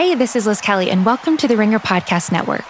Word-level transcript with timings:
Hey, 0.00 0.14
this 0.14 0.34
is 0.34 0.46
Liz 0.46 0.62
Kelly, 0.62 0.90
and 0.90 1.04
welcome 1.04 1.36
to 1.36 1.46
the 1.46 1.58
Ringer 1.58 1.78
Podcast 1.78 2.32
Network. 2.32 2.64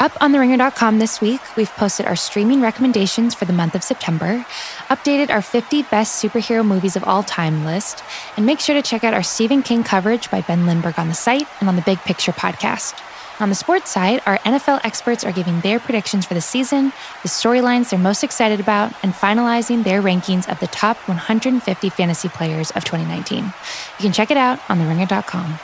Up 0.00 0.20
on 0.20 0.32
theringer.com 0.32 0.98
this 0.98 1.20
week, 1.20 1.40
we've 1.56 1.70
posted 1.70 2.04
our 2.04 2.16
streaming 2.16 2.60
recommendations 2.60 3.32
for 3.32 3.44
the 3.44 3.52
month 3.52 3.76
of 3.76 3.84
September, 3.84 4.44
updated 4.88 5.30
our 5.30 5.40
50 5.40 5.84
best 5.84 6.20
superhero 6.20 6.66
movies 6.66 6.96
of 6.96 7.04
all 7.04 7.22
time 7.22 7.64
list, 7.64 8.02
and 8.36 8.44
make 8.44 8.58
sure 8.58 8.74
to 8.74 8.82
check 8.82 9.04
out 9.04 9.14
our 9.14 9.22
Stephen 9.22 9.62
King 9.62 9.84
coverage 9.84 10.32
by 10.32 10.40
Ben 10.40 10.66
Lindbergh 10.66 10.98
on 10.98 11.06
the 11.06 11.14
site 11.14 11.46
and 11.60 11.68
on 11.68 11.76
the 11.76 11.82
Big 11.82 12.00
Picture 12.00 12.32
podcast. 12.32 13.00
On 13.38 13.50
the 13.50 13.54
sports 13.54 13.92
side, 13.92 14.20
our 14.26 14.38
NFL 14.38 14.80
experts 14.82 15.22
are 15.22 15.30
giving 15.30 15.60
their 15.60 15.78
predictions 15.78 16.26
for 16.26 16.34
the 16.34 16.40
season, 16.40 16.86
the 17.22 17.28
storylines 17.28 17.90
they're 17.90 18.00
most 18.00 18.24
excited 18.24 18.58
about, 18.58 18.92
and 19.04 19.14
finalizing 19.14 19.84
their 19.84 20.02
rankings 20.02 20.50
of 20.50 20.58
the 20.58 20.66
top 20.66 20.96
150 21.06 21.88
fantasy 21.90 22.28
players 22.28 22.72
of 22.72 22.82
2019. 22.82 23.44
You 23.44 23.52
can 24.00 24.12
check 24.12 24.32
it 24.32 24.36
out 24.36 24.58
on 24.68 24.80
theringer.com. 24.80 25.60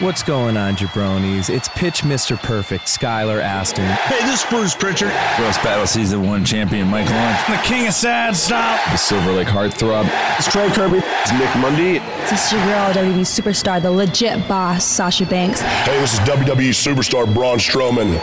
What's 0.00 0.24
going 0.24 0.56
on, 0.56 0.74
jabronis? 0.74 1.48
It's 1.48 1.68
pitch 1.68 2.02
Mr. 2.02 2.36
Perfect, 2.36 2.86
Skylar 2.86 3.40
Aston. 3.40 3.84
Hey, 3.84 4.26
this 4.26 4.42
is 4.42 4.50
Bruce 4.50 4.74
Pritchard. 4.74 5.12
Roast 5.38 5.62
Battle 5.62 5.86
Season 5.86 6.26
1 6.26 6.44
champion 6.44 6.88
Mike 6.88 7.08
Lawrence. 7.08 7.40
The 7.46 7.56
king 7.62 7.86
of 7.86 7.94
sad 7.94 8.34
stop. 8.34 8.84
The 8.90 8.96
Silver 8.96 9.30
Lake 9.30 9.46
Heartthrob. 9.46 10.10
It's 10.36 10.50
Trey 10.50 10.68
Kirby. 10.70 10.98
It's 10.98 11.32
Nick 11.34 11.54
Mundy. 11.58 12.00
This 12.28 12.46
is 12.46 12.52
your 12.52 12.64
girl, 12.64 12.92
WWE 12.92 13.20
superstar, 13.20 13.80
the 13.80 13.90
legit 13.90 14.48
boss, 14.48 14.84
Sasha 14.84 15.26
Banks. 15.26 15.60
Hey, 15.60 16.00
this 16.00 16.14
is 16.14 16.18
WWE 16.20 16.70
superstar 16.70 17.32
Braun 17.32 17.58
Strowman. 17.58 18.20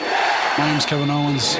My 0.57 0.69
name's 0.69 0.85
Kevin 0.85 1.09
Owens. 1.09 1.57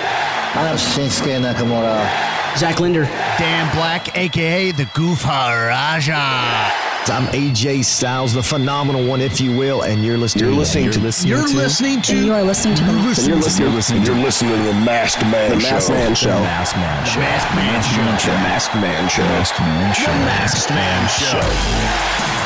My 0.56 0.66
name's 0.66 0.84
Shinsuke 0.84 1.40
Nakamura. 1.42 2.58
Zach 2.58 2.82
Linder. 2.82 3.06
Dan 3.40 3.74
Black, 3.74 4.16
a.k.a. 4.18 4.74
the 4.74 4.86
Goof 4.94 5.26
Raja. 5.26 6.91
I'm 7.06 7.26
AJ 7.34 7.84
Styles, 7.84 8.32
the 8.34 8.44
phenomenal 8.44 9.04
one, 9.06 9.22
if 9.22 9.42
you 9.42 9.58
will, 9.58 9.82
and 9.82 10.06
you're 10.06 10.20
listening. 10.20 10.46
You're 10.46 10.54
listening 10.54 10.84
you're 10.86 10.94
to. 10.94 11.00
Listening 11.00 11.30
you're 11.32 11.48
to, 11.48 11.56
listening 11.56 12.02
to. 12.04 12.12
And 12.16 12.26
you 12.26 12.34
are 12.34 12.44
listening 12.44 12.76
to. 12.76 12.84
You're 12.84 12.94
listening, 13.02 13.28
you're 13.28 13.38
listening, 13.42 13.66
you're 13.66 13.76
listening, 13.76 14.06
you're 14.06 14.16
listening 14.16 14.52
to 14.56 14.64
the 14.64 14.74
Masked 14.86 15.24
Man 15.24 15.52
the 15.52 15.60
Show. 15.60 15.72
Masked 15.72 15.90
Man 15.90 16.16
Show. 16.16 16.30
The 16.30 16.42
Masked 16.42 16.78
Man 16.78 17.06
Show. 17.06 17.18
The 17.18 18.38
Masked 18.38 18.76
Man 18.76 19.10
Show. 19.10 19.24
The 19.24 19.28
Masked 19.28 19.60
Man 19.60 19.94
Show. 19.94 20.04
The 20.04 20.20
Masked 20.20 20.70
Man 20.70 21.10
Show. 21.10 21.38
The 21.38 21.44
Masked 21.44 21.82
Man 21.82 22.02
Show. 22.06 22.42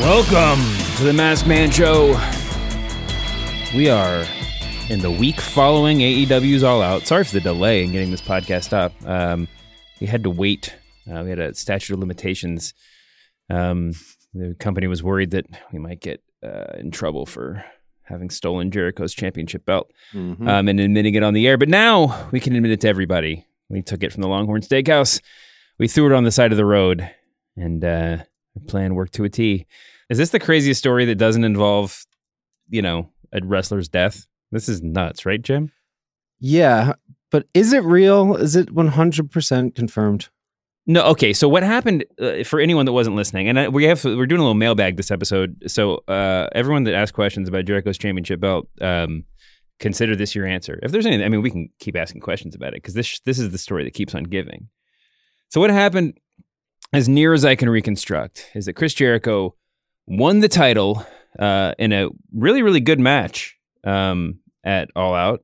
Welcome 0.00 0.60
to 0.96 1.04
the 1.04 1.12
Masked 1.12 1.46
Man 1.46 1.70
Show. 1.70 2.37
We 3.74 3.90
are 3.90 4.24
in 4.88 5.00
the 5.00 5.10
week 5.10 5.40
following 5.40 5.98
AEW's 5.98 6.62
All 6.62 6.80
Out. 6.80 7.06
Sorry 7.06 7.22
for 7.24 7.34
the 7.34 7.40
delay 7.40 7.84
in 7.84 7.92
getting 7.92 8.10
this 8.10 8.22
podcast 8.22 8.72
up. 8.72 8.92
Um, 9.06 9.46
we 10.00 10.06
had 10.06 10.22
to 10.24 10.30
wait. 10.30 10.74
Uh, 11.10 11.22
we 11.22 11.30
had 11.30 11.38
a 11.38 11.54
statute 11.54 11.92
of 11.92 12.00
limitations. 12.00 12.72
Um, 13.50 13.92
the 14.32 14.54
company 14.58 14.86
was 14.86 15.02
worried 15.02 15.32
that 15.32 15.44
we 15.70 15.78
might 15.78 16.00
get 16.00 16.22
uh, 16.42 16.72
in 16.78 16.90
trouble 16.90 17.26
for 17.26 17.62
having 18.04 18.30
stolen 18.30 18.70
Jericho's 18.70 19.12
championship 19.12 19.66
belt 19.66 19.90
Mm-hmm. 20.14 20.48
um, 20.48 20.68
and 20.68 20.80
admitting 20.80 21.14
it 21.14 21.22
on 21.22 21.34
the 21.34 21.46
air. 21.46 21.58
But 21.58 21.68
now 21.68 22.28
we 22.30 22.40
can 22.40 22.56
admit 22.56 22.72
it 22.72 22.80
to 22.82 22.88
everybody. 22.88 23.44
We 23.68 23.82
took 23.82 24.02
it 24.02 24.12
from 24.14 24.22
the 24.22 24.28
Longhorn 24.28 24.62
Steakhouse. 24.62 25.20
We 25.78 25.88
threw 25.88 26.06
it 26.06 26.16
on 26.16 26.24
the 26.24 26.32
side 26.32 26.52
of 26.52 26.56
the 26.56 26.64
road, 26.64 27.08
and 27.54 27.84
uh, 27.84 28.16
our 28.56 28.62
plan 28.66 28.94
worked 28.94 29.12
to 29.14 29.24
a 29.24 29.28
T. 29.28 29.66
Is 30.08 30.16
this 30.16 30.30
the 30.30 30.40
craziest 30.40 30.78
story 30.78 31.04
that 31.04 31.16
doesn't 31.16 31.44
involve, 31.44 32.06
you 32.70 32.80
know, 32.80 33.10
a 33.32 33.40
wrestler's 33.42 33.88
death? 33.88 34.26
This 34.50 34.68
is 34.68 34.82
nuts, 34.82 35.26
right, 35.26 35.40
Jim? 35.40 35.72
Yeah, 36.40 36.92
but 37.30 37.46
is 37.54 37.72
it 37.72 37.84
real? 37.84 38.36
Is 38.36 38.56
it 38.56 38.74
100% 38.74 39.74
confirmed? 39.74 40.28
No. 40.86 41.02
Okay. 41.02 41.34
So 41.34 41.48
what 41.48 41.62
happened 41.62 42.06
uh, 42.18 42.44
for 42.44 42.60
anyone 42.60 42.86
that 42.86 42.92
wasn't 42.92 43.14
listening, 43.14 43.46
and 43.48 43.60
I, 43.60 43.68
we 43.68 43.84
have 43.84 44.02
we're 44.04 44.26
doing 44.26 44.40
a 44.40 44.44
little 44.44 44.54
mailbag 44.54 44.96
this 44.96 45.10
episode. 45.10 45.62
So 45.66 46.02
uh, 46.08 46.48
everyone 46.54 46.84
that 46.84 46.94
asked 46.94 47.12
questions 47.12 47.46
about 47.46 47.66
Jericho's 47.66 47.98
championship 47.98 48.40
belt, 48.40 48.68
um, 48.80 49.24
consider 49.78 50.16
this 50.16 50.34
your 50.34 50.46
answer. 50.46 50.80
If 50.82 50.90
there's 50.90 51.04
anything, 51.04 51.26
I 51.26 51.28
mean, 51.28 51.42
we 51.42 51.50
can 51.50 51.68
keep 51.78 51.94
asking 51.94 52.22
questions 52.22 52.54
about 52.54 52.68
it 52.68 52.76
because 52.76 52.94
this 52.94 53.20
this 53.20 53.38
is 53.38 53.50
the 53.50 53.58
story 53.58 53.84
that 53.84 53.92
keeps 53.92 54.14
on 54.14 54.24
giving. 54.24 54.68
So 55.50 55.60
what 55.60 55.68
happened, 55.68 56.18
as 56.94 57.06
near 57.06 57.34
as 57.34 57.44
I 57.44 57.54
can 57.54 57.68
reconstruct, 57.68 58.50
is 58.54 58.64
that 58.64 58.72
Chris 58.72 58.94
Jericho 58.94 59.54
won 60.06 60.40
the 60.40 60.48
title 60.48 61.04
uh, 61.38 61.74
in 61.78 61.92
a 61.92 62.08
really 62.32 62.62
really 62.62 62.80
good 62.80 63.00
match 63.00 63.56
um, 63.84 64.38
at 64.64 64.90
All 64.96 65.14
Out 65.14 65.42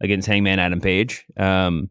against 0.00 0.28
Hangman 0.28 0.58
Adam 0.58 0.80
Page. 0.80 1.24
Um, 1.36 1.90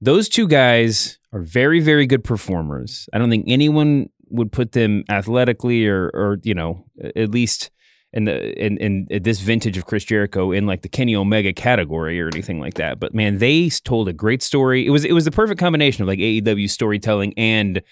those 0.00 0.28
two 0.28 0.48
guys 0.48 1.18
are 1.32 1.42
very 1.42 1.80
very 1.80 2.06
good 2.06 2.24
performers. 2.24 3.08
I 3.12 3.18
don't 3.18 3.30
think 3.30 3.46
anyone 3.48 4.08
would 4.30 4.52
put 4.52 4.72
them 4.72 5.04
athletically 5.08 5.86
or 5.86 6.10
or 6.14 6.38
you 6.42 6.54
know 6.54 6.84
at 7.16 7.30
least 7.30 7.70
in 8.12 8.24
the 8.24 8.64
in, 8.64 8.76
in 8.78 9.22
this 9.22 9.40
vintage 9.40 9.76
of 9.76 9.86
Chris 9.86 10.04
Jericho 10.04 10.50
in 10.52 10.66
like 10.66 10.82
the 10.82 10.88
Kenny 10.88 11.14
Omega 11.14 11.52
category 11.52 12.20
or 12.20 12.28
anything 12.28 12.60
like 12.60 12.74
that. 12.74 12.98
But 12.98 13.14
man, 13.14 13.38
they 13.38 13.68
told 13.68 14.08
a 14.08 14.12
great 14.12 14.42
story. 14.42 14.86
It 14.86 14.90
was 14.90 15.04
it 15.04 15.12
was 15.12 15.24
the 15.24 15.30
perfect 15.30 15.60
combination 15.60 16.02
of 16.02 16.08
like 16.08 16.18
AEW 16.18 16.68
storytelling 16.68 17.34
and 17.36 17.82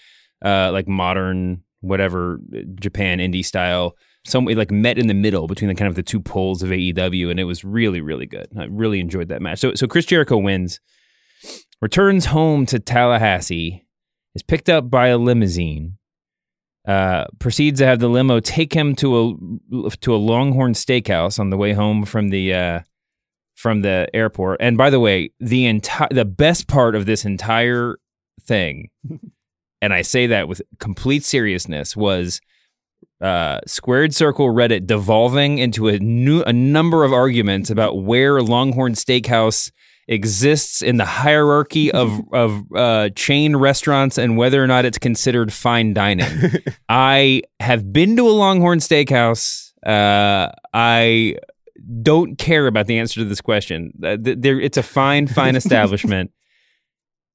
uh, 0.43 0.71
like 0.73 0.87
modern 0.87 1.63
whatever 1.81 2.39
Japan 2.75 3.19
indie 3.19 3.45
style. 3.45 3.95
Some 4.29 4.45
way 4.45 4.55
like 4.55 4.71
met 4.71 4.97
in 4.97 5.07
the 5.07 5.13
middle 5.13 5.47
between 5.47 5.67
the 5.69 5.75
kind 5.75 5.89
of 5.89 5.95
the 5.95 6.03
two 6.03 6.19
poles 6.19 6.63
of 6.63 6.69
AEW, 6.69 7.29
and 7.31 7.39
it 7.39 7.45
was 7.45 7.63
really 7.63 8.01
really 8.01 8.25
good. 8.25 8.47
I 8.57 8.65
really 8.65 8.99
enjoyed 8.99 9.29
that 9.29 9.41
match. 9.41 9.59
So 9.59 9.73
so 9.75 9.87
Chris 9.87 10.05
Jericho 10.05 10.37
wins, 10.37 10.79
returns 11.81 12.25
home 12.25 12.65
to 12.67 12.79
Tallahassee, 12.79 13.85
is 14.35 14.43
picked 14.43 14.69
up 14.69 14.89
by 14.89 15.07
a 15.07 15.17
limousine 15.17 15.97
uh, 16.87 17.25
proceeds 17.37 17.79
to 17.79 17.85
have 17.85 17.99
the 17.99 18.07
limo 18.07 18.39
take 18.39 18.73
him 18.73 18.95
to 18.95 19.19
a 19.19 19.89
to 19.97 20.15
a 20.15 20.17
Longhorn 20.17 20.73
Steakhouse 20.73 21.39
on 21.39 21.49
the 21.51 21.57
way 21.57 21.73
home 21.73 22.03
from 22.03 22.29
the 22.29 22.53
uh, 22.53 22.79
from 23.55 23.81
the 23.81 24.09
airport. 24.13 24.59
And 24.59 24.77
by 24.77 24.89
the 24.89 24.99
way, 24.99 25.31
the 25.39 25.65
entire 25.65 26.07
the 26.09 26.25
best 26.25 26.67
part 26.67 26.95
of 26.95 27.05
this 27.05 27.25
entire 27.25 27.99
thing, 28.41 28.89
and 29.81 29.93
I 29.93 30.01
say 30.01 30.27
that 30.27 30.47
with 30.47 30.61
complete 30.79 31.23
seriousness, 31.23 31.95
was 31.95 32.41
uh, 33.21 33.59
Squared 33.65 34.15
Circle 34.15 34.47
Reddit 34.47 34.87
devolving 34.87 35.57
into 35.57 35.87
a 35.87 35.99
new 35.99 36.41
a 36.43 36.53
number 36.53 37.03
of 37.03 37.11
arguments 37.13 37.69
about 37.69 38.01
where 38.01 38.41
Longhorn 38.41 38.93
Steakhouse 38.93 39.71
exists 40.07 40.81
in 40.81 40.97
the 40.97 41.05
hierarchy 41.05 41.91
of 41.91 42.21
of 42.33 42.63
uh, 42.75 43.09
chain 43.15 43.55
restaurants 43.55 44.17
and 44.17 44.37
whether 44.37 44.63
or 44.63 44.67
not 44.67 44.85
it's 44.85 44.97
considered 44.97 45.51
fine 45.53 45.93
dining. 45.93 46.27
I 46.89 47.43
have 47.59 47.91
been 47.91 48.15
to 48.17 48.27
a 48.27 48.31
Longhorn 48.31 48.79
Steakhouse. 48.79 49.71
Uh, 49.85 50.51
I 50.73 51.35
don't 52.01 52.37
care 52.37 52.67
about 52.67 52.87
the 52.87 52.99
answer 52.99 53.21
to 53.21 53.25
this 53.25 53.41
question. 53.41 53.93
Uh, 54.03 54.17
there, 54.19 54.59
it's 54.59 54.77
a 54.77 54.83
fine, 54.83 55.27
fine 55.27 55.55
establishment. 55.57 56.31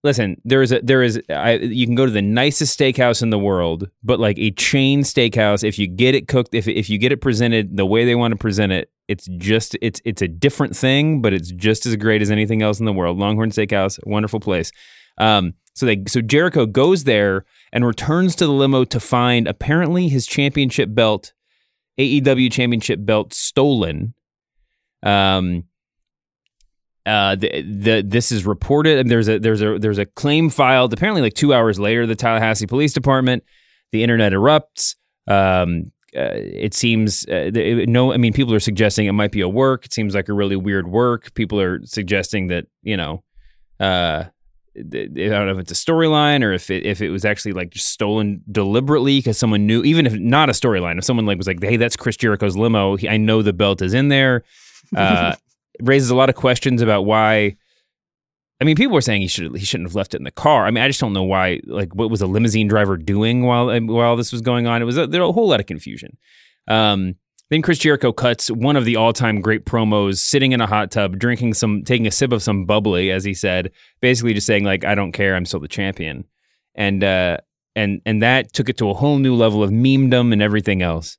Listen, 0.05 0.39
there 0.45 0.61
is 0.61 0.71
a 0.71 0.81
there 0.83 1.03
is 1.03 1.19
I, 1.31 1.55
you 1.55 1.87
can 1.87 1.95
go 1.95 2.05
to 2.05 2.13
the 2.13 2.21
nicest 2.21 2.79
steakhouse 2.79 3.23
in 3.23 3.31
the 3.31 3.39
world, 3.39 3.89
but 4.03 4.21
like 4.21 4.39
a 4.39 4.51
chain 4.51 5.01
steakhouse, 5.01 5.65
if 5.65 5.79
you 5.79 5.87
get 5.87 6.15
it 6.15 6.29
cooked, 6.29 6.55
if 6.55 6.69
if 6.69 6.91
you 6.91 6.99
get 6.99 7.11
it 7.11 7.23
presented 7.23 7.79
the 7.79 7.87
way 7.87 8.05
they 8.05 8.15
want 8.15 8.33
to 8.33 8.37
present 8.37 8.71
it, 8.71 8.91
it's 9.09 9.27
just 9.39 9.79
it's 9.81 10.03
it's 10.05 10.21
a 10.21 10.29
different 10.29 10.77
thing, 10.77 11.23
but 11.23 11.33
it's 11.33 11.51
just 11.51 11.87
as 11.87 11.97
great 11.97 12.21
as 12.21 12.31
anything 12.31 12.61
else 12.61 12.81
in 12.81 12.85
the 12.85 12.93
world. 12.93 13.19
Longhorn 13.19 13.49
Steakhouse, 13.49 13.99
wonderful 14.05 14.41
place. 14.41 14.71
Um, 15.17 15.55
so 15.75 15.87
they 15.87 16.05
so 16.07 16.21
Jericho 16.21 16.67
goes 16.67 17.05
there 17.05 17.47
and 17.73 17.87
returns 17.87 18.37
to 18.37 18.47
the 18.47 18.53
limo 18.53 18.85
to 18.85 19.01
find 19.01 19.49
apparently 19.49 20.09
his 20.09 20.27
championship 20.27 20.95
belt, 20.95 21.33
AEW 21.99 22.53
championship 22.53 22.99
belt 23.03 23.33
stolen. 23.33 24.13
Um, 25.03 25.65
uh, 27.07 27.37
the, 27.37 27.63
the 27.63 28.03
this 28.07 28.33
is 28.33 28.47
reported, 28.47 28.99
and 28.99 29.11
there's 29.11 29.29
a 29.29 29.39
there's 29.39 29.63
a 29.63 29.79
there's 29.79 29.99
a 29.99 30.07
claim 30.07 30.49
filed. 30.49 30.93
Apparently, 30.93 31.21
like 31.21 31.35
two 31.35 31.53
hours 31.53 31.79
later, 31.79 32.07
the 32.07 32.15
Tallahassee 32.15 32.67
Police 32.67 32.93
Department, 32.93 33.45
the 33.93 34.03
internet 34.03 34.33
erupts. 34.33 34.97
Um, 35.27 35.93
uh, 36.17 36.31
it 36.33 36.75
seems 36.75 37.27
uh, 37.29 37.51
it, 37.55 37.89
no, 37.89 38.13
I 38.13 38.17
mean, 38.17 38.33
people 38.33 38.55
are 38.55 38.61
suggesting 38.61 39.07
it 39.07 39.13
might 39.13 39.33
be 39.33 39.43
a 39.43 39.49
work. 39.49 39.85
It 39.85 39.93
seems 39.93 40.15
like 40.15 40.29
a 40.29 40.33
really 40.33 40.57
weird 40.57 40.89
work. 40.89 41.35
People 41.35 41.61
are 41.61 41.85
suggesting 41.85 42.47
that 42.49 42.67
you 42.83 42.97
know, 42.97 43.23
uh, 43.81 44.25
I 44.77 44.83
don't 44.83 45.47
know 45.47 45.53
if 45.53 45.59
it's 45.59 45.73
a 45.73 45.75
storyline 45.75 46.43
or 46.43 46.53
if 46.53 46.71
it 46.71 46.87
if 46.87 47.03
it 47.03 47.11
was 47.11 47.25
actually 47.25 47.53
like 47.53 47.71
just 47.71 47.89
stolen 47.89 48.43
deliberately 48.51 49.19
because 49.19 49.37
someone 49.37 49.67
knew, 49.67 49.83
even 49.83 50.07
if 50.07 50.15
not 50.15 50.49
a 50.49 50.53
storyline, 50.53 50.97
if 50.97 51.05
someone 51.05 51.27
like 51.27 51.37
was 51.37 51.47
like, 51.47 51.63
hey, 51.63 51.77
that's 51.77 51.97
Chris 51.97 52.17
Jericho's 52.17 52.57
limo. 52.57 52.97
He, 52.97 53.09
I 53.09 53.19
know 53.19 53.43
the 53.43 53.53
belt 53.53 53.83
is 53.83 53.93
in 53.93 54.09
there. 54.09 54.45
Uh, 54.95 55.35
raises 55.81 56.11
a 56.11 56.17
lot 56.17 56.29
of 56.29 56.35
questions 56.35 56.83
about 56.83 57.03
why. 57.03 57.57
I 58.61 58.65
mean, 58.65 58.77
people 58.77 58.95
were 58.95 59.01
saying 59.01 59.21
he 59.21 59.29
should 59.29 59.57
he 59.57 59.65
shouldn't 59.65 59.89
have 59.89 59.97
left 59.97 60.15
it 60.15 60.19
in 60.19 60.25
the 60.25 60.31
car. 60.31 60.67
I 60.67 60.71
mean, 60.71 60.83
I 60.83 60.89
just 60.89 61.01
don't 61.01 61.13
know 61.13 61.25
why. 61.25 61.61
Like, 61.67 61.95
what 61.95 62.11
was 62.11 62.23
a 62.23 62.27
limousine 62.27 62.69
driver 62.69 62.97
doing 62.97 63.43
while 63.43 63.79
while 63.81 64.17
this 64.17 64.33
was 64.33 64.41
going 64.41 64.67
on? 64.67 64.81
It 64.81 64.85
was 64.85 64.97
a, 64.97 65.07
there 65.07 65.23
was 65.23 65.31
a 65.31 65.33
whole 65.33 65.49
lot 65.49 65.61
of 65.61 65.67
confusion. 65.67 66.17
Um, 66.69 67.17
then 67.51 67.63
Chris 67.63 67.79
Jericho 67.79 68.11
cuts 68.13 68.51
one 68.51 68.77
of 68.77 68.87
the 68.87 68.97
all-time 68.97 69.41
great 69.41 69.67
promos, 69.67 70.17
sitting 70.17 70.53
in 70.53 70.61
a 70.63 70.67
hot 70.67 70.91
tub, 70.91 71.19
drinking 71.19 71.55
some, 71.55 71.85
taking 71.85 72.07
a 72.07 72.11
sip 72.11 72.33
of 72.33 72.43
some 72.43 72.65
bubbly, 72.65 73.11
as 73.11 73.23
he 73.23 73.35
said, 73.35 73.71
basically 74.01 74.33
just 74.33 74.47
saying 74.47 74.65
like, 74.65 74.85
"I 74.85 74.95
don't 74.95 75.13
care, 75.13 75.37
I'm 75.37 75.45
still 75.45 75.61
the 75.61 75.69
champion," 75.69 76.25
and 76.75 77.05
uh, 77.05 77.39
and 77.77 78.01
and 78.07 78.23
that 78.23 78.53
took 78.53 78.69
it 78.69 78.79
to 78.79 78.89
a 78.89 78.95
whole 78.95 79.19
new 79.19 79.35
level 79.35 79.63
of 79.63 79.71
memedom 79.71 80.33
and 80.33 80.41
everything 80.41 80.81
else. 80.81 81.19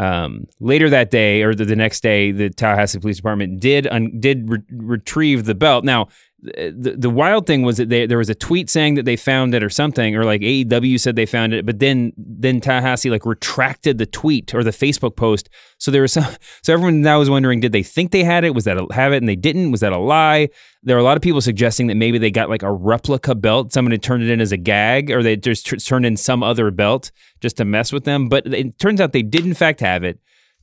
Um, 0.00 0.46
later 0.60 0.88
that 0.88 1.10
day, 1.10 1.42
or 1.42 1.54
the, 1.54 1.66
the 1.66 1.76
next 1.76 2.02
day, 2.02 2.32
the 2.32 2.48
Tallahassee 2.48 2.98
Police 3.00 3.16
Department 3.16 3.60
did 3.60 3.86
un- 3.88 4.18
did 4.18 4.48
re- 4.48 4.62
retrieve 4.72 5.44
the 5.44 5.54
belt. 5.54 5.84
Now, 5.84 6.08
the 6.42 6.94
the 6.96 7.10
wild 7.10 7.46
thing 7.46 7.62
was 7.62 7.76
that 7.76 7.90
they, 7.90 8.06
there 8.06 8.18
was 8.18 8.30
a 8.30 8.34
tweet 8.34 8.70
saying 8.70 8.94
that 8.94 9.04
they 9.04 9.16
found 9.16 9.54
it 9.54 9.62
or 9.62 9.68
something, 9.68 10.16
or 10.16 10.24
like 10.24 10.40
AEW 10.40 10.98
said 10.98 11.16
they 11.16 11.26
found 11.26 11.52
it, 11.52 11.66
but 11.66 11.78
then 11.78 12.12
then 12.16 12.60
Tallahassee 12.60 13.10
like 13.10 13.26
retracted 13.26 13.98
the 13.98 14.06
tweet 14.06 14.54
or 14.54 14.64
the 14.64 14.70
Facebook 14.70 15.16
post. 15.16 15.50
So 15.78 15.90
there 15.90 16.02
was 16.02 16.12
some, 16.12 16.24
so 16.62 16.72
everyone 16.72 17.02
now 17.02 17.18
was 17.18 17.28
wondering, 17.28 17.60
did 17.60 17.72
they 17.72 17.82
think 17.82 18.10
they 18.10 18.24
had 18.24 18.44
it? 18.44 18.54
Was 18.54 18.64
that 18.64 18.78
a 18.78 18.86
have 18.92 19.12
it 19.12 19.18
and 19.18 19.28
they 19.28 19.36
didn't? 19.36 19.70
Was 19.70 19.80
that 19.80 19.92
a 19.92 19.98
lie? 19.98 20.48
There 20.82 20.96
are 20.96 21.00
a 21.00 21.04
lot 21.04 21.18
of 21.18 21.22
people 21.22 21.42
suggesting 21.42 21.88
that 21.88 21.96
maybe 21.96 22.16
they 22.16 22.30
got 22.30 22.48
like 22.48 22.62
a 22.62 22.72
replica 22.72 23.34
belt. 23.34 23.72
Someone 23.72 23.92
had 23.92 24.02
turned 24.02 24.22
it 24.22 24.30
in 24.30 24.40
as 24.40 24.52
a 24.52 24.56
gag, 24.56 25.10
or 25.10 25.22
they 25.22 25.36
just 25.36 25.86
turned 25.86 26.06
in 26.06 26.16
some 26.16 26.42
other 26.42 26.70
belt 26.70 27.10
just 27.40 27.58
to 27.58 27.66
mess 27.66 27.92
with 27.92 28.04
them. 28.04 28.28
But 28.28 28.46
it 28.46 28.78
turns 28.78 29.00
out 29.00 29.12
they 29.12 29.22
did 29.22 29.44
in 29.44 29.54
fact 29.54 29.80
have 29.80 30.04
it. 30.04 30.18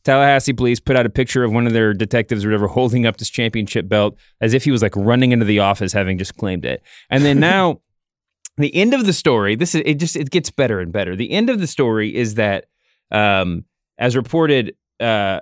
Tallahassee 0.08 0.54
police 0.54 0.80
put 0.80 0.96
out 0.96 1.06
a 1.06 1.10
picture 1.10 1.44
of 1.44 1.52
one 1.52 1.68
of 1.68 1.74
their 1.74 1.94
detectives 1.94 2.46
or 2.46 2.48
whatever 2.48 2.68
holding 2.68 3.06
up 3.06 3.18
this 3.18 3.30
championship 3.30 3.90
belt 3.90 4.18
as 4.40 4.54
if 4.54 4.64
he 4.64 4.72
was 4.72 4.82
like 4.82 4.96
running 4.96 5.34
into 5.34 5.44
the 5.44 5.60
office 5.60 5.92
having 5.92 6.18
just 6.18 6.38
claimed 6.38 6.64
it. 6.64 6.82
And 7.10 7.26
then 7.26 7.42
now 7.42 7.82
the 8.58 8.74
end 8.74 8.94
of 8.94 9.06
the 9.06 9.12
story, 9.12 9.56
this 9.56 9.76
is 9.76 9.82
it 9.86 9.96
just 9.96 10.16
it 10.16 10.30
gets 10.30 10.50
better 10.50 10.80
and 10.80 10.94
better. 10.94 11.14
The 11.14 11.30
end 11.32 11.50
of 11.50 11.60
the 11.60 11.68
story 11.68 12.16
is 12.16 12.36
that 12.36 12.68
um 13.12 13.66
as 13.98 14.16
reported 14.16 14.76
uh 15.02 15.42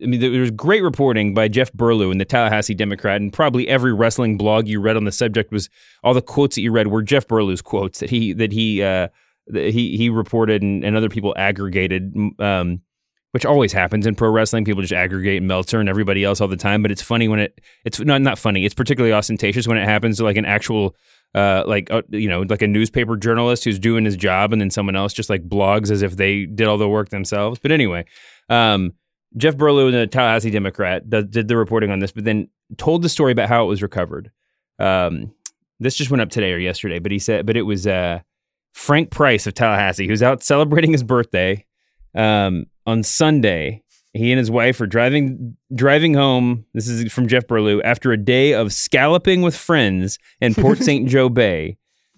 I 0.00 0.06
mean, 0.06 0.20
there 0.20 0.30
was 0.40 0.52
great 0.52 0.84
reporting 0.84 1.34
by 1.34 1.48
Jeff 1.48 1.72
Burlew 1.72 2.12
in 2.12 2.18
the 2.18 2.24
Tallahassee 2.24 2.74
Democrat, 2.74 3.20
and 3.20 3.32
probably 3.32 3.66
every 3.66 3.92
wrestling 3.92 4.38
blog 4.38 4.68
you 4.68 4.80
read 4.80 4.96
on 4.96 5.04
the 5.04 5.12
subject 5.12 5.50
was 5.50 5.68
all 6.04 6.14
the 6.14 6.22
quotes 6.22 6.54
that 6.54 6.62
you 6.62 6.70
read 6.70 6.86
were 6.86 7.02
Jeff 7.02 7.26
Burlew's 7.26 7.60
quotes 7.60 7.98
that 7.98 8.10
he 8.10 8.32
that 8.34 8.52
he 8.52 8.80
uh, 8.80 9.08
that 9.48 9.72
he 9.72 9.96
he 9.96 10.08
reported 10.08 10.62
and, 10.62 10.84
and 10.84 10.96
other 10.96 11.08
people 11.08 11.34
aggregated. 11.36 12.14
Um, 12.38 12.80
which 13.32 13.44
always 13.44 13.72
happens 13.72 14.06
in 14.06 14.14
pro 14.14 14.30
wrestling. 14.30 14.64
People 14.64 14.82
just 14.82 14.92
aggregate 14.92 15.42
Meltzer 15.42 15.80
and 15.80 15.88
everybody 15.88 16.24
else 16.24 16.40
all 16.40 16.48
the 16.48 16.56
time. 16.56 16.82
But 16.82 16.90
it's 16.90 17.02
funny 17.02 17.28
when 17.28 17.40
it 17.40 17.60
it's 17.84 18.00
not 18.00 18.22
not 18.22 18.38
funny. 18.38 18.64
It's 18.64 18.74
particularly 18.74 19.12
ostentatious 19.12 19.66
when 19.66 19.76
it 19.76 19.84
happens 19.84 20.16
to 20.18 20.24
like 20.24 20.36
an 20.36 20.46
actual 20.46 20.96
uh, 21.34 21.64
like 21.66 21.90
uh, 21.90 22.02
you 22.08 22.28
know 22.28 22.42
like 22.42 22.62
a 22.62 22.66
newspaper 22.66 23.16
journalist 23.16 23.64
who's 23.64 23.78
doing 23.78 24.04
his 24.04 24.16
job 24.16 24.52
and 24.52 24.60
then 24.60 24.70
someone 24.70 24.96
else 24.96 25.12
just 25.12 25.30
like 25.30 25.48
blogs 25.48 25.90
as 25.90 26.02
if 26.02 26.16
they 26.16 26.46
did 26.46 26.66
all 26.66 26.78
the 26.78 26.88
work 26.88 27.10
themselves. 27.10 27.58
But 27.60 27.72
anyway, 27.72 28.06
um, 28.48 28.94
Jeff 29.36 29.56
Burlew, 29.56 29.90
the 29.90 30.06
Tallahassee 30.06 30.50
Democrat, 30.50 31.08
did 31.08 31.48
the 31.48 31.56
reporting 31.56 31.90
on 31.90 31.98
this, 31.98 32.12
but 32.12 32.24
then 32.24 32.48
told 32.78 33.02
the 33.02 33.08
story 33.08 33.32
about 33.32 33.48
how 33.48 33.64
it 33.64 33.68
was 33.68 33.82
recovered. 33.82 34.30
Um, 34.78 35.34
this 35.80 35.94
just 35.94 36.10
went 36.10 36.22
up 36.22 36.30
today 36.30 36.52
or 36.52 36.58
yesterday, 36.58 36.98
but 36.98 37.12
he 37.12 37.18
said, 37.18 37.46
but 37.46 37.56
it 37.56 37.62
was 37.62 37.86
uh, 37.86 38.20
Frank 38.72 39.10
Price 39.10 39.46
of 39.46 39.54
Tallahassee 39.54 40.08
who's 40.08 40.22
out 40.22 40.42
celebrating 40.42 40.92
his 40.92 41.02
birthday 41.02 41.64
um, 42.14 42.66
on 42.86 43.02
Sunday. 43.02 43.82
He 44.14 44.32
and 44.32 44.38
his 44.38 44.50
wife 44.50 44.80
are 44.80 44.86
driving 44.86 45.56
driving 45.74 46.14
home. 46.14 46.64
This 46.74 46.88
is 46.88 47.12
from 47.12 47.28
Jeff 47.28 47.46
Burlew 47.46 47.82
after 47.82 48.10
a 48.10 48.16
day 48.16 48.54
of 48.54 48.72
scalloping 48.72 49.42
with 49.42 49.56
friends 49.56 50.18
in 50.40 50.54
Port 50.54 50.78
St. 50.82 51.08
Joe 51.08 51.28
Bay. 51.28 51.76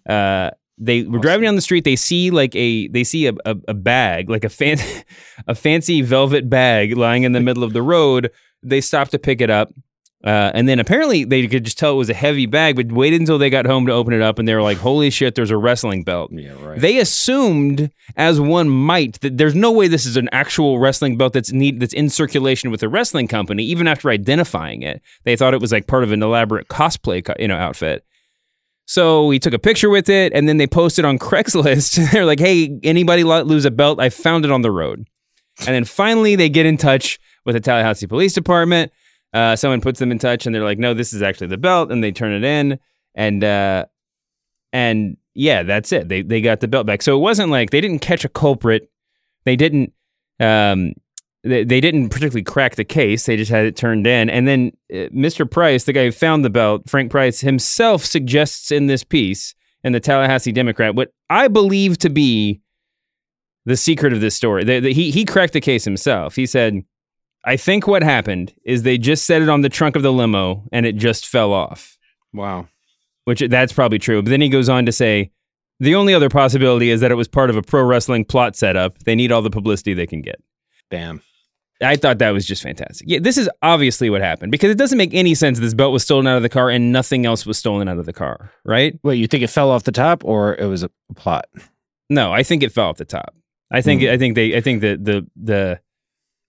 Uh, 0.08 0.50
they 0.78 1.02
were 1.02 1.18
driving 1.18 1.44
down 1.44 1.56
the 1.56 1.60
street. 1.60 1.84
They 1.84 1.96
see 1.96 2.30
like 2.30 2.56
a 2.56 2.88
they 2.88 3.04
see 3.04 3.26
a, 3.26 3.34
a, 3.44 3.56
a 3.68 3.74
bag, 3.74 4.30
like 4.30 4.44
a 4.44 4.48
fan, 4.48 4.78
a 5.46 5.54
fancy 5.54 6.00
velvet 6.00 6.48
bag 6.48 6.96
lying 6.96 7.24
in 7.24 7.32
the 7.32 7.40
middle 7.40 7.64
of 7.64 7.74
the 7.74 7.82
road. 7.82 8.30
They 8.62 8.80
stop 8.80 9.08
to 9.08 9.18
pick 9.18 9.40
it 9.40 9.50
up. 9.50 9.72
Uh, 10.22 10.50
and 10.52 10.68
then 10.68 10.78
apparently 10.78 11.24
they 11.24 11.46
could 11.46 11.64
just 11.64 11.78
tell 11.78 11.94
it 11.94 11.96
was 11.96 12.10
a 12.10 12.14
heavy 12.14 12.44
bag, 12.44 12.76
but 12.76 12.92
waited 12.92 13.20
until 13.20 13.38
they 13.38 13.48
got 13.48 13.64
home 13.64 13.86
to 13.86 13.92
open 13.92 14.12
it 14.12 14.20
up, 14.20 14.38
and 14.38 14.46
they 14.46 14.54
were 14.54 14.60
like, 14.62 14.76
"Holy 14.76 15.08
shit, 15.08 15.34
there's 15.34 15.50
a 15.50 15.56
wrestling 15.56 16.02
belt." 16.04 16.30
Yeah, 16.30 16.52
right. 16.62 16.78
They 16.78 16.98
assumed, 16.98 17.90
as 18.16 18.38
one 18.38 18.68
might, 18.68 19.18
that 19.22 19.38
there's 19.38 19.54
no 19.54 19.72
way 19.72 19.88
this 19.88 20.04
is 20.04 20.18
an 20.18 20.28
actual 20.30 20.78
wrestling 20.78 21.16
belt 21.16 21.32
that's 21.32 21.52
need 21.52 21.80
that's 21.80 21.94
in 21.94 22.10
circulation 22.10 22.70
with 22.70 22.82
a 22.82 22.88
wrestling 22.88 23.28
company. 23.28 23.64
Even 23.64 23.88
after 23.88 24.10
identifying 24.10 24.82
it, 24.82 25.00
they 25.24 25.36
thought 25.36 25.54
it 25.54 25.60
was 25.60 25.72
like 25.72 25.86
part 25.86 26.04
of 26.04 26.12
an 26.12 26.22
elaborate 26.22 26.68
cosplay, 26.68 27.24
co- 27.24 27.34
you 27.38 27.48
know, 27.48 27.56
outfit. 27.56 28.04
So 28.84 29.30
he 29.30 29.38
took 29.38 29.54
a 29.54 29.58
picture 29.58 29.88
with 29.88 30.10
it, 30.10 30.34
and 30.34 30.46
then 30.46 30.58
they 30.58 30.66
posted 30.66 31.06
on 31.06 31.18
Craigslist. 31.20 32.12
They're 32.12 32.26
like, 32.26 32.40
"Hey, 32.40 32.78
anybody 32.82 33.24
lose 33.24 33.64
a 33.64 33.70
belt? 33.70 33.98
I 33.98 34.10
found 34.10 34.44
it 34.44 34.50
on 34.50 34.60
the 34.60 34.70
road." 34.70 35.06
And 35.60 35.68
then 35.68 35.84
finally, 35.86 36.36
they 36.36 36.50
get 36.50 36.66
in 36.66 36.76
touch 36.76 37.18
with 37.46 37.54
the 37.54 37.60
Tallahassee 37.60 38.06
Police 38.06 38.34
Department. 38.34 38.92
Uh, 39.32 39.54
someone 39.54 39.80
puts 39.80 40.00
them 40.00 40.10
in 40.10 40.18
touch, 40.18 40.46
and 40.46 40.54
they're 40.54 40.64
like, 40.64 40.78
"No, 40.78 40.94
this 40.94 41.12
is 41.12 41.22
actually 41.22 41.46
the 41.48 41.58
belt," 41.58 41.92
and 41.92 42.02
they 42.02 42.12
turn 42.12 42.32
it 42.32 42.44
in, 42.44 42.78
and 43.14 43.44
uh, 43.44 43.86
and 44.72 45.16
yeah, 45.34 45.62
that's 45.62 45.92
it. 45.92 46.08
They 46.08 46.22
they 46.22 46.40
got 46.40 46.60
the 46.60 46.68
belt 46.68 46.86
back. 46.86 47.02
So 47.02 47.16
it 47.16 47.20
wasn't 47.20 47.50
like 47.50 47.70
they 47.70 47.80
didn't 47.80 48.00
catch 48.00 48.24
a 48.24 48.28
culprit. 48.28 48.90
They 49.44 49.56
didn't. 49.56 49.92
Um, 50.40 50.94
they, 51.42 51.64
they 51.64 51.80
didn't 51.80 52.10
particularly 52.10 52.42
crack 52.42 52.76
the 52.76 52.84
case. 52.84 53.24
They 53.24 53.36
just 53.36 53.50
had 53.50 53.64
it 53.64 53.76
turned 53.76 54.06
in, 54.06 54.28
and 54.28 54.46
then 54.48 54.72
uh, 54.92 55.08
Mr. 55.14 55.50
Price, 55.50 55.84
the 55.84 55.92
guy 55.92 56.04
who 56.04 56.12
found 56.12 56.44
the 56.44 56.50
belt, 56.50 56.88
Frank 56.88 57.10
Price 57.10 57.40
himself 57.40 58.04
suggests 58.04 58.70
in 58.70 58.86
this 58.88 59.04
piece 59.04 59.54
in 59.82 59.92
the 59.92 60.00
Tallahassee 60.00 60.52
Democrat 60.52 60.94
what 60.94 61.12
I 61.30 61.48
believe 61.48 61.98
to 61.98 62.10
be 62.10 62.60
the 63.64 63.76
secret 63.76 64.12
of 64.12 64.20
this 64.20 64.34
story. 64.34 64.64
The, 64.64 64.80
the, 64.80 64.92
he 64.92 65.10
he 65.10 65.24
cracked 65.24 65.52
the 65.52 65.60
case 65.60 65.84
himself. 65.84 66.36
He 66.36 66.46
said, 66.46 66.82
"I 67.44 67.56
think 67.56 67.86
what 67.86 68.02
happened 68.02 68.54
is 68.64 68.82
they 68.82 68.98
just 68.98 69.26
set 69.26 69.42
it 69.42 69.48
on 69.48 69.62
the 69.62 69.68
trunk 69.68 69.96
of 69.96 70.02
the 70.02 70.12
limo 70.12 70.64
and 70.72 70.86
it 70.86 70.96
just 70.96 71.26
fell 71.26 71.52
off." 71.52 71.98
Wow. 72.32 72.68
Which 73.24 73.40
that's 73.48 73.72
probably 73.72 73.98
true. 73.98 74.22
But 74.22 74.30
then 74.30 74.40
he 74.40 74.48
goes 74.48 74.68
on 74.68 74.86
to 74.86 74.92
say, 74.92 75.30
"The 75.78 75.94
only 75.94 76.14
other 76.14 76.28
possibility 76.28 76.90
is 76.90 77.00
that 77.00 77.10
it 77.10 77.16
was 77.16 77.28
part 77.28 77.50
of 77.50 77.56
a 77.56 77.62
pro 77.62 77.82
wrestling 77.82 78.24
plot 78.24 78.56
setup. 78.56 78.98
They 79.00 79.14
need 79.14 79.32
all 79.32 79.42
the 79.42 79.50
publicity 79.50 79.94
they 79.94 80.06
can 80.06 80.22
get." 80.22 80.40
Bam. 80.90 81.22
I 81.82 81.96
thought 81.96 82.18
that 82.18 82.30
was 82.30 82.46
just 82.46 82.62
fantastic. 82.62 83.08
Yeah, 83.08 83.20
this 83.20 83.38
is 83.38 83.48
obviously 83.62 84.10
what 84.10 84.20
happened 84.20 84.52
because 84.52 84.70
it 84.70 84.76
doesn't 84.76 84.98
make 84.98 85.14
any 85.14 85.34
sense 85.34 85.58
this 85.58 85.72
belt 85.72 85.92
was 85.92 86.02
stolen 86.02 86.26
out 86.26 86.36
of 86.36 86.42
the 86.42 86.48
car 86.48 86.68
and 86.68 86.92
nothing 86.92 87.24
else 87.24 87.46
was 87.46 87.56
stolen 87.56 87.88
out 87.88 87.98
of 87.98 88.04
the 88.04 88.12
car, 88.12 88.52
right? 88.64 88.98
Wait, 89.02 89.16
you 89.16 89.26
think 89.26 89.42
it 89.42 89.48
fell 89.48 89.70
off 89.70 89.84
the 89.84 89.92
top 89.92 90.22
or 90.24 90.56
it 90.56 90.66
was 90.66 90.82
a 90.82 90.90
plot? 91.16 91.46
No, 92.10 92.32
I 92.32 92.42
think 92.42 92.62
it 92.62 92.72
fell 92.72 92.88
off 92.88 92.98
the 92.98 93.04
top. 93.04 93.34
I 93.70 93.80
think 93.80 94.02
hmm. 94.02 94.10
I 94.10 94.18
think 94.18 94.34
they 94.34 94.56
I 94.56 94.60
think 94.60 94.82
that 94.82 95.04
the 95.04 95.26
the 95.36 95.80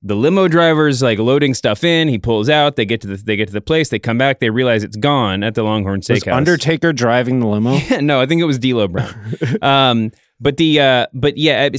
the 0.04 0.16
limo 0.16 0.48
driver's 0.48 1.02
like 1.02 1.20
loading 1.20 1.54
stuff 1.54 1.84
in. 1.84 2.08
He 2.08 2.18
pulls 2.18 2.50
out. 2.50 2.76
They 2.76 2.86
get 2.86 3.02
to 3.02 3.08
the 3.08 3.18
they 3.18 3.36
get 3.36 3.48
to 3.48 3.54
the 3.54 3.62
place. 3.62 3.90
They 3.90 4.00
come 4.00 4.18
back. 4.18 4.40
They 4.40 4.50
realize 4.50 4.84
it's 4.84 4.98
gone 4.98 5.44
at 5.44 5.56
the 5.56 5.64
Longhorn 5.64 6.00
Was 6.00 6.08
Steakhouse. 6.08 6.34
Undertaker 6.34 6.94
driving 6.94 7.40
the 7.40 7.48
limo? 7.48 7.78
Yeah, 7.90 8.00
no, 8.00 8.22
I 8.22 8.26
think 8.26 8.42
it 8.42 8.46
was 8.46 8.60
D'Lo 8.60 8.88
Brown. 8.88 9.36
um, 9.62 10.12
but 10.40 10.58
the 10.58 10.80
uh, 10.80 11.08
but 11.14 11.38
yeah, 11.38 11.70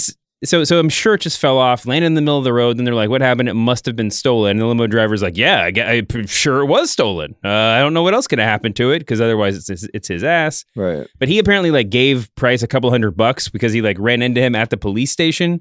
so 0.44 0.64
so 0.64 0.78
I'm 0.78 0.88
sure 0.88 1.14
it 1.14 1.20
just 1.20 1.38
fell 1.38 1.58
off, 1.58 1.86
landed 1.86 2.06
in 2.06 2.14
the 2.14 2.20
middle 2.20 2.38
of 2.38 2.44
the 2.44 2.52
road. 2.52 2.76
Then 2.76 2.84
they're 2.84 2.94
like, 2.94 3.10
"What 3.10 3.20
happened? 3.20 3.48
It 3.48 3.54
must 3.54 3.86
have 3.86 3.96
been 3.96 4.10
stolen." 4.10 4.52
And 4.52 4.60
the 4.60 4.66
limo 4.66 4.86
driver's 4.86 5.22
like, 5.22 5.36
"Yeah, 5.36 5.70
I, 5.74 6.02
I'm 6.12 6.26
sure 6.26 6.60
it 6.60 6.66
was 6.66 6.90
stolen. 6.90 7.34
Uh, 7.44 7.48
I 7.48 7.80
don't 7.80 7.94
know 7.94 8.02
what 8.02 8.14
else 8.14 8.26
could 8.26 8.38
have 8.38 8.48
happened 8.48 8.76
to 8.76 8.90
it 8.90 9.00
because 9.00 9.20
otherwise 9.20 9.56
it's 9.56 9.68
his, 9.68 9.88
it's 9.94 10.08
his 10.08 10.24
ass." 10.24 10.64
Right. 10.74 11.06
But 11.18 11.28
he 11.28 11.38
apparently 11.38 11.70
like 11.70 11.90
gave 11.90 12.34
Price 12.34 12.62
a 12.62 12.68
couple 12.68 12.90
hundred 12.90 13.16
bucks 13.16 13.48
because 13.48 13.72
he 13.72 13.82
like 13.82 13.96
ran 13.98 14.22
into 14.22 14.40
him 14.40 14.54
at 14.54 14.70
the 14.70 14.76
police 14.76 15.10
station. 15.10 15.60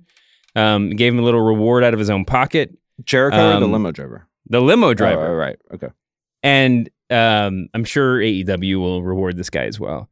Um, 0.55 0.89
gave 0.91 1.13
him 1.13 1.20
a 1.20 1.24
little 1.24 1.41
reward 1.41 1.84
out 1.84 1.93
of 1.93 2.00
his 2.00 2.10
own 2.10 2.25
pocket. 2.25 2.77
Jericho 3.03 3.38
or 3.38 3.60
the 3.60 3.65
Um, 3.65 3.72
limo 3.72 3.91
driver? 3.91 4.27
The 4.48 4.60
limo 4.62 4.93
driver. 4.93 5.27
Oh, 5.27 5.34
right. 5.34 5.58
Okay. 5.74 5.88
And 6.43 6.89
um, 7.10 7.67
I'm 7.74 7.84
sure 7.84 8.20
AEW 8.20 8.77
will 8.79 9.01
reward 9.03 9.38
this 9.38 9.50
guy 9.50 9.65
as 9.65 9.79
well. 9.79 10.10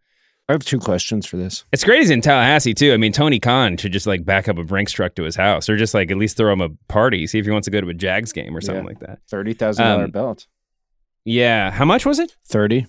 I 0.47 0.53
have 0.53 0.63
two 0.65 0.79
questions 0.79 1.25
for 1.27 1.37
this. 1.37 1.63
It's 1.71 1.83
great 1.83 1.99
he's 1.99 2.09
in 2.09 2.21
Tallahassee 2.21 2.73
too. 2.73 2.91
I 2.93 2.97
mean, 2.97 3.11
Tony 3.11 3.39
Khan 3.39 3.77
should 3.77 3.91
just 3.91 4.07
like 4.07 4.25
back 4.25 4.47
up 4.47 4.57
a 4.57 4.63
Brinks 4.63 4.91
truck 4.91 5.13
to 5.15 5.23
his 5.23 5.35
house, 5.35 5.69
or 5.69 5.77
just 5.77 5.93
like 5.93 6.09
at 6.09 6.17
least 6.17 6.37
throw 6.37 6.51
him 6.53 6.61
a 6.61 6.69
party, 6.87 7.27
see 7.27 7.37
if 7.37 7.45
he 7.45 7.51
wants 7.51 7.65
to 7.65 7.71
go 7.71 7.81
to 7.81 7.89
a 7.89 7.93
Jags 7.93 8.31
game 8.31 8.55
or 8.57 8.61
something 8.61 8.83
Yeah. 8.83 8.87
like 8.89 8.99
that. 9.01 9.19
Thirty 9.29 9.53
thousand 9.53 9.85
dollar 9.85 10.03
Um, 10.05 10.11
belt. 10.11 10.47
Yeah, 11.25 11.69
how 11.69 11.85
much 11.85 12.03
was 12.05 12.17
it? 12.17 12.35
Thirty. 12.47 12.87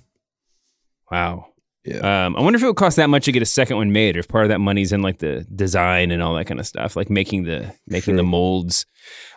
Wow. 1.11 1.49
Yeah. 1.85 2.27
Um, 2.27 2.37
I 2.37 2.43
wonder 2.43 2.59
if 2.59 2.63
it 2.63 2.67
would 2.67 2.77
cost 2.77 2.97
that 2.97 3.09
much 3.09 3.25
to 3.25 3.33
get 3.33 3.43
a 3.43 3.47
second 3.47 3.79
one 3.79 3.91
made, 3.91 4.17
or 4.17 4.21
if 4.21 4.29
part 4.29 4.45
of 4.45 4.51
that 4.51 4.59
money's 4.59 4.93
in 4.93 5.01
like 5.01 5.19
the 5.19 5.47
design 5.55 6.11
and 6.11 6.23
all 6.23 6.35
that 6.35 6.47
kind 6.47 6.61
of 6.61 6.67
stuff, 6.67 6.95
like 6.95 7.09
making 7.09 7.45
the 7.45 7.73
making 7.87 8.17
the 8.17 8.23
molds. 8.23 8.85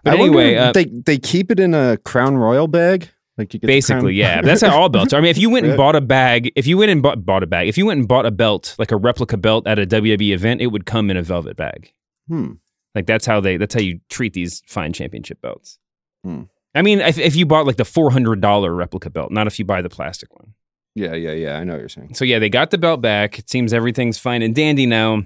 But 0.03 0.15
I 0.15 0.17
anyway, 0.17 0.55
uh, 0.55 0.73
they 0.73 0.85
they 0.85 1.17
keep 1.17 1.51
it 1.51 1.59
in 1.59 1.73
a 1.73 1.97
Crown 1.97 2.35
Royal 2.35 2.67
bag. 2.67 3.09
Like 3.37 3.53
you 3.53 3.59
get 3.59 3.67
basically, 3.67 4.13
yeah. 4.13 4.41
That's 4.43 4.61
how 4.61 4.77
all 4.77 4.89
belts 4.89 5.13
are. 5.13 5.17
I 5.17 5.21
mean, 5.21 5.31
if 5.31 5.37
you 5.37 5.49
went 5.49 5.65
and 5.65 5.77
bought 5.77 5.95
a 5.95 6.01
bag, 6.01 6.51
if 6.55 6.67
you 6.67 6.77
went 6.77 6.91
and 6.91 7.01
bought, 7.01 7.25
bought 7.25 7.43
a 7.43 7.47
bag, 7.47 7.67
if 7.67 7.77
you 7.77 7.85
went 7.85 7.99
and 7.99 8.07
bought 8.07 8.25
a 8.25 8.31
belt, 8.31 8.75
like 8.77 8.91
a 8.91 8.97
replica 8.97 9.37
belt 9.37 9.65
at 9.65 9.79
a 9.79 9.87
WWE 9.87 10.33
event, 10.33 10.61
it 10.61 10.67
would 10.67 10.85
come 10.85 11.09
in 11.09 11.17
a 11.17 11.23
velvet 11.23 11.57
bag. 11.57 11.93
Hmm. 12.27 12.53
Like 12.93 13.07
that's 13.07 13.25
how 13.25 13.39
they 13.39 13.57
that's 13.57 13.73
how 13.73 13.81
you 13.81 14.01
treat 14.09 14.33
these 14.33 14.61
fine 14.67 14.93
championship 14.93 15.41
belts. 15.41 15.79
Hmm. 16.23 16.43
I 16.75 16.81
mean, 16.81 16.99
if, 17.01 17.17
if 17.17 17.35
you 17.35 17.45
bought 17.45 17.65
like 17.65 17.77
the 17.77 17.85
four 17.85 18.11
hundred 18.11 18.41
dollar 18.41 18.73
replica 18.73 19.09
belt, 19.09 19.31
not 19.31 19.47
if 19.47 19.57
you 19.57 19.65
buy 19.65 19.81
the 19.81 19.89
plastic 19.89 20.33
one. 20.35 20.53
Yeah, 20.95 21.15
yeah, 21.15 21.31
yeah. 21.31 21.57
I 21.57 21.63
know 21.63 21.73
what 21.73 21.79
you're 21.79 21.89
saying. 21.89 22.13
So 22.13 22.25
yeah, 22.25 22.39
they 22.39 22.49
got 22.49 22.71
the 22.71 22.77
belt 22.77 23.01
back. 23.01 23.39
It 23.39 23.49
seems 23.49 23.73
everything's 23.73 24.19
fine 24.19 24.41
and 24.41 24.53
dandy 24.53 24.85
now. 24.85 25.23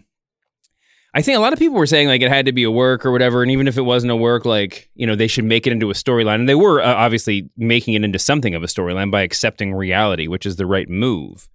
I 1.14 1.22
think 1.22 1.38
a 1.38 1.42
lot 1.42 1.52
of 1.52 1.60
people 1.60 1.78
were 1.78 1.88
saying 1.88 2.08
like 2.08 2.22
it 2.22 2.30
had 2.30 2.46
to 2.46 2.52
be 2.52 2.64
a 2.64 2.72
work 2.72 3.06
or 3.06 3.12
whatever, 3.12 3.42
and 3.42 3.52
even 3.52 3.68
if 3.68 3.78
it 3.78 3.82
wasn't 3.82 4.12
a 4.12 4.16
work, 4.16 4.46
like 4.46 4.90
you 4.94 5.08
know 5.08 5.16
they 5.16 5.28
should 5.28 5.46
make 5.46 5.66
it 5.66 5.74
into 5.74 5.90
a 5.90 5.94
storyline, 5.94 6.36
and 6.36 6.50
they 6.50 6.56
were 6.56 6.82
uh, 6.82 6.94
obviously 6.94 7.50
making 7.58 7.96
it 7.96 8.04
into 8.04 8.20
something 8.20 8.54
of 8.54 8.64
a 8.64 8.68
storyline 8.68 9.10
by 9.10 9.22
accepting 9.22 9.74
reality, 9.74 10.28
which 10.28 10.46
is 10.46 10.58
the 10.58 10.66
right 10.66 10.88
move. 10.88 11.50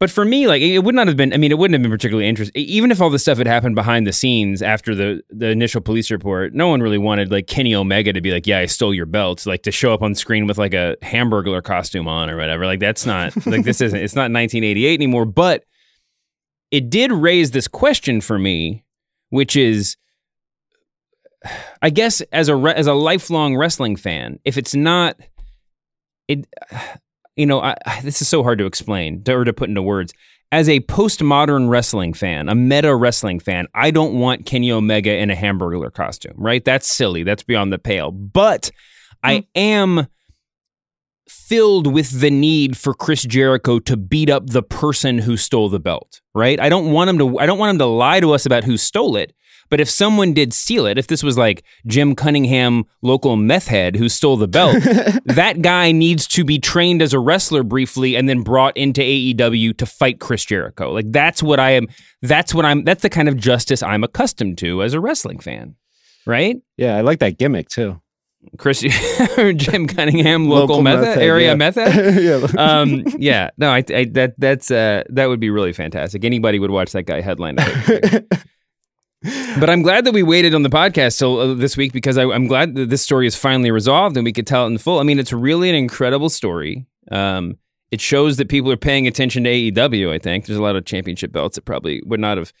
But 0.00 0.10
for 0.10 0.24
me, 0.24 0.46
like 0.46 0.62
it 0.62 0.78
would 0.78 0.94
not 0.94 1.08
have 1.08 1.16
been. 1.16 1.32
I 1.32 1.38
mean, 1.38 1.50
it 1.50 1.58
wouldn't 1.58 1.74
have 1.74 1.82
been 1.82 1.90
particularly 1.90 2.28
interesting. 2.28 2.62
Even 2.62 2.92
if 2.92 3.02
all 3.02 3.10
this 3.10 3.22
stuff 3.22 3.38
had 3.38 3.48
happened 3.48 3.74
behind 3.74 4.06
the 4.06 4.12
scenes 4.12 4.62
after 4.62 4.94
the 4.94 5.22
the 5.28 5.48
initial 5.48 5.80
police 5.80 6.12
report, 6.12 6.54
no 6.54 6.68
one 6.68 6.80
really 6.80 6.98
wanted 6.98 7.32
like 7.32 7.48
Kenny 7.48 7.74
Omega 7.74 8.12
to 8.12 8.20
be 8.20 8.30
like, 8.30 8.46
"Yeah, 8.46 8.58
I 8.58 8.66
stole 8.66 8.94
your 8.94 9.06
belt," 9.06 9.44
like 9.44 9.64
to 9.64 9.72
show 9.72 9.92
up 9.92 10.00
on 10.00 10.14
screen 10.14 10.46
with 10.46 10.56
like 10.56 10.72
a 10.72 10.96
hamburglar 11.02 11.64
costume 11.64 12.06
on 12.06 12.30
or 12.30 12.36
whatever. 12.36 12.64
Like 12.64 12.78
that's 12.78 13.06
not 13.06 13.34
like 13.46 13.64
this 13.64 13.80
isn't. 13.80 13.98
It's 13.98 14.14
not 14.14 14.30
1988 14.30 14.94
anymore. 14.94 15.24
But 15.24 15.64
it 16.70 16.90
did 16.90 17.10
raise 17.10 17.50
this 17.50 17.66
question 17.66 18.20
for 18.20 18.38
me, 18.38 18.84
which 19.30 19.56
is, 19.56 19.96
I 21.82 21.90
guess 21.90 22.20
as 22.32 22.48
a 22.48 22.54
re- 22.54 22.74
as 22.74 22.86
a 22.86 22.94
lifelong 22.94 23.56
wrestling 23.56 23.96
fan, 23.96 24.38
if 24.44 24.56
it's 24.58 24.76
not 24.76 25.16
it 26.28 26.46
you 27.38 27.46
know, 27.46 27.60
I, 27.62 27.76
this 28.02 28.20
is 28.20 28.28
so 28.28 28.42
hard 28.42 28.58
to 28.58 28.66
explain 28.66 29.22
or 29.28 29.44
to 29.44 29.52
put 29.52 29.68
into 29.68 29.80
words. 29.80 30.12
As 30.50 30.68
a 30.68 30.80
postmodern 30.80 31.68
wrestling 31.68 32.14
fan, 32.14 32.48
a 32.48 32.54
meta 32.54 32.94
wrestling 32.94 33.38
fan, 33.38 33.66
I 33.74 33.90
don't 33.90 34.18
want 34.18 34.46
Kenny 34.46 34.72
Omega 34.72 35.14
in 35.14 35.30
a 35.30 35.34
hamburger 35.34 35.90
costume, 35.90 36.34
right? 36.36 36.64
That's 36.64 36.86
silly. 36.86 37.22
That's 37.22 37.42
beyond 37.42 37.72
the 37.72 37.78
pale. 37.78 38.10
But 38.10 38.70
I 39.22 39.36
hmm. 39.36 39.42
am 39.54 40.06
filled 41.28 41.92
with 41.92 42.20
the 42.20 42.30
need 42.30 42.76
for 42.76 42.94
Chris 42.94 43.22
Jericho 43.22 43.78
to 43.80 43.96
beat 43.96 44.30
up 44.30 44.46
the 44.48 44.62
person 44.62 45.18
who 45.18 45.36
stole 45.36 45.68
the 45.68 45.78
belt, 45.78 46.22
right? 46.34 46.58
I 46.58 46.70
don't 46.70 46.92
want 46.92 47.10
him 47.10 47.18
to 47.18 47.38
I 47.38 47.46
don't 47.46 47.58
want 47.58 47.70
him 47.70 47.78
to 47.78 47.86
lie 47.86 48.20
to 48.20 48.32
us 48.32 48.46
about 48.46 48.64
who 48.64 48.76
stole 48.78 49.16
it. 49.16 49.34
But 49.68 49.80
if 49.80 49.90
someone 49.90 50.32
did 50.32 50.52
steal 50.52 50.86
it, 50.86 50.98
if 50.98 51.06
this 51.06 51.22
was 51.22 51.36
like 51.36 51.62
Jim 51.86 52.14
Cunningham, 52.14 52.84
local 53.02 53.36
meth 53.36 53.68
head 53.68 53.96
who 53.96 54.08
stole 54.08 54.36
the 54.36 54.48
belt, 54.48 54.82
that 55.24 55.62
guy 55.62 55.92
needs 55.92 56.26
to 56.28 56.44
be 56.44 56.58
trained 56.58 57.02
as 57.02 57.12
a 57.12 57.18
wrestler 57.18 57.62
briefly 57.62 58.16
and 58.16 58.28
then 58.28 58.42
brought 58.42 58.76
into 58.76 59.00
AEW 59.00 59.76
to 59.78 59.86
fight 59.86 60.20
Chris 60.20 60.44
Jericho. 60.44 60.92
Like 60.92 61.10
that's 61.12 61.42
what 61.42 61.60
I 61.60 61.72
am. 61.72 61.88
That's 62.22 62.54
what 62.54 62.64
I'm. 62.64 62.84
That's 62.84 63.02
the 63.02 63.10
kind 63.10 63.28
of 63.28 63.36
justice 63.36 63.82
I'm 63.82 64.04
accustomed 64.04 64.58
to 64.58 64.82
as 64.82 64.94
a 64.94 65.00
wrestling 65.00 65.38
fan, 65.38 65.76
right? 66.26 66.56
Yeah, 66.76 66.96
I 66.96 67.02
like 67.02 67.20
that 67.20 67.38
gimmick 67.38 67.68
too. 67.68 68.00
Chris 68.56 68.80
Jim 69.56 69.86
Cunningham, 69.86 70.48
local, 70.48 70.76
local 70.76 70.82
meth, 70.82 71.00
meth 71.00 71.18
area 71.18 71.48
yeah. 71.48 71.54
meth 71.54 71.76
yeah. 71.76 72.46
um, 72.56 73.04
yeah, 73.18 73.50
no, 73.58 73.70
I, 73.70 73.84
I 73.92 74.04
that 74.12 74.34
that's 74.38 74.70
uh, 74.70 75.02
that 75.10 75.26
would 75.26 75.40
be 75.40 75.50
really 75.50 75.72
fantastic. 75.72 76.24
Anybody 76.24 76.58
would 76.58 76.70
watch 76.70 76.92
that 76.92 77.02
guy 77.04 77.20
headline. 77.20 77.56
but 79.58 79.68
I'm 79.68 79.82
glad 79.82 80.04
that 80.04 80.14
we 80.14 80.22
waited 80.22 80.54
on 80.54 80.62
the 80.62 80.68
podcast 80.68 81.18
till 81.18 81.38
uh, 81.38 81.54
this 81.54 81.76
week 81.76 81.92
because 81.92 82.16
I, 82.16 82.22
am 82.22 82.46
glad 82.46 82.76
that 82.76 82.88
this 82.88 83.02
story 83.02 83.26
is 83.26 83.34
finally 83.34 83.70
resolved 83.70 84.16
and 84.16 84.24
we 84.24 84.32
could 84.32 84.46
tell 84.46 84.64
it 84.64 84.68
in 84.68 84.78
full. 84.78 85.00
I 85.00 85.02
mean, 85.02 85.18
it's 85.18 85.32
really 85.32 85.68
an 85.68 85.74
incredible 85.74 86.28
story. 86.28 86.86
Um, 87.10 87.58
it 87.90 88.00
shows 88.00 88.36
that 88.36 88.48
people 88.48 88.70
are 88.70 88.76
paying 88.76 89.08
attention 89.08 89.44
to 89.44 89.50
AEW. 89.50 90.12
I 90.12 90.18
think 90.18 90.46
there's 90.46 90.58
a 90.58 90.62
lot 90.62 90.76
of 90.76 90.84
championship 90.84 91.32
belts 91.32 91.56
that 91.56 91.64
probably 91.64 92.00
would 92.04 92.20
not 92.20 92.38
have, 92.38 92.52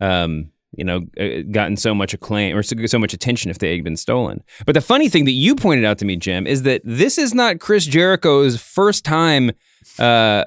um, 0.00 0.52
you 0.72 0.84
know, 0.84 1.06
uh, 1.20 1.42
gotten 1.50 1.76
so 1.76 1.94
much 1.94 2.14
acclaim 2.14 2.56
or 2.56 2.62
so 2.62 2.98
much 2.98 3.12
attention 3.12 3.50
if 3.50 3.58
they 3.58 3.74
had 3.74 3.84
been 3.84 3.96
stolen. 3.96 4.42
But 4.64 4.72
the 4.72 4.80
funny 4.80 5.10
thing 5.10 5.26
that 5.26 5.32
you 5.32 5.54
pointed 5.54 5.84
out 5.84 5.98
to 5.98 6.06
me, 6.06 6.16
Jim, 6.16 6.46
is 6.46 6.62
that 6.62 6.80
this 6.84 7.18
is 7.18 7.34
not 7.34 7.60
Chris 7.60 7.84
Jericho's 7.84 8.60
first 8.60 9.04
time. 9.04 9.52
Uh, 9.98 10.44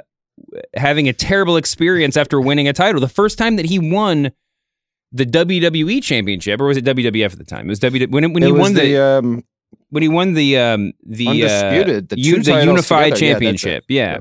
having 0.76 1.10
a 1.10 1.14
terrible 1.14 1.58
experience 1.58 2.16
after 2.16 2.40
winning 2.40 2.68
a 2.68 2.74
title. 2.74 3.02
The 3.02 3.10
first 3.10 3.38
time 3.38 3.58
that 3.58 3.66
he 3.66 3.78
won 3.78 4.32
the 5.12 5.26
WWE 5.26 6.04
Championship, 6.04 6.62
or 6.62 6.66
was 6.66 6.78
it 6.78 6.86
WWF 6.86 7.32
at 7.32 7.38
the 7.38 7.44
time? 7.44 7.66
It 7.68 7.70
was 7.70 7.80
W 7.80 8.08
when 8.08 8.34
when 8.34 8.44
it 8.44 8.48
he 8.48 8.52
won 8.52 8.74
the, 8.74 8.82
the, 8.82 9.04
um, 9.04 9.44
when 9.90 10.04
he 10.04 10.10
won 10.10 10.34
the 10.34 10.58
um, 10.58 10.94
the 11.04 11.28
undisputed 11.28 12.12
uh, 12.12 12.16
the, 12.16 12.22
U- 12.22 12.44
the 12.44 12.64
unified 12.64 13.16
championship. 13.16 13.86
Yeah, 13.88 14.04
yeah. 14.04 14.12
yeah, 14.12 14.20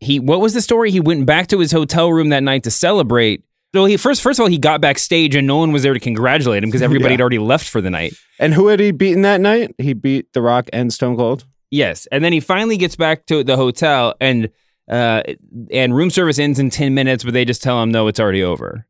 he 0.00 0.20
what 0.20 0.40
was 0.40 0.54
the 0.54 0.62
story? 0.62 0.90
He 0.90 1.00
went 1.00 1.26
back 1.26 1.48
to 1.48 1.58
his 1.58 1.72
hotel 1.72 2.12
room 2.12 2.28
that 2.30 2.42
night 2.42 2.64
to 2.64 2.70
celebrate. 2.70 3.44
So 3.74 3.84
he 3.84 3.96
first 3.96 4.22
first 4.22 4.38
of 4.38 4.44
all 4.44 4.48
he 4.48 4.58
got 4.58 4.80
backstage 4.80 5.34
and 5.34 5.46
no 5.46 5.56
one 5.56 5.72
was 5.72 5.82
there 5.82 5.94
to 5.94 6.00
congratulate 6.00 6.62
him 6.62 6.70
because 6.70 6.82
everybody 6.88 7.10
yeah. 7.10 7.14
had 7.14 7.20
already 7.20 7.38
left 7.38 7.68
for 7.68 7.80
the 7.80 7.90
night. 7.90 8.14
And 8.38 8.54
who 8.54 8.68
had 8.68 8.80
he 8.80 8.92
beaten 8.92 9.22
that 9.22 9.40
night? 9.40 9.74
He 9.78 9.92
beat 9.92 10.32
The 10.32 10.40
Rock 10.40 10.68
and 10.72 10.92
Stone 10.92 11.16
Cold. 11.16 11.44
Yes, 11.70 12.06
and 12.06 12.24
then 12.24 12.32
he 12.32 12.40
finally 12.40 12.78
gets 12.78 12.96
back 12.96 13.26
to 13.26 13.44
the 13.44 13.56
hotel 13.56 14.14
and 14.20 14.50
uh, 14.88 15.22
and 15.70 15.94
room 15.94 16.08
service 16.08 16.38
ends 16.38 16.58
in 16.58 16.70
ten 16.70 16.94
minutes, 16.94 17.24
but 17.24 17.34
they 17.34 17.44
just 17.44 17.62
tell 17.62 17.82
him 17.82 17.90
no, 17.90 18.06
it's 18.06 18.20
already 18.20 18.42
over. 18.42 18.86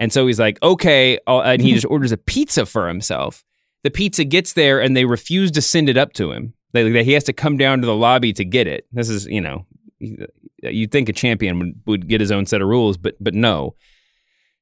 And 0.00 0.12
so 0.12 0.26
he's 0.26 0.40
like, 0.40 0.60
okay. 0.62 1.18
Uh, 1.28 1.42
and 1.42 1.62
he 1.62 1.74
just 1.74 1.86
orders 1.90 2.10
a 2.10 2.16
pizza 2.16 2.66
for 2.66 2.88
himself. 2.88 3.44
The 3.84 3.90
pizza 3.90 4.24
gets 4.24 4.54
there 4.54 4.80
and 4.80 4.96
they 4.96 5.04
refuse 5.04 5.52
to 5.52 5.62
send 5.62 5.88
it 5.88 5.96
up 5.96 6.12
to 6.14 6.32
him. 6.32 6.54
They, 6.72 7.04
he 7.04 7.12
has 7.12 7.24
to 7.24 7.32
come 7.32 7.56
down 7.56 7.80
to 7.80 7.86
the 7.86 7.94
lobby 7.94 8.32
to 8.32 8.44
get 8.44 8.66
it. 8.66 8.86
This 8.90 9.08
is, 9.08 9.26
you 9.26 9.40
know, 9.40 9.66
you'd 9.98 10.90
think 10.90 11.08
a 11.08 11.12
champion 11.12 11.58
would, 11.58 11.80
would 11.86 12.08
get 12.08 12.20
his 12.20 12.32
own 12.32 12.46
set 12.46 12.62
of 12.62 12.68
rules, 12.68 12.96
but 12.96 13.14
but 13.20 13.34
no. 13.34 13.74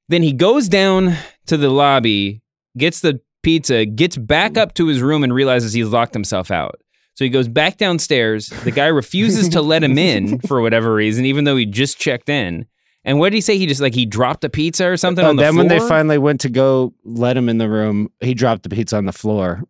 Then 0.09 0.23
he 0.23 0.33
goes 0.33 0.68
down 0.68 1.16
to 1.47 1.57
the 1.57 1.68
lobby, 1.68 2.42
gets 2.76 3.00
the 3.00 3.21
pizza, 3.42 3.85
gets 3.85 4.16
back 4.16 4.57
up 4.57 4.75
to 4.75 4.87
his 4.87 5.02
room 5.02 5.23
and 5.23 5.35
realizes 5.35 5.73
he's 5.73 5.88
locked 5.88 6.14
himself 6.14 6.50
out. 6.50 6.80
So 7.14 7.25
he 7.25 7.30
goes 7.30 7.49
back 7.49 7.76
downstairs. 7.76 8.49
The 8.49 8.71
guy 8.71 8.87
refuses 8.87 9.49
to 9.50 9.61
let 9.61 9.83
him 9.85 9.99
in 9.99 10.38
for 10.47 10.61
whatever 10.62 10.95
reason, 10.95 11.25
even 11.25 11.45
though 11.45 11.57
he 11.57 11.66
just 11.66 11.99
checked 11.99 12.28
in. 12.28 12.66
And 13.05 13.19
what 13.19 13.31
did 13.31 13.37
he 13.37 13.40
say? 13.40 13.57
He 13.59 13.67
just 13.67 13.81
like 13.81 13.95
he 13.95 14.05
dropped 14.07 14.45
a 14.45 14.49
pizza 14.50 14.87
or 14.88 14.97
something 14.97 15.25
oh, 15.25 15.31
on 15.31 15.37
the 15.37 15.43
then 15.43 15.52
floor. 15.55 15.64
when 15.64 15.69
they 15.69 15.78
finally 15.88 16.19
went 16.19 16.40
to 16.43 16.49
go 16.49 16.93
let 17.05 17.37
him 17.37 17.49
in 17.49 17.59
the 17.59 17.69
room, 17.69 18.11
he 18.21 18.35
dropped 18.35 18.64
the 18.64 18.69
pizza 18.69 18.97
on 18.97 19.07
the 19.07 19.12
floor. 19.12 19.62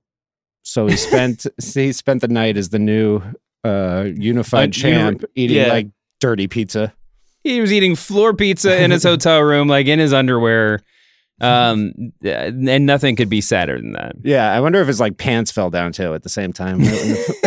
So 0.63 0.87
he 0.87 0.97
spent 0.97 1.47
he 1.75 1.93
spent 1.93 2.21
the 2.21 2.29
night 2.29 2.57
as 2.57 2.71
the 2.71 2.79
new 2.79 3.23
uh, 3.65 4.09
unified 4.17 4.71
Uh, 4.71 4.73
champ, 4.73 5.21
you- 5.23 5.29
eating 5.45 5.57
yeah. 5.59 5.69
like 5.69 5.89
dirty 6.21 6.49
pizza. 6.49 6.93
he 7.45 7.61
was 7.61 7.73
eating 7.73 7.95
floor 7.95 8.35
pizza 8.35 8.83
in 8.83 8.91
his 8.91 9.03
hotel 9.13 9.41
room, 9.43 9.69
like 9.69 9.87
in 9.87 9.99
his 9.99 10.13
underwear, 10.13 10.81
um, 11.41 11.93
and 12.23 12.87
nothing 12.87 13.15
could 13.17 13.29
be 13.29 13.41
sadder 13.41 13.77
than 13.81 13.93
that. 13.93 14.17
Yeah, 14.23 14.51
I 14.53 14.61
wonder 14.61 14.81
if 14.81 14.87
his 14.89 14.99
like 15.01 15.19
pants 15.19 15.51
fell 15.51 15.71
down 15.71 15.93
too 15.93 16.15
at 16.15 16.23
the 16.23 16.29
same 16.29 16.53
time, 16.53 16.79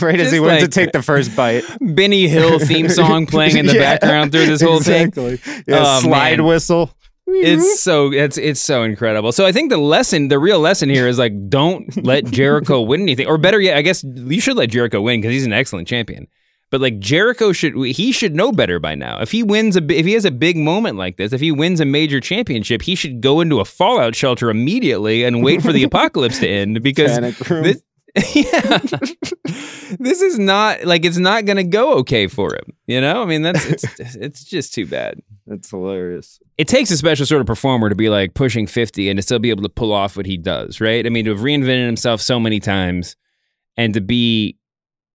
right 0.00 0.18
as 0.20 0.32
he 0.32 0.40
went 0.40 0.60
to 0.62 0.68
take 0.68 0.92
the 0.92 1.02
first 1.02 1.34
bite. 1.36 1.64
Benny 1.80 2.26
Hill 2.28 2.58
theme 2.58 2.88
song 2.88 3.26
playing 3.34 3.56
in 3.56 3.66
the 3.66 3.74
Yeah, 3.74 3.80
background 3.96 4.32
through 4.32 4.46
this 4.46 4.60
whole 4.60 4.80
thing. 4.80 5.12
Yeah, 5.16 5.36
Oh, 5.68 6.00
slide 6.00 6.38
man. 6.38 6.46
whistle. 6.46 6.90
It's 7.30 7.82
so 7.82 8.10
it's 8.10 8.38
it's 8.38 8.60
so 8.60 8.84
incredible. 8.84 9.32
So 9.32 9.44
I 9.44 9.52
think 9.52 9.70
the 9.70 9.76
lesson, 9.76 10.28
the 10.28 10.38
real 10.38 10.60
lesson 10.60 10.88
here 10.88 11.06
is 11.06 11.18
like 11.18 11.50
don't 11.50 12.02
let 12.02 12.24
Jericho 12.24 12.80
win 12.80 13.02
anything, 13.02 13.26
or 13.26 13.36
better 13.36 13.60
yet, 13.60 13.76
I 13.76 13.82
guess 13.82 14.02
you 14.02 14.40
should 14.40 14.56
let 14.56 14.70
Jericho 14.70 15.02
win 15.02 15.20
because 15.20 15.34
he's 15.34 15.44
an 15.44 15.52
excellent 15.52 15.86
champion. 15.88 16.26
But 16.70 16.80
like 16.80 16.98
Jericho 16.98 17.52
should 17.52 17.74
he 17.74 18.12
should 18.12 18.34
know 18.34 18.52
better 18.52 18.78
by 18.78 18.94
now. 18.94 19.20
If 19.20 19.30
he 19.30 19.42
wins 19.42 19.76
a 19.76 19.82
if 19.90 20.04
he 20.04 20.12
has 20.12 20.24
a 20.24 20.30
big 20.30 20.56
moment 20.56 20.98
like 20.98 21.16
this, 21.16 21.32
if 21.32 21.40
he 21.40 21.50
wins 21.50 21.80
a 21.80 21.84
major 21.84 22.20
championship, 22.20 22.82
he 22.82 22.94
should 22.94 23.20
go 23.20 23.40
into 23.40 23.60
a 23.60 23.64
fallout 23.64 24.14
shelter 24.14 24.50
immediately 24.50 25.24
and 25.24 25.42
wait 25.42 25.62
for 25.62 25.72
the 25.72 25.82
apocalypse 25.84 26.38
to 26.40 26.48
end 26.48 26.82
because 26.82 27.18
this, 27.48 27.82
yeah, 28.34 28.78
this 29.98 30.20
is 30.20 30.38
not 30.38 30.84
like 30.84 31.04
it's 31.04 31.18
not 31.18 31.44
going 31.44 31.56
to 31.56 31.64
go 31.64 31.94
okay 31.94 32.26
for 32.26 32.54
him. 32.54 32.74
You 32.86 33.00
know, 33.00 33.22
I 33.22 33.24
mean 33.26 33.42
that's 33.42 33.64
it's 33.64 33.84
it's 34.16 34.44
just 34.44 34.74
too 34.74 34.86
bad 34.86 35.20
That's 35.46 35.70
hilarious. 35.70 36.40
it 36.56 36.68
takes 36.68 36.90
a 36.90 36.96
special 36.96 37.26
sort 37.26 37.40
of 37.40 37.46
performer 37.46 37.88
to 37.88 37.94
be 37.94 38.08
like 38.08 38.34
pushing 38.34 38.66
50 38.66 39.08
and 39.08 39.18
to 39.18 39.22
still 39.22 39.38
be 39.38 39.50
able 39.50 39.62
to 39.62 39.68
pull 39.68 39.92
off 39.92 40.16
what 40.16 40.26
he 40.26 40.36
does, 40.36 40.80
right? 40.80 41.06
I 41.06 41.08
mean, 41.08 41.24
to 41.26 41.30
have 41.30 41.40
reinvented 41.40 41.86
himself 41.86 42.20
so 42.20 42.38
many 42.38 42.60
times 42.60 43.16
and 43.76 43.94
to 43.94 44.00
be 44.00 44.57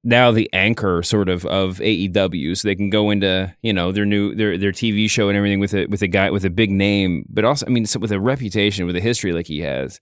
now 0.03 0.31
the 0.31 0.50
anchor 0.53 1.01
sort 1.01 1.29
of 1.29 1.45
of 1.45 1.77
AEW 1.77 2.57
so 2.57 2.67
they 2.67 2.75
can 2.75 2.89
go 2.89 3.10
into, 3.10 3.53
you 3.62 3.74
know, 3.74 3.91
their 3.91 4.05
new 4.05 4.36
their 4.36 4.57
their 4.57 4.72
TV 4.72 5.10
show 5.10 5.29
and 5.29 5.38
everything 5.38 5.60
with 5.60 5.74
a 5.74 5.86
with 5.88 6.01
a 6.01 6.07
guy 6.07 6.29
with 6.29 6.45
a 6.45 6.50
big 6.50 6.72
name, 6.72 7.25
but 7.29 7.45
also 7.45 7.65
I 7.65 7.69
mean 7.69 7.86
with 8.00 8.12
a 8.12 8.19
reputation, 8.19 8.86
with 8.86 8.95
a 8.95 9.01
history 9.01 9.31
like 9.31 9.48
he 9.48 9.60
has. 9.60 10.00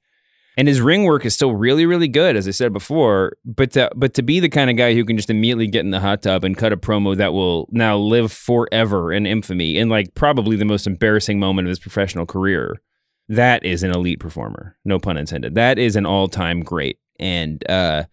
And 0.57 0.67
his 0.67 0.81
ring 0.81 1.05
work 1.05 1.25
is 1.25 1.33
still 1.33 1.55
really, 1.55 1.85
really 1.85 2.09
good, 2.09 2.35
as 2.35 2.45
I 2.45 2.51
said 2.51 2.73
before. 2.73 3.37
But 3.45 3.71
to, 3.71 3.89
but 3.95 4.13
to 4.15 4.21
be 4.21 4.41
the 4.41 4.49
kind 4.49 4.69
of 4.69 4.75
guy 4.75 4.93
who 4.93 5.05
can 5.05 5.15
just 5.15 5.29
immediately 5.29 5.67
get 5.67 5.85
in 5.85 5.91
the 5.91 5.99
hot 6.01 6.23
tub 6.23 6.43
and 6.43 6.57
cut 6.57 6.73
a 6.73 6.77
promo 6.77 7.15
that 7.15 7.31
will 7.31 7.69
now 7.71 7.97
live 7.97 8.33
forever 8.33 9.13
in 9.13 9.25
infamy, 9.25 9.77
in 9.77 9.87
like 9.87 10.13
probably 10.13 10.57
the 10.57 10.65
most 10.65 10.87
embarrassing 10.87 11.39
moment 11.39 11.67
of 11.67 11.69
his 11.69 11.79
professional 11.79 12.25
career, 12.25 12.81
that 13.29 13.63
is 13.63 13.81
an 13.81 13.91
elite 13.91 14.19
performer. 14.19 14.75
No 14.83 14.99
pun 14.99 15.15
intended. 15.15 15.55
That 15.55 15.79
is 15.79 15.95
an 15.95 16.05
all 16.05 16.27
time 16.27 16.63
great. 16.63 16.99
And 17.17 17.63
uh, 17.69 18.03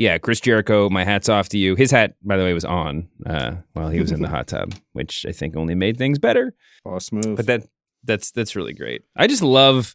yeah, 0.00 0.16
Chris 0.16 0.40
Jericho, 0.40 0.88
my 0.88 1.04
hat's 1.04 1.28
off 1.28 1.50
to 1.50 1.58
you. 1.58 1.74
His 1.74 1.90
hat, 1.90 2.14
by 2.22 2.38
the 2.38 2.42
way, 2.42 2.54
was 2.54 2.64
on 2.64 3.06
uh, 3.26 3.56
while 3.74 3.90
he 3.90 4.00
was 4.00 4.10
in 4.10 4.22
the 4.22 4.28
hot 4.30 4.46
tub, 4.46 4.72
which 4.94 5.26
I 5.28 5.32
think 5.32 5.54
only 5.56 5.74
made 5.74 5.98
things 5.98 6.18
better. 6.18 6.54
Boss 6.82 7.12
move. 7.12 7.36
But 7.36 7.46
that 7.46 7.68
that's 8.02 8.30
that's 8.30 8.56
really 8.56 8.72
great. 8.72 9.02
I 9.14 9.26
just 9.26 9.42
love. 9.42 9.94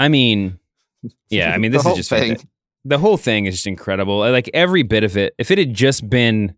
I 0.00 0.08
mean, 0.08 0.58
yeah. 1.30 1.52
I 1.52 1.58
mean, 1.58 1.70
this 1.70 1.86
is 1.86 1.94
just 1.94 2.10
thing. 2.10 2.38
the 2.84 2.98
whole 2.98 3.16
thing 3.16 3.46
is 3.46 3.54
just 3.54 3.68
incredible. 3.68 4.22
I 4.22 4.30
like 4.30 4.50
every 4.52 4.82
bit 4.82 5.04
of 5.04 5.16
it. 5.16 5.32
If 5.38 5.52
it 5.52 5.58
had 5.58 5.74
just 5.74 6.10
been, 6.10 6.54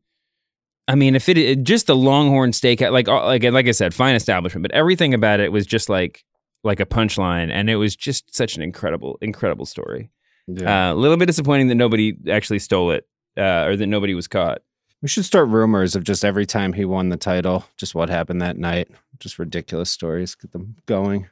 I 0.89 0.95
mean, 0.95 1.17
if 1.17 1.29
it, 1.29 1.37
it 1.37 1.63
just 1.65 1.89
the 1.89 1.97
Longhorn 1.97 2.53
Steakhouse, 2.53 2.91
like 2.91 3.07
uh, 3.07 3.23
like 3.27 3.45
like 3.45 3.69
I 3.69 3.73
said, 3.73 3.93
fine 3.93 4.15
establishment, 4.15 4.63
but 4.63 4.73
everything 4.73 5.13
about 5.13 5.41
it 5.41 5.53
was 5.53 5.67
just 5.67 5.91
like 5.91 6.25
like 6.65 6.81
a 6.81 6.87
punchline, 6.87 7.51
and 7.53 7.69
it 7.69 7.77
was 7.77 7.95
just 7.95 8.35
such 8.35 8.57
an 8.57 8.63
incredible 8.63 9.19
incredible 9.21 9.67
story. 9.67 10.11
Yeah. 10.57 10.91
Uh, 10.91 10.95
a 10.95 10.97
little 10.97 11.17
bit 11.17 11.27
disappointing 11.27 11.69
that 11.69 11.75
nobody 11.77 12.17
actually 12.31 12.59
stole 12.61 12.91
it, 12.93 13.07
uh, 13.37 13.65
or 13.67 13.77
that 13.77 13.87
nobody 13.87 14.15
was 14.15 14.29
caught. 14.29 14.63
we 15.03 15.09
should 15.09 15.25
start 15.25 15.49
rumors 15.49 15.95
of 15.97 16.05
just 16.05 16.25
every 16.25 16.45
time 16.47 16.73
he 16.75 16.85
won 16.85 17.09
the 17.09 17.17
title, 17.17 17.65
just 17.77 17.95
what 17.95 18.09
happened 18.11 18.43
that 18.43 18.57
night. 18.59 18.89
Just 19.19 19.39
ridiculous 19.39 19.91
stories. 19.91 20.35
Get 20.35 20.53
them 20.53 20.77
going. 20.87 21.29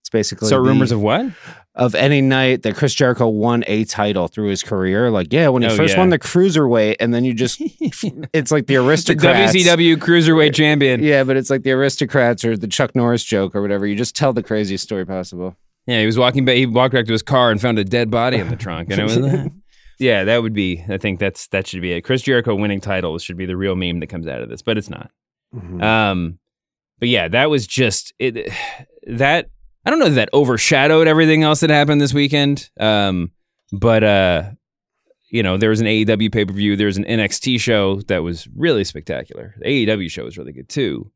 It's 0.00 0.10
basically 0.10 0.48
So 0.48 0.56
the- 0.62 0.68
rumors 0.68 0.92
of 0.92 1.00
what? 1.00 1.26
of 1.76 1.94
any 1.94 2.20
night 2.20 2.62
that 2.62 2.76
Chris 2.76 2.92
Jericho 2.94 3.26
won 3.28 3.64
a 3.66 3.84
title 3.84 4.28
through 4.28 4.48
his 4.50 4.62
career. 4.62 5.10
Like, 5.10 5.32
yeah, 5.32 5.48
when 5.48 5.62
he 5.62 5.68
Oh, 5.68 5.76
first 5.76 5.94
yeah. 5.94 6.00
won 6.00 6.10
the 6.10 6.18
cruiserweight, 6.18 6.96
and 7.00 7.12
then 7.14 7.24
you 7.24 7.32
just, 7.34 7.58
it's 7.80 8.52
like 8.52 8.66
the 8.66 8.76
aristocrats, 8.76 9.52
The 9.52 9.60
aristocrats. 9.60 9.80
WCW 9.80 9.96
Cruiserweight 9.96 10.54
Champion. 10.54 11.02
Yeah, 11.02 11.24
but 11.24 11.36
it's 11.36 11.50
like 11.50 11.62
the 11.62 11.72
aristocrats 11.72 12.44
or 12.44 12.56
the 12.56 12.68
Chuck 12.68 12.94
Norris 12.94 13.24
joke 13.24 13.56
or 13.56 13.62
whatever. 13.62 13.86
You 13.86 13.96
just 13.96 14.14
tell 14.14 14.32
the 14.32 14.42
craziest 14.42 14.84
story 14.84 15.04
possible. 15.06 15.56
Yeah, 15.86 16.00
he 16.00 16.06
was 16.06 16.18
walking 16.18 16.44
back. 16.44 16.56
He 16.56 16.66
walked 16.66 16.94
back 16.94 17.06
to 17.06 17.12
his 17.12 17.22
car 17.22 17.50
and 17.50 17.60
found 17.60 17.78
a 17.78 17.84
dead 17.84 18.10
body 18.10 18.38
in 18.38 18.48
the 18.48 18.56
trunk, 18.56 18.90
and 18.90 19.00
it 19.00 19.04
was. 19.04 19.50
yeah, 19.98 20.24
that 20.24 20.42
would 20.42 20.54
be. 20.54 20.84
I 20.88 20.98
think 20.98 21.20
that's 21.20 21.46
that 21.48 21.66
should 21.66 21.82
be 21.82 21.92
it. 21.92 22.02
Chris 22.02 22.22
Jericho 22.22 22.54
winning 22.54 22.80
titles 22.80 23.22
should 23.22 23.36
be 23.36 23.46
the 23.46 23.56
real 23.56 23.76
meme 23.76 24.00
that 24.00 24.08
comes 24.08 24.26
out 24.26 24.40
of 24.40 24.48
this, 24.48 24.62
but 24.62 24.78
it's 24.78 24.90
not. 24.90 25.10
Um, 25.82 26.38
but 26.98 27.08
yeah, 27.08 27.28
that 27.28 27.50
was 27.50 27.66
just 27.66 28.14
it. 28.18 28.50
That 29.06 29.50
I 29.84 29.90
don't 29.90 29.98
know 29.98 30.08
that 30.10 30.30
overshadowed 30.32 31.06
everything 31.06 31.42
else 31.42 31.60
that 31.60 31.70
happened 31.70 32.00
this 32.00 32.14
weekend. 32.14 32.70
Um, 32.80 33.32
but 33.72 34.02
uh, 34.02 34.50
you 35.28 35.42
know, 35.42 35.56
there 35.56 35.70
was 35.70 35.80
an 35.80 35.86
AEW 35.86 36.32
pay 36.32 36.44
per 36.44 36.52
view. 36.52 36.76
There 36.76 36.86
was 36.86 36.96
an 36.96 37.04
NXT 37.04 37.60
show 37.60 38.00
that 38.02 38.22
was 38.22 38.48
really 38.56 38.84
spectacular. 38.84 39.54
The 39.58 39.86
AEW 39.86 40.10
show 40.10 40.24
was 40.24 40.38
really 40.38 40.52
good 40.52 40.68
too. 40.68 41.10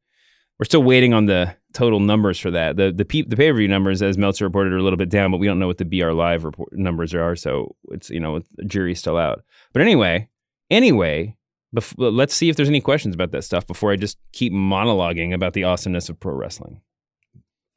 We're 0.58 0.64
still 0.64 0.82
waiting 0.82 1.14
on 1.14 1.26
the 1.26 1.54
total 1.72 2.00
numbers 2.00 2.38
for 2.38 2.50
that. 2.50 2.76
The 2.76 2.92
the 2.92 3.04
pe- 3.04 3.22
the 3.22 3.36
pay 3.36 3.50
per 3.50 3.56
view 3.58 3.68
numbers, 3.68 4.02
as 4.02 4.18
Meltzer 4.18 4.44
reported, 4.44 4.72
are 4.72 4.78
a 4.78 4.82
little 4.82 4.96
bit 4.96 5.08
down, 5.08 5.30
but 5.30 5.38
we 5.38 5.46
don't 5.46 5.58
know 5.58 5.66
what 5.66 5.78
the 5.78 5.84
BR 5.84 6.10
Live 6.10 6.44
report 6.44 6.72
numbers 6.72 7.14
are. 7.14 7.36
So 7.36 7.76
it's 7.90 8.10
you 8.10 8.20
know 8.20 8.40
the 8.56 8.64
jury's 8.64 8.98
still 8.98 9.16
out. 9.16 9.44
But 9.72 9.82
anyway, 9.82 10.28
anyway, 10.70 11.36
bef- 11.74 11.94
let's 11.96 12.34
see 12.34 12.48
if 12.48 12.56
there's 12.56 12.68
any 12.68 12.80
questions 12.80 13.14
about 13.14 13.30
that 13.32 13.44
stuff 13.44 13.66
before 13.66 13.92
I 13.92 13.96
just 13.96 14.18
keep 14.32 14.52
monologuing 14.52 15.32
about 15.32 15.52
the 15.52 15.64
awesomeness 15.64 16.08
of 16.08 16.18
pro 16.18 16.34
wrestling. 16.34 16.80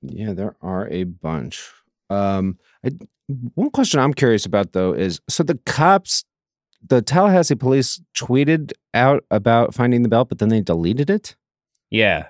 Yeah, 0.02 0.34
there 0.34 0.56
are 0.62 0.88
a 0.90 1.04
bunch. 1.04 1.70
Um, 2.10 2.58
I, 2.84 2.92
one 3.54 3.70
question 3.70 4.00
I'm 4.00 4.14
curious 4.14 4.46
about 4.46 4.74
though 4.74 4.94
is 4.94 5.22
so 5.30 5.44
the 5.44 5.60
cops, 5.66 6.26
the 6.86 7.02
Tallahassee 7.02 7.56
police 7.56 8.02
tweeted 8.18 8.74
out 8.94 9.24
about 9.30 9.74
finding 9.74 10.02
the 10.02 10.10
belt, 10.10 10.30
but 10.30 10.40
then 10.40 10.50
they 10.50 10.62
deleted 10.62 11.10
it. 11.10 11.36
Yeah, 11.90 12.28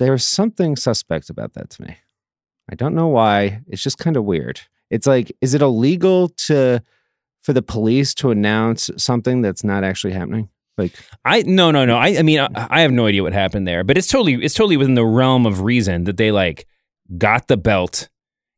There 0.00 0.12
was 0.12 0.26
something 0.26 0.76
suspect 0.76 1.28
about 1.28 1.52
that 1.54 1.68
to 1.70 1.82
me. 1.82 1.96
I 2.70 2.74
don't 2.74 2.94
know 2.94 3.08
why. 3.08 3.60
It's 3.66 3.82
just 3.82 3.98
kind 3.98 4.16
of 4.16 4.24
weird. 4.24 4.60
It's 4.88 5.06
like, 5.06 5.30
is 5.40 5.54
it 5.54 5.60
illegal 5.60 6.30
to 6.46 6.82
for 7.42 7.52
the 7.52 7.62
police 7.62 8.14
to 8.14 8.30
announce 8.30 8.90
something 8.96 9.42
that's 9.42 9.62
not 9.62 9.84
actually 9.84 10.14
happening? 10.14 10.48
Like, 10.78 10.94
I 11.24 11.42
no 11.42 11.70
no 11.70 11.84
no. 11.84 11.98
I 11.98 12.18
I 12.18 12.22
mean 12.22 12.40
I, 12.40 12.48
I 12.54 12.80
have 12.80 12.92
no 12.92 13.06
idea 13.06 13.22
what 13.22 13.34
happened 13.34 13.68
there, 13.68 13.84
but 13.84 13.98
it's 13.98 14.06
totally 14.06 14.42
it's 14.42 14.54
totally 14.54 14.78
within 14.78 14.94
the 14.94 15.04
realm 15.04 15.44
of 15.44 15.60
reason 15.60 16.04
that 16.04 16.16
they 16.16 16.32
like 16.32 16.66
got 17.18 17.48
the 17.48 17.58
belt, 17.58 18.08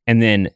and 0.07 0.23
then 0.23 0.49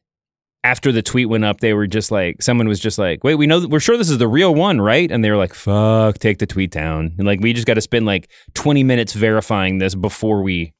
after 0.62 0.92
the 0.92 1.02
tweet 1.02 1.28
went 1.28 1.44
up, 1.44 1.60
they 1.60 1.74
were 1.74 1.88
just 1.88 2.12
like 2.12 2.42
someone 2.42 2.68
was 2.68 2.78
just 2.78 2.98
like, 2.98 3.24
wait, 3.24 3.34
we 3.34 3.48
know 3.48 3.66
we're 3.66 3.80
sure 3.80 3.96
this 3.96 4.10
is 4.10 4.18
the 4.18 4.28
real 4.28 4.54
one, 4.54 4.80
right? 4.80 5.10
And 5.10 5.24
they 5.24 5.30
were 5.30 5.36
like, 5.36 5.54
fuck, 5.54 6.18
take 6.18 6.38
the 6.38 6.46
tweet 6.46 6.70
down, 6.70 7.14
and 7.18 7.26
like 7.26 7.40
we 7.40 7.52
just 7.52 7.66
got 7.66 7.74
to 7.74 7.80
spend 7.80 8.06
like 8.06 8.30
twenty 8.54 8.84
minutes 8.84 9.14
verifying 9.14 9.78
this 9.78 9.96
before 9.96 10.42
we 10.42 10.72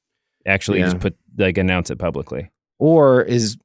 actually 0.47 0.79
Yeah. 0.79 0.87
just 0.87 1.00
put 1.00 1.17
like 1.37 1.59
announce 1.59 1.91
it 1.91 1.99
publicly. 1.99 2.50
or 2.79 3.23
is 3.23 3.57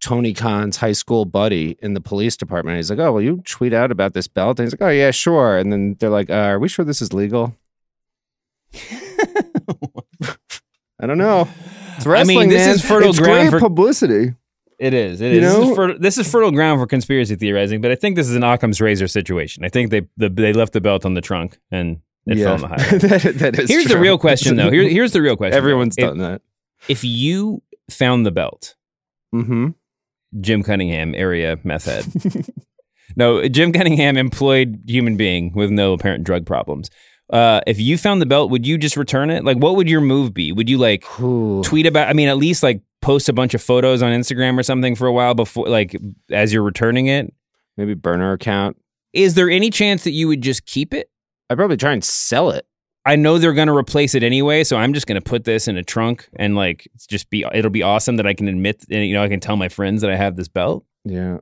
Tony 0.00 0.32
Khan's 0.32 0.76
high 0.76 0.92
school 0.92 1.24
buddy 1.24 1.76
in 1.82 1.94
the 1.94 2.00
police 2.00 2.36
department? 2.36 2.76
He's 2.76 2.88
like, 2.90 3.00
oh, 3.00 3.12
well, 3.14 3.22
you 3.22 3.42
tweet 3.44 3.72
out 3.72 3.90
about 3.90 4.14
this 4.14 4.28
belt, 4.28 4.60
and 4.60 4.66
he's 4.66 4.72
like, 4.72 4.82
oh 4.88 4.92
yeah, 4.92 5.10
sure. 5.10 5.58
And 5.58 5.72
then 5.72 5.96
they're 5.98 6.08
like, 6.10 6.30
uh, 6.30 6.34
are 6.34 6.58
we 6.60 6.68
sure 6.68 6.84
this 6.84 7.02
is 7.02 7.12
legal? 7.12 7.56
I 11.00 11.06
don't 11.06 11.18
know. 11.18 11.48
It's 11.96 12.06
I 12.06 12.10
mean, 12.10 12.12
wrestling, 12.12 12.48
this 12.50 12.66
man. 12.66 12.74
is 12.76 12.84
fertile 12.84 13.10
it's 13.10 13.18
ground 13.18 13.50
great 13.50 13.60
for- 13.60 13.68
publicity. 13.68 14.34
It 14.78 14.94
is. 14.94 15.20
It 15.20 15.32
You 15.32 15.40
is. 15.40 15.54
This, 15.56 15.68
is 15.70 15.76
fer- 15.76 15.98
this 15.98 16.18
is 16.18 16.30
fertile 16.30 16.52
ground 16.52 16.80
for 16.80 16.86
conspiracy 16.86 17.34
theorizing, 17.34 17.80
but 17.80 17.90
I 17.90 17.96
think 17.96 18.14
this 18.14 18.28
is 18.28 18.36
an 18.36 18.44
Occam's 18.44 18.80
razor 18.80 19.08
situation. 19.08 19.64
I 19.64 19.68
think 19.68 19.90
they 19.90 20.02
the, 20.16 20.28
they 20.28 20.52
left 20.52 20.72
the 20.72 20.80
belt 20.80 21.04
on 21.04 21.14
the 21.14 21.20
trunk 21.20 21.58
and 21.72 22.00
it 22.28 22.42
fell 22.42 22.54
in 22.54 22.60
the 22.60 22.68
highway. 22.68 22.98
that, 22.98 23.34
that 23.38 23.58
is 23.58 23.68
Here's 23.68 23.86
the 23.86 23.98
real 23.98 24.18
question, 24.18 24.56
though. 24.56 24.70
Here, 24.70 24.88
here's 24.88 25.12
the 25.12 25.22
real 25.22 25.36
question. 25.36 25.56
Everyone's 25.56 25.96
done 25.96 26.18
that. 26.18 26.42
If 26.88 27.04
you 27.04 27.62
found 27.90 28.24
the 28.26 28.30
belt, 28.30 28.74
Mm-hmm. 29.34 29.68
Jim 30.40 30.62
Cunningham, 30.62 31.14
area 31.14 31.58
meth 31.64 31.84
head. 31.86 32.04
no, 33.16 33.46
Jim 33.48 33.72
Cunningham, 33.72 34.16
employed 34.16 34.80
human 34.86 35.16
being 35.16 35.52
with 35.54 35.70
no 35.70 35.92
apparent 35.92 36.24
drug 36.24 36.46
problems. 36.46 36.90
Uh, 37.30 37.60
if 37.66 37.78
you 37.78 37.98
found 37.98 38.22
the 38.22 38.26
belt, 38.26 38.50
would 38.50 38.66
you 38.66 38.78
just 38.78 38.96
return 38.96 39.30
it? 39.30 39.44
Like, 39.44 39.58
what 39.58 39.76
would 39.76 39.88
your 39.88 40.00
move 40.00 40.32
be? 40.32 40.52
Would 40.52 40.70
you 40.70 40.78
like 40.78 41.04
tweet 41.62 41.86
about? 41.86 42.08
I 42.08 42.14
mean, 42.14 42.28
at 42.28 42.38
least 42.38 42.62
like 42.62 42.82
post 43.02 43.28
a 43.28 43.32
bunch 43.32 43.54
of 43.54 43.62
photos 43.62 44.02
on 44.02 44.12
Instagram 44.12 44.58
or 44.58 44.62
something 44.62 44.94
for 44.94 45.06
a 45.06 45.12
while 45.12 45.34
before, 45.34 45.68
like, 45.68 45.94
as 46.30 46.52
you're 46.52 46.62
returning 46.62 47.06
it. 47.06 47.32
Maybe 47.76 47.94
burner 47.94 48.32
account. 48.32 48.76
Is 49.12 49.34
there 49.34 49.48
any 49.48 49.70
chance 49.70 50.04
that 50.04 50.10
you 50.10 50.26
would 50.28 50.42
just 50.42 50.66
keep 50.66 50.92
it? 50.92 51.10
I'd 51.50 51.56
probably 51.56 51.76
try 51.76 51.92
and 51.92 52.04
sell 52.04 52.50
it. 52.50 52.66
I 53.04 53.16
know 53.16 53.38
they're 53.38 53.54
going 53.54 53.68
to 53.68 53.76
replace 53.76 54.14
it 54.14 54.22
anyway, 54.22 54.64
so 54.64 54.76
I'm 54.76 54.92
just 54.92 55.06
going 55.06 55.20
to 55.20 55.24
put 55.24 55.44
this 55.44 55.66
in 55.66 55.76
a 55.78 55.82
trunk 55.82 56.28
and 56.36 56.54
like 56.54 56.88
just 57.08 57.30
be. 57.30 57.44
It'll 57.54 57.70
be 57.70 57.82
awesome 57.82 58.16
that 58.16 58.26
I 58.26 58.34
can 58.34 58.48
admit, 58.48 58.84
and 58.90 59.06
you 59.06 59.14
know, 59.14 59.22
I 59.22 59.28
can 59.28 59.40
tell 59.40 59.56
my 59.56 59.68
friends 59.68 60.02
that 60.02 60.10
I 60.10 60.16
have 60.16 60.36
this 60.36 60.48
belt. 60.48 60.84
Yeah. 61.04 61.38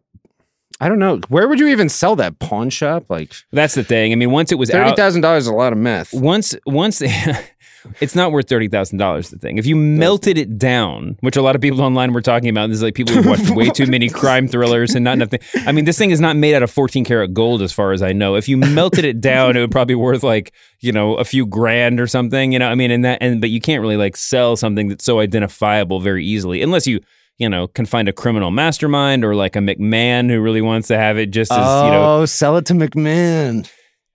I 0.79 0.89
don't 0.89 0.99
know. 0.99 1.21
Where 1.29 1.49
would 1.49 1.59
you 1.59 1.69
even 1.69 1.89
sell 1.89 2.17
that 2.17 2.39
pawn 2.39 2.69
shop? 2.69 3.07
Like 3.09 3.33
That's 3.51 3.75
the 3.75 3.83
thing. 3.83 4.13
I 4.13 4.15
mean, 4.15 4.31
once 4.31 4.53
it 4.53 4.57
was 4.57 4.71
thirty 4.71 4.95
thousand 4.95 5.23
dollars 5.23 5.45
is 5.45 5.49
a 5.49 5.55
lot 5.55 5.73
of 5.73 5.79
meth. 5.79 6.13
once 6.13 6.55
once 6.67 7.03
it's 8.01 8.15
not 8.15 8.33
worth 8.33 8.49
thirty 8.49 8.69
thousand 8.69 8.99
dollars. 8.99 9.31
The 9.31 9.39
thing, 9.39 9.59
if 9.59 9.67
you 9.67 9.77
melted 9.77 10.39
it 10.39 10.59
down, 10.59 11.17
which 11.21 11.37
a 11.37 11.43
lot 11.43 11.55
of 11.55 11.61
people 11.61 11.81
online 11.83 12.13
were 12.13 12.21
talking 12.21 12.49
about, 12.49 12.69
this 12.69 12.77
is 12.77 12.83
like 12.83 12.95
people 12.95 13.15
who 13.15 13.29
watched 13.29 13.51
way 13.51 13.69
too 13.71 13.87
many 13.87 14.09
crime 14.09 14.49
thrillers 14.49 14.95
and 14.95 15.05
not 15.05 15.15
enough. 15.15 15.31
Thing. 15.31 15.41
I 15.67 15.73
mean, 15.73 15.85
this 15.85 15.99
thing 15.99 16.11
is 16.11 16.21
not 16.21 16.37
made 16.37 16.55
out 16.55 16.63
of 16.63 16.71
fourteen 16.71 17.05
karat 17.05 17.35
gold, 17.35 17.63
as 17.63 17.73
far 17.73 17.93
as 17.93 18.03
I 18.03 18.13
know. 18.13 18.37
If 18.37 18.49
you 18.49 18.57
melted 18.57 19.05
it 19.05 19.21
down, 19.21 19.57
it 19.57 19.61
would 19.61 19.71
probably 19.71 19.93
be 19.93 20.01
worth 20.01 20.23
like 20.23 20.53
you 20.81 20.93
know 20.93 21.15
a 21.15 21.25
few 21.25 21.47
grand 21.47 22.01
or 22.01 22.07
something. 22.07 22.53
You 22.53 22.59
know, 22.59 22.69
I 22.69 22.75
mean, 22.75 22.91
and 22.91 23.05
that 23.05 23.19
and 23.21 23.41
but 23.41 23.51
you 23.51 23.61
can't 23.61 23.81
really 23.81 23.97
like 23.97 24.17
sell 24.17 24.57
something 24.57 24.89
that's 24.89 25.05
so 25.05 25.21
identifiable 25.21 26.01
very 26.01 26.25
easily 26.25 26.63
unless 26.63 26.87
you. 26.87 27.01
You 27.39 27.51
know, 27.51 27.67
can 27.67 27.85
find 27.85 28.09
a 28.09 28.15
criminal 28.15 28.51
mastermind 28.51 29.23
or 29.23 29.35
like 29.35 29.57
a 29.57 29.59
McMahon 29.59 30.31
who 30.31 30.41
really 30.41 30.63
wants 30.63 30.89
to 30.89 30.97
have 30.97 31.19
it 31.19 31.33
just 31.33 31.53
as 31.53 31.59
oh, 31.61 31.85
you 31.85 31.91
know 31.91 32.21
oh, 32.23 32.25
sell 32.25 32.57
it 32.57 32.65
to 32.65 32.73
McMahon. 32.73 33.71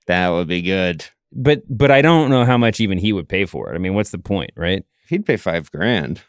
That 0.08 0.30
would 0.30 0.48
be 0.48 0.64
good. 0.64 1.06
But 1.32 1.63
but 1.70 1.91
I 1.91 2.02
don't 2.02 2.30
know 2.30 2.46
how 2.46 2.58
much 2.58 2.80
even 2.80 2.98
he 2.98 3.13
would 3.13 3.30
pay 3.30 3.46
for 3.46 3.72
it. 3.72 3.76
I 3.76 3.78
mean, 3.78 3.94
what's 3.94 4.12
the 4.12 4.20
point, 4.20 4.52
right? 4.56 4.84
He'd 5.08 5.26
pay 5.26 5.38
five 5.38 5.72
grand. 5.72 6.22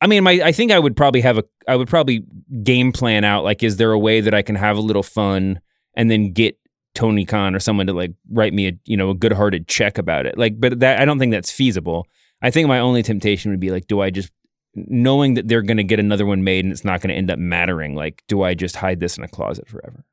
I 0.00 0.06
mean, 0.06 0.24
my 0.24 0.40
I 0.44 0.52
think 0.52 0.72
I 0.72 0.78
would 0.78 0.96
probably 0.96 1.20
have 1.22 1.38
a 1.38 1.44
I 1.66 1.76
would 1.76 1.88
probably 1.88 2.24
game 2.62 2.92
plan 2.92 3.24
out 3.24 3.44
like, 3.44 3.62
is 3.62 3.76
there 3.76 3.92
a 3.92 3.98
way 3.98 4.20
that 4.20 4.34
I 4.34 4.42
can 4.42 4.56
have 4.56 4.76
a 4.76 4.82
little 4.82 5.02
fun 5.02 5.60
and 5.94 6.10
then 6.10 6.32
get 6.32 6.58
Tony 6.94 7.24
Khan 7.24 7.54
or 7.54 7.60
someone 7.60 7.86
to 7.86 7.92
like 7.92 8.12
write 8.30 8.52
me 8.52 8.68
a 8.68 8.72
you 8.84 8.96
know 8.96 9.10
a 9.10 9.14
good 9.14 9.32
hearted 9.32 9.66
check 9.66 9.98
about 9.98 10.26
it? 10.26 10.38
Like, 10.38 10.60
but 10.60 10.80
that 10.80 11.00
I 11.00 11.04
don't 11.04 11.18
think 11.18 11.32
that's 11.32 11.50
feasible. 11.50 12.06
I 12.42 12.50
think 12.50 12.68
my 12.68 12.78
only 12.78 13.02
temptation 13.02 13.50
would 13.50 13.60
be 13.60 13.70
like, 13.70 13.86
do 13.86 14.00
I 14.00 14.10
just 14.10 14.30
knowing 14.74 15.34
that 15.34 15.48
they're 15.48 15.62
going 15.62 15.76
to 15.76 15.84
get 15.84 16.00
another 16.00 16.26
one 16.26 16.44
made 16.44 16.64
and 16.64 16.72
it's 16.72 16.84
not 16.84 17.00
going 17.00 17.08
to 17.08 17.14
end 17.14 17.30
up 17.30 17.38
mattering? 17.38 17.94
Like, 17.94 18.22
do 18.28 18.42
I 18.42 18.54
just 18.54 18.76
hide 18.76 19.00
this 19.00 19.16
in 19.16 19.24
a 19.24 19.28
closet 19.28 19.68
forever? 19.68 20.04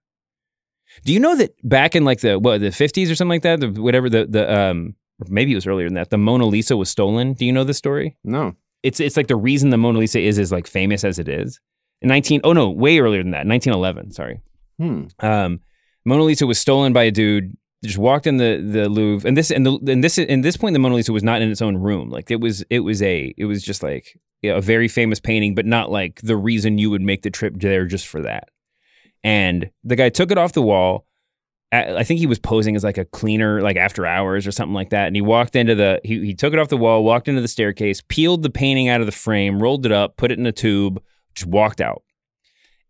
Do 1.04 1.14
you 1.14 1.20
know 1.20 1.36
that 1.36 1.56
back 1.64 1.96
in 1.96 2.06
like 2.06 2.22
the 2.22 2.40
what 2.40 2.62
the 2.62 2.72
fifties 2.72 3.10
or 3.10 3.16
something 3.16 3.42
like 3.42 3.44
that, 3.44 3.60
the, 3.60 3.82
whatever 3.82 4.10
the 4.10 4.26
the 4.26 4.54
um 4.54 4.96
maybe 5.28 5.52
it 5.52 5.56
was 5.56 5.68
earlier 5.68 5.88
than 5.88 5.96
that, 5.96 6.10
the 6.10 6.18
Mona 6.18 6.46
Lisa 6.46 6.76
was 6.78 6.90
stolen. 6.90 7.34
Do 7.34 7.46
you 7.46 7.52
know 7.52 7.64
this 7.64 7.78
story? 7.78 8.18
No. 8.24 8.56
It's 8.84 9.00
it's 9.00 9.18
like 9.18 9.28
the 9.28 9.36
reason 9.36 9.70
the 9.70 9.78
Mona 9.78 10.00
Lisa 10.00 10.20
is 10.20 10.40
as 10.40 10.52
like 10.52 10.68
famous 10.68 11.04
as 11.04 11.20
it 11.20 11.28
is. 11.28 11.60
In 12.02 12.08
nineteen 12.08 12.42
oh 12.44 12.54
no, 12.54 12.70
way 12.70 13.00
earlier 13.00 13.22
than 13.22 13.32
that, 13.32 13.46
nineteen 13.46 13.74
eleven. 13.74 14.12
Sorry. 14.12 14.42
Hmm. 14.80 15.06
Um, 15.20 15.62
Mona 16.06 16.24
Lisa 16.24 16.48
was 16.48 16.60
stolen 16.60 16.94
by 16.94 17.04
a 17.04 17.12
dude. 17.12 17.56
Just 17.84 17.98
walked 17.98 18.28
in 18.28 18.38
the 18.38 18.64
the 18.64 18.90
Louvre, 18.90 19.28
and 19.28 19.36
this 19.36 19.50
and 19.52 19.66
the 19.66 19.80
and 19.88 20.04
this 20.04 20.18
and 20.18 20.44
this 20.44 20.58
point, 20.58 20.74
the 20.74 20.80
Mona 20.80 20.96
Lisa 20.96 21.14
was 21.14 21.24
not 21.24 21.42
in 21.42 21.50
its 21.50 21.62
own 21.62 21.78
room. 21.78 22.10
Like 22.10 22.30
it 22.30 22.40
was, 22.40 22.64
it 22.70 22.82
was 22.82 23.02
a, 23.02 23.34
it 23.38 23.46
was 23.46 23.64
just 23.64 23.82
like 23.82 24.20
you 24.42 24.52
know, 24.52 24.58
a 24.58 24.62
very 24.62 24.88
famous 24.88 25.20
painting, 25.20 25.56
but 25.56 25.66
not 25.66 25.92
like 25.92 26.22
the 26.22 26.38
reason 26.38 26.78
you 26.78 26.90
would 26.90 27.02
make 27.02 27.24
the 27.24 27.32
trip 27.32 27.54
there 27.58 27.86
just 27.86 28.08
for 28.08 28.22
that. 28.22 28.50
And 29.24 29.70
the 29.84 29.96
guy 29.96 30.10
took 30.10 30.32
it 30.32 30.38
off 30.38 30.54
the 30.54 30.62
wall. 30.62 31.06
I 31.74 32.04
think 32.04 32.20
he 32.20 32.26
was 32.28 32.38
posing 32.38 32.76
as 32.76 32.84
like 32.84 32.98
a 32.98 33.06
cleaner, 33.06 33.62
like 33.62 33.78
after 33.78 34.06
hours 34.06 34.46
or 34.46 34.52
something 34.52 34.74
like 34.74 34.90
that. 34.90 35.08
And 35.08 35.16
he 35.16 35.22
walked 35.22 35.56
into 35.56 35.74
the, 35.74 36.02
he, 36.04 36.20
he 36.26 36.34
took 36.34 36.52
it 36.52 36.60
off 36.60 36.68
the 36.68 36.76
wall, 36.76 37.06
walked 37.06 37.30
into 37.30 37.40
the 37.40 37.48
staircase, 37.48 38.02
peeled 38.10 38.44
the 38.44 38.50
painting 38.50 38.90
out 38.90 39.00
of 39.00 39.06
the 39.06 39.14
frame, 39.14 39.62
rolled 39.64 39.86
it 39.86 39.92
up, 39.94 40.18
put 40.18 40.32
it 40.34 40.38
in 40.40 40.46
a 40.46 40.52
tube, 40.52 41.02
just 41.34 41.48
walked 41.48 41.80
out. 41.80 42.04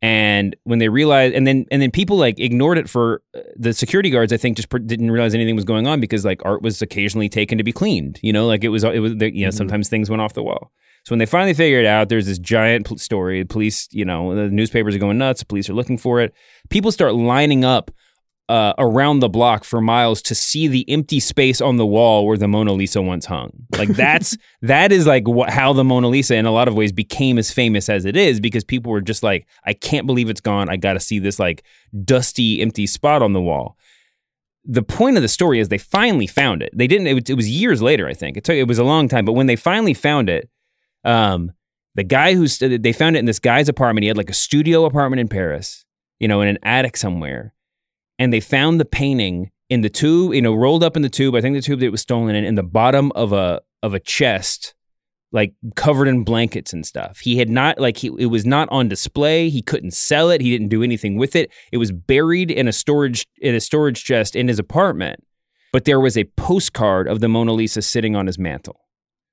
And 0.01 0.55
when 0.63 0.79
they 0.79 0.89
realized, 0.89 1.35
and 1.35 1.45
then 1.45 1.67
and 1.69 1.79
then 1.79 1.91
people 1.91 2.17
like 2.17 2.39
ignored 2.39 2.79
it 2.79 2.89
for 2.89 3.21
uh, 3.35 3.41
the 3.55 3.71
security 3.71 4.09
guards. 4.09 4.33
I 4.33 4.37
think 4.37 4.57
just 4.57 4.69
pr- 4.69 4.79
didn't 4.79 5.11
realize 5.11 5.35
anything 5.35 5.55
was 5.55 5.63
going 5.63 5.85
on 5.85 5.99
because 6.01 6.25
like 6.25 6.41
art 6.43 6.63
was 6.63 6.81
occasionally 6.81 7.29
taken 7.29 7.59
to 7.59 7.63
be 7.63 7.71
cleaned. 7.71 8.19
You 8.23 8.33
know, 8.33 8.47
like 8.47 8.63
it 8.63 8.69
was 8.69 8.83
it 8.83 8.97
was 8.97 9.11
you 9.11 9.45
know 9.45 9.49
Mhm. 9.49 9.53
sometimes 9.53 9.89
things 9.89 10.09
went 10.09 10.23
off 10.23 10.33
the 10.33 10.41
wall. 10.41 10.71
So 11.03 11.13
when 11.13 11.19
they 11.19 11.25
finally 11.25 11.53
figure 11.53 11.79
it 11.79 11.85
out, 11.85 12.09
there's 12.09 12.27
this 12.27 12.37
giant 12.37 12.85
pol- 12.85 12.97
story. 12.97 13.43
Police, 13.43 13.87
you 13.91 14.05
know, 14.05 14.35
the 14.35 14.49
newspapers 14.49 14.95
are 14.95 14.99
going 14.99 15.17
nuts. 15.17 15.43
Police 15.43 15.69
are 15.69 15.73
looking 15.73 15.97
for 15.97 16.21
it. 16.21 16.33
People 16.69 16.91
start 16.91 17.15
lining 17.15 17.65
up 17.65 17.91
uh, 18.51 18.73
around 18.77 19.19
the 19.19 19.29
block 19.29 19.63
for 19.63 19.79
miles 19.79 20.21
to 20.21 20.35
see 20.35 20.67
the 20.67 20.87
empty 20.89 21.21
space 21.21 21.61
on 21.61 21.77
the 21.77 21.85
wall 21.85 22.27
where 22.27 22.37
the 22.37 22.49
Mona 22.49 22.73
Lisa 22.73 23.01
once 23.01 23.25
hung. 23.25 23.51
Like 23.77 23.87
that's 23.89 24.37
that 24.61 24.91
is 24.91 25.07
like 25.07 25.25
what, 25.25 25.49
how 25.49 25.71
the 25.71 25.85
Mona 25.85 26.09
Lisa, 26.09 26.35
in 26.35 26.45
a 26.45 26.51
lot 26.51 26.67
of 26.67 26.75
ways, 26.75 26.91
became 26.91 27.37
as 27.37 27.49
famous 27.49 27.87
as 27.87 28.03
it 28.03 28.17
is 28.17 28.41
because 28.41 28.65
people 28.65 28.91
were 28.91 29.01
just 29.01 29.23
like, 29.23 29.47
I 29.65 29.73
can't 29.73 30.05
believe 30.05 30.29
it's 30.29 30.41
gone. 30.41 30.69
I 30.69 30.75
got 30.75 30.93
to 30.93 30.99
see 30.99 31.17
this 31.17 31.39
like 31.39 31.63
dusty, 32.03 32.61
empty 32.61 32.87
spot 32.87 33.21
on 33.21 33.33
the 33.33 33.41
wall. 33.41 33.77
The 34.65 34.83
point 34.83 35.15
of 35.15 35.23
the 35.23 35.29
story 35.29 35.59
is 35.59 35.69
they 35.69 35.77
finally 35.77 36.27
found 36.27 36.61
it. 36.61 36.71
They 36.75 36.87
didn't. 36.87 37.07
It 37.07 37.13
was, 37.13 37.23
it 37.29 37.35
was 37.35 37.49
years 37.49 37.81
later, 37.81 38.05
I 38.05 38.13
think. 38.13 38.35
It 38.35 38.43
took. 38.43 38.55
It 38.55 38.67
was 38.67 38.77
a 38.79 38.83
long 38.83 39.07
time, 39.07 39.25
but 39.25 39.33
when 39.33 39.47
they 39.47 39.55
finally 39.55 39.93
found 39.93 40.29
it, 40.29 40.50
um, 41.03 41.51
the 41.95 42.03
guy 42.03 42.33
who's 42.35 42.59
they 42.59 42.93
found 42.93 43.15
it 43.15 43.19
in 43.19 43.25
this 43.25 43.39
guy's 43.39 43.69
apartment. 43.69 44.03
He 44.03 44.07
had 44.07 44.17
like 44.17 44.29
a 44.29 44.33
studio 44.33 44.85
apartment 44.85 45.19
in 45.19 45.27
Paris, 45.27 45.85
you 46.19 46.27
know, 46.27 46.41
in 46.41 46.47
an 46.47 46.57
attic 46.63 46.97
somewhere, 46.97 47.53
and 48.17 48.31
they 48.31 48.39
found 48.39 48.79
the 48.79 48.85
painting 48.85 49.51
in 49.69 49.81
the 49.81 49.89
tube, 49.89 50.33
you 50.33 50.41
know, 50.41 50.53
rolled 50.53 50.83
up 50.83 50.95
in 50.95 51.01
the 51.01 51.09
tube. 51.09 51.35
I 51.35 51.41
think 51.41 51.55
the 51.55 51.61
tube 51.61 51.79
that 51.79 51.85
it 51.85 51.91
was 51.91 52.01
stolen 52.01 52.35
in, 52.35 52.43
in 52.43 52.55
the 52.55 52.63
bottom 52.63 53.11
of 53.13 53.33
a 53.33 53.61
of 53.83 53.93
a 53.93 53.99
chest, 53.99 54.73
like 55.31 55.53
covered 55.75 56.07
in 56.07 56.23
blankets 56.23 56.71
and 56.73 56.85
stuff. 56.85 57.19
He 57.19 57.37
had 57.37 57.49
not 57.49 57.79
like 57.79 57.97
he 57.97 58.07
it 58.19 58.27
was 58.27 58.45
not 58.45 58.69
on 58.71 58.87
display. 58.87 59.49
He 59.49 59.61
couldn't 59.61 59.91
sell 59.91 60.29
it. 60.29 60.41
He 60.41 60.49
didn't 60.49 60.69
do 60.69 60.83
anything 60.83 61.17
with 61.17 61.35
it. 61.35 61.51
It 61.71 61.77
was 61.77 61.91
buried 61.91 62.51
in 62.51 62.67
a 62.67 62.73
storage 62.73 63.25
in 63.39 63.55
a 63.55 63.59
storage 63.59 64.03
chest 64.03 64.35
in 64.35 64.47
his 64.47 64.59
apartment. 64.59 65.23
But 65.73 65.85
there 65.85 66.01
was 66.01 66.17
a 66.17 66.25
postcard 66.25 67.07
of 67.07 67.21
the 67.21 67.29
Mona 67.29 67.53
Lisa 67.53 67.81
sitting 67.81 68.13
on 68.15 68.27
his 68.27 68.37
mantle. 68.37 68.81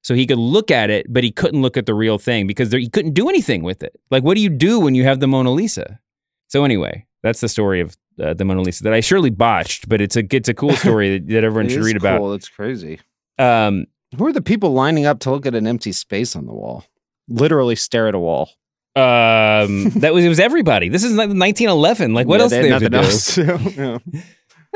So 0.09 0.15
he 0.15 0.27
could 0.27 0.39
look 0.39 0.71
at 0.71 0.89
it, 0.89 1.05
but 1.13 1.23
he 1.23 1.31
couldn't 1.31 1.61
look 1.61 1.77
at 1.77 1.85
the 1.85 1.93
real 1.93 2.17
thing 2.17 2.47
because 2.47 2.71
there, 2.71 2.81
he 2.81 2.89
couldn't 2.89 3.13
do 3.13 3.29
anything 3.29 3.63
with 3.63 3.83
it. 3.83 3.95
Like, 4.11 4.23
what 4.23 4.37
do 4.37 4.41
you 4.41 4.49
do 4.49 4.81
when 4.81 4.95
you 4.95 5.05
have 5.05 5.21
the 5.21 5.27
Mona 5.27 5.51
Lisa? 5.51 6.01
So 6.47 6.65
anyway, 6.65 7.05
that's 7.23 7.43
the 7.43 7.49
story 7.51 7.83
of 7.83 7.95
uh, 8.19 8.33
the 8.33 8.47
Mona 8.47 8.63
Lisa 8.63 8.85
that 8.85 8.95
I 8.95 9.01
surely 9.01 9.29
botched, 9.29 9.87
but 9.87 10.01
it's 10.01 10.17
a 10.17 10.25
it's 10.35 10.49
a 10.49 10.55
cool 10.55 10.73
story 10.85 11.19
that, 11.19 11.29
that 11.29 11.45
everyone 11.45 11.69
should 11.69 11.85
read 11.85 11.99
about. 11.99 12.21
Cool. 12.21 12.33
It's 12.33 12.49
crazy. 12.49 13.01
Um, 13.39 13.85
Who 14.17 14.27
are 14.27 14.33
the 14.33 14.41
people 14.41 14.73
lining 14.73 15.05
up 15.05 15.19
to 15.21 15.31
look 15.31 15.45
at 15.45 15.55
an 15.55 15.67
empty 15.67 15.93
space 15.93 16.35
on 16.35 16.47
the 16.47 16.55
wall? 16.55 16.87
Literally 17.29 17.77
stare 17.77 18.09
at 18.09 18.15
a 18.15 18.19
wall. 18.19 18.49
um, 18.97 19.91
that 20.01 20.15
was 20.15 20.25
it 20.25 20.29
was 20.31 20.41
everybody. 20.41 20.89
This 20.89 21.05
is 21.05 21.11
like 21.13 21.29
1911. 21.29 22.15
Like, 22.15 22.27
what 22.27 22.39
Yeah, 22.39 22.43
else 22.45 22.51
they 22.53 22.63
do 22.63 22.63
they 22.63 22.71
have 22.71 22.83
to 22.83 22.89
do? 22.89 22.97
else 22.97 23.35
to- 23.35 24.01
yeah. 24.15 24.21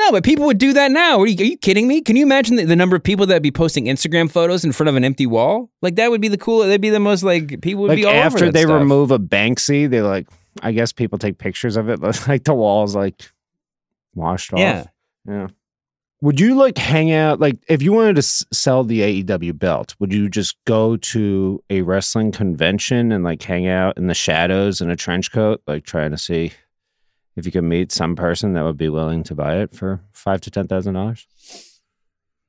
No, 0.07 0.13
but 0.13 0.25
people 0.25 0.47
would 0.47 0.59
do 0.59 0.73
that 0.73 0.91
now. 0.91 1.21
Are 1.21 1.27
you, 1.27 1.37
are 1.43 1.47
you 1.47 1.57
kidding 1.57 1.87
me? 1.87 2.01
Can 2.01 2.17
you 2.17 2.23
imagine 2.25 2.57
the, 2.57 2.65
the 2.65 2.75
number 2.77 2.97
of 2.97 3.03
people 3.05 3.27
that 3.27 3.35
would 3.35 3.43
be 3.43 3.51
posting 3.53 3.85
Instagram 3.87 4.31
photos 4.31 4.65
in 4.65 4.73
front 4.73 4.89
of 4.89 4.97
an 4.97 5.05
empty 5.05 5.27
wall? 5.27 5.71
Like 5.81 5.95
that 5.97 6.11
would 6.11 6.21
be 6.21 6.29
the 6.29 6.39
cool. 6.39 6.61
That'd 6.61 6.81
be 6.81 6.91
the 6.91 6.99
most 7.01 7.23
like 7.23 7.61
people 7.61 7.83
would 7.83 7.89
Like 7.91 7.97
be 7.99 8.05
all 8.05 8.13
after 8.13 8.51
they 8.51 8.63
stuff. 8.63 8.81
remove 8.81 9.11
a 9.11 9.19
Banksy, 9.19 9.89
they 9.89 10.03
like. 10.03 10.27
I 10.63 10.73
guess 10.73 10.93
people 10.93 11.19
take 11.19 11.39
pictures 11.39 11.77
of 11.77 11.89
it, 11.89 12.01
but 12.01 12.23
like 12.29 12.45
the 12.45 12.55
walls 12.55 12.95
like 12.97 13.31
washed 14.15 14.53
Yeah. 14.57 14.81
off. 14.81 14.87
Yeah. 15.27 15.47
Would 16.21 16.39
you 16.39 16.55
like 16.55 16.79
hang 16.79 17.11
out 17.11 17.41
like 17.41 17.59
if 17.69 17.83
you 17.83 17.93
wanted 17.93 18.15
to 18.15 18.21
s- 18.21 18.45
sell 18.53 18.85
the 18.85 19.01
AEW 19.25 19.59
belt? 19.59 19.95
Would 19.99 20.13
you 20.13 20.29
just 20.29 20.57
go 20.67 20.97
to 20.97 21.63
a 21.71 21.83
wrestling 21.83 22.31
convention 22.33 23.11
and 23.13 23.25
like 23.25 23.43
hang 23.43 23.67
out 23.67 23.97
in 23.97 24.07
the 24.07 24.15
shadows 24.15 24.81
in 24.81 24.89
a 24.91 24.95
trench 24.97 25.33
coat, 25.33 25.63
like 25.67 25.85
trying 25.85 26.11
to 26.13 26.19
see 26.19 26.53
if 27.37 27.47
you 27.47 27.53
could 27.53 27.65
meet 27.65 27.93
some 27.93 28.17
person 28.17 28.53
that 28.55 28.65
would 28.65 28.77
be 28.77 28.89
willing 28.89 29.23
to 29.25 29.35
buy 29.35 29.59
it 29.59 29.75
for 29.75 30.01
five 30.13 30.41
to 30.43 30.51
ten 30.51 30.69
thousand 30.69 30.95
dollars? 30.95 31.27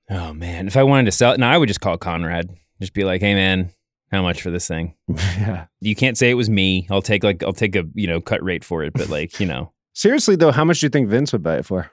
Oh 0.09 0.33
man, 0.33 0.67
if 0.67 0.77
I 0.77 0.83
wanted 0.83 1.05
to 1.05 1.11
sell 1.11 1.33
it, 1.33 1.39
no, 1.39 1.47
I 1.47 1.57
would 1.57 1.67
just 1.67 1.81
call 1.81 1.97
Conrad. 1.97 2.49
Just 2.81 2.93
be 2.93 3.03
like, 3.03 3.21
hey 3.21 3.33
man, 3.33 3.71
how 4.11 4.21
much 4.21 4.41
for 4.41 4.51
this 4.51 4.67
thing? 4.67 4.95
yeah. 5.07 5.67
You 5.79 5.95
can't 5.95 6.17
say 6.17 6.29
it 6.29 6.35
was 6.35 6.49
me. 6.49 6.87
I'll 6.91 7.01
take 7.01 7.23
like 7.23 7.43
I'll 7.43 7.53
take 7.53 7.75
a 7.75 7.85
you 7.93 8.07
know 8.07 8.21
cut 8.21 8.43
rate 8.43 8.63
for 8.63 8.83
it, 8.83 8.93
but 8.93 9.09
like 9.09 9.39
you 9.39 9.45
know, 9.45 9.71
Seriously 9.93 10.35
though, 10.35 10.51
how 10.51 10.65
much 10.65 10.79
do 10.79 10.87
you 10.87 10.89
think 10.89 11.07
Vince 11.07 11.31
would 11.33 11.43
buy 11.43 11.57
it 11.57 11.65
for? 11.65 11.91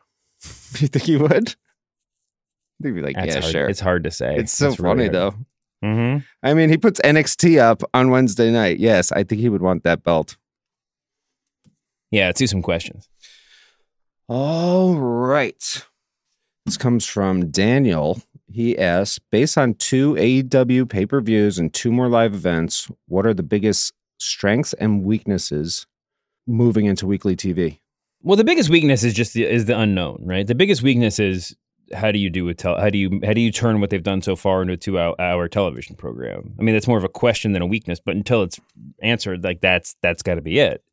Do 0.73 0.81
you 0.81 0.89
think 0.89 1.05
he 1.05 1.17
would? 1.17 1.55
He'd 2.83 2.95
be 2.95 3.03
like, 3.03 3.15
that's 3.15 3.35
yeah, 3.35 3.41
hard. 3.41 3.53
sure. 3.53 3.69
It's 3.69 3.81
hard 3.81 4.05
to 4.05 4.11
say. 4.11 4.37
It's 4.37 4.53
so 4.53 4.73
funny 4.75 5.09
though. 5.09 5.35
Mm-hmm. 5.85 6.19
I 6.43 6.55
mean, 6.55 6.71
he 6.71 6.79
puts 6.79 7.01
NXT 7.01 7.59
up 7.59 7.83
on 7.95 8.11
Wednesday 8.11 8.51
night. 8.51 8.79
Yes, 8.79 9.13
I 9.13 9.23
think 9.23 9.41
he 9.41 9.49
would 9.49 9.63
want 9.63 9.85
that 9.85 10.03
belt. 10.03 10.37
Yeah, 12.11 12.27
let's 12.27 12.39
do 12.39 12.47
some 12.47 12.63
questions. 12.63 13.09
All 14.29 14.97
right. 14.97 15.85
This 16.67 16.77
comes 16.77 17.07
from 17.07 17.51
Daniel. 17.51 18.23
He 18.49 18.79
asks, 18.79 19.19
based 19.31 19.57
on 19.57 19.75
two 19.75 20.15
AEW 20.15 20.89
pay 20.89 21.07
per 21.07 21.21
views 21.21 21.59
and 21.59 21.73
two 21.73 21.93
more 21.93 22.09
live 22.09 22.35
events, 22.35 22.91
what 23.07 23.27
are 23.27 23.35
the 23.35 23.43
biggest 23.43 23.93
strengths 24.19 24.73
and 24.75 25.05
weaknesses 25.05 25.87
moving 26.47 26.87
into 26.87 27.07
weekly 27.07 27.37
TV? 27.37 27.79
Well, 28.23 28.37
the 28.37 28.45
biggest 28.45 28.69
weakness 28.69 29.03
is 29.03 29.15
just 29.15 29.33
the, 29.33 29.47
is 29.47 29.65
the 29.65 29.79
unknown, 29.79 30.23
right? 30.25 30.47
The 30.47 30.55
biggest 30.55 30.83
weakness 30.83 31.19
is 31.19 31.57
how 31.93 32.13
do 32.13 32.19
you 32.19 32.31
do 32.31 32.49
a 32.49 32.55
tel- 32.55 32.79
how 32.79 32.91
do 32.91 32.99
you 32.99 33.21
how 33.25 33.33
do 33.33 33.41
you 33.41 33.51
turn 33.51 33.81
what 33.81 33.91
they've 33.91 34.03
done 34.03 34.23
so 34.23 34.37
far 34.37 34.63
into 34.63 34.75
a 34.75 34.77
two 34.77 34.99
hour, 34.99 35.21
hour 35.21 35.49
television 35.49 35.97
program? 35.97 36.55
I 36.59 36.63
mean, 36.63 36.75
that's 36.75 36.87
more 36.87 36.99
of 36.99 37.05
a 37.05 37.09
question 37.09 37.53
than 37.53 37.63
a 37.63 37.67
weakness, 37.67 38.01
but 38.05 38.15
until 38.15 38.43
it's 38.43 38.61
answered, 39.03 39.43
like 39.43 39.61
that's 39.61 39.97
that's 40.03 40.23
got 40.23 40.35
to 40.37 40.43
be 40.43 40.59
it. 40.59 40.85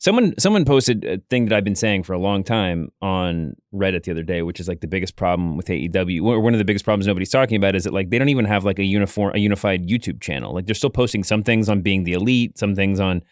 Someone 0.00 0.32
someone 0.38 0.64
posted 0.64 1.04
a 1.04 1.18
thing 1.28 1.44
that 1.44 1.54
I've 1.54 1.62
been 1.62 1.74
saying 1.74 2.04
for 2.04 2.14
a 2.14 2.18
long 2.18 2.42
time 2.42 2.90
on 3.02 3.54
Reddit 3.74 4.04
the 4.04 4.12
other 4.12 4.22
day, 4.22 4.40
which 4.40 4.58
is 4.58 4.66
like 4.66 4.80
the 4.80 4.86
biggest 4.86 5.14
problem 5.14 5.58
with 5.58 5.66
AEW, 5.66 6.24
or 6.24 6.40
one 6.40 6.54
of 6.54 6.58
the 6.58 6.64
biggest 6.64 6.86
problems 6.86 7.06
nobody's 7.06 7.28
talking 7.28 7.58
about 7.58 7.76
is 7.76 7.84
that 7.84 7.92
like 7.92 8.08
they 8.08 8.18
don't 8.18 8.30
even 8.30 8.46
have 8.46 8.64
like 8.64 8.78
a 8.78 8.82
uniform 8.82 9.32
a 9.34 9.38
unified 9.38 9.86
YouTube 9.86 10.22
channel. 10.22 10.54
Like 10.54 10.64
they're 10.64 10.74
still 10.74 10.88
posting 10.88 11.22
some 11.22 11.42
things 11.42 11.68
on 11.68 11.82
being 11.82 12.04
the 12.04 12.14
elite, 12.14 12.56
some 12.56 12.74
things 12.74 12.98
on 12.98 13.22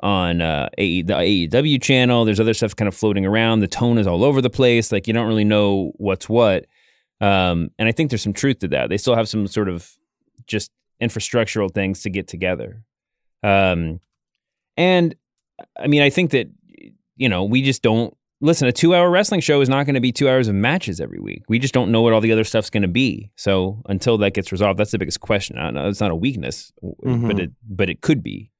on 0.00 0.42
uh, 0.42 0.68
AE, 0.76 1.00
the 1.00 1.14
AEW 1.14 1.80
channel. 1.80 2.26
There's 2.26 2.40
other 2.40 2.52
stuff 2.52 2.76
kind 2.76 2.88
of 2.88 2.94
floating 2.94 3.24
around. 3.24 3.60
The 3.60 3.66
tone 3.66 3.96
is 3.96 4.06
all 4.06 4.22
over 4.22 4.42
the 4.42 4.50
place. 4.50 4.92
Like 4.92 5.06
you 5.06 5.14
don't 5.14 5.26
really 5.26 5.44
know 5.44 5.92
what's 5.96 6.28
what. 6.28 6.66
Um, 7.22 7.70
and 7.78 7.88
I 7.88 7.92
think 7.92 8.10
there's 8.10 8.22
some 8.22 8.34
truth 8.34 8.58
to 8.58 8.68
that. 8.68 8.90
They 8.90 8.98
still 8.98 9.14
have 9.14 9.30
some 9.30 9.46
sort 9.46 9.70
of 9.70 9.96
just 10.46 10.70
infrastructural 11.00 11.72
things 11.72 12.02
to 12.02 12.10
get 12.10 12.28
together. 12.28 12.84
Um, 13.42 14.00
and 14.76 15.14
I 15.78 15.86
mean, 15.86 16.02
I 16.02 16.10
think 16.10 16.30
that 16.32 16.48
you 17.16 17.28
know 17.28 17.44
we 17.44 17.62
just 17.62 17.82
don't 17.82 18.16
listen. 18.40 18.66
A 18.68 18.72
two-hour 18.72 19.08
wrestling 19.10 19.40
show 19.40 19.60
is 19.60 19.68
not 19.68 19.86
going 19.86 19.94
to 19.94 20.00
be 20.00 20.12
two 20.12 20.28
hours 20.28 20.48
of 20.48 20.54
matches 20.54 21.00
every 21.00 21.20
week. 21.20 21.42
We 21.48 21.58
just 21.58 21.72
don't 21.74 21.90
know 21.92 22.02
what 22.02 22.12
all 22.12 22.20
the 22.20 22.32
other 22.32 22.44
stuff's 22.44 22.70
going 22.70 22.82
to 22.82 22.88
be. 22.88 23.30
So 23.36 23.82
until 23.86 24.18
that 24.18 24.34
gets 24.34 24.50
resolved, 24.52 24.78
that's 24.78 24.90
the 24.90 24.98
biggest 24.98 25.20
question. 25.20 25.58
I 25.58 25.64
don't 25.64 25.74
know. 25.74 25.88
It's 25.88 26.00
not 26.00 26.10
a 26.10 26.16
weakness, 26.16 26.72
but 26.82 27.08
Mhm. 27.08 27.38
it 27.40 27.50
but 27.68 27.88
it 27.88 28.00
could 28.00 28.22
be. 28.22 28.50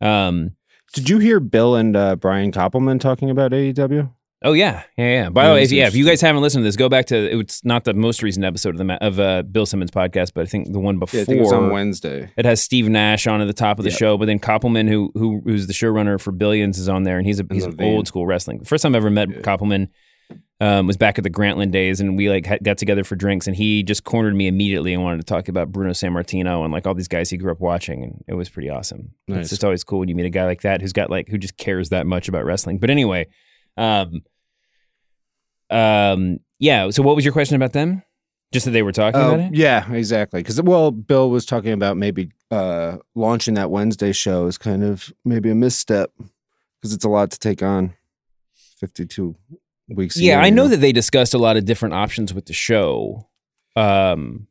Um, 0.00 0.52
Did 0.92 1.08
you 1.10 1.18
hear 1.18 1.40
Bill 1.40 1.74
and 1.76 1.96
uh, 1.96 2.16
Brian 2.16 2.52
Koppelman 2.52 3.00
talking 3.00 3.28
about 3.30 3.52
AEW? 3.52 4.10
Oh 4.44 4.52
yeah, 4.52 4.82
yeah, 4.98 5.08
yeah. 5.22 5.30
By 5.30 5.48
the 5.48 5.54
way, 5.54 5.62
if, 5.62 5.72
yeah, 5.72 5.86
if 5.86 5.94
you 5.94 6.04
guys 6.04 6.20
haven't 6.20 6.42
listened 6.42 6.62
to 6.62 6.64
this, 6.68 6.76
go 6.76 6.88
back 6.90 7.06
to 7.06 7.38
it's 7.40 7.64
not 7.64 7.84
the 7.84 7.94
most 7.94 8.22
recent 8.22 8.44
episode 8.44 8.70
of 8.70 8.78
the 8.78 8.84
ma- 8.84 8.98
of 9.00 9.18
uh, 9.18 9.42
Bill 9.42 9.64
Simmons 9.64 9.90
podcast, 9.90 10.32
but 10.34 10.42
I 10.42 10.46
think 10.46 10.72
the 10.72 10.78
one 10.78 10.98
before. 10.98 11.18
Yeah, 11.18 11.22
I 11.22 11.24
think 11.24 11.38
it 11.38 11.42
was 11.42 11.52
on 11.54 11.70
Wednesday. 11.70 12.30
It 12.36 12.44
has 12.44 12.62
Steve 12.62 12.88
Nash 12.88 13.26
on 13.26 13.40
at 13.40 13.46
the 13.46 13.54
top 13.54 13.78
of 13.78 13.84
the 13.84 13.90
Yep. 13.90 13.98
show, 13.98 14.18
but 14.18 14.26
then 14.26 14.38
Koppelman, 14.38 14.88
who 14.88 15.10
who 15.14 15.40
who's 15.44 15.66
the 15.66 15.72
showrunner 15.72 16.20
for 16.20 16.32
Billions, 16.32 16.78
is 16.78 16.88
on 16.88 17.04
there, 17.04 17.16
and 17.16 17.26
he's 17.26 17.40
a 17.40 17.46
he's 17.50 17.64
an 17.64 17.76
old 17.80 18.06
school 18.08 18.26
wrestling. 18.26 18.62
First 18.64 18.82
time 18.82 18.94
I 18.94 18.98
ever 18.98 19.08
met 19.10 19.28
Koppelman 19.42 19.88
um, 20.60 20.86
was 20.86 20.98
back 20.98 21.16
at 21.16 21.24
the 21.24 21.30
Grantland 21.30 21.70
days, 21.70 22.00
and 22.00 22.16
we 22.16 22.28
like 22.28 22.44
had, 22.44 22.62
got 22.62 22.76
together 22.76 23.04
for 23.04 23.16
drinks, 23.16 23.46
and 23.46 23.56
he 23.56 23.82
just 23.82 24.04
cornered 24.04 24.34
me 24.36 24.48
immediately 24.48 24.92
and 24.92 25.02
wanted 25.02 25.16
to 25.18 25.24
talk 25.24 25.48
about 25.48 25.72
Bruno 25.72 25.92
Sammartino 25.92 26.62
and 26.62 26.72
like 26.74 26.86
all 26.86 26.94
these 26.94 27.08
guys 27.08 27.30
he 27.30 27.38
grew 27.38 27.52
up 27.52 27.60
watching, 27.60 28.02
and 28.04 28.24
it 28.28 28.34
was 28.34 28.50
pretty 28.50 28.68
awesome. 28.68 29.12
Nice. 29.28 29.40
It's 29.40 29.48
just 29.50 29.64
always 29.64 29.82
cool 29.82 30.00
when 30.00 30.10
you 30.10 30.14
meet 30.14 30.26
a 30.26 30.30
guy 30.30 30.44
like 30.44 30.60
that 30.60 30.82
who's 30.82 30.92
got 30.92 31.08
like 31.08 31.28
who 31.28 31.38
just 31.38 31.56
cares 31.56 31.88
that 31.88 32.06
much 32.06 32.28
about 32.28 32.44
wrestling. 32.44 32.78
But 32.78 32.90
anyway, 32.90 33.28
um, 33.76 34.22
um, 35.70 36.38
yeah. 36.58 36.90
So 36.90 37.02
what 37.02 37.16
was 37.16 37.24
your 37.24 37.32
question 37.32 37.56
about 37.56 37.72
them? 37.72 38.02
Just 38.52 38.64
that 38.66 38.70
they 38.70 38.82
were 38.82 38.92
talking 38.92 39.20
Oh, 39.20 39.34
about 39.34 39.40
it. 39.52 39.54
yeah, 39.56 39.90
exactly. 39.92 40.40
Because 40.40 40.60
well, 40.62 40.90
Bill 40.92 41.30
was 41.30 41.44
talking 41.44 41.72
about 41.72 41.96
maybe 41.96 42.30
uh, 42.50 42.98
launching 43.14 43.54
that 43.54 43.70
Wednesday 43.70 44.12
show 44.12 44.46
is 44.46 44.56
kind 44.56 44.84
of 44.84 45.12
maybe 45.24 45.50
a 45.50 45.54
misstep 45.54 46.12
because 46.80 46.94
it's 46.94 47.04
a 47.04 47.08
lot 47.08 47.30
to 47.32 47.38
take 47.38 47.62
on. 47.62 47.94
Fifty-two 48.78 49.34
weeks. 49.88 50.16
Yeah, 50.16 50.34
year, 50.34 50.40
I 50.42 50.46
you 50.46 50.52
know 50.54 50.68
that 50.68 50.76
they 50.78 50.92
discussed 50.92 51.34
a 51.34 51.38
lot 51.38 51.56
of 51.56 51.64
different 51.64 51.94
options 51.94 52.32
with 52.32 52.46
the 52.46 52.52
show. 52.52 53.28
Um 53.74 54.46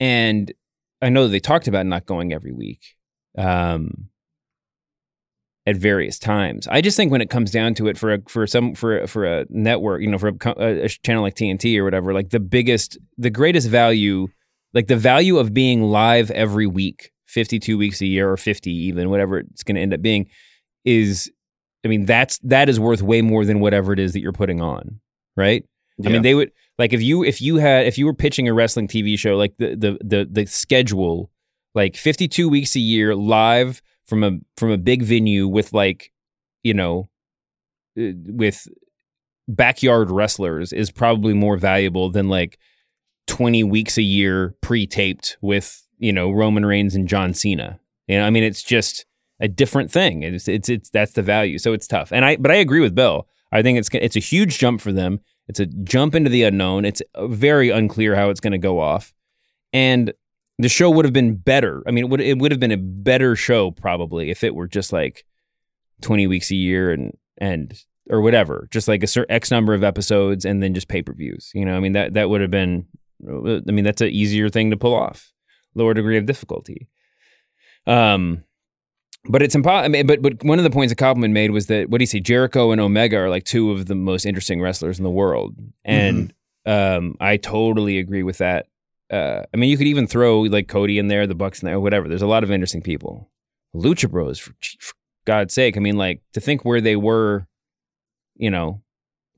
and 0.00 0.52
I 1.00 1.08
know 1.10 1.24
that 1.24 1.28
they 1.30 1.40
talked 1.40 1.68
about 1.68 1.86
not 1.86 2.06
going 2.06 2.32
every 2.32 2.52
week. 2.52 2.96
Um 3.36 4.08
at 5.68 5.76
various 5.76 6.18
times. 6.18 6.66
I 6.68 6.80
just 6.80 6.96
think 6.96 7.12
when 7.12 7.20
it 7.20 7.28
comes 7.28 7.50
down 7.50 7.74
to 7.74 7.88
it 7.88 7.98
for 7.98 8.14
a 8.14 8.18
for 8.26 8.46
some 8.46 8.74
for 8.74 9.00
a, 9.00 9.06
for 9.06 9.26
a 9.26 9.44
network, 9.50 10.00
you 10.00 10.08
know, 10.08 10.16
for 10.16 10.28
a, 10.28 10.54
a, 10.56 10.84
a 10.84 10.88
channel 10.88 11.22
like 11.22 11.34
TNT 11.34 11.76
or 11.76 11.84
whatever, 11.84 12.14
like 12.14 12.30
the 12.30 12.40
biggest 12.40 12.96
the 13.18 13.28
greatest 13.28 13.68
value 13.68 14.28
like 14.72 14.86
the 14.86 14.96
value 14.96 15.36
of 15.36 15.52
being 15.52 15.82
live 15.82 16.30
every 16.30 16.66
week, 16.66 17.10
52 17.26 17.76
weeks 17.76 18.00
a 18.00 18.06
year 18.06 18.30
or 18.30 18.38
50 18.38 18.70
even, 18.70 19.10
whatever 19.10 19.38
it's 19.38 19.62
going 19.62 19.76
to 19.76 19.82
end 19.82 19.92
up 19.92 20.00
being 20.00 20.30
is 20.86 21.30
I 21.84 21.88
mean, 21.88 22.06
that's 22.06 22.38
that 22.44 22.70
is 22.70 22.80
worth 22.80 23.02
way 23.02 23.20
more 23.20 23.44
than 23.44 23.60
whatever 23.60 23.92
it 23.92 23.98
is 23.98 24.14
that 24.14 24.20
you're 24.20 24.32
putting 24.32 24.62
on, 24.62 25.00
right? 25.36 25.64
I 26.02 26.08
mean, 26.08 26.22
they 26.22 26.34
would 26.34 26.50
like 26.78 26.94
if 26.94 27.02
you 27.02 27.24
if 27.24 27.42
you 27.42 27.56
had 27.56 27.86
if 27.86 27.98
you 27.98 28.06
were 28.06 28.14
pitching 28.14 28.48
a 28.48 28.54
wrestling 28.54 28.88
TV 28.88 29.18
show, 29.18 29.36
like 29.36 29.52
the 29.58 29.76
the 29.76 29.98
the 30.02 30.28
the 30.30 30.46
schedule, 30.46 31.30
like 31.74 31.94
52 31.94 32.48
weeks 32.48 32.74
a 32.74 32.80
year 32.80 33.14
live 33.14 33.82
from 34.08 34.24
a 34.24 34.38
from 34.56 34.70
a 34.70 34.78
big 34.78 35.02
venue 35.02 35.46
with 35.46 35.72
like, 35.72 36.12
you 36.62 36.74
know, 36.74 37.08
uh, 37.98 38.12
with 38.26 38.66
backyard 39.46 40.10
wrestlers 40.10 40.72
is 40.72 40.90
probably 40.90 41.34
more 41.34 41.56
valuable 41.56 42.10
than 42.10 42.28
like 42.28 42.58
20 43.28 43.64
weeks 43.64 43.96
a 43.98 44.02
year 44.02 44.54
pre-taped 44.60 45.36
with, 45.40 45.86
you 45.98 46.12
know, 46.12 46.30
Roman 46.30 46.66
Reigns 46.66 46.94
and 46.94 47.08
John 47.08 47.34
Cena. 47.34 47.78
You 48.06 48.16
know, 48.18 48.26
I 48.26 48.30
mean, 48.30 48.42
it's 48.42 48.62
just 48.62 49.06
a 49.40 49.48
different 49.48 49.90
thing. 49.90 50.22
It's 50.22 50.48
it's 50.48 50.68
it's 50.68 50.90
that's 50.90 51.12
the 51.12 51.22
value. 51.22 51.58
So 51.58 51.72
it's 51.72 51.86
tough. 51.86 52.12
And 52.12 52.24
I 52.24 52.36
but 52.36 52.50
I 52.50 52.56
agree 52.56 52.80
with 52.80 52.94
Bill. 52.94 53.28
I 53.52 53.62
think 53.62 53.78
it's 53.78 53.88
it's 53.92 54.16
a 54.16 54.20
huge 54.20 54.58
jump 54.58 54.80
for 54.80 54.92
them. 54.92 55.20
It's 55.46 55.60
a 55.60 55.66
jump 55.66 56.14
into 56.14 56.30
the 56.30 56.42
unknown. 56.42 56.84
It's 56.84 57.02
very 57.18 57.70
unclear 57.70 58.14
how 58.14 58.30
it's 58.30 58.40
going 58.40 58.52
to 58.52 58.58
go 58.58 58.80
off. 58.80 59.14
And 59.72 60.12
the 60.58 60.68
show 60.68 60.90
would 60.90 61.04
have 61.04 61.12
been 61.12 61.36
better. 61.36 61.82
I 61.86 61.90
mean, 61.90 62.04
it 62.04 62.10
would 62.10 62.20
it 62.20 62.38
would 62.38 62.50
have 62.50 62.60
been 62.60 62.72
a 62.72 62.76
better 62.76 63.36
show 63.36 63.70
probably 63.70 64.30
if 64.30 64.42
it 64.42 64.54
were 64.54 64.66
just 64.66 64.92
like 64.92 65.24
20 66.02 66.26
weeks 66.26 66.50
a 66.50 66.56
year 66.56 66.90
and 66.92 67.16
and 67.38 67.84
or 68.10 68.20
whatever, 68.20 68.68
just 68.70 68.88
like 68.88 69.02
a 69.02 69.06
certain 69.06 69.34
X 69.34 69.50
number 69.50 69.74
of 69.74 69.84
episodes 69.84 70.44
and 70.44 70.62
then 70.62 70.74
just 70.74 70.88
pay-per-views. 70.88 71.52
You 71.54 71.64
know, 71.64 71.76
I 71.76 71.80
mean 71.80 71.92
that 71.92 72.14
that 72.14 72.28
would 72.28 72.40
have 72.40 72.50
been 72.50 72.86
I 73.26 73.70
mean 73.70 73.84
that's 73.84 74.00
an 74.00 74.08
easier 74.08 74.48
thing 74.48 74.70
to 74.70 74.76
pull 74.76 74.94
off. 74.94 75.32
Lower 75.74 75.94
degree 75.94 76.18
of 76.18 76.26
difficulty. 76.26 76.88
Um 77.86 78.44
but 79.28 79.42
it's 79.42 79.54
impossible. 79.54 79.84
I 79.84 79.88
mean, 79.88 80.06
but 80.06 80.22
but 80.22 80.42
one 80.42 80.58
of 80.58 80.64
the 80.64 80.70
points 80.70 80.90
that 80.90 81.02
Koppelman 81.02 81.32
made 81.32 81.50
was 81.50 81.66
that 81.66 81.90
what 81.90 81.98
do 81.98 82.02
you 82.02 82.06
say? 82.06 82.20
Jericho 82.20 82.72
and 82.72 82.80
Omega 82.80 83.18
are 83.18 83.30
like 83.30 83.44
two 83.44 83.70
of 83.70 83.86
the 83.86 83.94
most 83.94 84.24
interesting 84.24 84.60
wrestlers 84.60 84.98
in 84.98 85.04
the 85.04 85.10
world, 85.10 85.56
and 85.84 86.32
um, 86.66 87.16
I 87.20 87.36
totally 87.36 87.98
agree 87.98 88.22
with 88.22 88.38
that. 88.38 88.66
Uh, 89.10 89.42
I 89.52 89.56
mean, 89.56 89.70
you 89.70 89.78
could 89.78 89.86
even 89.86 90.06
throw 90.06 90.40
like 90.42 90.68
Cody 90.68 90.98
in 90.98 91.08
there, 91.08 91.26
the 91.26 91.34
Bucks 91.34 91.62
in 91.62 91.66
there, 91.66 91.80
whatever. 91.80 92.08
There's 92.08 92.22
a 92.22 92.26
lot 92.26 92.44
of 92.44 92.50
interesting 92.50 92.82
people. 92.82 93.30
Lucha 93.74 94.10
Bros, 94.10 94.38
for, 94.38 94.52
for 94.80 94.94
God's 95.24 95.54
sake. 95.54 95.76
I 95.76 95.80
mean, 95.80 95.96
like 95.96 96.22
to 96.32 96.40
think 96.40 96.64
where 96.64 96.80
they 96.80 96.96
were, 96.96 97.46
you 98.36 98.50
know, 98.50 98.82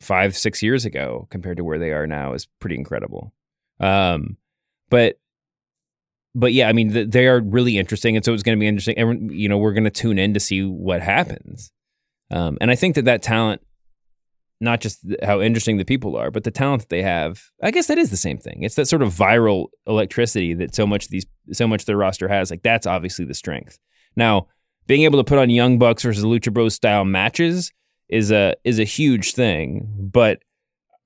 five 0.00 0.37
six 0.37 0.62
years 0.62 0.85
ago 0.85 1.28
compared 1.30 1.59
to 1.59 1.64
where 1.64 1.78
they 1.78 1.92
are 1.92 2.06
now 2.06 2.33
is 2.33 2.48
pretty 2.59 2.76
incredible. 2.76 3.33
Um, 3.78 4.37
but 4.88 5.18
but 6.35 6.52
yeah, 6.52 6.68
I 6.68 6.72
mean, 6.72 6.92
th- 6.92 7.11
they 7.11 7.26
are 7.26 7.40
really 7.40 7.76
interesting, 7.78 8.16
and 8.16 8.24
so 8.24 8.33
it's 8.33 8.42
going 8.42 8.56
to 8.56 8.61
be 8.61 8.68
interesting. 8.68 8.98
Everyone, 8.98 9.30
you 9.30 9.48
know, 9.48 9.59
we're 9.59 9.72
going 9.72 9.85
to 9.85 9.90
tune 9.90 10.18
in 10.18 10.35
to 10.35 10.40
see 10.40 10.64
what 10.64 11.00
happens, 11.00 11.72
um, 12.30 12.56
and 12.61 12.70
I 12.70 12.76
think 12.76 12.94
that 12.94 13.04
that 13.06 13.22
talent, 13.22 13.62
not 14.61 14.81
just 14.81 15.05
how 15.23 15.40
interesting 15.40 15.79
the 15.79 15.85
people 15.85 16.16
are, 16.16 16.31
but 16.31 16.44
the 16.44 16.51
talent 16.51 16.83
that 16.83 16.90
they 16.90 17.03
have, 17.03 17.42
I 17.62 17.70
guess 17.70 17.87
that 17.87 17.99
is 17.99 18.11
the 18.11 18.16
same 18.16 18.38
thing. 18.38 18.62
It's 18.62 18.75
that 18.75 18.88
sort 18.88 19.03
of 19.03 19.12
viral 19.12 19.68
electricity 19.87 20.55
that 20.55 20.75
so 20.75 20.87
much 20.87 21.09
these, 21.09 21.25
so 21.53 21.66
much 21.66 21.87
their 21.87 21.96
roster 21.96 22.29
has. 22.29 22.51
Like 22.51 22.62
that's 22.62 22.87
obviously 22.87 23.25
the 23.25 23.35
strength. 23.35 23.79
Now, 24.16 24.49
being 24.87 25.03
able 25.03 25.18
to 25.18 25.25
put 25.25 25.38
on 25.38 25.51
Young 25.51 25.79
Bucks 25.79 26.03
versus 26.03 26.25
Lucha 26.25 26.53
Bros 26.53 26.75
style 26.75 27.05
matches 27.05 27.73
is 28.09 28.31
a 28.31 28.55
is 28.64 28.79
a 28.79 28.85
huge 28.85 29.35
thing, 29.35 29.88
but 29.99 30.40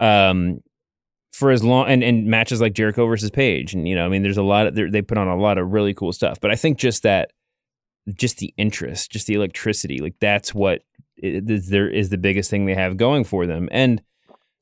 um, 0.01 0.61
for 1.33 1.51
as 1.51 1.63
long 1.63 1.87
and, 1.89 2.03
and 2.03 2.27
matches 2.27 2.61
like 2.61 2.75
Jericho 2.75 3.07
versus 3.07 3.31
Page, 3.31 3.75
and 3.75 3.87
you 3.87 3.95
know, 3.95 4.07
I 4.07 4.09
mean, 4.09 4.23
there's 4.23 4.39
a 4.39 4.43
lot 4.43 4.67
of 4.67 4.75
they 4.75 5.03
put 5.03 5.19
on 5.19 5.29
a 5.29 5.37
lot 5.37 5.59
of 5.59 5.73
really 5.73 5.95
cool 5.95 6.13
stuff. 6.13 6.41
But 6.41 6.51
I 6.51 6.57
think 6.57 6.79
just 6.79 7.03
that, 7.03 7.33
just 8.15 8.39
the 8.39 8.55
interest, 8.57 9.13
just 9.13 9.27
the 9.27 9.35
electricity, 9.35 9.99
like 9.99 10.15
that's 10.21 10.55
what 10.55 10.83
is 11.17 11.69
there 11.69 11.89
is 11.89 12.11
the 12.11 12.19
biggest 12.19 12.51
thing 12.51 12.67
they 12.67 12.75
have 12.75 12.97
going 12.97 13.25
for 13.25 13.47
them. 13.47 13.69
And, 13.71 14.03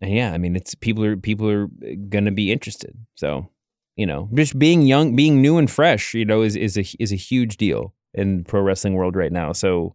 and 0.00 0.14
yeah, 0.14 0.32
I 0.32 0.38
mean, 0.38 0.56
it's 0.56 0.74
people 0.74 1.04
are 1.04 1.16
people 1.16 1.48
are 1.48 1.68
gonna 2.08 2.32
be 2.32 2.52
interested. 2.52 2.96
So 3.14 3.48
you 3.96 4.06
know, 4.06 4.28
just 4.34 4.58
being 4.58 4.82
young, 4.82 5.14
being 5.14 5.42
new 5.42 5.58
and 5.58 5.70
fresh, 5.70 6.14
you 6.14 6.24
know, 6.24 6.42
is 6.42 6.56
is 6.56 6.76
a 6.76 6.84
is 6.98 7.12
a 7.12 7.16
huge 7.16 7.56
deal 7.56 7.94
in 8.14 8.44
pro 8.44 8.60
wrestling 8.60 8.94
world 8.94 9.16
right 9.16 9.32
now. 9.32 9.52
So 9.52 9.94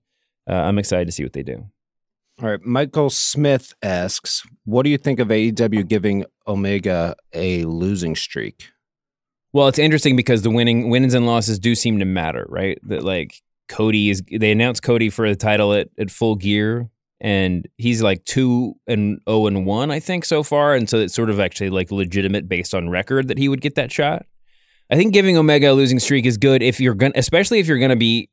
uh, 0.49 0.53
I'm 0.53 0.77
excited 0.79 1.05
to 1.05 1.11
see 1.11 1.23
what 1.23 1.33
they 1.33 1.43
do. 1.43 1.65
All 2.41 2.49
right. 2.49 2.61
Michael 2.63 3.09
Smith 3.09 3.73
asks, 3.81 4.45
what 4.63 4.83
do 4.83 4.91
you 4.91 4.97
think 4.99 5.19
of 5.19 5.29
AEW 5.29 5.87
giving 5.87 6.23
Omega 6.47 7.15
a 7.33 7.65
losing 7.65 8.15
streak? 8.15 8.69
Well, 9.53 9.67
it's 9.67 9.79
interesting 9.79 10.15
because 10.15 10.43
the 10.43 10.51
winning 10.51 10.89
wins 10.89 11.15
and 11.15 11.25
losses 11.25 11.57
do 11.57 11.73
seem 11.73 11.97
to 11.97 12.05
matter, 12.05 12.45
right? 12.47 12.77
That 12.83 13.03
like 13.03 13.41
Cody 13.67 14.09
is 14.09 14.21
they 14.31 14.51
announced 14.51 14.83
Cody 14.83 15.09
for 15.09 15.27
the 15.27 15.35
title 15.35 15.73
at, 15.73 15.89
at 15.97 16.11
full 16.11 16.35
gear 16.35 16.89
and 17.19 17.67
he's 17.77 18.01
like 18.01 18.23
two 18.25 18.75
and 18.85 19.19
oh 19.25 19.47
and 19.47 19.65
one, 19.65 19.91
I 19.91 19.99
think, 19.99 20.25
so 20.25 20.43
far. 20.43 20.75
And 20.75 20.89
so 20.89 20.99
it's 20.99 21.13
sort 21.13 21.29
of 21.29 21.39
actually 21.39 21.69
like 21.69 21.91
legitimate 21.91 22.47
based 22.47 22.75
on 22.75 22.89
record 22.89 23.27
that 23.27 23.37
he 23.37 23.49
would 23.49 23.61
get 23.61 23.75
that 23.75 23.91
shot. 23.91 24.25
I 24.89 24.95
think 24.95 25.13
giving 25.13 25.37
Omega 25.37 25.71
a 25.71 25.73
losing 25.73 25.99
streak 25.99 26.25
is 26.25 26.37
good 26.37 26.61
if 26.61 26.79
you're 26.79 26.93
gonna 26.93 27.13
especially 27.15 27.59
if 27.59 27.67
you're 27.67 27.79
gonna 27.79 27.95
be 27.95 28.29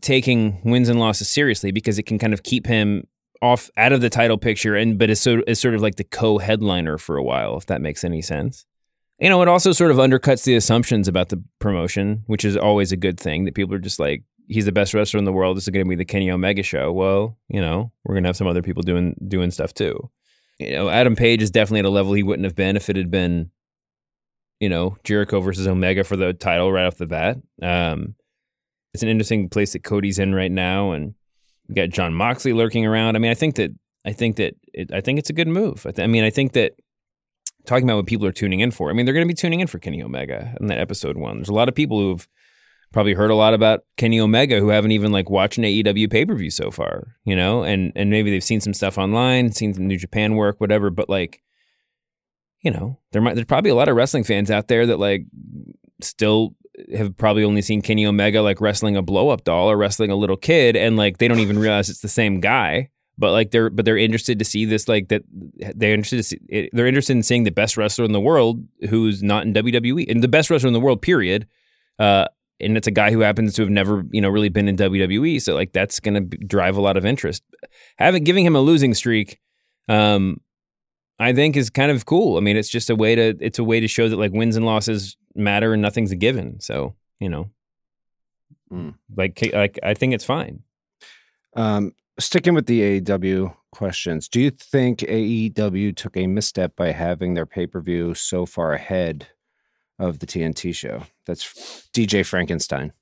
taking 0.00 0.60
wins 0.64 0.88
and 0.88 0.98
losses 0.98 1.28
seriously 1.28 1.70
because 1.70 1.98
it 1.98 2.04
can 2.04 2.18
kind 2.18 2.34
of 2.34 2.42
keep 2.42 2.66
him 2.66 3.06
off 3.40 3.70
out 3.76 3.92
of 3.92 4.00
the 4.00 4.10
title 4.10 4.36
picture 4.36 4.74
and 4.74 4.98
but 4.98 5.08
is 5.08 5.20
so 5.20 5.40
sort 5.52 5.74
of 5.74 5.80
like 5.80 5.94
the 5.94 6.04
co-headliner 6.04 6.98
for 6.98 7.16
a 7.16 7.22
while 7.22 7.56
if 7.56 7.66
that 7.66 7.80
makes 7.80 8.04
any 8.04 8.22
sense. 8.22 8.66
You 9.20 9.28
know, 9.28 9.42
it 9.42 9.48
also 9.48 9.72
sort 9.72 9.90
of 9.90 9.96
undercuts 9.96 10.44
the 10.44 10.54
assumptions 10.54 11.08
about 11.08 11.28
the 11.28 11.42
promotion, 11.58 12.22
which 12.26 12.44
is 12.44 12.56
always 12.56 12.92
a 12.92 12.96
good 12.96 13.18
thing 13.18 13.44
that 13.44 13.54
people 13.54 13.74
are 13.74 13.80
just 13.80 13.98
like 13.98 14.22
he's 14.48 14.64
the 14.64 14.72
best 14.72 14.94
wrestler 14.94 15.18
in 15.18 15.24
the 15.24 15.32
world. 15.32 15.56
This 15.56 15.64
is 15.64 15.70
going 15.70 15.84
to 15.84 15.88
be 15.88 15.96
the 15.96 16.04
Kenny 16.04 16.30
Omega 16.30 16.62
show. 16.62 16.92
Well, 16.92 17.36
you 17.48 17.60
know, 17.60 17.92
we're 18.04 18.14
going 18.14 18.24
to 18.24 18.28
have 18.28 18.36
some 18.36 18.46
other 18.46 18.62
people 18.62 18.82
doing 18.82 19.14
doing 19.28 19.50
stuff 19.50 19.74
too. 19.74 20.10
You 20.58 20.72
know, 20.72 20.88
Adam 20.88 21.14
Page 21.14 21.42
is 21.42 21.50
definitely 21.50 21.80
at 21.80 21.84
a 21.84 21.90
level 21.90 22.14
he 22.14 22.22
wouldn't 22.22 22.44
have 22.44 22.56
been 22.56 22.76
if 22.76 22.90
it 22.90 22.96
had 22.96 23.10
been 23.10 23.50
you 24.60 24.68
know, 24.68 24.96
Jericho 25.04 25.40
versus 25.40 25.66
Omega 25.66 26.04
for 26.04 26.16
the 26.16 26.32
title 26.32 26.72
right 26.72 26.86
off 26.86 26.96
the 26.96 27.06
bat. 27.06 27.38
Um, 27.62 28.14
it's 28.92 29.02
an 29.02 29.08
interesting 29.08 29.48
place 29.48 29.72
that 29.72 29.84
Cody's 29.84 30.18
in 30.18 30.34
right 30.34 30.50
now, 30.50 30.92
and 30.92 31.14
we 31.68 31.74
got 31.74 31.90
Jon 31.90 32.14
Moxley 32.14 32.52
lurking 32.52 32.84
around. 32.84 33.16
I 33.16 33.18
mean, 33.18 33.30
I 33.30 33.34
think 33.34 33.56
that 33.56 33.70
I 34.04 34.12
think 34.12 34.36
that 34.36 34.54
it, 34.72 34.92
I 34.92 35.00
think 35.00 35.18
it's 35.18 35.30
a 35.30 35.34
good 35.34 35.48
move. 35.48 35.86
I, 35.86 35.92
th- 35.92 36.04
I 36.04 36.06
mean, 36.08 36.24
I 36.24 36.30
think 36.30 36.52
that 36.52 36.72
talking 37.66 37.84
about 37.84 37.96
what 37.96 38.06
people 38.06 38.26
are 38.26 38.32
tuning 38.32 38.60
in 38.60 38.70
for. 38.70 38.90
I 38.90 38.94
mean, 38.94 39.04
they're 39.04 39.14
going 39.14 39.26
to 39.26 39.32
be 39.32 39.38
tuning 39.38 39.60
in 39.60 39.66
for 39.66 39.78
Kenny 39.78 40.02
Omega 40.02 40.56
in 40.60 40.66
that 40.68 40.78
episode 40.78 41.16
one. 41.16 41.36
There's 41.36 41.50
a 41.50 41.54
lot 41.54 41.68
of 41.68 41.74
people 41.74 42.00
who've 42.00 42.26
probably 42.92 43.14
heard 43.14 43.30
a 43.30 43.34
lot 43.34 43.54
about 43.54 43.84
Kenny 43.96 44.20
Omega 44.20 44.58
who 44.58 44.68
haven't 44.68 44.92
even 44.92 45.12
like 45.12 45.30
watched 45.30 45.58
an 45.58 45.64
AEW 45.64 46.10
pay 46.10 46.24
per 46.24 46.34
view 46.34 46.50
so 46.50 46.70
far, 46.70 47.16
you 47.24 47.36
know, 47.36 47.62
and 47.62 47.92
and 47.94 48.10
maybe 48.10 48.30
they've 48.30 48.44
seen 48.44 48.60
some 48.60 48.74
stuff 48.74 48.98
online, 48.98 49.52
seen 49.52 49.74
some 49.74 49.86
New 49.86 49.98
Japan 49.98 50.34
work, 50.34 50.60
whatever. 50.60 50.90
But 50.90 51.08
like, 51.08 51.42
you 52.60 52.70
know, 52.70 52.98
there 53.12 53.22
might 53.22 53.34
there's 53.34 53.46
probably 53.46 53.70
a 53.70 53.74
lot 53.74 53.88
of 53.88 53.96
wrestling 53.96 54.24
fans 54.24 54.50
out 54.50 54.68
there 54.68 54.86
that 54.86 54.98
like 54.98 55.26
still 56.00 56.54
have 56.94 57.16
probably 57.16 57.44
only 57.44 57.62
seen 57.62 57.82
Kenny 57.82 58.06
Omega 58.06 58.40
like 58.40 58.60
wrestling 58.60 58.96
a 58.96 59.02
blow 59.02 59.30
up 59.30 59.44
doll 59.44 59.70
or 59.70 59.76
wrestling 59.76 60.10
a 60.10 60.16
little 60.16 60.36
kid, 60.36 60.76
and 60.76 60.96
like 60.96 61.18
they 61.18 61.28
don't 61.28 61.40
even 61.40 61.58
realize 61.58 61.88
it's 61.88 62.00
the 62.00 62.08
same 62.08 62.40
guy. 62.40 62.90
But 63.20 63.32
like 63.32 63.50
they're 63.50 63.68
but 63.68 63.84
they're 63.84 63.98
interested 63.98 64.38
to 64.38 64.44
see 64.44 64.64
this 64.64 64.86
like 64.86 65.08
that 65.08 65.22
they're 65.74 65.94
interested 65.94 66.18
to 66.18 66.22
see 66.22 66.70
they're 66.72 66.86
interested 66.86 67.16
in 67.16 67.24
seeing 67.24 67.42
the 67.42 67.50
best 67.50 67.76
wrestler 67.76 68.04
in 68.04 68.12
the 68.12 68.20
world 68.20 68.64
who's 68.88 69.24
not 69.24 69.44
in 69.44 69.52
WWE 69.54 70.08
and 70.08 70.22
the 70.22 70.28
best 70.28 70.50
wrestler 70.50 70.68
in 70.68 70.72
the 70.72 70.80
world 70.80 71.02
period. 71.02 71.48
Uh, 71.98 72.26
and 72.60 72.76
it's 72.76 72.86
a 72.86 72.90
guy 72.92 73.10
who 73.10 73.20
happens 73.20 73.54
to 73.54 73.62
have 73.62 73.70
never 73.70 74.04
you 74.10 74.20
know 74.20 74.28
really 74.28 74.48
been 74.48 74.68
in 74.68 74.76
WWE, 74.76 75.40
so 75.40 75.54
like 75.54 75.72
that's 75.72 76.00
gonna 76.00 76.20
drive 76.22 76.76
a 76.76 76.80
lot 76.80 76.96
of 76.96 77.04
interest. 77.06 77.42
Having 77.98 78.24
giving 78.24 78.44
him 78.44 78.56
a 78.56 78.60
losing 78.60 78.94
streak, 78.94 79.38
um, 79.88 80.40
I 81.18 81.32
think 81.32 81.56
is 81.56 81.70
kind 81.70 81.90
of 81.90 82.06
cool. 82.06 82.36
I 82.36 82.40
mean, 82.40 82.56
it's 82.56 82.68
just 82.68 82.90
a 82.90 82.96
way 82.96 83.14
to 83.14 83.36
it's 83.40 83.58
a 83.58 83.64
way 83.64 83.80
to 83.80 83.88
show 83.88 84.08
that 84.08 84.16
like 84.18 84.32
wins 84.32 84.56
and 84.56 84.64
losses 84.66 85.16
matter 85.34 85.72
and 85.72 85.82
nothing's 85.82 86.12
a 86.12 86.16
given. 86.16 86.60
So 86.60 86.94
you 87.20 87.28
know, 87.28 87.50
Mm. 88.72 88.94
like 89.16 89.50
like 89.54 89.78
I 89.82 89.94
think 89.94 90.12
it's 90.14 90.24
fine. 90.24 90.62
Um, 91.56 91.92
sticking 92.20 92.54
with 92.54 92.66
the 92.66 93.00
AEW 93.00 93.54
questions, 93.72 94.28
do 94.28 94.40
you 94.40 94.50
think 94.50 94.98
AEW 95.00 95.96
took 95.96 96.16
a 96.16 96.26
misstep 96.26 96.76
by 96.76 96.92
having 96.92 97.32
their 97.34 97.46
pay 97.46 97.66
per 97.66 97.80
view 97.80 98.14
so 98.14 98.44
far 98.44 98.74
ahead 98.74 99.28
of 99.98 100.18
the 100.20 100.26
TNT 100.26 100.74
show? 100.74 101.02
That's 101.26 101.88
DJ 101.94 102.24
Frankenstein. 102.24 102.92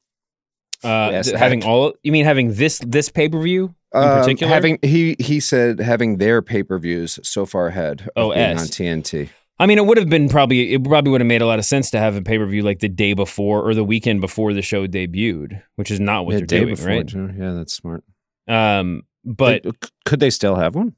Uh, 0.85 1.09
Yes, 1.13 1.31
having 1.31 1.63
heck. 1.63 1.69
all 1.71 1.95
you 2.03 2.13
mean 2.13 2.25
having 2.25 2.55
this 2.55 2.79
this 2.81 3.09
pay 3.09 3.29
per 3.29 3.41
view 3.41 3.75
in 3.95 4.01
Um, 4.03 4.19
particular? 4.21 4.53
having 4.53 4.79
he 4.83 5.17
he 5.19 5.41
said 5.41 5.81
having 5.81 6.19
their 6.19 6.43
pay 6.43 6.63
per 6.63 6.79
views 6.79 7.19
so 7.23 7.47
far 7.47 7.69
ahead 7.69 8.03
of 8.03 8.09
Oh, 8.17 8.33
on 8.33 8.57
TNT. 8.57 9.31
I 9.59 9.65
mean, 9.65 9.79
it 9.79 9.87
would 9.87 9.97
have 9.97 10.11
been 10.11 10.29
probably 10.29 10.75
it 10.75 10.85
probably 10.85 11.11
would 11.13 11.23
have 11.23 11.27
made 11.29 11.41
a 11.41 11.47
lot 11.47 11.59
of 11.59 11.65
sense 11.65 11.91
to 11.93 11.99
have 11.99 12.15
a 12.15 12.21
pay 12.21 12.37
per 12.37 12.45
view 12.47 12.63
like 12.63 12.81
the 12.81 12.91
day 12.91 13.15
before 13.15 13.63
or 13.67 13.75
the 13.75 13.85
weekend 13.85 14.21
before 14.21 14.53
the 14.53 14.61
show 14.61 14.87
debuted, 14.87 15.63
which 15.77 15.91
is 15.91 15.99
not 15.99 16.27
what 16.27 16.33
Yeah, 16.33 16.39
they're 16.41 16.47
day 16.47 16.61
doing, 16.61 16.75
before, 16.75 16.89
right? 16.89 17.11
Yeah, 17.39 17.53
that's 17.53 17.73
smart. 17.73 18.05
Um, 18.47 19.05
but 19.25 19.63
They- 19.63 19.71
could 20.05 20.21
they 20.21 20.31
still 20.31 20.57
have 20.57 20.75
one? 20.75 20.95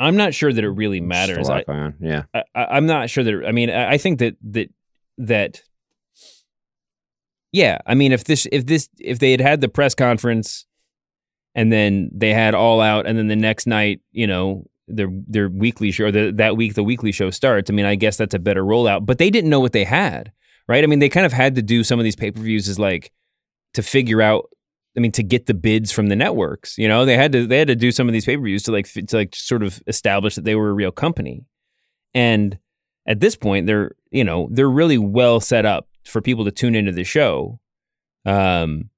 I'm 0.00 0.16
not 0.16 0.34
sure 0.34 0.52
that 0.52 0.64
it 0.64 0.68
really 0.70 1.00
matters. 1.00 1.48
I. 1.48 1.62
Yeah. 2.00 2.24
I, 2.34 2.42
I- 2.56 2.66
I'm 2.76 2.86
not 2.86 3.10
sure 3.10 3.22
that. 3.22 3.44
I 3.46 3.52
mean, 3.52 3.70
I, 3.70 3.92
I 3.92 3.98
think 3.98 4.18
that 4.18 4.34
that 4.50 4.70
that. 5.18 5.62
Yeah, 7.52 7.78
I 7.86 7.94
mean, 7.94 8.12
if 8.12 8.24
this 8.24 8.46
if 8.50 8.66
this 8.66 8.88
if 8.98 9.20
they 9.20 9.30
had 9.30 9.40
had 9.40 9.60
the 9.60 9.68
press 9.68 9.94
conference 9.94 10.66
and 11.54 11.72
then 11.72 12.10
they 12.12 12.34
had 12.34 12.54
All 12.54 12.80
Out, 12.80 13.06
and 13.06 13.16
then 13.16 13.28
the 13.28 13.36
next 13.36 13.66
night, 13.66 14.00
you 14.10 14.26
know, 14.26 14.66
their 14.88 15.08
their 15.26 15.48
weekly 15.48 15.90
show, 15.90 16.10
the, 16.10 16.32
that 16.32 16.56
week 16.56 16.74
the 16.74 16.82
weekly 16.82 17.12
show 17.12 17.30
starts. 17.30 17.70
I 17.70 17.72
mean, 17.72 17.86
I 17.86 17.94
guess 17.94 18.16
that's 18.16 18.34
a 18.34 18.38
better 18.38 18.64
rollout, 18.64 19.06
but 19.06 19.18
they 19.18 19.30
didn't 19.30 19.50
know 19.50 19.60
what 19.60 19.72
they 19.72 19.84
had, 19.84 20.32
right? 20.68 20.82
I 20.82 20.86
mean, 20.86 20.98
they 20.98 21.08
kind 21.08 21.26
of 21.26 21.32
had 21.32 21.54
to 21.54 21.62
do 21.62 21.84
some 21.84 22.00
of 22.00 22.04
these 22.04 22.16
pay 22.16 22.30
per 22.30 22.40
views 22.40 22.68
as 22.68 22.78
like 22.78 23.12
to 23.74 23.82
figure 23.82 24.20
out. 24.20 24.50
I 24.96 25.00
mean, 25.00 25.12
to 25.12 25.24
get 25.24 25.46
the 25.46 25.54
bids 25.54 25.90
from 25.90 26.06
the 26.06 26.14
networks, 26.14 26.78
you 26.78 26.86
know, 26.86 27.04
they 27.04 27.16
had 27.16 27.32
to 27.32 27.46
they 27.46 27.58
had 27.58 27.68
to 27.68 27.76
do 27.76 27.90
some 27.90 28.08
of 28.08 28.12
these 28.12 28.24
pay 28.24 28.36
per 28.36 28.42
views 28.42 28.62
to 28.64 28.72
like 28.72 28.92
to 28.92 29.16
like 29.16 29.34
sort 29.34 29.62
of 29.62 29.82
establish 29.86 30.36
that 30.36 30.44
they 30.44 30.54
were 30.54 30.70
a 30.70 30.74
real 30.74 30.92
company, 30.92 31.44
and 32.14 32.58
at 33.06 33.20
this 33.20 33.36
point, 33.36 33.66
they're 33.66 33.92
you 34.14 34.24
know 34.24 34.48
they're 34.50 34.70
really 34.70 34.98
well 34.98 35.40
set 35.40 35.66
up 35.66 35.88
for 36.04 36.22
people 36.22 36.44
to 36.44 36.52
tune 36.52 36.74
into 36.74 36.92
the 36.92 37.04
show, 37.04 37.58
um, 38.24 38.90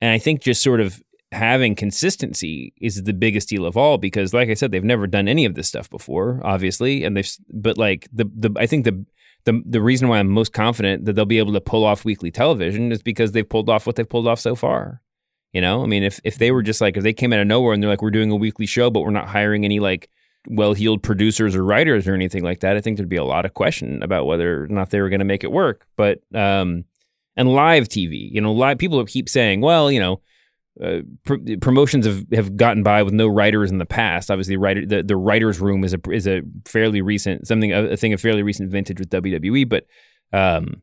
and 0.00 0.10
I 0.10 0.18
think 0.18 0.42
just 0.42 0.62
sort 0.62 0.80
of 0.80 1.00
having 1.32 1.76
consistency 1.76 2.72
is 2.80 3.04
the 3.04 3.12
biggest 3.12 3.48
deal 3.48 3.64
of 3.64 3.76
all 3.76 3.98
because 3.98 4.34
like 4.34 4.48
I 4.48 4.54
said 4.54 4.72
they've 4.72 4.82
never 4.82 5.06
done 5.06 5.28
any 5.28 5.44
of 5.44 5.54
this 5.54 5.68
stuff 5.68 5.88
before 5.88 6.40
obviously 6.42 7.04
and 7.04 7.16
they've 7.16 7.30
but 7.52 7.78
like 7.78 8.08
the 8.12 8.28
the 8.34 8.50
I 8.58 8.66
think 8.66 8.84
the 8.84 9.04
the 9.44 9.62
the 9.64 9.80
reason 9.80 10.08
why 10.08 10.18
I'm 10.18 10.28
most 10.28 10.52
confident 10.52 11.04
that 11.04 11.12
they'll 11.12 11.26
be 11.26 11.38
able 11.38 11.52
to 11.52 11.60
pull 11.60 11.84
off 11.84 12.04
weekly 12.04 12.32
television 12.32 12.90
is 12.90 13.00
because 13.00 13.30
they've 13.30 13.48
pulled 13.48 13.70
off 13.70 13.86
what 13.86 13.94
they've 13.94 14.08
pulled 14.08 14.26
off 14.26 14.40
so 14.40 14.56
far. 14.56 15.02
You 15.52 15.60
know, 15.60 15.84
I 15.84 15.86
mean 15.86 16.02
if 16.02 16.18
if 16.24 16.38
they 16.38 16.50
were 16.50 16.62
just 16.62 16.80
like 16.80 16.96
if 16.96 17.04
they 17.04 17.12
came 17.12 17.32
out 17.32 17.38
of 17.38 17.46
nowhere 17.46 17.74
and 17.74 17.82
they're 17.82 17.90
like 17.90 18.02
we're 18.02 18.10
doing 18.10 18.32
a 18.32 18.36
weekly 18.36 18.66
show 18.66 18.90
but 18.90 19.02
we're 19.02 19.10
not 19.10 19.28
hiring 19.28 19.64
any 19.64 19.78
like 19.78 20.10
well-heeled 20.48 21.02
producers 21.02 21.54
or 21.54 21.64
writers 21.64 22.08
or 22.08 22.14
anything 22.14 22.42
like 22.42 22.60
that, 22.60 22.76
I 22.76 22.80
think 22.80 22.96
there'd 22.96 23.08
be 23.08 23.16
a 23.16 23.24
lot 23.24 23.44
of 23.44 23.54
question 23.54 24.02
about 24.02 24.26
whether 24.26 24.64
or 24.64 24.68
not 24.68 24.90
they 24.90 25.00
were 25.00 25.08
going 25.08 25.20
to 25.20 25.24
make 25.24 25.44
it 25.44 25.52
work. 25.52 25.86
But 25.96 26.20
um 26.34 26.84
and 27.36 27.48
live 27.54 27.88
TV, 27.88 28.30
you 28.30 28.40
know, 28.40 28.52
live 28.52 28.78
people 28.78 29.04
keep 29.06 29.28
saying, 29.28 29.60
well, 29.60 29.90
you 29.90 30.00
know, 30.00 30.20
uh, 30.82 31.00
pr- 31.24 31.36
promotions 31.60 32.06
have, 32.06 32.24
have 32.32 32.56
gotten 32.56 32.82
by 32.82 33.02
with 33.02 33.12
no 33.12 33.26
writers 33.26 33.70
in 33.70 33.78
the 33.78 33.86
past. 33.86 34.30
Obviously, 34.30 34.56
writer 34.56 34.86
the, 34.86 35.02
the 35.02 35.16
writers' 35.16 35.60
room 35.60 35.84
is 35.84 35.92
a 35.94 36.00
is 36.10 36.26
a 36.26 36.42
fairly 36.64 37.02
recent 37.02 37.46
something 37.46 37.72
a, 37.72 37.90
a 37.90 37.96
thing 37.96 38.12
of 38.12 38.20
fairly 38.20 38.42
recent 38.42 38.70
vintage 38.70 38.98
with 38.98 39.10
WWE, 39.10 39.68
but 39.68 39.86
um, 40.32 40.82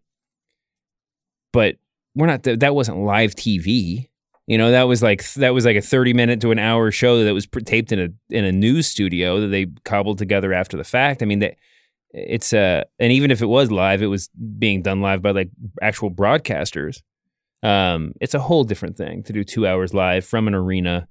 but 1.53 1.77
we're 2.15 2.27
not 2.27 2.43
th- 2.43 2.59
that 2.59 2.75
wasn't 2.75 2.99
live 2.99 3.33
TV. 3.33 4.09
You 4.47 4.57
know, 4.57 4.71
that 4.71 4.83
was 4.83 5.03
like 5.03 5.31
that 5.33 5.53
was 5.53 5.65
like 5.65 5.75
a 5.75 5.81
thirty 5.81 6.13
minute 6.13 6.41
to 6.41 6.51
an 6.51 6.59
hour 6.59 6.89
show 6.89 7.23
that 7.23 7.33
was 7.33 7.47
taped 7.65 7.91
in 7.91 7.99
a 7.99 8.35
in 8.35 8.45
a 8.45 8.51
news 8.51 8.87
studio 8.87 9.41
that 9.41 9.47
they 9.47 9.67
cobbled 9.83 10.17
together 10.17 10.53
after 10.53 10.77
the 10.77 10.83
fact. 10.83 11.21
I 11.21 11.25
mean 11.25 11.39
that 11.39 11.55
it's 12.11 12.53
uh 12.53 12.83
and 12.99 13.11
even 13.11 13.29
if 13.29 13.41
it 13.41 13.47
was 13.47 13.71
live, 13.71 14.01
it 14.01 14.07
was 14.07 14.29
being 14.57 14.81
done 14.81 15.01
live 15.01 15.21
by 15.21 15.31
like 15.31 15.49
actual 15.81 16.09
broadcasters. 16.09 17.01
Um, 17.63 18.13
it's 18.21 18.33
a 18.33 18.39
whole 18.39 18.63
different 18.63 18.97
thing 18.97 19.23
to 19.23 19.33
do 19.33 19.43
two 19.43 19.67
hours 19.67 19.93
live 19.93 20.25
from 20.25 20.47
an 20.47 20.53
arena 20.53 21.07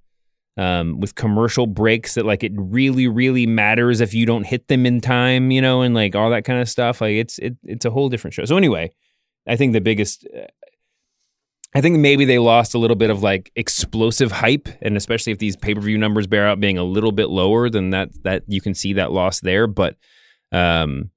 um, 0.57 1.01
with 1.01 1.14
commercial 1.14 1.66
breaks 1.66 2.14
that 2.14 2.25
like 2.25 2.42
it 2.42 2.53
really, 2.55 3.09
really 3.09 3.46
matters 3.46 4.01
if 4.01 4.14
you 4.14 4.25
don't 4.27 4.44
hit 4.44 4.68
them 4.68 4.87
in 4.87 5.01
time, 5.01 5.51
you 5.51 5.61
know, 5.61 5.83
and 5.83 5.94
like 5.94 6.14
all 6.14 6.31
that 6.31 6.44
kind 6.44 6.61
of 6.61 6.68
stuff. 6.68 7.01
Like 7.01 7.14
it's 7.14 7.38
it, 7.38 7.57
it's 7.64 7.85
a 7.85 7.90
whole 7.90 8.09
different 8.09 8.35
show. 8.35 8.44
So 8.44 8.57
anyway, 8.57 8.92
I 9.46 9.57
think 9.57 9.72
the 9.72 9.81
biggest. 9.81 10.27
I 11.77 11.83
think 11.83 11.99
maybe 11.99 12.25
they 12.25 12.39
lost 12.39 12.73
a 12.73 12.79
little 12.79 12.97
bit 12.97 13.11
of 13.11 13.23
like 13.23 13.53
explosive 13.55 14.33
hype, 14.33 14.67
and 14.81 14.97
especially 14.97 15.35
if 15.35 15.39
these 15.39 15.57
pay 15.57 15.75
per 15.75 15.81
view 15.83 15.99
numbers 15.99 16.27
bear 16.27 16.49
out 16.49 16.59
being 16.59 16.79
a 16.79 16.83
little 16.83 17.12
bit 17.12 17.29
lower 17.29 17.69
than 17.69 17.91
that, 17.91 18.09
that 18.23 18.45
you 18.47 18.62
can 18.62 18.73
see 18.73 18.95
that 18.95 19.12
loss 19.12 19.41
there. 19.41 19.67
But 19.67 19.97
um, 20.53 21.11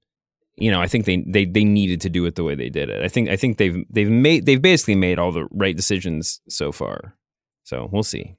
you 0.56 0.70
know, 0.70 0.78
I 0.78 0.86
think 0.86 1.06
they, 1.06 1.24
they 1.26 1.46
they 1.46 1.64
needed 1.64 2.02
to 2.02 2.10
do 2.10 2.26
it 2.26 2.34
the 2.34 2.44
way 2.44 2.54
they 2.56 2.68
did 2.68 2.90
it. 2.90 3.02
I 3.02 3.08
think 3.08 3.30
I 3.30 3.36
think 3.36 3.56
they've 3.56 3.86
they've 3.88 4.10
made 4.10 4.44
they've 4.44 4.60
basically 4.60 4.96
made 4.96 5.18
all 5.18 5.32
the 5.32 5.48
right 5.50 5.74
decisions 5.74 6.42
so 6.46 6.72
far. 6.72 7.16
So 7.64 7.88
we'll 7.90 8.02
see. 8.02 8.36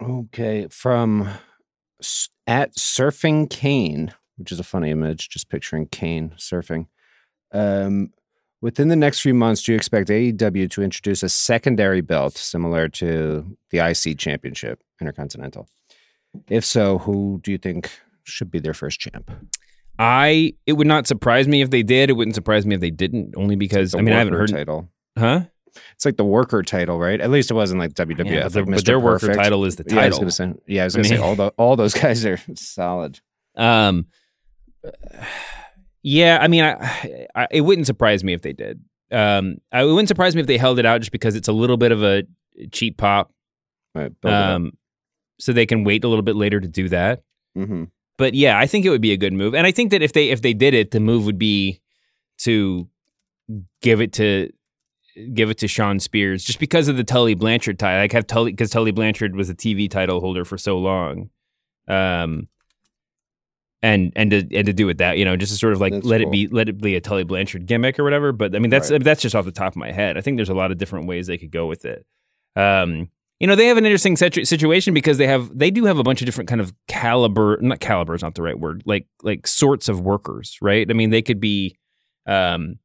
Okay, 0.00 0.68
from 0.70 1.30
at 2.46 2.76
surfing 2.76 3.50
Kane, 3.50 4.14
which 4.36 4.52
is 4.52 4.60
a 4.60 4.64
funny 4.64 4.92
image, 4.92 5.30
just 5.30 5.48
picturing 5.48 5.88
Kane 5.88 6.34
surfing. 6.38 6.86
Um, 7.50 8.12
within 8.60 8.88
the 8.88 8.96
next 8.96 9.20
few 9.20 9.34
months, 9.34 9.62
do 9.62 9.72
you 9.72 9.76
expect 9.76 10.08
AEW 10.08 10.70
to 10.70 10.82
introduce 10.82 11.22
a 11.22 11.28
secondary 11.28 12.00
belt 12.00 12.36
similar 12.36 12.88
to 12.88 13.56
the 13.70 13.78
IC 13.78 14.18
Championship, 14.18 14.82
Intercontinental? 15.00 15.68
If 16.48 16.64
so, 16.64 16.98
who 16.98 17.40
do 17.42 17.50
you 17.50 17.58
think 17.58 17.90
should 18.24 18.50
be 18.50 18.58
their 18.58 18.74
first 18.74 19.00
champ? 19.00 19.30
I 19.98 20.54
it 20.66 20.74
would 20.74 20.86
not 20.86 21.06
surprise 21.06 21.48
me 21.48 21.60
if 21.60 21.70
they 21.70 21.82
did. 21.82 22.10
It 22.10 22.12
wouldn't 22.12 22.34
surprise 22.34 22.64
me 22.64 22.74
if 22.74 22.80
they 22.80 22.90
didn't, 22.90 23.34
only 23.36 23.56
because 23.56 23.94
I 23.94 24.00
mean 24.00 24.14
I 24.14 24.18
haven't 24.18 24.34
heard 24.34 24.50
title, 24.50 24.88
huh? 25.18 25.42
It's 25.94 26.04
like 26.04 26.16
the 26.16 26.24
worker 26.24 26.62
title, 26.62 26.98
right? 26.98 27.20
At 27.20 27.30
least 27.30 27.50
it 27.50 27.54
wasn't 27.54 27.80
like 27.80 27.94
WWF. 27.94 28.30
Yeah, 28.30 28.44
but, 28.44 28.54
like 28.54 28.66
but 28.66 28.84
their 28.84 29.00
worker 29.00 29.34
title 29.34 29.64
is 29.64 29.76
the 29.76 29.84
title. 29.84 29.98
Yeah, 29.98 30.04
I 30.04 30.08
was 30.08 30.18
gonna 30.18 30.30
say, 30.30 30.54
yeah, 30.66 30.82
I 30.82 30.84
was 30.84 30.96
gonna 30.96 31.08
I 31.08 31.10
mean, 31.10 31.18
say 31.18 31.24
all 31.24 31.34
the 31.34 31.48
all 31.56 31.76
those 31.76 31.94
guys 32.02 32.24
are 32.24 32.38
solid. 32.54 33.20
Um, 33.56 34.06
yeah, 36.08 36.38
I 36.40 36.48
mean, 36.48 36.64
I, 36.64 37.26
I, 37.34 37.48
it 37.50 37.60
wouldn't 37.60 37.86
surprise 37.86 38.24
me 38.24 38.32
if 38.32 38.40
they 38.40 38.54
did. 38.54 38.82
Um, 39.10 39.58
I, 39.70 39.82
it 39.82 39.86
wouldn't 39.86 40.08
surprise 40.08 40.34
me 40.34 40.40
if 40.40 40.46
they 40.46 40.56
held 40.56 40.78
it 40.78 40.86
out 40.86 41.02
just 41.02 41.12
because 41.12 41.36
it's 41.36 41.48
a 41.48 41.52
little 41.52 41.76
bit 41.76 41.92
of 41.92 42.02
a 42.02 42.22
cheap 42.72 42.96
pop. 42.96 43.30
Right. 43.94 44.12
Um, 44.24 44.72
so 45.38 45.52
they 45.52 45.66
can 45.66 45.84
wait 45.84 46.04
a 46.04 46.08
little 46.08 46.22
bit 46.22 46.34
later 46.34 46.60
to 46.60 46.68
do 46.68 46.88
that. 46.88 47.22
Mm-hmm. 47.56 47.84
But 48.16 48.32
yeah, 48.32 48.58
I 48.58 48.66
think 48.66 48.86
it 48.86 48.90
would 48.90 49.02
be 49.02 49.12
a 49.12 49.18
good 49.18 49.34
move, 49.34 49.54
and 49.54 49.66
I 49.66 49.70
think 49.70 49.90
that 49.90 50.02
if 50.02 50.12
they 50.12 50.30
if 50.30 50.42
they 50.42 50.54
did 50.54 50.74
it, 50.74 50.90
the 50.90 50.98
move 50.98 51.26
would 51.26 51.38
be 51.38 51.80
to 52.38 52.88
give 53.82 54.00
it 54.00 54.14
to 54.14 54.50
give 55.34 55.50
it 55.50 55.58
to 55.58 55.68
Shawn 55.68 56.00
Spears 56.00 56.42
just 56.42 56.58
because 56.58 56.88
of 56.88 56.96
the 56.96 57.04
Tully 57.04 57.34
Blanchard 57.34 57.78
tie. 57.78 57.98
Like 57.98 58.12
have 58.12 58.26
Tully 58.26 58.50
because 58.50 58.70
Tully 58.70 58.90
Blanchard 58.90 59.36
was 59.36 59.50
a 59.50 59.54
TV 59.54 59.88
title 59.90 60.20
holder 60.20 60.44
for 60.44 60.58
so 60.58 60.78
long, 60.78 61.30
um, 61.86 62.48
and 63.82 64.12
and 64.16 64.30
to 64.32 64.38
and 64.56 64.66
to 64.66 64.72
do 64.72 64.88
it 64.88 64.98
that 64.98 65.18
you 65.18 65.24
know 65.24 65.36
just 65.36 65.52
to 65.52 65.58
sort 65.58 65.72
of 65.72 65.80
like 65.80 65.92
That's 65.92 66.04
let 66.06 66.20
cool. 66.20 66.28
it 66.28 66.32
be 66.32 66.48
let 66.48 66.68
it 66.68 66.80
be 66.80 66.96
a 66.96 67.00
Tully 67.00 67.24
Blanchard 67.24 67.66
gimmick 67.66 67.98
or 67.98 68.04
whatever. 68.04 68.32
But 68.32 68.54
I 68.56 68.58
mean 68.58 68.70
that's 68.70 68.90
Right. 68.90 69.02
that's 69.02 69.22
just 69.22 69.34
off 69.34 69.44
the 69.44 69.52
top 69.52 69.72
of 69.72 69.76
my 69.76 69.92
head. 69.92 70.18
I 70.18 70.20
think 70.20 70.36
there's 70.36 70.48
a 70.48 70.54
lot 70.54 70.70
of 70.72 70.78
different 70.78 71.06
ways 71.06 71.26
they 71.26 71.38
could 71.38 71.50
go 71.52 71.66
with 71.66 71.84
it. 71.84 72.04
Um, 72.56 73.08
you 73.40 73.46
know 73.46 73.54
they 73.54 73.66
have 73.66 73.76
an 73.76 73.84
interesting 73.86 74.16
situ- 74.16 74.44
situation 74.44 74.94
because 74.94 75.16
they 75.16 75.28
have 75.28 75.56
they 75.56 75.70
do 75.70 75.84
have 75.84 75.98
a 75.98 76.02
bunch 76.02 76.20
of 76.20 76.26
different 76.26 76.48
kind 76.48 76.60
of 76.60 76.72
caliber 76.88 77.56
not 77.60 77.78
caliber 77.78 78.14
is 78.16 78.22
not 78.22 78.34
the 78.34 78.42
right 78.42 78.58
word 78.58 78.82
like 78.84 79.06
like 79.22 79.46
sorts 79.46 79.88
of 79.88 80.00
workers 80.00 80.58
right 80.60 80.90
i 80.90 80.92
mean 80.92 81.10
they 81.10 81.22
could 81.22 81.38
be 81.38 81.76
um 82.26 82.80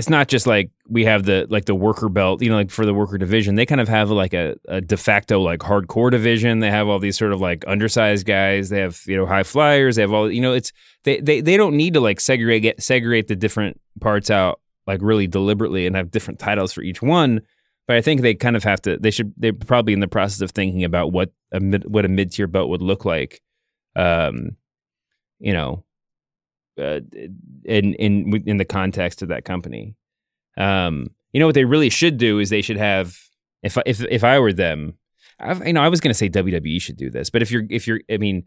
it's 0.00 0.08
not 0.08 0.28
just 0.28 0.46
like 0.46 0.70
we 0.88 1.04
have 1.04 1.24
the 1.24 1.46
like 1.50 1.66
the 1.66 1.74
worker 1.74 2.08
belt 2.08 2.40
you 2.40 2.48
know 2.48 2.56
like 2.56 2.70
for 2.70 2.86
the 2.86 2.94
worker 2.94 3.18
division 3.18 3.54
they 3.54 3.66
kind 3.66 3.82
of 3.82 3.86
have 3.86 4.10
like 4.10 4.32
a, 4.32 4.56
a 4.66 4.80
de 4.80 4.96
facto 4.96 5.38
like 5.42 5.60
hardcore 5.60 6.10
division 6.10 6.60
they 6.60 6.70
have 6.70 6.88
all 6.88 6.98
these 6.98 7.18
sort 7.18 7.34
of 7.34 7.40
like 7.42 7.62
undersized 7.66 8.24
guys 8.24 8.70
they 8.70 8.80
have 8.80 9.02
you 9.04 9.14
know 9.14 9.26
high 9.26 9.42
flyers 9.42 9.96
they 9.96 10.02
have 10.02 10.14
all 10.14 10.32
you 10.32 10.40
know 10.40 10.54
it's 10.54 10.72
they 11.04 11.20
they, 11.20 11.42
they 11.42 11.58
don't 11.58 11.76
need 11.76 11.92
to 11.92 12.00
like 12.00 12.18
segregate 12.18 12.80
segregate 12.82 13.28
the 13.28 13.36
different 13.36 13.78
parts 14.00 14.30
out 14.30 14.58
like 14.86 15.02
really 15.02 15.26
deliberately 15.26 15.86
and 15.86 15.94
have 15.94 16.10
different 16.10 16.40
titles 16.40 16.72
for 16.72 16.80
each 16.80 17.02
one 17.02 17.42
but 17.86 17.96
I 17.96 18.02
think 18.02 18.20
they 18.20 18.34
kind 18.34 18.54
of 18.54 18.62
have 18.62 18.80
to. 18.82 18.98
They 18.98 19.10
should. 19.10 19.34
They're 19.36 19.52
probably 19.52 19.94
in 19.94 19.98
the 19.98 20.06
process 20.06 20.42
of 20.42 20.52
thinking 20.52 20.84
about 20.84 21.10
what 21.10 21.32
a 21.50 21.58
mid, 21.58 21.92
what 21.92 22.04
a 22.04 22.08
mid 22.08 22.30
tier 22.30 22.46
belt 22.46 22.68
would 22.68 22.82
look 22.82 23.04
like. 23.04 23.40
Um, 23.96 24.56
you 25.40 25.52
know, 25.52 25.82
uh, 26.78 27.00
in 27.64 27.94
in 27.94 28.42
in 28.46 28.56
the 28.58 28.64
context 28.64 29.22
of 29.22 29.28
that 29.28 29.44
company. 29.44 29.94
Um, 30.56 31.08
you 31.32 31.40
know 31.40 31.46
what 31.46 31.54
they 31.54 31.64
really 31.64 31.90
should 31.90 32.16
do 32.18 32.38
is 32.38 32.50
they 32.50 32.62
should 32.62 32.76
have. 32.78 33.16
If 33.62 33.78
I- 33.78 33.82
if 33.86 34.02
if 34.10 34.24
I 34.24 34.38
were 34.38 34.52
them, 34.52 34.94
I've, 35.38 35.66
you 35.66 35.72
know, 35.72 35.82
I 35.82 35.88
was 35.88 36.00
going 36.00 36.10
to 36.10 36.14
say 36.18 36.28
WWE 36.28 36.80
should 36.80 36.96
do 36.96 37.10
this, 37.10 37.30
but 37.30 37.42
if 37.42 37.50
you're 37.50 37.64
if 37.70 37.86
you're, 37.86 38.00
I 38.10 38.16
mean, 38.16 38.44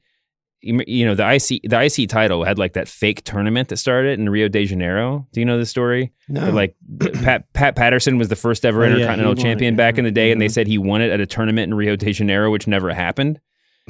you, 0.62 1.06
know, 1.06 1.14
the 1.16 1.30
IC 1.30 1.70
the 1.70 1.82
IC 1.84 2.10
title 2.10 2.44
had 2.44 2.58
like 2.58 2.74
that 2.74 2.88
fake 2.88 3.24
tournament 3.24 3.68
that 3.70 3.78
started 3.78 4.18
in 4.20 4.30
Rio 4.30 4.48
de 4.48 4.66
Janeiro. 4.66 5.28
Do 5.34 5.40
you 5.40 5.46
know 5.46 5.58
the 5.58 5.66
story? 5.66 6.12
No. 6.30 6.50
Like 6.52 6.76
Pat 7.22 7.52
Pat 7.54 7.76
Patterson 7.76 8.18
was 8.18 8.30
the 8.30 8.36
first 8.36 8.66
ever 8.66 8.84
Oh, 8.84 8.88
yeah, 8.88 8.94
Intercontinental 8.96 9.34
it, 9.34 9.40
champion 9.40 9.74
yeah. 9.74 9.78
back 9.78 9.98
in 9.98 10.04
the 10.04 10.12
day, 10.12 10.32
and 10.32 10.42
they 10.42 10.48
Mhm. 10.48 10.52
said 10.52 10.68
he 10.68 10.78
won 10.78 11.02
it 11.02 11.12
at 11.12 11.20
a 11.20 11.26
tournament 11.26 11.70
in 11.70 11.74
Rio 11.76 11.96
de 11.96 12.12
Janeiro, 12.12 12.50
which 12.52 12.66
never 12.68 12.94
happened. 12.94 13.40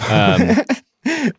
Um, 0.09 0.57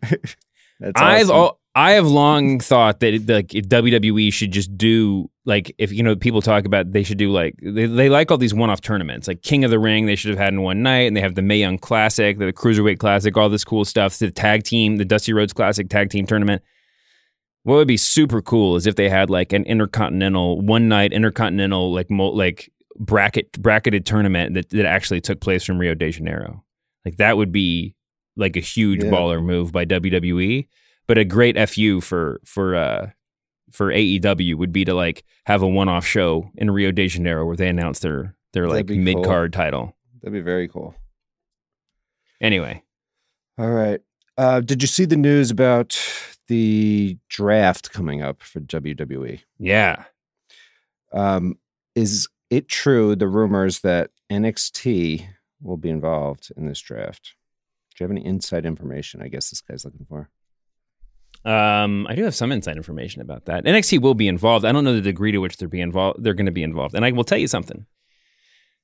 That's 0.85 1.01
I've 1.01 1.25
awesome. 1.31 1.37
al- 1.37 1.61
I 1.77 1.93
have 1.93 2.07
long 2.07 2.61
thought 2.61 3.01
that 3.01 3.15
it- 3.15 3.29
like 3.29 3.55
if 3.55 3.67
WWE 3.69 4.33
should 4.33 4.53
just 4.53 4.77
do 4.79 5.29
like 5.45 5.75
if 5.79 5.91
you 5.93 6.03
know 6.05 6.15
people 6.15 6.41
talk 6.41 6.65
about 6.67 6.93
they 6.93 7.03
should 7.03 7.19
do 7.19 7.33
like 7.33 7.57
they, 7.61 7.87
they 7.87 8.09
like 8.09 8.31
all 8.31 8.39
these 8.39 8.55
one-off 8.55 8.81
tournaments 8.81 9.27
like 9.27 9.43
King 9.43 9.65
of 9.65 9.71
the 9.73 9.79
Ring 9.81 10.07
they 10.07 10.15
should 10.15 10.31
have 10.31 10.39
had 10.39 10.53
in 10.53 10.63
one 10.63 10.83
night 10.83 11.09
and 11.09 11.17
they 11.17 11.21
have 11.21 11.35
the 11.35 11.43
Mae 11.43 11.59
Young 11.59 11.79
Classic 11.79 12.39
the 12.39 12.53
Cruiserweight 12.53 12.99
Classic 12.99 13.37
all 13.37 13.49
this 13.49 13.65
cool 13.65 13.85
stuff 13.85 14.19
the 14.19 14.31
tag 14.31 14.63
team 14.63 14.97
the 14.97 15.05
Dusty 15.05 15.33
Rhodes 15.33 15.53
Classic 15.53 15.89
tag 15.89 16.11
team 16.11 16.27
tournament 16.27 16.63
what 17.65 17.75
would 17.77 17.89
be 17.89 17.97
super 17.97 18.41
cool 18.41 18.77
is 18.77 18.87
if 18.87 18.95
they 18.95 19.09
had 19.09 19.29
like 19.31 19.53
an 19.53 19.65
intercontinental 19.65 20.61
one 20.61 20.89
night 20.89 21.13
intercontinental 21.13 21.93
like 21.93 22.09
mul- 22.11 22.37
like 22.37 22.71
bracket 22.97 23.51
bracketed 23.61 24.07
tournament 24.07 24.55
that, 24.55 24.71
that 24.71 24.87
actually 24.87 25.21
took 25.21 25.41
place 25.41 25.65
from 25.65 25.79
Rio 25.79 25.95
de 25.95 26.11
Janeiro 26.13 26.63
like 27.05 27.17
that 27.17 27.37
would 27.37 27.51
be 27.53 27.97
like 28.37 28.57
a 28.57 28.61
huge 28.61 29.03
Yeah. 29.05 29.11
baller 29.11 29.43
move 29.45 29.73
by 29.73 29.85
WWE 29.85 30.67
but 31.07 31.19
a 31.19 31.25
great 31.25 31.57
fu 31.69 32.01
for 32.01 32.41
for 32.45 32.75
uh 32.75 33.11
for 33.71 33.91
AEW 33.93 34.55
would 34.57 34.73
be 34.73 34.85
to 34.85 34.95
like 34.95 35.25
have 35.47 35.63
a 35.63 35.69
one 35.69 35.89
off 35.89 36.07
show 36.07 36.51
in 36.57 36.71
Rio 36.71 36.93
de 36.93 37.09
Janeiro 37.09 37.45
where 37.45 37.57
they 37.57 37.69
announce 37.69 37.99
their 38.01 38.35
their 38.53 38.69
That'd 38.69 38.89
like 38.91 38.97
mid 38.99 39.17
cool. 39.17 39.25
card 39.25 39.53
title. 39.53 39.97
That'd 40.23 40.33
be 40.33 40.41
very 40.41 40.69
cool. 40.69 40.95
Anyway, 42.41 42.83
All 43.59 43.71
right. 43.71 44.01
Uh, 44.37 44.61
did 44.61 44.83
you 44.83 44.89
see 44.89 45.05
the 45.05 45.17
news 45.17 45.51
about 45.51 45.99
the 46.49 47.17
draft 47.29 47.93
coming 47.93 48.23
up 48.23 48.43
for 48.43 48.61
WWE? 48.61 49.41
yeah. 49.59 50.05
Um, 51.13 51.59
is 51.95 52.29
it 52.51 52.69
true 52.69 53.15
the 53.15 53.29
rumors 53.29 53.81
that 53.81 54.11
NXT 54.31 55.27
will 55.63 55.77
be 55.77 55.89
involved 55.91 56.51
in 56.57 56.67
this 56.67 56.81
draft? 56.81 57.35
Do 57.95 58.03
you 58.03 58.09
have 58.09 58.17
any 58.17 58.25
inside 58.25 58.67
information? 58.67 59.23
I 59.23 59.29
guess 59.29 59.51
this 59.51 59.61
guy's 59.61 59.85
looking 59.85 60.07
for. 60.09 60.29
Um, 61.45 62.07
I 62.09 62.15
do 62.15 62.25
have 62.25 62.35
some 62.35 62.53
inside 62.53 62.77
information 62.77 63.21
about 63.21 63.45
that. 63.45 63.65
NXT 63.65 64.01
will 64.01 64.15
be 64.15 64.29
involved. 64.29 64.65
I 64.65 64.73
don't 64.73 64.85
know 64.85 64.95
the 64.95 65.01
degree 65.01 65.33
to 65.33 65.39
which 65.39 65.59
they're 65.59 65.69
be 65.69 65.81
involved. 65.81 66.23
They're 66.23 66.35
going 66.35 66.47
to 66.47 66.53
be 66.53 66.63
involved, 66.63 66.95
and 66.95 67.05
I 67.05 67.13
will 67.13 67.25
tell 67.25 67.39
you 67.39 67.49
something. 67.49 67.87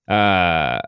Uh, 0.06 0.80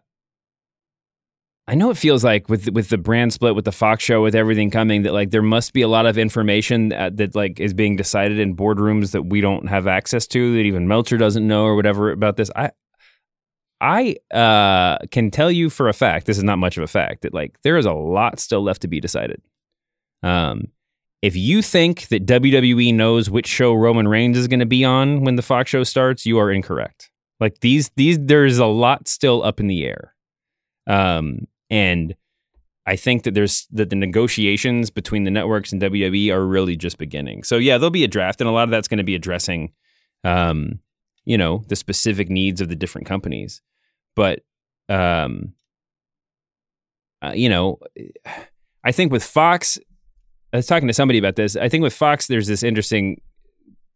I 1.67 1.75
know 1.75 1.91
it 1.91 1.97
feels 1.97 2.25
like 2.25 2.49
with 2.49 2.69
with 2.71 2.91
the 2.91 2.99
brand 2.99 3.33
split, 3.33 3.55
with 3.55 3.65
the 3.65 3.73
Fox 3.73 4.05
show, 4.05 4.23
with 4.23 4.35
everything 4.35 4.71
coming, 4.71 5.03
that 5.05 5.15
like 5.15 5.31
there 5.31 5.43
must 5.43 5.73
be 5.73 5.83
a 5.83 5.89
lot 5.89 6.07
of 6.07 6.19
information 6.19 6.89
that, 6.89 7.17
that 7.17 7.35
like 7.35 7.61
is 7.61 7.73
being 7.73 7.97
decided 7.97 8.39
in 8.39 8.57
boardrooms 8.57 9.13
that 9.13 9.23
we 9.23 9.41
don't 9.41 9.69
have 9.69 9.87
access 9.87 10.27
to, 10.29 10.55
that 10.55 10.63
even 10.63 10.89
Meltzer 10.89 11.17
doesn't 11.17 11.47
know 11.47 11.65
or 11.65 11.75
whatever 11.77 12.11
about 12.11 12.37
this. 12.37 12.51
I 12.55 12.73
I 13.83 14.17
uh, 14.33 15.05
can 15.11 15.33
tell 15.33 15.51
you 15.51 15.69
for 15.69 15.89
a 15.89 15.93
fact, 15.93 16.27
this 16.27 16.39
is 16.39 16.45
not 16.45 16.59
much 16.59 16.77
of 16.77 16.85
a 16.85 16.87
fact, 16.87 17.23
that 17.23 17.35
like 17.35 17.61
there 17.63 17.77
is 17.77 17.85
a 17.85 17.93
lot 17.93 18.39
still 18.39 18.63
left 18.63 18.83
to 18.83 18.89
be 18.89 19.01
decided. 19.01 19.43
Um, 20.23 20.69
if 21.21 21.35
you 21.35 21.63
think 21.63 22.09
that 22.09 22.25
WWE 22.25 22.95
knows 22.95 23.29
which 23.29 23.49
show 23.49 23.75
Roman 23.75 24.07
Reigns 24.07 24.39
is 24.39 24.47
going 24.47 24.61
to 24.61 24.67
be 24.67 24.85
on 24.85 25.25
when 25.25 25.35
the 25.35 25.43
Fox 25.43 25.69
show 25.69 25.83
starts, 25.83 26.25
you 26.25 26.39
are 26.39 26.51
incorrect. 26.51 27.11
Like 27.41 27.59
these, 27.59 27.91
these, 27.97 28.19
there's 28.21 28.59
a 28.59 28.67
lot 28.67 29.09
still 29.09 29.43
up 29.43 29.59
in 29.59 29.67
the 29.67 29.85
air. 29.85 30.15
Um, 30.87 31.49
and 31.69 32.15
I 32.87 32.95
think 32.95 33.25
that 33.25 33.35
there's 33.35 33.67
that 33.73 33.91
the 33.91 33.97
negotiations 33.97 34.91
between 34.91 35.25
the 35.25 35.31
networks 35.31 35.73
and 35.73 35.83
WWE 35.83 36.33
are 36.33 36.47
really 36.47 36.77
just 36.77 36.99
beginning. 36.99 37.43
So 37.43 37.57
yeah, 37.57 37.79
there'll 37.79 37.91
be 37.91 38.05
a 38.05 38.09
draft, 38.09 38.41
and 38.41 38.49
a 38.49 38.53
lot 38.53 38.65
of 38.65 38.71
that's 38.71 38.89
going 38.89 38.99
to 38.99 39.05
be 39.05 39.15
addressing, 39.15 39.73
um, 40.25 40.81
you 41.25 41.39
know, 41.39 41.65
the 41.69 41.77
specific 41.77 42.29
needs 42.29 42.61
of 42.61 42.69
the 42.69 42.77
different 42.77 43.07
companies. 43.07 43.61
But, 44.15 44.41
um, 44.89 45.55
uh, 47.23 47.33
you 47.35 47.49
know, 47.49 47.79
I 48.85 48.93
think 48.93 49.13
with 49.13 49.25
Fox, 49.25 49.79
I 50.53 50.57
was 50.57 50.67
talking 50.67 50.89
to 50.89 50.95
somebody 50.95 51.19
about 51.19 51.37
this. 51.37 51.57
I 51.57 51.69
think 51.69 51.83
with 51.83 51.95
Fox, 51.95 52.27
there's 52.27 52.47
this 52.47 52.63
interesting 52.63 53.21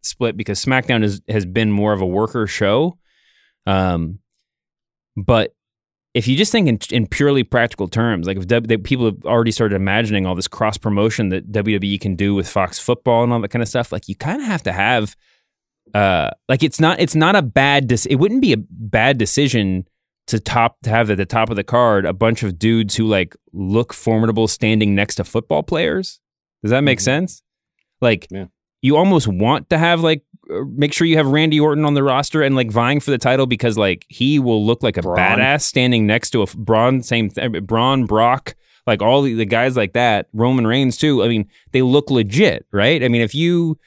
split 0.03 0.37
because 0.37 0.65
SmackDown 0.65 1.03
is, 1.03 1.21
has 1.29 1.45
been 1.45 1.71
more 1.71 1.93
of 1.93 2.01
a 2.01 2.07
worker 2.07 2.47
show. 2.47 2.99
Um, 3.67 4.21
but 5.17 5.55
if 6.15 6.27
you 6.27 6.35
just 6.35 6.51
think 6.51 6.67
in, 6.67 6.79
in 6.91 7.07
purely 7.07 7.43
practical 7.43 7.89
terms, 7.89 8.27
like 8.27 8.39
if 8.39 8.47
w, 8.47 8.79
people 8.79 9.05
have 9.05 9.25
already 9.27 9.51
started 9.51 9.77
imagining 9.77 10.25
all 10.25 10.35
this 10.35 10.49
cross 10.49 10.79
promotion 10.79 11.29
that 11.29 11.53
WWE 11.53 12.01
can 12.01 12.17
do 12.17 12.35
with 12.35 12.49
Fox 12.49 12.79
football 12.79 13.23
and 13.23 13.33
all 13.35 13.41
that 13.41 13.51
kind 13.51 13.63
of 13.63 13.69
stuff, 13.69 13.93
like 13.93 14.09
you 14.09 14.17
kind 14.17 14.41
of 14.41 14.47
have 14.47 14.63
to 14.63 14.73
have, 14.73 15.15
uh, 15.93 16.31
like 16.49 16.63
it's 16.63 16.81
not 16.81 16.99
it's 17.01 17.15
not 17.15 17.37
a 17.37 17.43
bad 17.43 17.93
it 17.93 18.17
wouldn't 18.19 18.41
be 18.41 18.55
a 18.55 18.57
bad 18.57 19.19
decision 19.19 19.87
to 20.27 20.41
top 20.41 20.77
to 20.83 20.91
have 20.91 21.11
at 21.11 21.17
the 21.17 21.27
top 21.27 21.51
of 21.51 21.57
the 21.57 21.65
card 21.65 22.05
a 22.05 22.13
bunch 22.13 22.43
of 22.43 22.59
dudes 22.59 22.97
who 22.97 23.07
like 23.07 23.37
look 23.53 23.93
formidable 23.93 24.49
standing 24.49 24.95
next 24.95 25.17
to 25.17 25.25
football 25.25 25.63
players. 25.63 26.21
Does 26.63 26.71
that 26.71 26.81
make 26.81 26.99
mm-hmm. 26.99 27.05
sense? 27.05 27.43
Like 28.01 28.27
yeah. 28.31 28.47
you 28.83 28.97
almost 28.97 29.29
want 29.29 29.71
to 29.71 29.79
have 29.79 30.01
like 30.01 30.23
uh, 30.51 30.63
make 30.69 30.93
sure 30.93 31.07
you 31.07 31.17
have 31.17 31.29
Randy 31.29 31.61
Orton 31.61 31.85
on 31.85 31.95
the 31.95 32.03
roster 32.03 32.43
and 32.43 32.57
like 32.57 32.71
vying 32.71 33.01
for 33.01 33.11
the 33.11 33.19
title 33.19 33.47
because 33.47 33.79
like 33.79 34.05
he 34.09 34.39
will 34.39 34.65
look 34.65 34.83
like 34.83 34.97
a 34.97 35.03
Braun. 35.03 35.17
badass 35.17 35.63
standing 35.63 36.07
next 36.07 36.31
to 36.31 36.43
a 36.43 36.47
Braun 36.47 37.03
same 37.03 37.31
th- 37.31 37.63
Braun 37.63 38.05
Brock 38.05 38.57
like 38.87 39.03
all 39.03 39.23
the, 39.23 39.35
the 39.35 39.45
guys 39.45 39.77
like 39.77 39.93
that 39.95 40.29
Roman 40.33 40.67
Reigns 40.67 40.97
too. 40.97 41.23
I 41.23 41.29
mean 41.29 41.49
they 41.71 41.83
look 41.83 42.11
legit, 42.11 42.67
right? 42.73 43.03
I 43.03 43.09
mean 43.09 43.23
if 43.23 43.35
you 43.35 43.79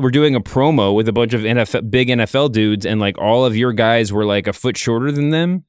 were 0.00 0.10
doing 0.10 0.34
a 0.34 0.40
promo 0.40 0.94
with 0.94 1.08
a 1.08 1.12
bunch 1.12 1.34
of 1.34 1.42
NFL, 1.42 1.90
big 1.90 2.08
NFL 2.08 2.52
dudes 2.52 2.86
and 2.86 3.00
like 3.00 3.18
all 3.18 3.44
of 3.44 3.56
your 3.56 3.72
guys 3.72 4.12
were 4.12 4.24
like 4.24 4.46
a 4.46 4.52
foot 4.52 4.76
shorter 4.76 5.12
than 5.12 5.30
them, 5.30 5.64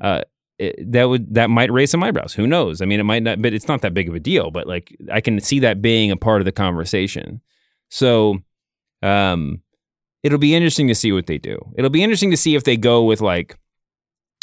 uh, 0.00 0.22
it, 0.58 0.92
that 0.92 1.04
would 1.04 1.34
that 1.34 1.48
might 1.48 1.72
raise 1.72 1.90
some 1.90 2.02
eyebrows. 2.02 2.34
Who 2.34 2.46
knows? 2.46 2.82
I 2.82 2.84
mean, 2.84 3.00
it 3.00 3.04
might 3.04 3.22
not, 3.22 3.40
but 3.40 3.54
it's 3.54 3.66
not 3.66 3.80
that 3.80 3.94
big 3.94 4.08
of 4.08 4.14
a 4.14 4.20
deal. 4.20 4.50
But 4.50 4.66
like, 4.66 4.94
I 5.10 5.22
can 5.22 5.40
see 5.40 5.60
that 5.60 5.80
being 5.80 6.10
a 6.10 6.16
part 6.16 6.42
of 6.42 6.44
the 6.44 6.52
conversation. 6.52 7.40
So, 7.88 8.38
um, 9.02 9.62
it'll 10.22 10.38
be 10.38 10.54
interesting 10.54 10.86
to 10.88 10.94
see 10.94 11.12
what 11.12 11.26
they 11.26 11.38
do. 11.38 11.58
It'll 11.76 11.90
be 11.90 12.02
interesting 12.02 12.30
to 12.30 12.36
see 12.36 12.54
if 12.54 12.64
they 12.64 12.76
go 12.76 13.02
with 13.04 13.22
like, 13.22 13.58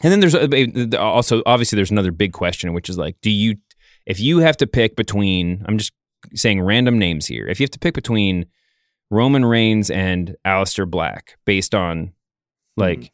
and 0.03 0.11
then 0.11 0.19
there's 0.19 0.33
uh, 0.33 0.97
also 0.99 1.43
obviously 1.45 1.75
there's 1.75 1.91
another 1.91 2.11
big 2.11 2.33
question, 2.33 2.73
which 2.73 2.89
is 2.89 2.97
like, 2.97 3.15
do 3.21 3.29
you 3.29 3.57
if 4.07 4.19
you 4.19 4.39
have 4.39 4.57
to 4.57 4.67
pick 4.67 4.95
between? 4.95 5.63
I'm 5.67 5.77
just 5.77 5.93
saying 6.33 6.61
random 6.61 6.97
names 6.97 7.27
here. 7.27 7.47
If 7.47 7.59
you 7.59 7.65
have 7.65 7.71
to 7.71 7.79
pick 7.79 7.93
between 7.93 8.47
Roman 9.09 9.45
Reigns 9.45 9.89
and 9.89 10.35
Aleister 10.45 10.89
Black 10.89 11.37
based 11.45 11.73
on 11.73 12.13
like 12.75 12.99
mm. 12.99 13.11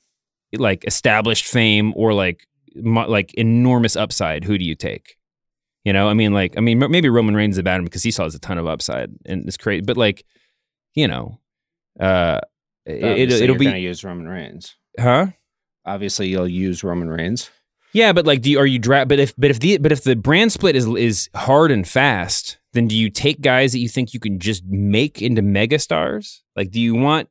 like 0.59 0.85
established 0.85 1.45
fame 1.45 1.93
or 1.95 2.13
like 2.13 2.47
like 2.75 3.33
enormous 3.35 3.95
upside, 3.95 4.43
who 4.43 4.57
do 4.57 4.65
you 4.65 4.75
take? 4.75 5.17
You 5.83 5.91
know, 5.91 6.07
I 6.07 6.13
mean, 6.13 6.33
like, 6.33 6.57
I 6.57 6.61
mean, 6.61 6.79
maybe 6.79 7.09
Roman 7.09 7.35
Reigns 7.35 7.55
is 7.55 7.59
about 7.59 7.79
him 7.79 7.83
because 7.83 8.03
he 8.03 8.11
has 8.17 8.35
a 8.35 8.39
ton 8.39 8.57
of 8.57 8.67
upside 8.67 9.09
and 9.25 9.45
it's 9.45 9.57
crazy. 9.57 9.81
But 9.81 9.97
like, 9.97 10.23
you 10.93 11.09
know, 11.09 11.39
uh, 11.99 12.39
it, 12.85 13.31
it'll 13.31 13.57
be 13.57 13.65
use 13.79 14.03
Roman 14.03 14.27
Reigns, 14.27 14.75
huh? 14.99 15.27
Obviously, 15.85 16.29
you'll 16.29 16.47
use 16.47 16.83
Roman 16.83 17.09
Reigns. 17.09 17.49
Yeah, 17.91 18.13
but 18.13 18.25
like, 18.25 18.41
do 18.41 18.51
you, 18.51 18.59
are 18.59 18.65
you 18.65 18.79
draft? 18.79 19.09
But 19.09 19.19
if 19.19 19.33
but 19.37 19.51
if 19.51 19.59
the 19.59 19.77
but 19.77 19.91
if 19.91 20.03
the 20.03 20.15
brand 20.15 20.51
split 20.51 20.75
is 20.75 20.87
is 20.87 21.29
hard 21.35 21.71
and 21.71 21.87
fast, 21.87 22.57
then 22.73 22.87
do 22.87 22.95
you 22.95 23.09
take 23.09 23.41
guys 23.41 23.71
that 23.71 23.79
you 23.79 23.87
think 23.87 24.13
you 24.13 24.19
can 24.19 24.39
just 24.39 24.63
make 24.65 25.21
into 25.21 25.41
megastars? 25.41 26.41
Like, 26.55 26.71
do 26.71 26.81
you 26.81 26.95
want 26.95 27.29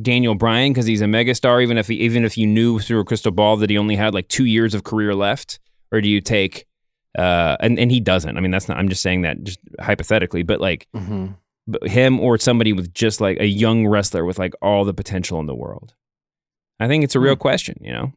Daniel 0.00 0.34
Bryan 0.34 0.72
because 0.72 0.86
he's 0.86 1.00
a 1.00 1.06
megastar, 1.06 1.62
even 1.62 1.78
if 1.78 1.88
he, 1.88 1.96
even 1.96 2.24
if 2.24 2.36
you 2.36 2.46
knew 2.46 2.78
through 2.78 3.00
a 3.00 3.04
crystal 3.04 3.32
ball 3.32 3.56
that 3.56 3.70
he 3.70 3.78
only 3.78 3.96
had 3.96 4.14
like 4.14 4.28
two 4.28 4.44
years 4.44 4.74
of 4.74 4.84
career 4.84 5.14
left, 5.14 5.58
or 5.92 6.00
do 6.00 6.08
you 6.08 6.20
take 6.20 6.66
uh 7.18 7.56
and 7.58 7.78
and 7.78 7.90
he 7.90 7.98
doesn't. 7.98 8.36
I 8.36 8.40
mean, 8.40 8.52
that's 8.52 8.68
not. 8.68 8.78
I'm 8.78 8.88
just 8.88 9.02
saying 9.02 9.22
that 9.22 9.42
just 9.42 9.58
hypothetically, 9.80 10.44
but 10.44 10.60
like 10.60 10.86
mm-hmm. 10.94 11.86
him 11.86 12.20
or 12.20 12.38
somebody 12.38 12.72
with 12.72 12.94
just 12.94 13.20
like 13.20 13.38
a 13.40 13.46
young 13.46 13.86
wrestler 13.88 14.24
with 14.24 14.38
like 14.38 14.54
all 14.62 14.84
the 14.84 14.94
potential 14.94 15.40
in 15.40 15.46
the 15.46 15.54
world. 15.54 15.94
I 16.78 16.86
think 16.86 17.02
it's 17.02 17.16
a 17.16 17.20
real 17.20 17.34
mm-hmm. 17.34 17.42
question, 17.42 17.78
you 17.80 17.92
know. 17.92 18.12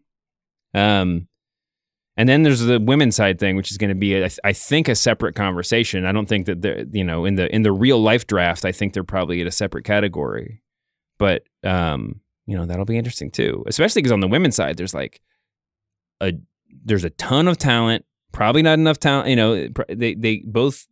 Um, 0.76 1.28
and 2.16 2.30
then 2.30 2.43
there's 2.43 2.59
the 2.59 2.80
women's 2.80 3.16
side 3.16 3.39
thing, 3.39 3.55
which 3.55 3.72
is 3.72 3.78
going 3.78 3.89
to 3.89 3.95
be, 3.95 4.16
a, 4.16 4.30
I 4.43 4.53
think, 4.53 4.88
a 4.88 4.95
separate 4.95 5.36
conversation. 5.36 6.05
I 6.05 6.11
don't 6.11 6.28
think 6.28 6.45
that 6.45 6.61
they're, 6.61 6.86
you 6.91 7.03
know, 7.03 7.26
in 7.26 7.36
the 7.36 7.53
in 7.53 7.64
the 7.64 7.72
real 7.72 8.01
life 8.01 8.28
draft, 8.28 8.66
I 8.66 8.72
think 8.72 8.93
they're 8.93 9.03
probably 9.03 9.41
in 9.41 9.47
a 9.47 9.51
separate 9.51 9.84
category. 9.84 10.61
But 11.18 11.43
um, 11.64 12.22
you 12.45 12.55
know, 12.55 12.66
that'll 12.66 12.86
be 12.86 12.97
interesting 12.97 13.32
too, 13.32 13.64
especially 13.68 14.01
because 14.01 14.11
on 14.11 14.20
the 14.20 14.28
women's 14.28 14.55
side, 14.55 14.78
there's 14.78 14.93
like 14.93 15.22
a 16.22 16.34
there's 16.86 17.03
a 17.03 17.09
ton 17.11 17.47
of 17.47 17.57
talent, 17.57 18.05
probably 18.32 18.61
not 18.61 18.78
enough 18.80 18.99
talent. 18.99 19.30
You 19.30 19.36
know, 19.36 19.68
they 19.89 20.14
they 20.14 20.43
both. 20.45 20.88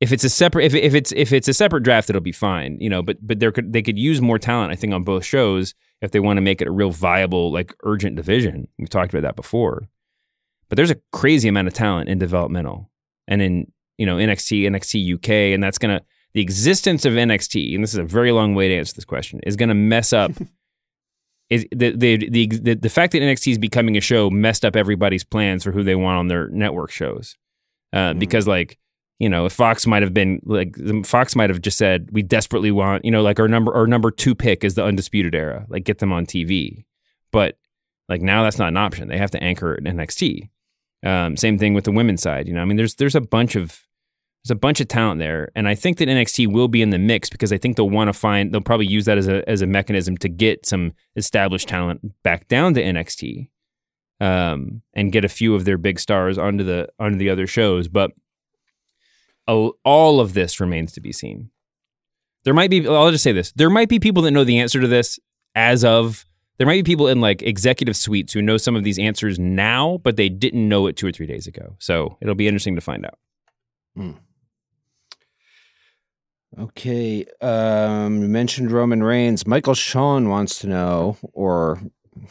If 0.00 0.12
it's 0.12 0.24
a 0.24 0.30
separate, 0.30 0.64
if, 0.64 0.74
if 0.74 0.94
it's 0.94 1.12
if 1.12 1.32
it's 1.32 1.46
a 1.46 1.52
separate 1.52 1.82
draft, 1.82 2.08
it'll 2.08 2.22
be 2.22 2.32
fine. 2.32 2.78
You 2.80 2.88
know, 2.88 3.02
but 3.02 3.18
but 3.20 3.38
there 3.38 3.52
could 3.52 3.72
they 3.72 3.82
could 3.82 3.98
use 3.98 4.20
more 4.20 4.38
talent. 4.38 4.72
I 4.72 4.76
think 4.76 4.94
on 4.94 5.04
both 5.04 5.24
shows 5.24 5.74
if 6.00 6.10
they 6.10 6.20
want 6.20 6.36
to 6.38 6.42
make 6.42 6.60
it 6.60 6.68
a 6.68 6.72
real 6.72 6.90
viable, 6.90 7.52
like 7.52 7.74
urgent 7.84 8.16
division. 8.16 8.68
We've 8.78 8.88
talked 8.88 9.12
about 9.12 9.22
that 9.22 9.36
before. 9.36 9.88
But 10.68 10.76
there's 10.76 10.90
a 10.90 11.00
crazy 11.12 11.48
amount 11.48 11.68
of 11.68 11.74
talent 11.74 12.08
in 12.08 12.18
developmental 12.18 12.90
and 13.26 13.42
in, 13.42 13.72
you 13.98 14.06
know, 14.06 14.16
NXT, 14.16 14.62
NXT 14.62 15.14
UK, 15.14 15.54
and 15.54 15.62
that's 15.62 15.78
gonna 15.78 16.02
the 16.32 16.40
existence 16.40 17.04
of 17.04 17.14
NXT, 17.14 17.74
and 17.74 17.82
this 17.82 17.92
is 17.92 17.98
a 17.98 18.04
very 18.04 18.30
long 18.30 18.54
way 18.54 18.68
to 18.68 18.74
answer 18.76 18.94
this 18.94 19.04
question, 19.04 19.40
is 19.44 19.56
gonna 19.56 19.74
mess 19.74 20.12
up 20.12 20.32
is 21.50 21.66
the, 21.72 21.90
the 21.90 22.16
the 22.28 22.46
the 22.46 22.74
the 22.74 22.88
fact 22.88 23.12
that 23.12 23.20
NXT 23.20 23.52
is 23.52 23.58
becoming 23.58 23.96
a 23.96 24.00
show 24.00 24.30
messed 24.30 24.64
up 24.64 24.76
everybody's 24.76 25.24
plans 25.24 25.64
for 25.64 25.72
who 25.72 25.82
they 25.82 25.96
want 25.96 26.18
on 26.18 26.28
their 26.28 26.48
network 26.48 26.90
shows. 26.90 27.36
Uh, 27.92 28.10
mm-hmm. 28.10 28.20
because 28.20 28.46
like 28.46 28.78
you 29.20 29.28
know, 29.28 29.44
if 29.44 29.52
Fox 29.52 29.86
might 29.86 30.02
have 30.02 30.14
been 30.14 30.40
like 30.44 30.74
Fox 31.04 31.36
might 31.36 31.50
have 31.50 31.60
just 31.60 31.76
said, 31.76 32.08
we 32.10 32.22
desperately 32.22 32.70
want, 32.70 33.04
you 33.04 33.10
know, 33.10 33.20
like 33.20 33.38
our 33.38 33.48
number 33.48 33.72
our 33.74 33.86
number 33.86 34.10
two 34.10 34.34
pick 34.34 34.64
is 34.64 34.74
the 34.74 34.84
undisputed 34.84 35.34
era, 35.34 35.66
like 35.68 35.84
get 35.84 35.98
them 35.98 36.10
on 36.10 36.24
TV. 36.24 36.84
But 37.30 37.58
like 38.08 38.22
now 38.22 38.42
that's 38.42 38.58
not 38.58 38.68
an 38.68 38.78
option. 38.78 39.08
They 39.08 39.18
have 39.18 39.30
to 39.32 39.42
anchor 39.42 39.78
NXT. 39.82 40.48
Um, 41.04 41.36
same 41.36 41.58
thing 41.58 41.74
with 41.74 41.84
the 41.84 41.92
women's 41.92 42.22
side. 42.22 42.48
You 42.48 42.54
know, 42.54 42.62
I 42.62 42.64
mean, 42.64 42.78
there's 42.78 42.94
there's 42.94 43.14
a 43.14 43.20
bunch 43.20 43.56
of 43.56 43.86
there's 44.42 44.52
a 44.52 44.58
bunch 44.58 44.80
of 44.80 44.88
talent 44.88 45.18
there, 45.18 45.52
and 45.54 45.68
I 45.68 45.74
think 45.74 45.98
that 45.98 46.08
NXT 46.08 46.50
will 46.50 46.68
be 46.68 46.80
in 46.80 46.88
the 46.88 46.98
mix 46.98 47.28
because 47.28 47.52
I 47.52 47.58
think 47.58 47.76
they'll 47.76 47.90
want 47.90 48.08
to 48.08 48.14
find 48.14 48.54
they'll 48.54 48.62
probably 48.62 48.86
use 48.86 49.04
that 49.04 49.18
as 49.18 49.28
a 49.28 49.46
as 49.46 49.60
a 49.60 49.66
mechanism 49.66 50.16
to 50.18 50.30
get 50.30 50.64
some 50.64 50.94
established 51.14 51.68
talent 51.68 52.00
back 52.22 52.48
down 52.48 52.72
to 52.72 52.82
NXT, 52.82 53.50
um, 54.18 54.80
and 54.94 55.12
get 55.12 55.26
a 55.26 55.28
few 55.28 55.54
of 55.54 55.66
their 55.66 55.76
big 55.76 56.00
stars 56.00 56.38
onto 56.38 56.64
the 56.64 56.88
onto 56.98 57.18
the 57.18 57.28
other 57.28 57.46
shows. 57.46 57.86
But 57.86 58.12
all 59.50 60.20
of 60.20 60.34
this 60.34 60.60
remains 60.60 60.92
to 60.92 61.00
be 61.00 61.12
seen. 61.12 61.50
There 62.44 62.54
might 62.54 62.70
be, 62.70 62.86
I'll 62.86 63.10
just 63.10 63.24
say 63.24 63.32
this 63.32 63.52
there 63.52 63.70
might 63.70 63.88
be 63.88 63.98
people 63.98 64.22
that 64.22 64.30
know 64.30 64.44
the 64.44 64.58
answer 64.58 64.80
to 64.80 64.88
this 64.88 65.18
as 65.54 65.84
of 65.84 66.24
there 66.58 66.66
might 66.66 66.84
be 66.84 66.92
people 66.92 67.08
in 67.08 67.20
like 67.20 67.42
executive 67.42 67.96
suites 67.96 68.32
who 68.32 68.42
know 68.42 68.56
some 68.56 68.76
of 68.76 68.84
these 68.84 68.98
answers 68.98 69.38
now, 69.38 69.98
but 70.02 70.16
they 70.16 70.28
didn't 70.28 70.68
know 70.68 70.86
it 70.86 70.96
two 70.96 71.06
or 71.06 71.12
three 71.12 71.26
days 71.26 71.46
ago. 71.46 71.74
So 71.78 72.18
it'll 72.20 72.34
be 72.34 72.48
interesting 72.48 72.74
to 72.74 72.80
find 72.82 73.06
out. 73.06 73.18
Hmm. 73.96 74.12
Okay. 76.58 77.24
Um, 77.40 78.22
you 78.22 78.28
mentioned 78.28 78.72
Roman 78.72 79.02
Reigns. 79.02 79.46
Michael 79.46 79.74
Sean 79.74 80.28
wants 80.28 80.58
to 80.60 80.66
know, 80.66 81.16
or 81.32 81.80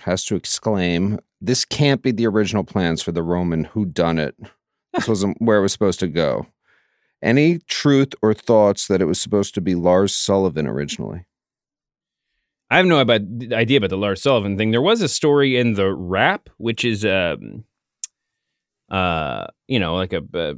has 0.01 0.23
to 0.25 0.35
exclaim, 0.35 1.19
this 1.41 1.65
can't 1.65 2.01
be 2.01 2.11
the 2.11 2.27
original 2.27 2.63
plans 2.63 3.01
for 3.01 3.11
the 3.11 3.23
Roman 3.23 3.63
who 3.63 3.85
done 3.85 4.19
it. 4.19 4.35
This 4.93 5.07
wasn't 5.07 5.41
where 5.41 5.57
it 5.57 5.61
was 5.61 5.71
supposed 5.71 5.99
to 6.01 6.07
go. 6.07 6.45
Any 7.21 7.59
truth 7.67 8.13
or 8.21 8.33
thoughts 8.33 8.87
that 8.87 9.01
it 9.01 9.05
was 9.05 9.19
supposed 9.19 9.53
to 9.55 9.61
be 9.61 9.75
Lars 9.75 10.15
Sullivan 10.15 10.67
originally? 10.67 11.25
I 12.71 12.77
have 12.77 12.85
no 12.85 12.99
idea 12.99 13.77
about 13.77 13.89
the 13.89 13.97
Lars 13.97 14.21
Sullivan 14.21 14.57
thing. 14.57 14.71
There 14.71 14.81
was 14.81 15.01
a 15.01 15.09
story 15.09 15.57
in 15.57 15.73
the 15.73 15.91
Wrap, 15.91 16.49
which 16.57 16.85
is 16.85 17.03
um, 17.03 17.65
uh, 18.89 19.47
you 19.67 19.79
know, 19.79 19.95
like 19.95 20.13
a, 20.13 20.21
a 20.33 20.55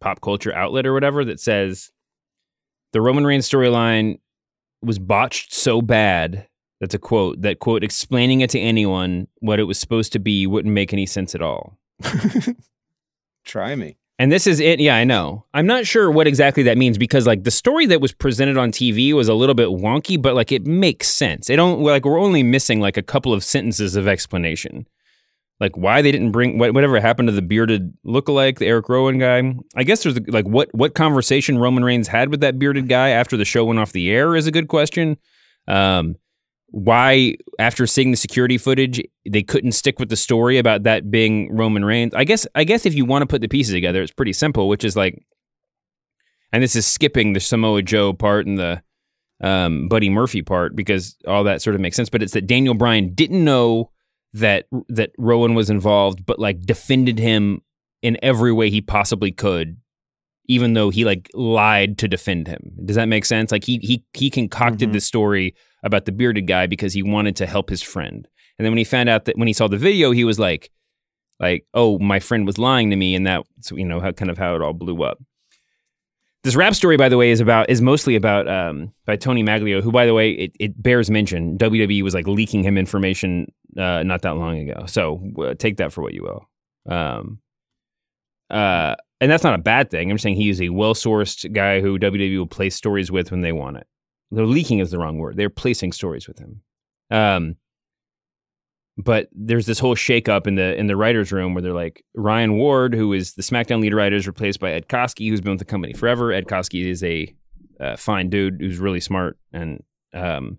pop 0.00 0.20
culture 0.20 0.54
outlet 0.54 0.86
or 0.86 0.92
whatever, 0.92 1.24
that 1.24 1.40
says 1.40 1.90
the 2.92 3.00
Roman 3.00 3.26
Reigns 3.26 3.48
storyline 3.48 4.18
was 4.82 4.98
botched 4.98 5.54
so 5.54 5.80
bad. 5.80 6.46
That's 6.80 6.94
a 6.94 6.98
quote. 6.98 7.40
That 7.42 7.58
quote 7.58 7.82
explaining 7.82 8.40
it 8.40 8.50
to 8.50 8.60
anyone 8.60 9.28
what 9.40 9.58
it 9.58 9.64
was 9.64 9.78
supposed 9.78 10.12
to 10.12 10.18
be 10.18 10.46
wouldn't 10.46 10.74
make 10.74 10.92
any 10.92 11.06
sense 11.06 11.34
at 11.34 11.42
all. 11.42 11.78
Try 13.44 13.74
me. 13.76 13.96
And 14.18 14.32
this 14.32 14.46
is 14.46 14.60
it. 14.60 14.80
Yeah, 14.80 14.96
I 14.96 15.04
know. 15.04 15.44
I'm 15.52 15.66
not 15.66 15.86
sure 15.86 16.10
what 16.10 16.26
exactly 16.26 16.62
that 16.64 16.78
means 16.78 16.96
because 16.96 17.26
like 17.26 17.44
the 17.44 17.50
story 17.50 17.84
that 17.86 18.00
was 18.00 18.12
presented 18.12 18.56
on 18.56 18.72
TV 18.72 19.12
was 19.12 19.28
a 19.28 19.34
little 19.34 19.54
bit 19.54 19.68
wonky, 19.68 20.20
but 20.20 20.34
like 20.34 20.52
it 20.52 20.66
makes 20.66 21.08
sense. 21.08 21.50
It 21.50 21.56
don't 21.56 21.82
like 21.82 22.04
we're 22.04 22.20
only 22.20 22.42
missing 22.42 22.80
like 22.80 22.96
a 22.96 23.02
couple 23.02 23.34
of 23.34 23.44
sentences 23.44 23.94
of 23.94 24.08
explanation. 24.08 24.86
Like 25.60 25.76
why 25.76 26.02
they 26.02 26.12
didn't 26.12 26.32
bring 26.32 26.58
whatever 26.58 27.00
happened 27.00 27.28
to 27.28 27.32
the 27.32 27.42
bearded 27.42 27.92
lookalike, 28.06 28.58
the 28.58 28.66
Eric 28.66 28.88
Rowan 28.88 29.18
guy. 29.18 29.54
I 29.74 29.84
guess 29.84 30.02
there's 30.02 30.18
like 30.28 30.46
what 30.46 30.74
what 30.74 30.94
conversation 30.94 31.58
Roman 31.58 31.84
Reigns 31.84 32.08
had 32.08 32.30
with 32.30 32.40
that 32.40 32.58
bearded 32.58 32.88
guy 32.88 33.10
after 33.10 33.36
the 33.36 33.44
show 33.44 33.64
went 33.66 33.78
off 33.78 33.92
the 33.92 34.10
air 34.10 34.34
is 34.34 34.46
a 34.46 34.50
good 34.50 34.68
question. 34.68 35.18
Um, 35.68 36.16
why 36.70 37.36
after 37.58 37.86
seeing 37.86 38.10
the 38.10 38.16
security 38.16 38.58
footage 38.58 39.00
they 39.28 39.42
couldn't 39.42 39.72
stick 39.72 39.98
with 39.98 40.08
the 40.08 40.16
story 40.16 40.58
about 40.58 40.82
that 40.82 41.10
being 41.10 41.54
Roman 41.54 41.84
Reigns. 41.84 42.14
I 42.14 42.24
guess 42.24 42.46
I 42.54 42.64
guess 42.64 42.86
if 42.86 42.94
you 42.94 43.04
want 43.04 43.22
to 43.22 43.26
put 43.26 43.40
the 43.40 43.48
pieces 43.48 43.72
together, 43.74 44.02
it's 44.02 44.12
pretty 44.12 44.32
simple, 44.32 44.68
which 44.68 44.84
is 44.84 44.96
like 44.96 45.24
and 46.52 46.62
this 46.62 46.76
is 46.76 46.86
skipping 46.86 47.32
the 47.32 47.40
Samoa 47.40 47.82
Joe 47.82 48.12
part 48.12 48.46
and 48.46 48.58
the 48.58 48.82
um, 49.42 49.88
Buddy 49.88 50.08
Murphy 50.08 50.42
part 50.42 50.74
because 50.74 51.16
all 51.26 51.44
that 51.44 51.62
sort 51.62 51.74
of 51.74 51.80
makes 51.80 51.96
sense. 51.96 52.08
But 52.08 52.22
it's 52.22 52.32
that 52.32 52.46
Daniel 52.46 52.74
Bryan 52.74 53.14
didn't 53.14 53.44
know 53.44 53.90
that 54.32 54.66
that 54.88 55.10
Rowan 55.18 55.54
was 55.54 55.70
involved, 55.70 56.24
but 56.26 56.38
like 56.38 56.62
defended 56.62 57.18
him 57.18 57.62
in 58.02 58.18
every 58.22 58.52
way 58.52 58.70
he 58.70 58.80
possibly 58.80 59.32
could, 59.32 59.78
even 60.48 60.74
though 60.74 60.90
he 60.90 61.04
like 61.04 61.30
lied 61.34 61.98
to 61.98 62.08
defend 62.08 62.48
him. 62.48 62.72
Does 62.84 62.96
that 62.96 63.08
make 63.08 63.24
sense? 63.24 63.52
Like 63.52 63.64
he 63.64 63.78
he 63.82 64.04
he 64.14 64.30
concocted 64.30 64.90
Mhm. 64.90 64.92
this 64.92 65.04
story 65.04 65.54
about 65.82 66.04
the 66.04 66.12
bearded 66.12 66.46
guy 66.46 66.66
because 66.66 66.92
he 66.92 67.02
wanted 67.02 67.36
to 67.36 67.46
help 67.46 67.70
his 67.70 67.82
friend. 67.82 68.26
And 68.58 68.64
then 68.64 68.72
when 68.72 68.78
he 68.78 68.84
found 68.84 69.08
out 69.08 69.26
that 69.26 69.36
when 69.38 69.48
he 69.48 69.52
saw 69.54 69.68
the 69.68 69.76
video, 69.76 70.10
he 70.12 70.24
was 70.24 70.38
like, 70.38 70.70
like, 71.38 71.66
oh, 71.74 71.98
my 71.98 72.18
friend 72.20 72.46
was 72.46 72.56
lying 72.58 72.90
to 72.90 72.96
me, 72.96 73.14
and 73.14 73.26
that's 73.26 73.70
you 73.70 73.84
know 73.84 74.00
how 74.00 74.12
kind 74.12 74.30
of 74.30 74.38
how 74.38 74.54
it 74.56 74.62
all 74.62 74.72
blew 74.72 75.02
up. 75.02 75.18
This 76.44 76.54
Wrap 76.54 76.74
story, 76.76 76.96
by 76.96 77.08
the 77.08 77.16
way, 77.16 77.30
is 77.30 77.40
about 77.40 77.68
is 77.68 77.82
mostly 77.82 78.14
about 78.14 78.48
um, 78.48 78.92
by 79.04 79.16
Tony 79.16 79.42
Maglio, 79.42 79.82
who, 79.82 79.90
by 79.90 80.06
the 80.06 80.14
way, 80.14 80.30
it, 80.30 80.52
it 80.60 80.80
bears 80.82 81.10
mention. 81.10 81.58
WWE 81.58 82.02
was 82.02 82.14
like 82.14 82.28
leaking 82.28 82.62
him 82.62 82.78
information 82.78 83.52
uh, 83.76 84.02
not 84.04 84.22
that 84.22 84.36
long 84.36 84.58
ago, 84.58 84.84
so 84.86 85.20
uh, 85.42 85.54
take 85.54 85.78
that 85.78 85.92
for 85.92 86.02
what 86.02 86.14
you 86.14 86.22
will. 86.22 86.48
Um, 86.94 87.40
uh, 88.48 88.94
and 89.20 89.30
that's 89.30 89.44
not 89.44 89.58
a 89.58 89.62
bad 89.62 89.90
thing. 89.90 90.10
I'm 90.10 90.18
saying 90.18 90.36
he 90.36 90.50
is 90.50 90.60
a 90.60 90.68
well 90.68 90.94
sourced 90.94 91.50
guy 91.52 91.80
who 91.80 91.98
WWE 91.98 92.38
will 92.38 92.46
place 92.46 92.74
stories 92.74 93.10
with 93.10 93.30
when 93.30 93.40
they 93.40 93.52
want 93.52 93.78
it. 93.78 93.86
The 94.30 94.42
leaking 94.42 94.80
is 94.80 94.90
the 94.90 94.98
wrong 94.98 95.18
word. 95.18 95.36
They're 95.36 95.50
placing 95.50 95.92
stories 95.92 96.26
with 96.26 96.38
him. 96.38 96.60
Um, 97.10 97.56
but 98.98 99.28
there's 99.32 99.66
this 99.66 99.78
whole 99.78 99.94
shakeup 99.94 100.46
in 100.46 100.54
the 100.54 100.74
in 100.76 100.86
the 100.86 100.96
writers' 100.96 101.32
room 101.32 101.54
where 101.54 101.62
they're 101.62 101.72
like 101.72 102.02
Ryan 102.14 102.56
Ward, 102.56 102.94
who 102.94 103.12
is 103.12 103.34
the 103.34 103.42
SmackDown 103.42 103.80
lead 103.80 103.94
writer, 103.94 104.16
is 104.16 104.26
replaced 104.26 104.58
by 104.58 104.72
Ed 104.72 104.88
Koskey, 104.88 105.28
who's 105.28 105.40
been 105.40 105.52
with 105.52 105.58
the 105.58 105.66
company 105.66 105.92
forever. 105.92 106.32
Ed 106.32 106.46
Koskey 106.46 106.88
is 106.88 107.04
a 107.04 107.34
uh, 107.78 107.96
fine 107.96 108.30
dude 108.30 108.56
who's 108.60 108.78
really 108.78 109.00
smart 109.00 109.38
and 109.52 109.82
um, 110.14 110.58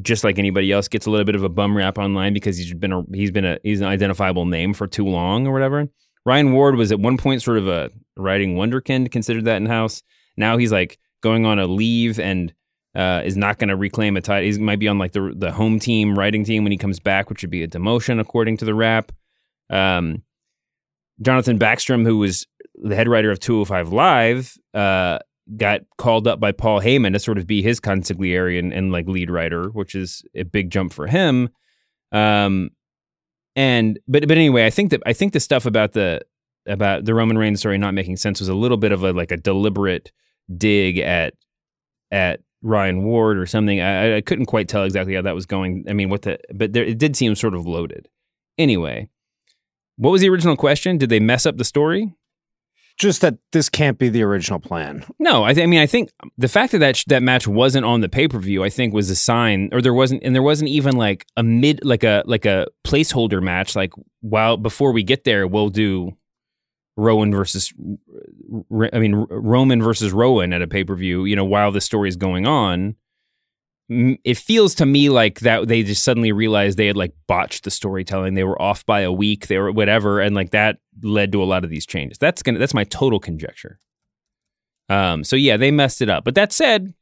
just 0.00 0.24
like 0.24 0.38
anybody 0.38 0.72
else, 0.72 0.88
gets 0.88 1.06
a 1.06 1.10
little 1.10 1.24
bit 1.24 1.34
of 1.34 1.42
a 1.42 1.48
bum 1.48 1.76
rap 1.76 1.98
online 1.98 2.32
because 2.32 2.56
he's 2.56 2.72
been 2.72 2.92
a 2.92 3.02
he's 3.12 3.30
been 3.30 3.44
a 3.44 3.58
he's 3.62 3.80
an 3.80 3.88
identifiable 3.88 4.46
name 4.46 4.72
for 4.72 4.86
too 4.86 5.06
long 5.06 5.46
or 5.46 5.52
whatever. 5.52 5.88
Ryan 6.24 6.52
Ward 6.52 6.76
was 6.76 6.92
at 6.92 7.00
one 7.00 7.16
point 7.16 7.42
sort 7.42 7.58
of 7.58 7.68
a 7.68 7.90
writing 8.16 8.56
wonderkind, 8.56 9.10
considered 9.10 9.44
that 9.46 9.56
in 9.56 9.66
house. 9.66 10.02
Now 10.36 10.56
he's 10.56 10.72
like 10.72 10.98
going 11.22 11.46
on 11.46 11.58
a 11.58 11.66
leave 11.66 12.20
and 12.20 12.52
uh, 12.94 13.22
is 13.24 13.36
not 13.36 13.58
going 13.58 13.68
to 13.68 13.76
reclaim 13.76 14.16
a 14.16 14.20
title. 14.20 14.50
He 14.50 14.58
might 14.58 14.78
be 14.78 14.88
on 14.88 14.98
like 14.98 15.12
the 15.12 15.32
the 15.34 15.50
home 15.50 15.78
team 15.78 16.18
writing 16.18 16.44
team 16.44 16.62
when 16.62 16.72
he 16.72 16.78
comes 16.78 17.00
back, 17.00 17.30
which 17.30 17.42
would 17.42 17.50
be 17.50 17.62
a 17.62 17.68
demotion 17.68 18.20
according 18.20 18.58
to 18.58 18.64
the 18.64 18.74
Wrap. 18.74 19.12
Um, 19.70 20.22
Jonathan 21.20 21.58
Backstrom, 21.58 22.04
who 22.04 22.18
was 22.18 22.46
the 22.74 22.94
head 22.94 23.08
writer 23.08 23.30
of 23.30 23.40
205 23.40 23.92
Live, 23.92 24.56
uh, 24.74 25.18
got 25.56 25.82
called 25.98 26.26
up 26.26 26.40
by 26.40 26.52
Paul 26.52 26.80
Heyman 26.80 27.12
to 27.12 27.18
sort 27.18 27.38
of 27.38 27.46
be 27.46 27.62
his 27.62 27.80
consigliere 27.80 28.58
and, 28.58 28.72
and 28.72 28.92
like 28.92 29.06
lead 29.06 29.30
writer, 29.30 29.68
which 29.70 29.94
is 29.94 30.22
a 30.34 30.42
big 30.42 30.70
jump 30.70 30.92
for 30.92 31.06
him. 31.06 31.48
Um, 32.10 32.70
and 33.56 33.98
but 34.08 34.26
but 34.28 34.36
anyway, 34.36 34.66
I 34.66 34.70
think 34.70 34.90
that 34.90 35.02
I 35.06 35.12
think 35.12 35.32
the 35.32 35.40
stuff 35.40 35.66
about 35.66 35.92
the 35.92 36.22
about 36.66 37.04
the 37.04 37.14
Roman 37.14 37.38
Reigns 37.38 37.60
story 37.60 37.78
not 37.78 37.94
making 37.94 38.16
sense 38.16 38.40
was 38.40 38.48
a 38.48 38.54
little 38.54 38.76
bit 38.76 38.92
of 38.92 39.02
a 39.02 39.12
like 39.12 39.32
a 39.32 39.36
deliberate 39.36 40.12
dig 40.56 40.98
at 40.98 41.34
at 42.10 42.40
Ryan 42.62 43.02
Ward 43.02 43.38
or 43.38 43.46
something. 43.46 43.80
I, 43.80 44.16
I 44.16 44.20
couldn't 44.20 44.46
quite 44.46 44.68
tell 44.68 44.84
exactly 44.84 45.14
how 45.14 45.22
that 45.22 45.34
was 45.34 45.46
going. 45.46 45.84
I 45.88 45.92
mean, 45.92 46.08
what 46.08 46.22
the 46.22 46.38
but 46.54 46.72
there, 46.72 46.84
it 46.84 46.98
did 46.98 47.16
seem 47.16 47.34
sort 47.34 47.54
of 47.54 47.66
loaded. 47.66 48.08
Anyway, 48.58 49.08
what 49.96 50.10
was 50.10 50.20
the 50.20 50.28
original 50.28 50.56
question? 50.56 50.98
Did 50.98 51.10
they 51.10 51.20
mess 51.20 51.46
up 51.46 51.56
the 51.56 51.64
story? 51.64 52.14
Just 52.98 53.22
that 53.22 53.38
this 53.52 53.68
can't 53.68 53.98
be 53.98 54.08
the 54.08 54.22
original 54.22 54.60
plan. 54.60 55.04
No, 55.18 55.44
I, 55.44 55.54
th- 55.54 55.64
I 55.64 55.66
mean, 55.66 55.80
I 55.80 55.86
think 55.86 56.10
the 56.36 56.48
fact 56.48 56.72
that 56.72 56.78
that, 56.78 56.96
sh- 56.96 57.04
that 57.06 57.22
match 57.22 57.48
wasn't 57.48 57.84
on 57.84 58.00
the 58.00 58.08
pay 58.08 58.28
per 58.28 58.38
view, 58.38 58.62
I 58.62 58.68
think, 58.68 58.92
was 58.92 59.10
a 59.10 59.16
sign, 59.16 59.70
or 59.72 59.80
there 59.80 59.94
wasn't, 59.94 60.22
and 60.24 60.34
there 60.34 60.42
wasn't 60.42 60.70
even 60.70 60.96
like 60.96 61.26
a 61.36 61.42
mid, 61.42 61.84
like 61.84 62.04
a 62.04 62.22
like 62.26 62.44
a 62.44 62.68
placeholder 62.84 63.42
match. 63.42 63.74
Like, 63.74 63.92
while 64.20 64.56
before 64.56 64.92
we 64.92 65.02
get 65.02 65.24
there, 65.24 65.46
we'll 65.46 65.70
do 65.70 66.16
Rowan 66.96 67.32
versus, 67.32 67.72
I 68.92 68.98
mean, 68.98 69.14
Roman 69.30 69.82
versus 69.82 70.12
Rowan 70.12 70.52
at 70.52 70.62
a 70.62 70.66
pay 70.68 70.84
per 70.84 70.94
view. 70.94 71.24
You 71.24 71.36
know, 71.36 71.44
while 71.44 71.72
the 71.72 71.80
story 71.80 72.08
is 72.08 72.16
going 72.16 72.46
on, 72.46 72.96
it 74.24 74.38
feels 74.38 74.74
to 74.76 74.86
me 74.86 75.08
like 75.08 75.40
that 75.40 75.68
they 75.68 75.82
just 75.82 76.02
suddenly 76.02 76.32
realized 76.32 76.78
they 76.78 76.86
had 76.86 76.96
like 76.96 77.14
botched 77.26 77.64
the 77.64 77.70
storytelling. 77.70 78.34
They 78.34 78.44
were 78.44 78.60
off 78.60 78.84
by 78.86 79.00
a 79.00 79.12
week. 79.12 79.46
They 79.46 79.58
were 79.58 79.72
whatever, 79.72 80.20
and 80.20 80.34
like 80.34 80.50
that 80.50 80.78
led 81.02 81.32
to 81.32 81.42
a 81.42 81.44
lot 81.44 81.64
of 81.64 81.70
these 81.70 81.86
changes. 81.86 82.18
That's 82.18 82.42
gonna 82.42 82.58
that's 82.58 82.74
my 82.74 82.84
total 82.84 83.20
conjecture. 83.20 83.78
Um, 84.88 85.24
so 85.24 85.36
yeah, 85.36 85.56
they 85.56 85.70
messed 85.70 86.02
it 86.02 86.08
up. 86.08 86.24
But 86.24 86.34
that 86.34 86.52
said, 86.52 86.94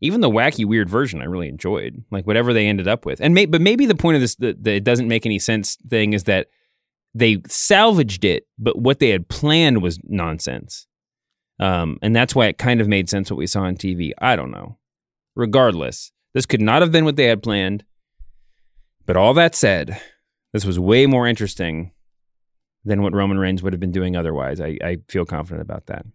even 0.00 0.20
the 0.20 0.30
wacky, 0.30 0.64
weird 0.64 0.88
version 0.88 1.20
I 1.20 1.24
really 1.24 1.48
enjoyed. 1.48 2.04
Like 2.10 2.26
whatever 2.26 2.52
they 2.52 2.66
ended 2.66 2.88
up 2.88 3.04
with, 3.04 3.20
and 3.20 3.34
may, 3.34 3.46
but 3.46 3.60
maybe 3.60 3.86
the 3.86 3.94
point 3.94 4.16
of 4.16 4.20
this 4.20 4.36
the, 4.36 4.56
the 4.58 4.76
it 4.76 4.84
doesn't 4.84 5.08
make 5.08 5.26
any 5.26 5.38
sense 5.38 5.76
thing 5.88 6.12
is 6.12 6.24
that 6.24 6.48
they 7.14 7.42
salvaged 7.46 8.24
it, 8.24 8.46
but 8.58 8.78
what 8.78 8.98
they 8.98 9.10
had 9.10 9.28
planned 9.28 9.82
was 9.82 9.98
nonsense. 10.04 10.86
Um, 11.60 11.98
and 12.02 12.14
that's 12.14 12.34
why 12.34 12.46
it 12.46 12.58
kind 12.58 12.80
of 12.80 12.86
made 12.86 13.08
sense 13.08 13.30
what 13.30 13.38
we 13.38 13.46
saw 13.46 13.62
on 13.62 13.76
TV. 13.76 14.12
I 14.18 14.36
don't 14.36 14.50
know. 14.50 14.78
Regardless, 15.34 16.12
this 16.38 16.46
could 16.46 16.60
not 16.60 16.82
have 16.82 16.92
been 16.92 17.04
what 17.04 17.16
they 17.16 17.24
had 17.24 17.42
planned. 17.42 17.82
But 19.06 19.16
all 19.16 19.34
that 19.34 19.56
said, 19.56 20.00
this 20.52 20.64
was 20.64 20.78
way 20.78 21.04
more 21.04 21.26
interesting 21.26 21.90
than 22.84 23.02
what 23.02 23.12
Roman 23.12 23.40
Reigns 23.40 23.60
would 23.60 23.72
have 23.72 23.80
been 23.80 23.90
doing 23.90 24.14
otherwise. 24.14 24.60
I, 24.60 24.78
I 24.80 24.98
feel 25.08 25.24
confident 25.24 25.62
about 25.62 25.86
that. 25.86 26.06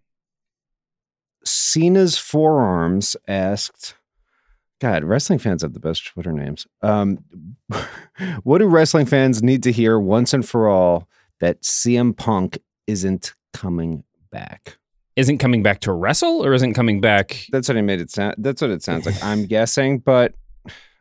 Cena's 1.44 2.18
forearms 2.18 3.18
asked, 3.28 3.96
God, 4.80 5.04
wrestling 5.04 5.40
fans 5.40 5.62
have 5.62 5.74
the 5.74 5.82
best 5.82 6.08
Twitter 6.08 6.32
names. 6.32 6.66
Um, 6.82 7.26
what 8.44 8.60
do 8.60 8.68
wrestling 8.68 9.08
fans 9.08 9.44
need 9.44 9.62
to 9.64 9.74
hear 9.74 10.00
once 10.00 10.34
and 10.34 10.48
for 10.48 10.70
all 10.70 11.10
that 11.42 11.64
CM 11.64 12.16
Punk 12.16 12.60
isn't 12.88 13.34
coming 13.52 14.06
back? 14.32 14.78
Isn't 15.16 15.38
coming 15.38 15.61
back 15.61 15.80
to 15.82 15.91
wrestle 15.91 16.43
or 16.43 16.53
isn't 16.53 16.74
coming 16.74 16.99
back? 16.99 17.45
That's 17.51 17.68
what 17.68 17.76
he 17.76 17.84
made 17.84 18.01
it 18.01 18.09
sound. 18.09 18.36
That's 18.39 18.61
what 18.61 18.72
it 18.72 18.82
sounds 18.82 19.05
like. 19.05 19.22
I'm 19.24 19.45
guessing, 19.45 19.99
but 19.99 20.34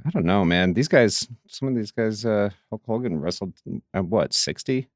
I 0.04 0.10
don't 0.10 0.26
know, 0.26 0.44
man. 0.44 0.74
These 0.74 0.88
guys, 0.88 1.26
some 1.48 1.68
of 1.68 1.74
these 1.74 1.92
guys, 1.92 2.24
uh, 2.26 2.50
Hulk 2.70 2.82
Hogan 2.86 3.18
wrestled 3.20 3.54
at 3.94 4.04
what, 4.04 4.34
60? 4.34 4.86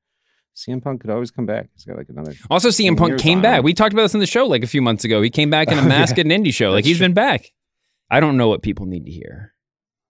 CM 0.55 0.83
Punk 0.83 1.01
could 1.03 1.11
always 1.11 1.31
come 1.31 1.47
back. 1.47 1.69
He's 1.75 1.85
got 1.85 1.97
like 1.97 2.09
another. 2.09 2.35
Also, 2.51 2.69
CM 2.69 2.97
Punk 2.97 3.19
came 3.19 3.41
back. 3.43 3.59
him. 3.59 3.65
We 3.65 3.75
talked 3.75 3.93
about 3.93 4.03
this 4.03 4.15
in 4.15 4.21
the 4.21 4.27
show 4.27 4.47
like 4.47 4.63
a 4.65 4.67
few 4.67 4.81
months 4.83 5.05
ago. 5.05 5.21
He 5.23 5.31
came 5.31 5.49
back 5.51 5.69
in 5.71 5.79
a 5.79 5.83
Oh, 5.85 5.87
mask 5.87 6.17
yeah. 6.17 6.21
at 6.23 6.27
an 6.27 6.33
indie 6.45 6.53
show. 6.53 6.71
Like 6.71 6.85
he's 6.85 6.97
true. 6.99 7.05
been 7.07 7.15
back. 7.15 7.53
I 8.11 8.21
don't 8.21 8.37
know 8.37 8.49
what 8.49 8.63
people 8.63 8.87
need 8.87 9.05
to 9.05 9.11
hear. 9.11 9.53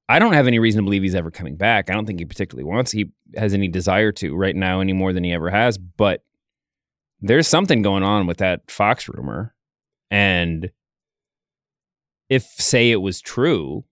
I 0.09 0.21
don't 0.21 0.35
have 0.35 0.47
any 0.47 0.61
reason 0.61 0.83
to 0.83 0.85
believe 0.85 1.03
he's 1.03 1.17
ever 1.17 1.33
coming 1.33 1.57
back. 1.57 1.91
I 1.91 1.95
don't 1.95 2.07
think 2.07 2.21
he 2.21 2.25
particularly 2.25 2.63
wants. 2.65 2.93
He 2.93 3.11
has 3.35 3.55
any 3.55 3.67
desire 3.67 4.13
to 4.13 4.37
right 4.37 4.55
now 4.55 4.81
any 4.81 4.93
more 4.93 5.13
than 5.13 5.25
he 5.25 5.33
ever 5.33 5.51
has. 5.51 5.79
But 5.79 6.23
there's 7.21 7.49
something 7.49 7.83
going 7.83 8.03
on 8.03 8.27
with 8.27 8.39
that 8.39 8.71
Fox 8.71 9.09
rumor, 9.09 9.55
and 10.11 10.71
if 12.29 12.45
say 12.45 12.91
it 12.91 12.97
was 12.97 13.21
true, 13.21 13.85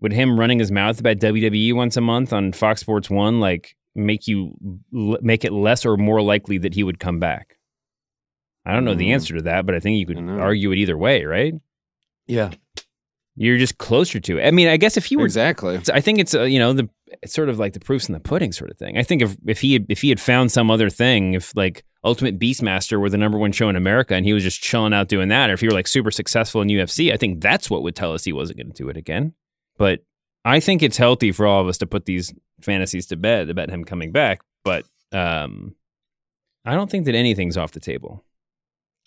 would 0.00 0.12
him 0.12 0.38
running 0.38 0.58
his 0.58 0.72
mouth 0.72 0.98
about 0.98 1.18
WWE 1.18 1.74
once 1.74 1.96
a 1.96 2.00
month 2.00 2.32
on 2.32 2.52
Fox 2.52 2.80
Sports 2.80 3.08
One 3.08 3.40
like 3.40 3.76
make 3.94 4.26
you 4.26 4.54
make 4.90 5.44
it 5.44 5.52
less 5.52 5.84
or 5.84 5.96
more 5.96 6.22
likely 6.22 6.58
that 6.58 6.74
he 6.74 6.82
would 6.82 6.98
come 6.98 7.20
back? 7.20 7.56
I 8.64 8.72
don't 8.72 8.84
know 8.84 8.94
the 8.94 9.08
mm. 9.08 9.14
answer 9.14 9.34
to 9.34 9.42
that, 9.42 9.66
but 9.66 9.74
I 9.74 9.80
think 9.80 9.98
you 9.98 10.06
could 10.06 10.18
argue 10.18 10.70
it 10.72 10.78
either 10.78 10.96
way, 10.96 11.24
right? 11.24 11.54
Yeah. 12.26 12.50
You're 13.34 13.58
just 13.58 13.78
closer 13.78 14.20
to 14.20 14.38
it. 14.38 14.46
I 14.46 14.50
mean, 14.50 14.68
I 14.68 14.76
guess 14.76 14.96
if 14.96 15.10
you 15.10 15.18
were 15.18 15.24
exactly, 15.24 15.80
I 15.92 16.00
think 16.00 16.18
it's 16.18 16.34
uh, 16.34 16.42
you 16.42 16.58
know 16.58 16.72
the 16.74 16.88
it's 17.22 17.32
sort 17.32 17.48
of 17.48 17.58
like 17.58 17.72
the 17.72 17.80
proofs 17.80 18.08
in 18.08 18.12
the 18.12 18.20
pudding 18.20 18.52
sort 18.52 18.70
of 18.70 18.76
thing. 18.76 18.98
I 18.98 19.02
think 19.02 19.22
if 19.22 19.36
if 19.46 19.60
he 19.60 19.74
had, 19.74 19.86
if 19.88 20.02
he 20.02 20.10
had 20.10 20.20
found 20.20 20.52
some 20.52 20.70
other 20.70 20.90
thing, 20.90 21.34
if 21.34 21.54
like 21.56 21.84
Ultimate 22.04 22.38
Beastmaster 22.38 23.00
were 23.00 23.08
the 23.08 23.16
number 23.16 23.38
one 23.38 23.52
show 23.52 23.68
in 23.68 23.76
America 23.76 24.14
and 24.14 24.26
he 24.26 24.32
was 24.32 24.42
just 24.42 24.60
chilling 24.62 24.92
out 24.92 25.08
doing 25.08 25.28
that, 25.28 25.48
or 25.48 25.54
if 25.54 25.60
he 25.60 25.66
were 25.66 25.72
like 25.72 25.88
super 25.88 26.10
successful 26.10 26.60
in 26.60 26.68
UFC, 26.68 27.12
I 27.12 27.16
think 27.16 27.40
that's 27.40 27.70
what 27.70 27.82
would 27.82 27.96
tell 27.96 28.12
us 28.12 28.24
he 28.24 28.32
wasn't 28.32 28.58
going 28.58 28.72
to 28.72 28.82
do 28.82 28.88
it 28.90 28.96
again. 28.96 29.32
But 29.78 30.00
I 30.44 30.60
think 30.60 30.82
it's 30.82 30.96
healthy 30.96 31.32
for 31.32 31.46
all 31.46 31.60
of 31.60 31.68
us 31.68 31.78
to 31.78 31.86
put 31.86 32.04
these 32.04 32.34
fantasies 32.60 33.06
to 33.06 33.16
bed 33.16 33.48
about 33.48 33.70
him 33.70 33.84
coming 33.84 34.12
back. 34.12 34.42
But 34.64 34.84
um, 35.12 35.74
I 36.64 36.74
don't 36.74 36.90
think 36.90 37.06
that 37.06 37.14
anything's 37.14 37.56
off 37.56 37.72
the 37.72 37.80
table. 37.80 38.24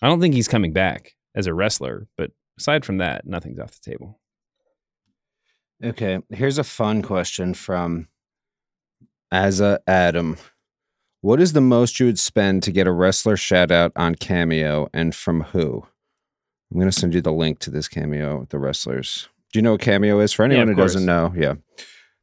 I 0.02 0.08
don't 0.08 0.20
think 0.20 0.34
he's 0.34 0.48
coming 0.48 0.72
back 0.72 1.14
as 1.34 1.46
a 1.46 1.54
wrestler, 1.54 2.06
but 2.16 2.32
aside 2.58 2.84
from 2.84 2.98
that, 2.98 3.26
nothing's 3.26 3.58
off 3.58 3.78
the 3.80 3.90
table. 3.90 4.18
Okay, 5.84 6.20
here's 6.30 6.58
a 6.58 6.64
fun 6.64 7.02
question 7.02 7.52
from 7.54 8.08
Asa 9.30 9.80
Adam. 9.86 10.36
What 11.20 11.40
is 11.40 11.52
the 11.52 11.60
most 11.60 11.98
you 12.00 12.06
would 12.06 12.18
spend 12.18 12.62
to 12.62 12.72
get 12.72 12.86
a 12.86 12.92
wrestler 12.92 13.36
shout 13.36 13.70
out 13.70 13.92
on 13.96 14.14
Cameo 14.14 14.88
and 14.94 15.14
from 15.14 15.42
who? 15.42 15.86
I'm 16.70 16.78
going 16.78 16.90
to 16.90 16.98
send 16.98 17.14
you 17.14 17.20
the 17.20 17.32
link 17.32 17.58
to 17.60 17.70
this 17.70 17.88
Cameo 17.88 18.40
with 18.40 18.48
the 18.50 18.58
wrestlers. 18.58 19.28
Do 19.52 19.58
you 19.58 19.62
know 19.62 19.72
what 19.72 19.80
Cameo 19.80 20.18
is? 20.20 20.32
For 20.32 20.44
anyone 20.44 20.68
Yeah, 20.68 20.74
who 20.74 20.80
doesn't 20.80 21.04
know, 21.04 21.32
yeah. 21.36 21.54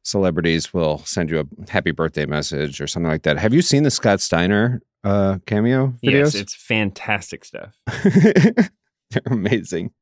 Celebrities 0.02 0.74
will 0.74 0.98
send 0.98 1.30
you 1.30 1.40
a 1.40 1.70
happy 1.70 1.90
birthday 1.92 2.26
message 2.26 2.80
or 2.80 2.86
something 2.86 3.10
like 3.10 3.22
that. 3.22 3.38
Have 3.38 3.54
you 3.54 3.62
seen 3.62 3.84
the 3.84 3.90
Scott 3.90 4.20
Steiner 4.20 4.82
uh, 5.02 5.38
Cameo 5.46 5.88
videos? 6.02 6.02
Yes, 6.02 6.34
it's 6.34 6.54
fantastic 6.54 7.44
stuff. 7.44 7.74
They're 8.04 9.22
amazing. 9.26 9.92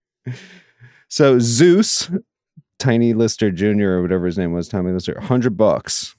So 1.09 1.39
Zeus, 1.39 2.11
Tiny 2.79 3.13
Lister 3.13 3.51
Jr. 3.51 3.85
or 3.85 4.03
whatever 4.03 4.27
his 4.27 4.39
name 4.39 4.53
was, 4.53 4.69
Tommy 4.69 4.93
Lister, 4.93 5.21
hundred 5.21 5.57
bucks. 5.57 6.17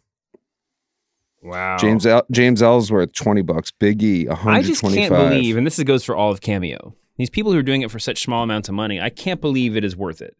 Wow. 1.42 1.78
James 1.78 2.06
El- 2.06 2.26
James 2.32 2.62
Ellsworth, 2.62 3.12
twenty 3.14 3.42
bucks. 3.42 3.72
Big 3.72 4.02
E, 4.02 4.30
I 4.30 4.36
hundred 4.36 4.64
just 4.64 4.82
can't 4.82 5.14
believe, 5.14 5.58
and 5.58 5.68
this 5.68 5.82
goes 5.84 6.04
for 6.04 6.16
all 6.16 6.32
of 6.32 6.42
Cameo. 6.42 6.96
These 7.18 7.30
people 7.30 7.52
who 7.52 7.58
are 7.60 7.64
doing 7.64 7.82
it 7.82 7.92
for 7.92 8.00
such 8.00 8.24
small 8.24 8.44
amounts 8.44 8.70
of 8.70 8.76
money, 8.76 9.00
I 9.02 9.10
can't 9.10 9.42
believe 9.42 9.76
it 9.76 9.84
is 9.84 9.96
worth 9.96 10.22
it. 10.22 10.36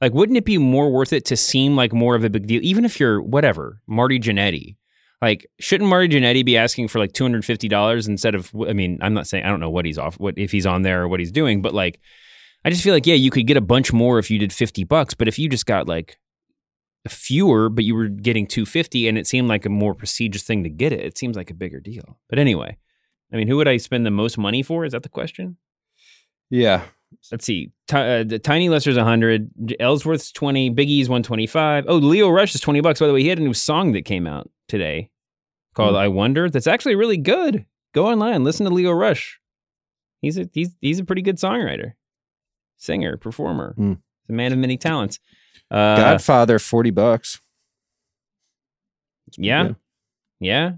Like, 0.00 0.12
wouldn't 0.12 0.38
it 0.38 0.44
be 0.44 0.58
more 0.58 0.90
worth 0.90 1.12
it 1.12 1.24
to 1.26 1.36
seem 1.36 1.74
like 1.74 1.92
more 1.92 2.14
of 2.14 2.24
a 2.24 2.30
big 2.30 2.46
deal, 2.46 2.60
even 2.62 2.84
if 2.84 3.00
you're 3.00 3.20
whatever 3.20 3.80
Marty 3.86 4.18
Jannetty? 4.18 4.76
Like, 5.20 5.46
shouldn't 5.58 5.90
Marty 5.90 6.08
Jannetty 6.08 6.44
be 6.44 6.56
asking 6.56 6.88
for 6.88 6.98
like 6.98 7.12
two 7.12 7.24
hundred 7.24 7.44
fifty 7.44 7.68
dollars 7.68 8.08
instead 8.08 8.34
of? 8.34 8.52
I 8.68 8.72
mean, 8.72 8.98
I'm 9.00 9.14
not 9.14 9.26
saying 9.26 9.44
I 9.44 9.48
don't 9.48 9.60
know 9.60 9.70
what 9.70 9.84
he's 9.84 9.98
off, 9.98 10.18
what 10.18 10.34
if 10.36 10.50
he's 10.50 10.66
on 10.66 10.82
there 10.82 11.02
or 11.02 11.08
what 11.08 11.20
he's 11.20 11.32
doing, 11.32 11.62
but 11.62 11.74
like, 11.74 12.00
I 12.64 12.70
just 12.70 12.82
feel 12.82 12.94
like 12.94 13.06
yeah, 13.06 13.14
you 13.14 13.30
could 13.30 13.46
get 13.46 13.56
a 13.56 13.60
bunch 13.62 13.92
more 13.92 14.18
if 14.18 14.30
you 14.30 14.38
did 14.38 14.52
fifty 14.52 14.84
bucks, 14.84 15.14
but 15.14 15.28
if 15.28 15.38
you 15.38 15.48
just 15.48 15.66
got 15.66 15.88
like 15.88 16.18
fewer, 17.06 17.68
but 17.68 17.84
you 17.84 17.94
were 17.94 18.08
getting 18.08 18.46
two 18.46 18.66
fifty, 18.66 19.08
and 19.08 19.16
it 19.16 19.26
seemed 19.26 19.48
like 19.48 19.64
a 19.64 19.70
more 19.70 19.94
prestigious 19.94 20.42
thing 20.42 20.64
to 20.64 20.70
get 20.70 20.92
it, 20.92 21.00
it 21.00 21.16
seems 21.18 21.36
like 21.36 21.50
a 21.50 21.54
bigger 21.54 21.80
deal. 21.80 22.18
But 22.28 22.38
anyway, 22.38 22.76
I 23.32 23.36
mean, 23.36 23.48
who 23.48 23.56
would 23.56 23.68
I 23.68 23.76
spend 23.76 24.04
the 24.04 24.10
most 24.10 24.38
money 24.38 24.62
for? 24.62 24.84
Is 24.84 24.92
that 24.92 25.02
the 25.02 25.08
question? 25.08 25.56
Yeah. 26.50 26.82
Let's 27.32 27.46
see. 27.46 27.72
Ti- 27.86 27.96
uh, 27.96 28.24
the 28.24 28.38
Tiny 28.38 28.68
Lister's 28.68 28.96
100, 28.96 29.76
Ellsworth's 29.80 30.30
20, 30.30 30.68
Big 30.70 30.90
E's 30.90 31.08
125. 31.08 31.86
Oh, 31.88 31.96
Lio 31.96 32.28
Rush 32.28 32.54
is 32.54 32.60
20 32.60 32.82
bucks. 32.82 33.00
By 33.00 33.06
the 33.06 33.14
way, 33.14 33.22
he 33.22 33.28
had 33.28 33.38
a 33.38 33.42
new 33.42 33.54
song 33.54 33.92
that 33.92 34.04
came 34.04 34.26
out 34.26 34.50
today 34.68 35.08
called 35.74 35.92
Hmm. 35.94 36.00
I 36.00 36.08
Wonder. 36.08 36.50
That's 36.50 36.66
actually 36.66 36.96
really 36.96 37.16
good. 37.16 37.64
Go 37.94 38.06
online, 38.08 38.44
listen 38.44 38.66
to 38.66 38.72
Lio 38.74 38.92
Rush. 38.92 39.40
He's 40.20 40.36
a 40.36 40.48
he's 40.52 40.76
he's 40.82 40.98
a 40.98 41.04
pretty 41.04 41.22
good 41.22 41.36
songwriter, 41.38 41.92
singer, 42.78 43.16
performer. 43.16 43.74
He's 43.76 43.96
a 44.30 44.32
man 44.32 44.52
of 44.52 44.58
many 44.58 44.76
talents. 44.78 45.20
Uh, 45.70 45.96
Godfather, 45.96 46.58
forty 46.58 46.90
bucks. 46.90 47.40
yeah, 49.36 49.64
good. 49.68 49.76
yeah. 50.40 50.70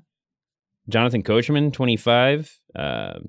Jonathan 0.88 1.22
Coachman, 1.22 1.70
25. 1.70 2.61
Uh, 2.74 3.20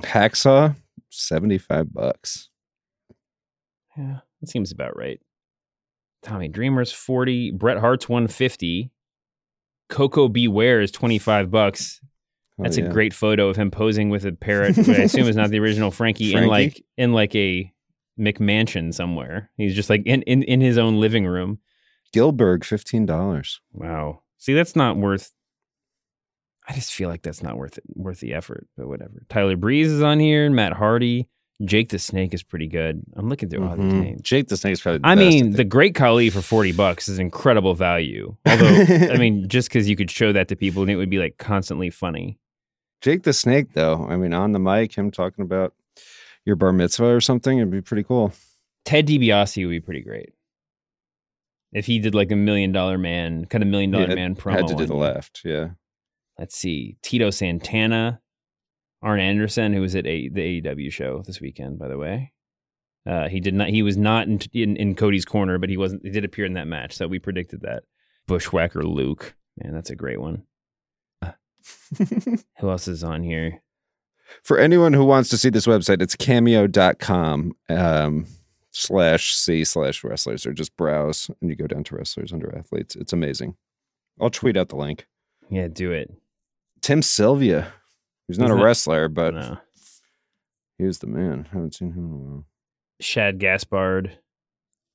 Hacksaw, 0.00 0.74
seventy-five 1.10 1.92
bucks. 1.92 2.48
Yeah, 3.96 4.20
that 4.40 4.48
seems 4.48 4.72
about 4.72 4.96
right. 4.96 5.20
Tommy 6.22 6.48
Dreamer's 6.48 6.90
40, 6.90 7.50
Bret 7.52 7.76
Hart's 7.78 8.08
150. 8.08 8.90
Koko 9.90 10.28
B. 10.28 10.48
Ware 10.48 10.80
is 10.80 10.90
25 10.90 11.50
bucks. 11.50 12.00
Oh, 12.58 12.62
That's 12.62 12.78
yeah. 12.78 12.86
a 12.86 12.88
great 12.88 13.12
photo 13.12 13.48
of 13.50 13.56
him 13.56 13.70
posing 13.70 14.08
with 14.08 14.24
a 14.24 14.32
parrot, 14.32 14.78
I 14.88 15.02
assume 15.02 15.28
is 15.28 15.36
not 15.36 15.50
the 15.50 15.58
original 15.60 15.90
Frankie, 15.90 16.32
in 16.34 16.46
like 16.46 16.82
in 16.96 17.12
like 17.12 17.34
a 17.34 17.70
McMansion 18.18 18.92
somewhere. 18.94 19.50
He's 19.56 19.74
just 19.74 19.90
like 19.90 20.02
in, 20.06 20.22
in, 20.22 20.42
in 20.44 20.60
his 20.60 20.78
own 20.78 21.00
living 21.00 21.26
room. 21.26 21.58
Gilbert, 22.12 22.64
fifteen 22.64 23.06
dollars. 23.06 23.60
Wow. 23.72 24.22
See, 24.38 24.52
that's 24.54 24.76
not 24.76 24.96
worth 24.96 25.32
I 26.66 26.72
just 26.72 26.94
feel 26.94 27.08
like 27.10 27.22
that's 27.22 27.42
not 27.42 27.58
worth 27.58 27.76
it, 27.76 27.84
worth 27.94 28.20
the 28.20 28.32
effort, 28.32 28.66
but 28.76 28.88
whatever. 28.88 29.22
Tyler 29.28 29.56
Breeze 29.56 29.90
is 29.90 30.00
on 30.02 30.18
here, 30.18 30.48
Matt 30.48 30.72
Hardy, 30.72 31.28
Jake 31.62 31.90
the 31.90 31.98
Snake 31.98 32.32
is 32.32 32.42
pretty 32.42 32.68
good. 32.68 33.02
I'm 33.16 33.28
looking 33.28 33.50
through 33.50 33.66
all 33.68 33.76
these 33.76 33.92
Mhm. 33.92 34.02
names. 34.02 34.22
Jake 34.22 34.48
the 34.48 34.56
Snake 34.56 34.72
is 34.72 34.80
probably. 34.80 35.00
The 35.00 35.06
I 35.08 35.14
best, 35.14 35.18
mean, 35.28 35.42
think. 35.44 35.56
the 35.56 35.64
Great 35.64 35.94
Khali 35.94 36.30
for 36.30 36.40
forty 36.40 36.72
bucks 36.72 37.06
is 37.08 37.18
incredible 37.18 37.74
value. 37.74 38.34
Although, 38.46 38.84
I 39.10 39.18
mean, 39.18 39.46
just 39.48 39.68
because 39.68 39.88
you 39.88 39.94
could 39.96 40.10
show 40.10 40.32
that 40.32 40.48
to 40.48 40.56
people 40.56 40.82
and 40.82 40.90
it 40.90 40.96
would 40.96 41.10
be 41.10 41.18
like 41.18 41.36
constantly 41.36 41.90
funny. 41.90 42.38
Jake 43.02 43.24
the 43.24 43.34
Snake, 43.34 43.74
though. 43.74 44.06
I 44.08 44.16
mean, 44.16 44.32
on 44.32 44.52
the 44.52 44.58
mic, 44.58 44.94
him 44.96 45.10
talking 45.10 45.42
about 45.44 45.74
your 46.44 46.56
bar 46.56 46.72
mitzvah 46.72 47.14
or 47.14 47.20
something, 47.20 47.58
it'd 47.58 47.70
be 47.70 47.80
pretty 47.80 48.04
cool. 48.04 48.32
Ted 48.84 49.06
DiBiase 49.06 49.64
would 49.64 49.70
be 49.70 49.80
pretty 49.80 50.02
great 50.02 50.34
if 51.74 51.86
he 51.86 51.98
did 51.98 52.14
like 52.14 52.30
a 52.30 52.36
million 52.36 52.72
dollar 52.72 52.96
man, 52.96 53.44
kind 53.46 53.62
of 53.62 53.68
million 53.68 53.90
dollar 53.90 54.08
Yeah, 54.08 54.14
man 54.14 54.36
promo. 54.36 54.52
Had 54.52 54.68
to 54.68 54.74
do 54.76 54.86
the 54.86 54.94
left, 54.94 55.42
yeah. 55.44 55.70
Let's 56.38 56.56
see, 56.56 56.96
Tito 57.02 57.30
Santana, 57.30 58.20
Arn 59.02 59.20
Anderson, 59.20 59.72
who 59.72 59.80
was 59.80 59.94
at 59.94 60.06
a, 60.06 60.28
the 60.28 60.62
AEW 60.62 60.90
show 60.92 61.22
this 61.26 61.40
weekend, 61.40 61.78
by 61.78 61.88
the 61.88 61.98
way. 61.98 62.32
Uh, 63.06 63.28
he 63.28 63.40
did 63.40 63.54
not. 63.54 63.68
He 63.68 63.82
was 63.82 63.98
not 63.98 64.26
in, 64.28 64.40
in 64.52 64.76
in 64.76 64.94
Cody's 64.94 65.26
corner, 65.26 65.58
but 65.58 65.68
he 65.68 65.76
wasn't. 65.76 66.02
He 66.04 66.10
did 66.10 66.24
appear 66.24 66.46
in 66.46 66.54
that 66.54 66.66
match, 66.66 66.94
so 66.94 67.06
we 67.06 67.18
predicted 67.18 67.60
that. 67.60 67.82
Bushwhacker 68.26 68.82
Luke, 68.82 69.34
man, 69.62 69.74
that's 69.74 69.90
a 69.90 69.96
great 69.96 70.18
one. 70.18 70.44
Who 71.98 72.70
else 72.70 72.88
is 72.88 73.04
on 73.04 73.22
here? 73.22 73.62
For 74.42 74.58
anyone 74.58 74.92
who 74.92 75.04
wants 75.04 75.28
to 75.30 75.38
see 75.38 75.48
this 75.50 75.66
website, 75.66 76.02
it's 76.02 76.16
cameo.com 76.16 77.54
um, 77.68 78.26
slash 78.72 79.34
C 79.34 79.64
slash 79.64 80.02
wrestlers, 80.04 80.44
or 80.46 80.52
just 80.52 80.76
browse 80.76 81.30
and 81.40 81.50
you 81.50 81.56
go 81.56 81.66
down 81.66 81.84
to 81.84 81.96
wrestlers 81.96 82.32
under 82.32 82.54
athletes. 82.56 82.96
It's 82.96 83.12
amazing. 83.12 83.56
I'll 84.20 84.30
tweet 84.30 84.56
out 84.56 84.68
the 84.68 84.76
link. 84.76 85.06
Yeah, 85.50 85.68
do 85.68 85.92
it. 85.92 86.12
Tim 86.80 87.02
Sylvia. 87.02 87.72
He's 88.28 88.38
not 88.38 88.50
He's 88.50 88.58
a 88.60 88.64
wrestler, 88.64 89.08
but 89.08 89.34
No. 89.34 89.58
he 90.78 90.84
was 90.84 90.98
the 90.98 91.06
man. 91.06 91.46
I 91.50 91.54
haven't 91.54 91.74
seen 91.74 91.92
him 91.92 92.06
in 92.06 92.12
a 92.12 92.16
while. 92.16 92.46
Shad 93.00 93.38
Gaspard. 93.38 94.18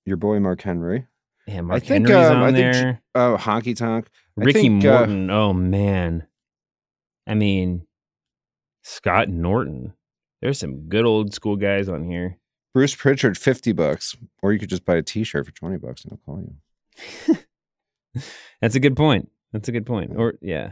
Your 0.05 0.17
boy 0.17 0.39
Mark 0.39 0.61
Henry. 0.61 1.05
Yeah, 1.47 1.61
Mark 1.61 1.83
I 1.83 1.85
think, 1.85 2.07
Henry's 2.07 2.27
um, 2.29 2.37
on 2.37 2.43
I 2.43 2.51
think 2.51 2.73
there. 2.73 3.01
Oh, 3.15 3.37
Honky 3.39 3.75
Tonk. 3.75 4.07
I 4.39 4.43
Ricky 4.43 4.61
think, 4.61 4.85
uh, 4.85 4.97
Morton. 4.99 5.29
oh 5.29 5.53
man. 5.53 6.27
I 7.27 7.33
mean, 7.35 7.85
Scott 8.89 9.29
Norton. 9.29 9.93
There's 10.41 10.59
some 10.59 10.87
good 10.89 11.05
old 11.05 11.33
school 11.33 11.55
guys 11.55 11.89
on 11.89 12.03
here. 12.09 12.37
Bruce 12.73 12.95
Pritchard, 12.95 13.37
50 13.37 13.71
bucks. 13.73 14.15
Or 14.41 14.53
you 14.53 14.59
could 14.59 14.69
just 14.69 14.85
buy 14.85 14.95
a 14.95 15.01
t 15.01 15.23
shirt 15.23 15.45
for 15.45 15.51
20 15.51 15.77
bucks 15.77 16.03
and 16.03 16.13
I'll 16.13 16.19
call 16.25 16.41
you. 16.41 17.35
That's 18.61 18.75
a 18.75 18.79
good 18.79 18.95
point. 18.95 19.29
That's 19.53 19.67
a 19.69 19.71
good 19.71 19.85
point. 19.85 20.11
Or 20.15 20.33
yeah. 20.41 20.71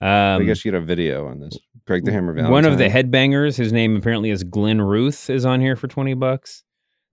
I 0.00 0.34
Um, 0.36 0.46
guess 0.46 0.64
you 0.64 0.70
get 0.70 0.80
a 0.80 0.84
video 0.84 1.26
on 1.26 1.40
this. 1.40 1.58
Greg 1.86 2.04
the 2.04 2.12
Hammer 2.12 2.32
Valentine. 2.32 2.52
one 2.52 2.64
of 2.64 2.78
the 2.78 2.88
headbangers, 2.88 3.56
whose 3.56 3.72
name 3.72 3.96
apparently 3.96 4.30
is 4.30 4.44
Glenn 4.44 4.80
Ruth, 4.80 5.28
is 5.30 5.44
on 5.44 5.60
here 5.60 5.74
for 5.74 5.88
twenty 5.88 6.14
bucks. 6.14 6.62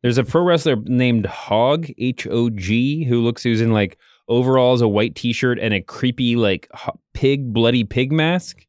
There's 0.03 0.17
a 0.19 0.23
pro 0.23 0.43
wrestler 0.43 0.75
named 0.75 1.25
Hog 1.25 1.87
H 1.97 2.27
O 2.27 2.49
G 2.49 3.03
who 3.05 3.21
looks 3.23 3.41
who's 3.41 3.61
in 3.61 3.71
like 3.71 3.97
overalls, 4.27 4.81
a 4.81 4.87
white 4.87 5.15
T-shirt, 5.15 5.57
and 5.59 5.73
a 5.73 5.81
creepy 5.81 6.35
like 6.35 6.69
pig, 7.13 7.53
bloody 7.53 7.83
pig 7.85 8.11
mask. 8.11 8.64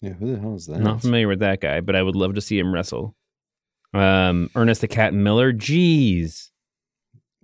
Yeah, 0.00 0.12
who 0.12 0.32
the 0.34 0.40
hell 0.40 0.54
is 0.54 0.66
that? 0.66 0.80
Not 0.80 1.00
familiar 1.00 1.28
with 1.28 1.40
that 1.40 1.60
guy, 1.60 1.80
but 1.80 1.96
I 1.96 2.02
would 2.02 2.16
love 2.16 2.34
to 2.34 2.40
see 2.40 2.58
him 2.58 2.72
wrestle. 2.72 3.14
Um, 3.94 4.50
Ernest 4.54 4.82
the 4.82 4.88
Cat 4.88 5.14
Miller. 5.14 5.52
Jeez. 5.52 6.50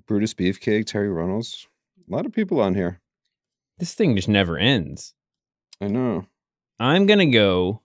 Brutus 0.06 0.34
Beefcake, 0.34 0.86
Terry 0.86 1.08
Runnels. 1.08 1.66
A 2.08 2.14
lot 2.14 2.26
of 2.26 2.32
people 2.32 2.60
on 2.60 2.74
here. 2.74 3.00
This 3.78 3.94
thing 3.94 4.14
just 4.16 4.28
never 4.28 4.58
ends. 4.58 5.14
I 5.80 5.88
know. 5.88 6.26
I'm 6.78 7.06
gonna 7.06 7.26
go. 7.26 7.80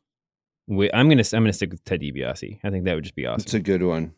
With, 0.68 0.92
I'm 0.94 1.08
gonna 1.08 1.24
I'm 1.34 1.44
gonna 1.44 1.54
stick 1.54 1.72
with 1.72 1.84
Ted 1.86 2.02
DiBiase. 2.02 2.60
I 2.64 2.70
think 2.70 2.86
that 2.86 2.96
would 2.96 3.04
just 3.04 3.16
be 3.16 3.26
awesome. 3.26 3.44
It's 3.46 3.54
a 3.54 3.60
good 3.60 3.84
one. 3.84 4.14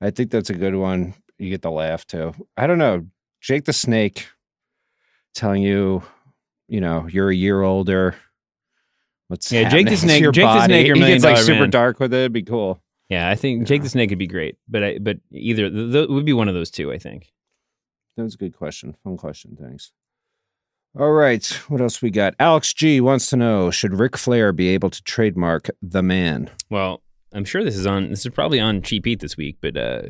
I 0.00 0.10
think 0.10 0.30
that's 0.30 0.50
a 0.50 0.54
good 0.54 0.74
one. 0.74 1.14
You 1.38 1.50
get 1.50 1.62
the 1.62 1.70
laugh 1.70 2.06
too. 2.06 2.34
I 2.56 2.66
don't 2.66 2.78
know. 2.78 3.06
Jake 3.40 3.64
the 3.64 3.72
Snake 3.72 4.28
telling 5.34 5.62
you, 5.62 6.02
you 6.68 6.80
know, 6.80 7.06
you're 7.08 7.30
a 7.30 7.34
year 7.34 7.62
older. 7.62 8.16
What's 9.28 9.50
Yeah, 9.50 9.68
Jake 9.68 9.88
the 9.88 9.96
Snake- 9.96 10.22
Jake 10.32 10.34
the. 10.44 10.64
Snake, 10.66 10.86
He 10.94 11.00
gets 11.00 11.24
like 11.24 11.36
super 11.38 11.60
man. 11.62 11.70
dark 11.70 11.98
with 12.00 12.12
it. 12.14 12.18
It'd 12.18 12.32
be 12.32 12.42
cool. 12.42 12.80
Yeah, 13.08 13.28
I 13.28 13.34
think 13.36 13.66
Jake 13.66 13.82
the 13.82 13.88
Snake 13.88 14.10
would 14.10 14.18
be 14.18 14.26
great, 14.26 14.56
but 14.68 14.82
I, 14.82 14.98
but 14.98 15.18
either 15.30 15.70
th- 15.70 15.92
th- 15.92 16.08
would 16.08 16.24
be 16.24 16.32
one 16.32 16.48
of 16.48 16.54
those 16.54 16.70
two. 16.70 16.92
I 16.92 16.98
think. 16.98 17.32
That 18.16 18.22
was 18.24 18.34
a 18.34 18.38
good 18.38 18.56
question. 18.56 18.96
Fun 19.04 19.16
question. 19.16 19.56
Thanks. 19.60 19.92
All 20.98 21.12
right. 21.12 21.44
What 21.68 21.80
else 21.82 22.00
we 22.00 22.10
got? 22.10 22.34
Alex 22.40 22.72
G 22.72 23.00
wants 23.02 23.26
to 23.30 23.36
know 23.36 23.70
Should 23.70 23.92
Ric 23.98 24.16
Flair 24.16 24.52
be 24.52 24.68
able 24.68 24.88
to 24.90 25.02
trademark 25.02 25.68
the 25.82 26.02
man? 26.02 26.50
Well, 26.70 27.02
I'm 27.32 27.44
sure 27.44 27.62
this 27.62 27.76
is 27.76 27.86
on. 27.86 28.08
This 28.10 28.24
is 28.24 28.32
probably 28.32 28.58
on 28.60 28.80
Cheap 28.82 29.04
Heat 29.04 29.20
this 29.20 29.36
week, 29.36 29.58
but 29.60 29.76
uh, 29.76 30.02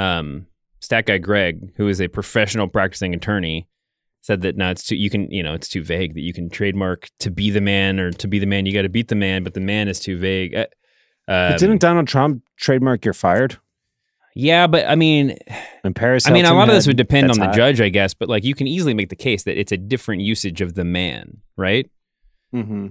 um, 0.00 0.46
Stat 0.80 1.04
Guy 1.06 1.18
Greg, 1.18 1.72
who 1.76 1.88
is 1.88 2.00
a 2.00 2.08
professional 2.08 2.66
practicing 2.68 3.14
attorney, 3.14 3.68
said 4.26 4.40
that 4.42 4.56
no, 4.56 4.70
it's 4.70 4.82
too. 4.82 4.96
You 4.96 5.08
can, 5.08 5.30
you 5.30 5.42
know, 5.42 5.54
it's 5.54 5.68
too 5.68 5.84
vague 5.84 6.14
that 6.14 6.20
you 6.20 6.32
can 6.32 6.50
trademark 6.50 7.08
to 7.20 7.30
be 7.30 7.50
the 7.50 7.60
man 7.60 8.00
or 8.00 8.10
to 8.10 8.26
be 8.26 8.40
the 8.40 8.46
man. 8.46 8.66
You 8.66 8.72
got 8.72 8.82
to 8.82 8.88
beat 8.88 9.06
the 9.08 9.14
man, 9.14 9.44
but 9.44 9.54
the 9.54 9.60
man 9.60 9.86
is 9.86 10.00
too 10.00 10.18
vague. 10.18 10.54
Uh, 10.54 10.66
But 11.28 11.52
um, 11.52 11.58
didn't 11.58 11.80
Donald 11.80 12.08
Trump 12.08 12.42
trademark 12.56 13.04
you're 13.04 13.14
fired? 13.14 13.58
yeah, 14.34 14.66
but 14.66 14.84
I 14.88 14.96
mean, 14.96 15.38
And 15.84 15.94
Paris 15.94 16.26
I 16.26 16.32
mean, 16.32 16.44
a 16.44 16.52
lot 16.52 16.68
of 16.68 16.74
this 16.74 16.86
would 16.86 16.96
depend 16.96 17.30
on 17.30 17.38
the 17.38 17.46
hot." 17.46 17.54
judge, 17.54 17.80
I 17.80 17.88
guess. 17.88 18.14
But 18.14 18.28
like, 18.28 18.44
you 18.44 18.54
can 18.54 18.66
easily 18.66 18.94
make 18.94 19.08
the 19.10 19.16
case 19.16 19.44
that 19.44 19.58
it's 19.58 19.72
a 19.72 19.76
different 19.76 20.22
usage 20.22 20.60
of 20.60 20.74
the 20.74 20.84
man, 20.84 21.38
right? 21.56 21.88
Mm-hmm. 22.54 22.88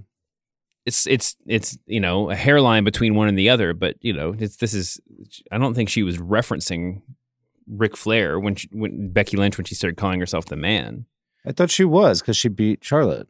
it's 0.85 1.05
it's 1.07 1.35
it's 1.47 1.77
you 1.85 1.99
know 1.99 2.29
a 2.29 2.35
hairline 2.35 2.83
between 2.83 3.15
one 3.15 3.27
and 3.27 3.37
the 3.37 3.49
other 3.49 3.73
but 3.73 3.95
you 4.01 4.13
know 4.13 4.35
it's 4.37 4.57
this 4.57 4.73
is 4.73 4.99
i 5.51 5.57
don't 5.57 5.73
think 5.73 5.89
she 5.89 6.03
was 6.03 6.17
referencing 6.17 7.01
Ric 7.67 7.97
Flair 7.97 8.39
when 8.39 8.53
she, 8.55 8.69
when 8.71 9.11
Becky 9.11 9.37
Lynch 9.37 9.57
when 9.57 9.65
she 9.65 9.73
started 9.73 9.97
calling 9.97 10.19
herself 10.19 10.45
the 10.45 10.55
man 10.57 11.05
I 11.47 11.51
thought 11.51 11.69
she 11.71 11.85
was 11.85 12.21
because 12.21 12.37
she 12.37 12.49
beat 12.49 12.83
Charlotte. 12.83 13.27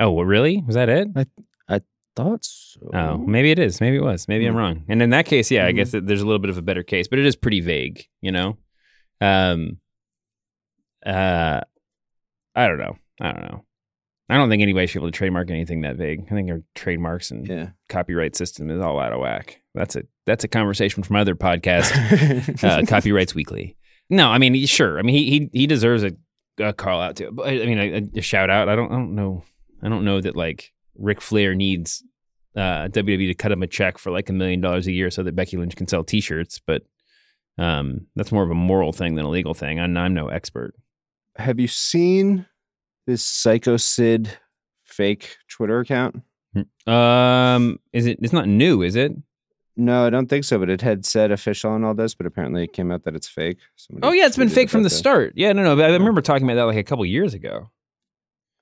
oh 0.00 0.10
well, 0.12 0.24
really 0.24 0.62
was 0.66 0.74
that 0.76 0.88
it 0.88 1.08
I 1.16 1.26
I 1.68 1.80
Thought 2.16 2.44
so. 2.46 2.80
oh 2.94 3.18
maybe 3.18 3.50
it 3.50 3.58
is 3.58 3.78
maybe 3.80 3.96
it 3.98 4.02
was 4.02 4.26
maybe 4.26 4.46
i'm 4.46 4.54
Hmm. 4.54 4.58
wrong 4.58 4.84
and 4.88 5.02
in 5.02 5.10
that 5.10 5.26
case 5.26 5.50
yeah 5.50 5.66
i 5.66 5.72
guess 5.72 5.90
that 5.90 6.06
there's 6.06 6.22
a 6.22 6.24
little 6.24 6.38
bit 6.38 6.48
of 6.48 6.56
a 6.56 6.62
better 6.62 6.82
case 6.82 7.08
but 7.08 7.18
it 7.18 7.26
is 7.26 7.36
pretty 7.36 7.60
vague 7.60 8.06
you 8.22 8.32
know 8.32 8.56
um 9.20 9.76
uh 11.04 11.60
i 12.54 12.66
don't 12.66 12.78
know 12.78 12.96
i 13.20 13.32
don't 13.32 13.42
know 13.42 13.64
i 14.30 14.36
don't 14.36 14.48
think 14.48 14.62
anybody 14.62 14.86
should 14.86 15.00
be 15.00 15.02
able 15.04 15.12
to 15.12 15.16
trademark 15.18 15.50
anything 15.50 15.82
that 15.82 15.96
vague 15.96 16.24
i 16.30 16.34
think 16.34 16.50
our 16.50 16.62
trademarks 16.74 17.30
and 17.30 17.46
Yeah. 17.46 17.68
copyright 17.90 18.34
system 18.34 18.70
is 18.70 18.80
all 18.80 18.98
out 18.98 19.12
of 19.12 19.20
whack. 19.20 19.60
That's 19.74 19.94
a 19.94 20.04
that's 20.24 20.42
a 20.42 20.48
conversation 20.48 21.02
from 21.02 21.16
other 21.16 21.34
podcast, 21.34 21.92
uh, 22.64 22.86
Copyrights 22.86 23.34
Weekly. 23.34 23.76
No, 24.08 24.28
I 24.30 24.38
mean 24.38 24.64
sure. 24.66 24.98
I 24.98 25.02
mean 25.02 25.14
he 25.16 25.30
he 25.30 25.50
he 25.52 25.66
deserves 25.66 26.02
a, 26.02 26.12
a 26.58 26.72
call 26.72 27.00
out 27.00 27.16
to. 27.16 27.30
But 27.30 27.48
I 27.48 27.66
mean 27.66 27.78
a, 27.78 28.18
a 28.18 28.22
shout 28.22 28.50
out. 28.50 28.68
I 28.68 28.76
don't 28.76 28.90
I 28.90 28.94
don't 28.94 29.14
know. 29.14 29.44
I 29.82 29.88
don't 29.88 30.04
know 30.04 30.20
that 30.20 30.36
like 30.36 30.72
Ric 30.98 31.20
Flair 31.20 31.54
needs 31.54 32.02
uh, 32.56 32.88
WWE 32.88 33.28
to 33.28 33.34
cut 33.34 33.52
him 33.52 33.62
a 33.62 33.66
check 33.66 33.98
for 33.98 34.10
like 34.10 34.28
a 34.30 34.32
million 34.32 34.60
dollars 34.60 34.86
a 34.86 34.92
year 34.92 35.10
so 35.10 35.22
that 35.22 35.36
Becky 35.36 35.56
Lynch 35.56 35.76
can 35.76 35.86
sell 35.86 36.02
T-shirts. 36.02 36.58
But 36.58 36.82
um, 37.58 38.06
that's 38.16 38.32
more 38.32 38.42
of 38.42 38.50
a 38.50 38.54
moral 38.54 38.92
thing 38.92 39.14
than 39.14 39.26
a 39.26 39.30
legal 39.30 39.54
thing. 39.54 39.78
I'm, 39.78 39.96
I'm 39.96 40.14
no 40.14 40.28
expert. 40.28 40.74
Have 41.36 41.60
you 41.60 41.68
seen 41.68 42.46
this 43.06 43.24
Psycho 43.24 43.76
Sid 43.76 44.30
fake 44.84 45.36
Twitter 45.48 45.80
account? 45.80 46.22
Um, 46.86 47.78
is 47.92 48.06
it? 48.06 48.18
It's 48.22 48.32
not 48.32 48.48
new, 48.48 48.82
is 48.82 48.96
it? 48.96 49.12
No, 49.76 50.06
I 50.06 50.10
don't 50.10 50.26
think 50.28 50.44
so. 50.44 50.58
But 50.58 50.70
it 50.70 50.80
had 50.80 51.04
said 51.04 51.30
official 51.30 51.74
and 51.74 51.84
all 51.84 51.94
this, 51.94 52.14
but 52.14 52.26
apparently 52.26 52.64
it 52.64 52.72
came 52.72 52.90
out 52.90 53.04
that 53.04 53.14
it's 53.14 53.28
fake. 53.28 53.58
Somebody 53.76 54.08
Oh 54.08 54.12
yeah, 54.12 54.26
it's 54.26 54.36
been 54.36 54.48
fake 54.48 54.70
from 54.70 54.82
the 54.82 54.88
this. 54.88 54.98
start. 54.98 55.34
Yeah, 55.36 55.52
no, 55.52 55.62
no. 55.62 55.76
But 55.76 55.90
I 55.90 55.92
remember 55.92 56.22
talking 56.22 56.44
about 56.46 56.54
that 56.54 56.64
like 56.64 56.76
a 56.78 56.82
couple 56.84 57.04
years 57.04 57.34
ago. 57.34 57.70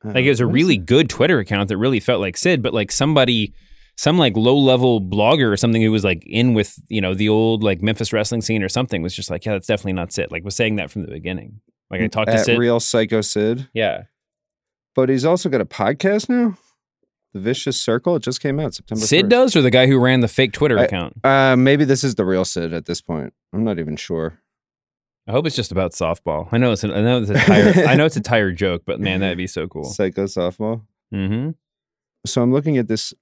Like 0.02 0.24
it 0.24 0.28
was 0.28 0.40
a 0.40 0.44
Uh, 0.44 0.48
really 0.48 0.76
good 0.76 1.08
Twitter 1.08 1.38
account 1.38 1.68
that 1.68 1.78
really 1.78 2.00
felt 2.00 2.20
like 2.20 2.36
Sid, 2.36 2.62
but 2.62 2.74
like 2.74 2.92
somebody, 2.92 3.54
some 3.96 4.18
like 4.18 4.36
low 4.36 4.58
level 4.58 5.00
blogger 5.00 5.50
or 5.50 5.56
something 5.56 5.80
who 5.80 5.90
was 5.92 6.04
like 6.04 6.22
in 6.26 6.52
with 6.52 6.78
you 6.88 7.00
know 7.00 7.14
the 7.14 7.28
old 7.30 7.62
like 7.62 7.80
Memphis 7.80 8.12
wrestling 8.12 8.42
scene 8.42 8.62
or 8.62 8.68
something 8.68 9.00
was 9.00 9.14
just 9.14 9.30
like, 9.30 9.44
yeah, 9.46 9.52
that's 9.52 9.66
definitely 9.68 9.92
not 9.94 10.12
Sid. 10.12 10.30
Like 10.30 10.44
was 10.44 10.56
saying 10.56 10.76
that 10.76 10.90
from 10.90 11.02
the 11.02 11.10
beginning. 11.12 11.60
Like 11.90 12.00
I 12.02 12.08
talked 12.08 12.28
to 12.30 12.34
at 12.36 12.44
Sid. 12.44 12.58
Real 12.58 12.80
Psycho 12.80 13.20
Sid. 13.20 13.68
yeah. 13.72 14.02
But 14.96 15.08
he's 15.08 15.24
also 15.24 15.48
got 15.48 15.60
a 15.60 15.64
podcast 15.64 16.28
now. 16.28 16.56
The 17.34 17.40
Vicious 17.40 17.78
Circle. 17.80 18.16
It 18.16 18.22
just 18.22 18.40
came 18.40 18.58
out 18.58 18.72
September. 18.74 19.04
Sid 19.04 19.26
1st. 19.26 19.28
does, 19.28 19.56
or 19.56 19.60
the 19.62 19.70
guy 19.70 19.86
who 19.86 19.98
ran 19.98 20.20
the 20.20 20.28
fake 20.28 20.52
Twitter 20.52 20.78
I- 20.78 20.84
account. 20.84 21.14
Uh, 21.24 21.56
maybe 21.56 21.84
this 21.84 22.02
is 22.04 22.14
the 22.14 22.24
real 22.24 22.44
Sid 22.44 22.72
at 22.72 22.86
this 22.86 23.00
point. 23.02 23.34
I'm 23.52 23.64
not 23.64 23.78
even 23.78 23.96
sure. 23.96 24.38
I 25.26 25.32
hope 25.32 25.46
it's 25.46 25.56
just 25.56 25.72
about 25.72 25.92
softball. 25.92 26.48
I 26.52 26.58
know 26.58 26.72
it's. 26.72 26.84
An, 26.84 26.92
I 26.92 27.00
know 27.00 27.20
it's 27.22 27.30
a 27.30 27.34
tire. 27.34 27.86
I 27.88 27.94
know 27.96 28.04
it's 28.04 28.16
a 28.16 28.20
tire 28.20 28.52
joke, 28.64 28.82
but 28.86 29.00
man, 29.00 29.20
that'd 29.20 29.36
be 29.38 29.46
so 29.46 29.66
cool. 29.66 29.84
Psycho 29.84 30.24
softball. 30.24 30.82
Mm-hmm. 31.12 31.50
So 32.26 32.42
I'm 32.42 32.52
looking 32.52 32.76
at 32.78 32.88
this 32.88 33.12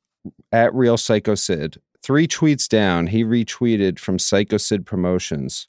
at 0.53 0.75
Real 0.75 0.97
Psycho 0.97 1.35
Sid. 1.35 1.81
Three 2.03 2.27
tweets 2.27 2.69
down, 2.69 3.07
he 3.09 3.25
retweeted 3.25 3.99
from 4.01 4.19
Psycho 4.19 4.57
Sid 4.57 4.85
Promotions. 4.85 5.69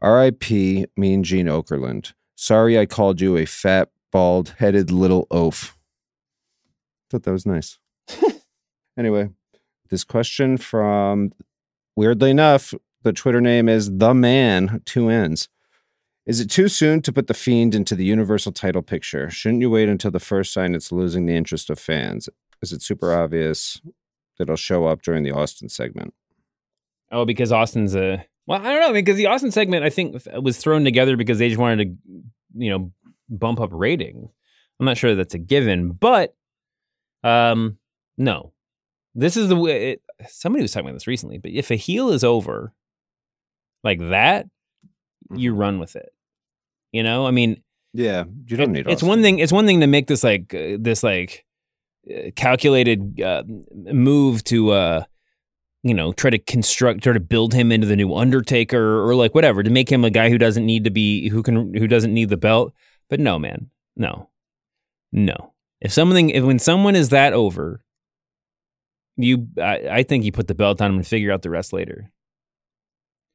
R.I.P. 0.00 0.86
Mean 0.96 1.22
Gene 1.22 1.46
Okerlund. 1.46 2.14
Sorry 2.34 2.78
I 2.78 2.86
called 2.86 3.20
you 3.20 3.36
a 3.36 3.44
fat, 3.44 3.90
bald 4.10 4.54
headed 4.58 4.90
little 4.90 5.26
oaf. 5.30 5.76
Thought 7.10 7.22
that 7.24 7.32
was 7.32 7.44
nice. 7.46 7.78
anyway, 8.98 9.30
this 9.90 10.04
question 10.04 10.56
from, 10.56 11.32
weirdly 11.96 12.30
enough, 12.30 12.74
the 13.02 13.12
Twitter 13.12 13.40
name 13.40 13.68
is 13.68 13.98
The 13.98 14.14
Man, 14.14 14.82
two 14.84 15.08
N's. 15.08 15.48
Is 16.26 16.40
it 16.40 16.48
too 16.48 16.68
soon 16.68 17.02
to 17.02 17.12
put 17.12 17.26
the 17.26 17.34
Fiend 17.34 17.74
into 17.74 17.94
the 17.94 18.04
Universal 18.04 18.52
title 18.52 18.80
picture? 18.80 19.28
Shouldn't 19.28 19.60
you 19.60 19.68
wait 19.68 19.90
until 19.90 20.10
the 20.10 20.20
first 20.20 20.54
sign 20.54 20.74
it's 20.74 20.90
losing 20.90 21.26
the 21.26 21.36
interest 21.36 21.68
of 21.68 21.78
fans? 21.78 22.30
Is 22.62 22.72
it 22.72 22.80
super 22.80 23.12
obvious 23.12 23.80
that 24.38 24.44
it'll 24.44 24.56
show 24.56 24.86
up 24.86 25.02
during 25.02 25.22
the 25.22 25.32
Austin 25.32 25.68
segment? 25.68 26.14
Oh, 27.12 27.26
because 27.26 27.52
Austin's 27.52 27.94
a 27.94 28.24
well, 28.46 28.60
I 28.60 28.72
don't 28.72 28.80
know 28.80 28.92
because 28.92 29.16
the 29.16 29.26
Austin 29.26 29.50
segment 29.50 29.84
I 29.84 29.90
think 29.90 30.16
was 30.40 30.58
thrown 30.58 30.84
together 30.84 31.16
because 31.16 31.38
they 31.38 31.48
just 31.48 31.60
wanted 31.60 31.84
to, 31.84 32.22
you 32.54 32.70
know, 32.70 32.92
bump 33.28 33.60
up 33.60 33.70
ratings. 33.72 34.30
I'm 34.80 34.86
not 34.86 34.96
sure 34.96 35.14
that's 35.14 35.34
a 35.34 35.38
given, 35.38 35.92
but 35.92 36.34
um, 37.22 37.78
no, 38.16 38.52
this 39.14 39.36
is 39.36 39.48
the 39.48 39.56
way. 39.56 39.92
It, 39.92 40.02
somebody 40.28 40.62
was 40.62 40.72
talking 40.72 40.88
about 40.88 40.94
this 40.96 41.06
recently, 41.06 41.38
but 41.38 41.50
if 41.52 41.70
a 41.70 41.76
heel 41.76 42.10
is 42.10 42.24
over 42.24 42.72
like 43.82 43.98
that, 43.98 44.46
you 45.34 45.54
run 45.54 45.78
with 45.78 45.96
it. 45.96 46.10
You 46.92 47.02
know, 47.02 47.26
I 47.26 47.30
mean, 47.30 47.62
Yeah, 47.92 48.24
you 48.46 48.56
don't 48.56 48.72
need. 48.72 48.88
it's 48.88 49.02
one 49.02 49.22
thing. 49.22 49.38
It's 49.38 49.52
one 49.52 49.66
thing 49.66 49.80
to 49.80 49.86
make 49.86 50.06
this 50.06 50.22
like 50.24 50.54
uh, 50.54 50.76
this 50.78 51.02
like 51.02 51.44
uh, 52.08 52.30
calculated 52.36 53.20
uh, 53.20 53.42
move 53.92 54.44
to 54.44 54.70
uh, 54.70 55.04
you 55.82 55.94
know 55.94 56.12
try 56.12 56.30
to 56.30 56.38
construct, 56.38 57.02
try 57.02 57.12
to 57.12 57.20
build 57.20 57.52
him 57.52 57.72
into 57.72 57.86
the 57.86 57.96
new 57.96 58.14
Undertaker 58.14 59.02
or 59.08 59.14
like 59.14 59.34
whatever 59.34 59.62
to 59.62 59.70
make 59.70 59.90
him 59.90 60.04
a 60.04 60.10
guy 60.10 60.30
who 60.30 60.38
doesn't 60.38 60.64
need 60.64 60.84
to 60.84 60.90
be 60.90 61.28
who 61.28 61.42
can 61.42 61.74
who 61.74 61.86
doesn't 61.88 62.14
need 62.14 62.28
the 62.28 62.36
belt. 62.36 62.72
But 63.10 63.20
no, 63.20 63.38
man, 63.38 63.70
no, 63.96 64.30
no. 65.12 65.52
If 65.80 65.92
something, 65.92 66.30
if 66.30 66.42
when 66.44 66.58
someone 66.58 66.94
is 66.96 67.10
that 67.10 67.32
over, 67.34 67.82
you, 69.16 69.48
I, 69.58 69.88
I 69.90 70.02
think 70.02 70.24
you 70.24 70.32
put 70.32 70.48
the 70.48 70.54
belt 70.54 70.80
on 70.80 70.90
him 70.90 70.96
and 70.96 71.06
figure 71.06 71.32
out 71.32 71.42
the 71.42 71.50
rest 71.50 71.72
later. 71.72 72.10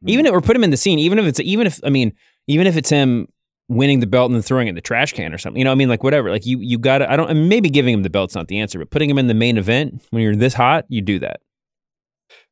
Hmm. 0.02 0.10
Even 0.10 0.26
if, 0.26 0.34
or 0.34 0.42
put 0.42 0.56
him 0.56 0.64
in 0.64 0.72
the 0.72 0.78
scene, 0.78 1.00
even 1.00 1.20
if 1.20 1.26
it's 1.26 1.40
even 1.40 1.68
if 1.68 1.80
I 1.84 1.90
mean, 1.90 2.14
even 2.48 2.68
if 2.68 2.78
it's 2.78 2.90
him 2.90 3.28
winning 3.70 4.00
the 4.00 4.08
belt 4.08 4.30
and 4.30 4.36
then 4.36 4.42
throwing 4.42 4.68
it 4.68 4.72
in 4.72 4.76
the 4.76 4.82
trash 4.82 5.14
can 5.14 5.34
or 5.34 5.38
something. 5.38 5.60
You 5.60 5.64
know, 5.64 5.72
I 5.72 5.76
mean, 5.76 5.90
like 5.90 6.04
whatever. 6.04 6.30
Like 6.30 6.46
you, 6.46 6.60
you 6.60 6.78
got 6.78 6.98
to. 6.98 7.12
I 7.12 7.16
don't. 7.16 7.30
I 7.30 7.34
mean, 7.34 7.48
maybe 7.48 7.70
giving 7.70 7.94
him 7.94 8.04
the 8.04 8.10
belt's 8.10 8.36
not 8.36 8.48
the 8.48 8.60
answer, 8.60 8.80
but 8.80 8.90
putting 8.90 9.10
him 9.10 9.20
in 9.20 9.28
the 9.28 9.34
main 9.34 9.58
event 9.58 10.02
when 10.10 10.24
you're 10.24 10.36
this 10.36 10.56
hot, 10.56 10.86
you 10.90 11.02
do 11.02 11.20
that. 11.20 11.42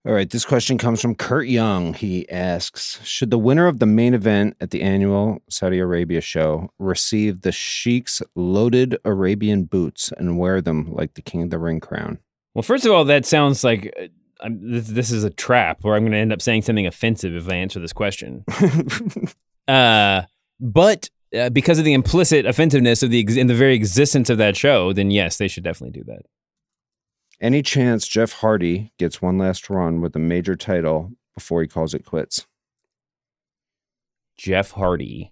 All 0.05 0.13
right, 0.13 0.29
this 0.29 0.45
question 0.45 0.77
comes 0.77 1.01
from 1.01 1.15
Kurt 1.15 1.47
Young. 1.47 1.93
He 1.93 2.29
asks 2.29 3.01
Should 3.03 3.29
the 3.29 3.37
winner 3.37 3.67
of 3.67 3.79
the 3.79 3.85
main 3.85 4.13
event 4.13 4.55
at 4.61 4.71
the 4.71 4.81
annual 4.81 5.39
Saudi 5.49 5.79
Arabia 5.79 6.21
show 6.21 6.69
receive 6.79 7.41
the 7.41 7.51
Sheik's 7.51 8.21
loaded 8.33 8.97
Arabian 9.03 9.65
boots 9.65 10.13
and 10.17 10.37
wear 10.39 10.61
them 10.61 10.93
like 10.93 11.15
the 11.15 11.21
King 11.21 11.41
of 11.41 11.49
the 11.49 11.59
Ring 11.59 11.81
crown? 11.81 12.19
Well, 12.57 12.63
first 12.63 12.87
of 12.87 12.91
all, 12.91 13.05
that 13.05 13.23
sounds 13.23 13.63
like 13.63 13.93
uh, 14.01 14.07
I'm, 14.41 14.71
this, 14.71 14.87
this 14.87 15.11
is 15.11 15.23
a 15.23 15.29
trap 15.29 15.83
where 15.83 15.93
I'm 15.93 16.01
going 16.01 16.13
to 16.13 16.17
end 16.17 16.33
up 16.33 16.41
saying 16.41 16.63
something 16.63 16.87
offensive 16.87 17.35
if 17.35 17.47
I 17.47 17.53
answer 17.53 17.79
this 17.79 17.93
question. 17.93 18.43
uh, 19.67 20.23
but 20.59 21.07
uh, 21.37 21.51
because 21.51 21.77
of 21.77 21.85
the 21.85 21.93
implicit 21.93 22.47
offensiveness 22.47 23.03
of 23.03 23.11
the 23.11 23.19
ex- 23.19 23.35
in 23.35 23.45
the 23.45 23.53
very 23.53 23.75
existence 23.75 24.31
of 24.31 24.39
that 24.39 24.57
show, 24.57 24.91
then 24.91 25.11
yes, 25.11 25.37
they 25.37 25.47
should 25.47 25.63
definitely 25.63 25.99
do 25.99 26.05
that. 26.05 26.23
Any 27.39 27.61
chance 27.61 28.07
Jeff 28.07 28.31
Hardy 28.31 28.91
gets 28.97 29.21
one 29.21 29.37
last 29.37 29.69
run 29.69 30.01
with 30.01 30.15
a 30.15 30.19
major 30.19 30.55
title 30.55 31.11
before 31.35 31.61
he 31.61 31.67
calls 31.67 31.93
it 31.93 32.05
quits? 32.05 32.47
Jeff 34.35 34.71
Hardy. 34.71 35.31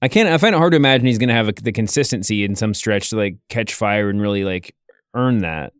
I 0.00 0.08
can't. 0.08 0.28
I 0.28 0.38
find 0.38 0.54
it 0.54 0.58
hard 0.58 0.72
to 0.72 0.76
imagine 0.76 1.06
he's 1.06 1.18
going 1.18 1.28
to 1.28 1.34
have 1.34 1.48
a, 1.48 1.52
the 1.52 1.72
consistency 1.72 2.44
in 2.44 2.54
some 2.54 2.72
stretch 2.74 3.10
to 3.10 3.16
like 3.16 3.36
catch 3.48 3.74
fire 3.74 4.08
and 4.10 4.20
really 4.20 4.44
like 4.44 4.74
earn 5.14 5.38
that. 5.38 5.72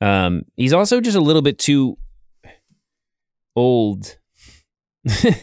Um, 0.00 0.42
he's 0.56 0.72
also 0.72 1.00
just 1.00 1.16
a 1.16 1.20
little 1.20 1.42
bit 1.42 1.58
too 1.58 1.96
old. 3.56 4.16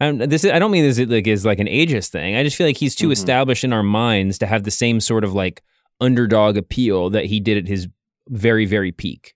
This 0.00 0.44
is, 0.44 0.52
I 0.52 0.60
don't 0.60 0.70
mean 0.70 0.84
this 0.84 0.96
is 0.96 1.08
like 1.08 1.26
is 1.26 1.44
like 1.44 1.58
an 1.58 1.66
ageist 1.66 2.10
thing. 2.10 2.36
I 2.36 2.44
just 2.44 2.56
feel 2.56 2.68
like 2.68 2.76
he's 2.76 2.94
too 2.94 3.08
Mhm. 3.08 3.12
established 3.14 3.64
in 3.64 3.72
our 3.72 3.82
minds 3.82 4.38
to 4.38 4.46
have 4.46 4.62
the 4.62 4.70
same 4.70 5.00
sort 5.00 5.24
of 5.24 5.34
like 5.34 5.60
underdog 6.00 6.56
appeal 6.56 7.10
that 7.10 7.24
he 7.24 7.40
did 7.40 7.58
at 7.58 7.66
his 7.66 7.88
very 8.28 8.64
very 8.64 8.92
peak. 8.92 9.34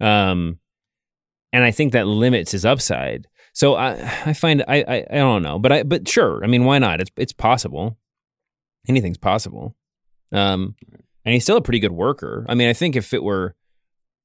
Um, 0.00 0.60
and 1.52 1.64
I 1.64 1.72
think 1.72 1.94
that 1.94 2.06
limits 2.06 2.52
his 2.52 2.64
upside. 2.64 3.26
So 3.58 3.74
I 3.74 3.94
I 4.24 4.32
find 4.34 4.62
I, 4.68 4.84
I 4.86 5.06
I 5.10 5.16
don't 5.16 5.42
know, 5.42 5.58
but 5.58 5.72
I 5.72 5.82
but 5.82 6.06
sure. 6.06 6.44
I 6.44 6.46
mean, 6.46 6.64
why 6.64 6.78
not? 6.78 7.00
It's 7.00 7.10
it's 7.16 7.32
possible. 7.32 7.98
Anything's 8.88 9.18
possible. 9.18 9.74
Um, 10.30 10.76
and 11.24 11.34
he's 11.34 11.42
still 11.42 11.56
a 11.56 11.60
pretty 11.60 11.80
good 11.80 11.90
worker. 11.90 12.46
I 12.48 12.54
mean, 12.54 12.68
I 12.68 12.72
think 12.72 12.94
if 12.94 13.12
it 13.12 13.20
were 13.20 13.56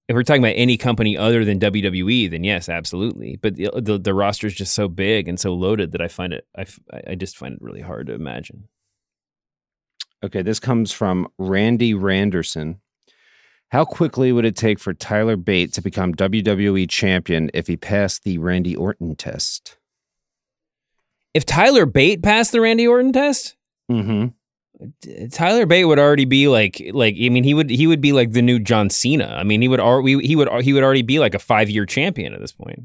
if 0.07 0.13
we're 0.13 0.21
talking 0.21 0.43
about 0.43 0.53
any 0.55 0.77
company 0.77 1.17
other 1.17 1.43
than 1.45 1.59
WWE, 1.59 2.29
then 2.29 2.43
yes, 2.43 2.69
absolutely. 2.69 3.37
But 3.37 3.55
the 3.55 3.71
the, 3.73 3.97
the 3.97 4.13
roster 4.13 4.45
is 4.45 4.53
just 4.53 4.75
so 4.75 4.87
big 4.87 5.27
and 5.27 5.39
so 5.39 5.51
loaded 5.55 5.93
that 5.93 6.01
I 6.01 6.09
find 6.09 6.33
it 6.33 6.45
I, 6.55 6.65
I 7.07 7.15
just 7.15 7.35
find 7.35 7.55
it 7.55 7.61
really 7.61 7.81
hard 7.81 8.05
to 8.07 8.13
imagine. 8.13 8.67
Okay, 10.23 10.43
this 10.43 10.59
comes 10.59 10.91
from 10.91 11.27
Randy 11.39 11.95
Randerson. 11.95 12.77
How 13.73 13.85
quickly 13.85 14.31
would 14.31 14.45
it 14.45 14.55
take 14.55 14.77
for 14.77 14.93
Tyler 14.93 15.35
Bate 15.35 15.73
to 15.73 15.81
become 15.81 16.13
WWE 16.13 16.87
champion 16.87 17.49
if 17.55 17.65
he 17.65 17.75
passed 17.75 18.23
the 18.23 18.37
Randy 18.37 18.75
Orton 18.75 19.15
test? 19.15 19.77
If 21.33 21.43
Tyler 21.43 21.87
Bate 21.87 22.21
passed 22.21 22.51
the 22.51 22.61
Randy 22.61 22.87
Orton 22.87 23.11
test, 23.11 23.55
Mm-hmm. 23.91 25.27
Tyler 25.31 25.65
Bate 25.65 25.85
would 25.87 25.97
already 25.97 26.25
be 26.25 26.47
like 26.47 26.81
like 26.93 27.15
I 27.19 27.29
mean 27.29 27.43
he 27.43 27.53
would 27.55 27.69
he 27.71 27.87
would 27.87 27.99
be 27.99 28.11
like 28.11 28.31
the 28.33 28.41
new 28.43 28.59
John 28.59 28.91
Cena. 28.91 29.35
I 29.37 29.43
mean 29.43 29.61
he 29.63 29.67
would 29.67 29.79
al- 29.79 30.03
we- 30.03 30.25
he 30.25 30.35
would 30.35 30.49
he 30.61 30.71
would 30.71 30.83
already 30.83 31.01
be 31.01 31.17
like 31.17 31.33
a 31.33 31.39
5-year 31.39 31.87
champion 31.87 32.33
at 32.35 32.39
this 32.41 32.51
point. 32.51 32.83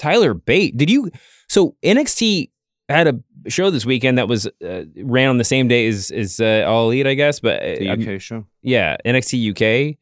Tyler 0.00 0.34
Bate, 0.34 0.76
did 0.76 0.90
you 0.90 1.10
so 1.48 1.76
NXT 1.84 2.50
had 2.90 3.06
a 3.08 3.50
show 3.50 3.70
this 3.70 3.86
weekend 3.86 4.18
that 4.18 4.28
was 4.28 4.46
uh, 4.46 4.84
ran 4.96 5.28
on 5.28 5.38
the 5.38 5.44
same 5.44 5.68
day 5.68 5.86
as 5.86 6.10
as 6.10 6.40
uh, 6.40 6.64
All 6.66 6.86
Elite, 6.90 7.06
I 7.06 7.14
guess, 7.14 7.40
but 7.40 7.62
uh, 7.62 7.76
The 7.78 7.88
I'm- 7.90 8.18
show. 8.18 8.46
yeah, 8.62 8.96
NXT 9.04 9.50
UK. 9.50 9.96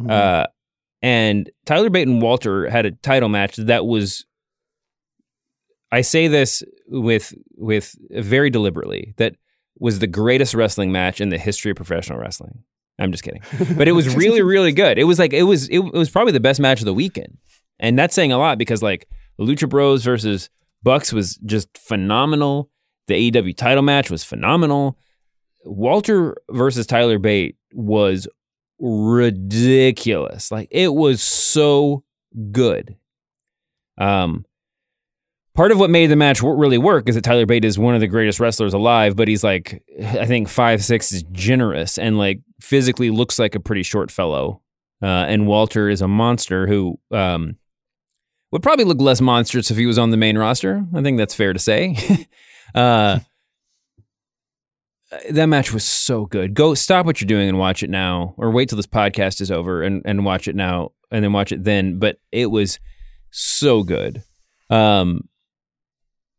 Mhm. 0.00 0.10
Uh, 0.10 0.46
and 1.02 1.50
Tyler 1.66 1.90
Bate 1.90 2.06
and 2.08 2.22
Walter 2.22 2.68
had 2.70 2.86
a 2.86 2.90
title 2.92 3.28
match 3.28 3.56
that 3.56 3.86
was. 3.86 4.24
I 5.90 6.00
say 6.00 6.28
this 6.28 6.62
with 6.88 7.34
with 7.56 7.94
very 8.10 8.48
deliberately 8.50 9.14
that 9.18 9.36
was 9.78 9.98
the 9.98 10.06
greatest 10.06 10.54
wrestling 10.54 10.90
match 10.92 11.20
in 11.20 11.28
the 11.28 11.38
history 11.38 11.70
of 11.70 11.76
professional 11.76 12.18
wrestling. 12.18 12.62
I'm 12.98 13.10
just 13.10 13.24
kidding, 13.24 13.42
but 13.76 13.88
it 13.88 13.92
was 13.92 14.14
really 14.16 14.42
really 14.42 14.72
good. 14.72 14.98
It 14.98 15.04
was 15.04 15.18
like 15.18 15.32
it 15.32 15.42
was 15.42 15.68
it, 15.68 15.80
was 15.80 16.08
probably 16.10 16.32
the 16.32 16.40
best 16.40 16.60
match 16.60 16.80
of 16.80 16.86
the 16.86 16.94
weekend, 16.94 17.36
and 17.78 17.98
that's 17.98 18.14
saying 18.14 18.32
a 18.32 18.38
lot 18.38 18.56
because 18.58 18.82
like 18.82 19.06
Lucha 19.40 19.68
Bros 19.68 20.02
versus 20.04 20.48
Bucks 20.82 21.12
was 21.12 21.36
just 21.36 21.76
phenomenal. 21.78 22.70
The 23.08 23.30
AEW 23.30 23.56
title 23.56 23.82
match 23.82 24.10
was 24.10 24.24
phenomenal. 24.24 24.98
Walter 25.64 26.36
versus 26.50 26.86
Tyler 26.86 27.18
Bate 27.18 27.56
was 27.72 28.26
ridiculous. 28.78 30.50
Like 30.50 30.68
it 30.70 30.92
was 30.94 31.22
so 31.22 32.04
good. 32.50 32.96
Um 33.98 34.44
part 35.54 35.70
of 35.70 35.78
what 35.78 35.90
made 35.90 36.06
the 36.06 36.16
match 36.16 36.42
really 36.42 36.78
work 36.78 37.08
is 37.08 37.14
that 37.14 37.22
Tyler 37.22 37.46
Bate 37.46 37.64
is 37.64 37.78
one 37.78 37.94
of 37.94 38.00
the 38.00 38.06
greatest 38.08 38.40
wrestlers 38.40 38.74
alive, 38.74 39.14
but 39.14 39.28
he's 39.28 39.44
like 39.44 39.82
I 40.00 40.26
think 40.26 40.48
five 40.48 40.82
six 40.82 41.12
is 41.12 41.22
generous 41.32 41.98
and 41.98 42.18
like 42.18 42.40
physically 42.60 43.10
looks 43.10 43.38
like 43.38 43.54
a 43.54 43.60
pretty 43.60 43.82
short 43.82 44.10
fellow. 44.10 44.60
Uh, 45.02 45.26
and 45.28 45.48
Walter 45.48 45.88
is 45.88 46.00
a 46.00 46.06
monster 46.06 46.68
who 46.68 46.98
um, 47.10 47.56
would 48.52 48.62
probably 48.62 48.84
look 48.84 49.00
less 49.00 49.20
monstrous 49.20 49.70
if 49.70 49.76
he 49.76 49.86
was 49.86 49.98
on 49.98 50.10
the 50.10 50.16
main 50.16 50.38
roster. 50.38 50.84
I 50.94 51.02
think 51.02 51.18
that's 51.18 51.34
fair 51.34 51.52
to 51.52 51.58
say. 51.58 51.96
uh, 52.74 53.18
that 55.30 55.46
match 55.46 55.72
was 55.72 55.84
so 55.84 56.26
good. 56.26 56.54
Go 56.54 56.74
stop 56.74 57.06
what 57.06 57.20
you're 57.20 57.26
doing 57.26 57.48
and 57.48 57.58
watch 57.58 57.82
it 57.82 57.90
now, 57.90 58.34
or 58.36 58.50
wait 58.50 58.68
till 58.68 58.76
this 58.76 58.86
podcast 58.86 59.40
is 59.40 59.50
over 59.50 59.82
and, 59.82 60.02
and 60.04 60.24
watch 60.24 60.46
it 60.46 60.54
now, 60.54 60.92
and 61.10 61.24
then 61.24 61.32
watch 61.32 61.50
it 61.50 61.64
then. 61.64 61.98
But 61.98 62.18
it 62.30 62.46
was 62.46 62.78
so 63.30 63.82
good. 63.82 64.22
Um, 64.70 65.28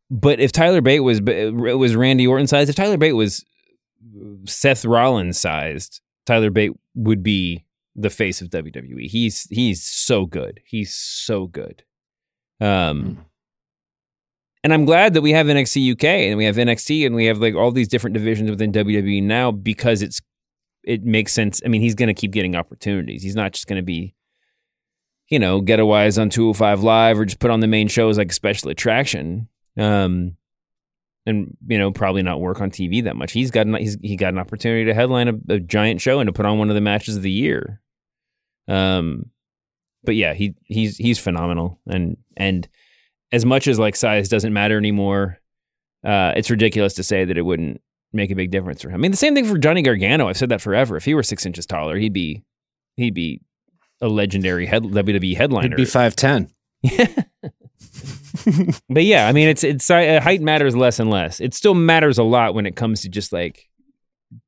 but 0.10 0.40
if 0.40 0.52
Tyler 0.52 0.82
Bate 0.82 1.02
was 1.02 1.22
was 1.22 1.96
Randy 1.96 2.28
Orton 2.28 2.48
sized, 2.48 2.70
if 2.70 2.76
Tyler 2.76 2.98
Bate 2.98 3.16
was 3.16 3.44
Seth 4.46 4.86
Rollins 4.86 5.40
sized, 5.40 6.02
Tyler 6.26 6.52
Bate 6.52 6.72
would 6.96 7.24
be 7.24 7.66
the 7.96 8.10
face 8.10 8.42
of 8.42 8.50
WWE. 8.50 9.08
He's 9.08 9.48
he's 9.50 9.84
so 9.84 10.26
good. 10.26 10.62
He's 10.66 10.94
so 10.94 11.48
good. 11.48 11.84
Um, 12.64 13.26
and 14.64 14.74
I'm 14.74 14.86
glad 14.86 15.14
that 15.14 15.22
we 15.22 15.32
have 15.32 15.48
NXT 15.48 15.94
UK 15.94 16.04
and 16.06 16.38
we 16.38 16.46
have 16.46 16.56
NXT 16.56 17.06
and 17.06 17.14
we 17.14 17.26
have 17.26 17.40
like 17.40 17.56
all 17.56 17.72
these 17.72 17.90
different 17.90 18.14
divisions 18.14 18.50
within 18.50 18.72
WWE 18.72 19.22
now 19.22 19.52
because 19.52 20.02
it's 20.02 20.22
it 20.86 21.04
makes 21.04 21.34
sense. 21.34 21.62
I 21.66 21.68
mean, 21.68 21.82
he's 21.82 21.96
going 21.96 22.08
to 22.08 22.14
keep 22.14 22.32
getting 22.32 22.56
opportunities. 22.56 23.24
He's 23.24 23.36
not 23.36 23.54
just 23.54 23.68
going 23.68 23.78
to 23.78 23.84
be, 23.84 24.16
you 25.30 25.40
know, 25.40 25.62
get 25.62 25.80
a 25.80 25.86
wise 25.86 26.18
on 26.18 26.30
205 26.30 26.84
Live 26.84 27.20
or 27.20 27.26
just 27.26 27.40
put 27.40 27.52
on 27.52 27.60
the 27.60 27.68
main 27.68 27.88
show 27.90 28.10
as 28.10 28.18
like 28.18 28.32
a 28.32 28.34
special 28.34 28.70
attraction. 28.70 29.50
Um, 29.78 30.38
and 31.26 31.56
you 31.68 31.78
know, 31.78 31.92
probably 31.92 32.22
not 32.22 32.40
work 32.40 32.62
on 32.62 32.72
TV 32.72 33.04
that 33.04 33.16
much. 33.18 33.34
He's 33.34 33.52
got 33.52 33.66
an, 33.66 33.76
he's 33.76 33.98
he 34.02 34.16
got 34.16 34.34
an 34.34 34.40
opportunity 34.40 34.86
to 34.86 34.94
headline 34.94 35.28
a, 35.28 35.54
a 35.56 35.60
giant 35.60 36.00
show 36.00 36.20
and 36.20 36.28
to 36.28 36.34
put 36.34 36.46
on 36.46 36.58
one 36.58 36.70
of 36.70 36.76
the 36.76 36.82
matches 36.82 37.18
of 37.18 37.24
the 37.24 37.32
year. 37.32 37.82
Um, 38.70 39.32
but 40.04 40.16
yeah, 40.16 40.34
he 40.34 40.56
he's 40.66 40.98
he's 40.98 41.20
phenomenal 41.20 41.80
and 41.88 42.18
and 42.38 42.68
as 43.32 43.46
much 43.46 43.68
as 43.68 43.80
like 43.80 43.96
size 43.96 44.30
doesn't 44.30 44.54
matter 44.54 44.78
anymore, 44.78 45.40
uh, 46.06 46.34
it's 46.36 46.52
ridiculous 46.52 46.94
to 46.96 47.04
say 47.04 47.26
that 47.26 47.38
it 47.38 47.42
wouldn't 47.42 47.82
make 48.14 48.30
a 48.30 48.36
big 48.36 48.52
difference 48.52 48.82
for 48.82 48.90
him. 48.90 48.96
I 48.96 48.98
mean, 48.98 49.12
the 49.12 49.18
same 49.18 49.34
thing 49.34 49.46
for 49.46 49.58
Johnny 49.58 49.82
Gargano. 49.82 50.30
I've 50.30 50.38
said 50.38 50.50
that 50.50 50.62
forever. 50.62 50.96
If 50.96 51.06
he 51.06 51.16
were 51.16 51.24
six 51.24 51.46
inches 51.46 51.66
taller, 51.66 51.98
he'd 51.98 52.14
be 52.14 52.44
he'd 52.96 53.14
be 53.14 53.42
a 54.02 54.08
legendary 54.08 54.66
head, 54.66 54.84
WWE 54.84 55.36
headliner. 55.36 55.70
He'd 55.70 55.84
be 55.84 55.86
five 55.86 56.16
ten. 56.16 56.50
Yeah. 56.82 57.08
but 58.90 59.04
yeah, 59.04 59.28
I 59.28 59.32
mean, 59.32 59.48
it's 59.48 59.64
it's 59.64 59.90
uh, 59.90 60.20
height 60.22 60.42
matters 60.42 60.76
less 60.76 61.00
and 61.00 61.10
less. 61.10 61.40
It 61.40 61.54
still 61.54 61.74
matters 61.74 62.18
a 62.18 62.24
lot 62.24 62.54
when 62.54 62.66
it 62.66 62.76
comes 62.76 63.02
to 63.02 63.10
just 63.10 63.34
like 63.34 63.70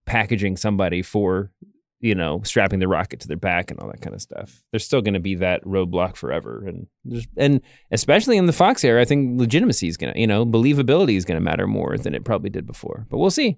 packaging 0.05 0.57
somebody 0.57 1.01
for 1.01 1.51
you 2.01 2.13
know 2.15 2.41
strapping 2.43 2.79
the 2.79 2.87
rocket 2.87 3.19
to 3.21 3.27
their 3.27 3.37
back 3.37 3.71
and 3.71 3.79
all 3.79 3.87
that 3.87 4.01
kind 4.01 4.13
of 4.13 4.21
stuff. 4.21 4.61
There's 4.71 4.85
still 4.85 5.01
going 5.01 5.13
to 5.15 5.19
be 5.19 5.35
that 5.35 5.63
roadblock 5.63 6.15
forever, 6.15 6.63
and 6.67 6.87
there's, 7.03 7.27
and 7.37 7.61
especially 7.91 8.37
in 8.37 8.45
the 8.45 8.53
Fox 8.53 8.83
era, 8.83 9.01
I 9.01 9.05
think 9.05 9.39
legitimacy 9.39 9.87
is 9.87 9.97
going 9.97 10.13
to 10.13 10.19
you 10.19 10.27
know 10.27 10.45
believability 10.45 11.15
is 11.15 11.25
going 11.25 11.37
to 11.39 11.43
matter 11.43 11.67
more 11.67 11.97
than 11.97 12.13
it 12.15 12.23
probably 12.25 12.49
did 12.49 12.65
before. 12.67 13.05
But 13.09 13.17
we'll 13.19 13.31
see. 13.31 13.57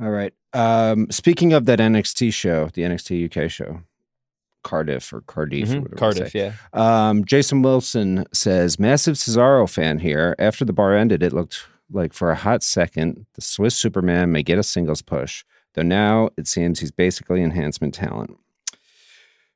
All 0.00 0.10
right. 0.10 0.32
Um, 0.52 1.10
speaking 1.10 1.52
of 1.52 1.66
that 1.66 1.80
NXT 1.80 2.32
show, 2.32 2.68
the 2.72 2.82
NXT 2.82 3.24
UK 3.44 3.50
show, 3.50 3.80
Cardiff 4.62 5.12
or 5.12 5.22
Cardiff, 5.22 5.70
or 5.70 5.72
Mhm. 5.72 5.82
whatever 5.82 5.88
they 5.88 5.96
Cardiff, 5.96 6.34
yeah. 6.34 6.52
Um, 6.72 7.24
Jason 7.24 7.62
Wilson 7.62 8.24
says, 8.32 8.78
massive 8.78 9.16
Cesaro 9.16 9.68
fan 9.68 9.98
here. 9.98 10.36
After 10.38 10.64
the 10.64 10.72
bar 10.72 10.94
ended, 10.96 11.22
it 11.22 11.32
looked 11.32 11.66
like 11.90 12.12
for 12.12 12.30
a 12.30 12.36
hot 12.36 12.62
second, 12.62 13.26
the 13.34 13.40
Swiss 13.40 13.74
Superman 13.74 14.30
may 14.30 14.42
get 14.42 14.58
a 14.58 14.62
singles 14.62 15.02
push, 15.02 15.44
though 15.78 15.82
now 15.82 16.30
it 16.36 16.48
seems 16.48 16.80
he's 16.80 16.90
basically 16.90 17.40
enhancement 17.40 17.94
talent. 17.94 18.36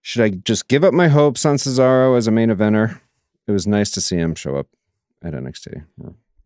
Should 0.02 0.22
I 0.22 0.28
just 0.30 0.68
give 0.68 0.84
up 0.84 0.94
my 0.94 1.08
hopes 1.08 1.44
on 1.44 1.56
Cesaro 1.56 2.16
as 2.16 2.28
a 2.28 2.30
main 2.30 2.48
eventer? 2.48 3.00
It 3.46 3.52
was 3.52 3.66
nice 3.66 3.90
to 3.92 4.00
see 4.00 4.16
him 4.16 4.34
show 4.34 4.56
up 4.56 4.68
at 5.22 5.34
NXT. 5.34 5.84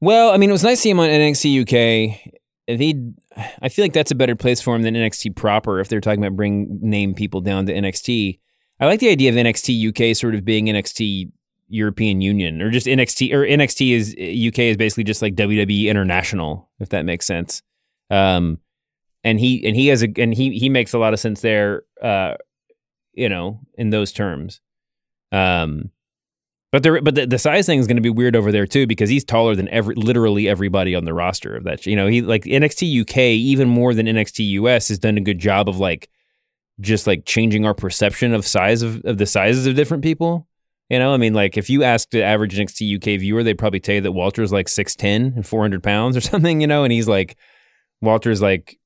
Well, 0.00 0.30
I 0.30 0.38
mean, 0.38 0.48
it 0.48 0.52
was 0.52 0.64
nice 0.64 0.78
to 0.78 0.82
see 0.82 0.90
him 0.90 1.00
on 1.00 1.08
NXT 1.08 1.62
UK. 1.62 2.32
He, 2.66 3.12
I 3.62 3.68
feel 3.68 3.84
like 3.84 3.92
that's 3.92 4.10
a 4.10 4.16
better 4.16 4.34
place 4.34 4.60
for 4.60 4.74
him 4.74 4.82
than 4.82 4.94
NXT 4.94 5.36
proper. 5.36 5.78
If 5.78 5.88
they're 5.88 6.00
talking 6.00 6.24
about 6.24 6.36
bring 6.36 6.78
name 6.82 7.14
people 7.14 7.40
down 7.42 7.66
to 7.66 7.74
NXT, 7.74 8.40
I 8.80 8.86
like 8.86 9.00
the 9.00 9.10
idea 9.10 9.30
of 9.30 9.36
NXT 9.36 9.88
UK 9.88 10.16
sort 10.16 10.34
of 10.34 10.44
being 10.44 10.66
NXT 10.66 11.30
European 11.68 12.20
Union 12.20 12.62
or 12.62 12.70
just 12.70 12.86
NXT 12.86 13.32
or 13.32 13.44
NXT 13.44 13.92
is 13.92 14.12
UK 14.48 14.60
is 14.60 14.76
basically 14.76 15.04
just 15.04 15.22
like 15.22 15.34
WWE 15.34 15.86
International, 15.86 16.70
if 16.80 16.88
that 16.90 17.04
makes 17.04 17.26
sense. 17.26 17.62
Um, 18.10 18.58
and 19.26 19.40
he 19.40 19.66
and 19.66 19.74
he 19.74 19.88
has 19.88 20.04
a 20.04 20.08
and 20.16 20.32
he 20.32 20.56
he 20.56 20.68
makes 20.68 20.94
a 20.94 20.98
lot 20.98 21.12
of 21.12 21.20
sense 21.20 21.40
there. 21.40 21.82
Uh, 22.00 22.36
you 23.12 23.28
know, 23.28 23.60
in 23.76 23.90
those 23.90 24.12
terms. 24.12 24.60
Um, 25.32 25.90
but 26.70 26.82
there, 26.82 27.00
but 27.00 27.14
the, 27.14 27.26
the 27.26 27.38
size 27.38 27.66
thing 27.66 27.78
is 27.78 27.86
going 27.86 27.96
to 27.96 28.02
be 28.02 28.10
weird 28.10 28.36
over 28.36 28.52
there 28.52 28.66
too 28.66 28.86
because 28.86 29.08
he's 29.08 29.24
taller 29.24 29.56
than 29.56 29.68
every, 29.70 29.94
literally 29.94 30.48
everybody 30.48 30.94
on 30.94 31.06
the 31.06 31.14
roster 31.14 31.56
of 31.56 31.64
that. 31.64 31.86
You 31.86 31.96
know, 31.96 32.06
he 32.06 32.20
like 32.20 32.44
NXT 32.44 33.00
UK 33.00 33.16
even 33.16 33.68
more 33.68 33.94
than 33.94 34.06
NXT 34.06 34.50
US 34.50 34.88
has 34.88 34.98
done 34.98 35.16
a 35.16 35.22
good 35.22 35.38
job 35.38 35.68
of 35.68 35.78
like 35.78 36.10
just 36.80 37.06
like 37.06 37.24
changing 37.24 37.64
our 37.64 37.74
perception 37.74 38.34
of 38.34 38.46
size 38.46 38.82
of, 38.82 39.02
of 39.04 39.18
the 39.18 39.26
sizes 39.26 39.66
of 39.66 39.74
different 39.74 40.02
people. 40.02 40.46
You 40.90 40.98
know, 40.98 41.14
I 41.14 41.16
mean, 41.16 41.34
like 41.34 41.56
if 41.56 41.70
you 41.70 41.82
ask 41.82 42.10
the 42.10 42.22
average 42.22 42.56
NXT 42.56 42.96
UK 42.96 43.20
viewer, 43.20 43.42
they'd 43.42 43.58
probably 43.58 43.80
tell 43.80 43.96
you 43.96 44.02
that 44.02 44.12
Walter's 44.12 44.52
like 44.52 44.68
six 44.68 44.94
ten 44.94 45.32
and 45.34 45.46
four 45.46 45.62
hundred 45.62 45.82
pounds 45.82 46.16
or 46.16 46.20
something. 46.32 46.60
You 46.60 46.66
know, 46.66 46.84
and 46.84 46.92
he's 46.92 47.08
like 47.08 47.36
Walter's 48.02 48.42
like 48.42 48.78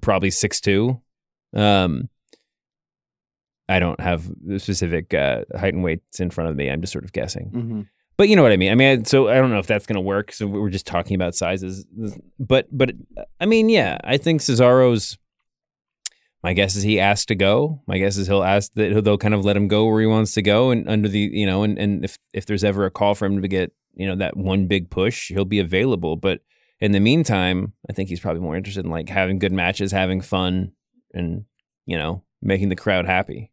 probably 0.00 0.30
six 0.30 0.60
two. 0.60 1.00
Um, 1.54 2.08
I 3.68 3.78
don't 3.78 4.00
have 4.00 4.30
specific 4.58 5.12
uh, 5.12 5.42
height 5.56 5.74
and 5.74 5.82
weights 5.82 6.20
in 6.20 6.30
front 6.30 6.50
of 6.50 6.56
me. 6.56 6.70
I'm 6.70 6.80
just 6.80 6.92
sort 6.92 7.04
of 7.04 7.12
guessing. 7.12 7.50
Mm-hmm. 7.50 7.80
But 8.16 8.28
you 8.28 8.36
know 8.36 8.42
what 8.42 8.52
I 8.52 8.56
mean. 8.56 8.72
I 8.72 8.74
mean, 8.74 9.04
so 9.04 9.28
I 9.28 9.34
don't 9.34 9.50
know 9.50 9.58
if 9.58 9.66
that's 9.66 9.86
going 9.86 9.96
to 9.96 10.00
work. 10.00 10.32
So 10.32 10.46
we're 10.46 10.70
just 10.70 10.86
talking 10.86 11.14
about 11.14 11.34
sizes. 11.34 11.84
But 12.38 12.66
but 12.70 12.92
I 13.40 13.46
mean, 13.46 13.68
yeah, 13.68 13.98
I 14.04 14.16
think 14.16 14.40
Cesaro's. 14.40 15.18
My 16.42 16.52
guess 16.52 16.76
is 16.76 16.84
he 16.84 17.00
asked 17.00 17.28
to 17.28 17.34
go. 17.34 17.82
My 17.88 17.98
guess 17.98 18.16
is 18.16 18.28
he'll 18.28 18.44
ask 18.44 18.70
that 18.74 19.02
they'll 19.02 19.18
kind 19.18 19.34
of 19.34 19.44
let 19.44 19.56
him 19.56 19.66
go 19.66 19.86
where 19.86 20.00
he 20.00 20.06
wants 20.06 20.32
to 20.34 20.42
go, 20.42 20.70
and 20.70 20.88
under 20.88 21.08
the 21.08 21.18
you 21.18 21.44
know, 21.44 21.62
and 21.62 21.78
and 21.78 22.04
if 22.04 22.18
if 22.32 22.46
there's 22.46 22.62
ever 22.62 22.84
a 22.84 22.90
call 22.90 23.14
for 23.14 23.26
him 23.26 23.42
to 23.42 23.48
get 23.48 23.72
you 23.96 24.06
know 24.06 24.14
that 24.14 24.36
one 24.36 24.66
big 24.66 24.88
push, 24.88 25.28
he'll 25.28 25.44
be 25.44 25.58
available. 25.58 26.14
But 26.14 26.40
in 26.80 26.92
the 26.92 27.00
meantime, 27.00 27.72
I 27.88 27.92
think 27.92 28.08
he's 28.08 28.20
probably 28.20 28.42
more 28.42 28.56
interested 28.56 28.84
in 28.84 28.90
like 28.90 29.08
having 29.08 29.38
good 29.38 29.52
matches, 29.52 29.92
having 29.92 30.20
fun, 30.20 30.72
and 31.14 31.44
you 31.86 31.96
know, 31.96 32.22
making 32.42 32.68
the 32.68 32.76
crowd 32.76 33.06
happy. 33.06 33.50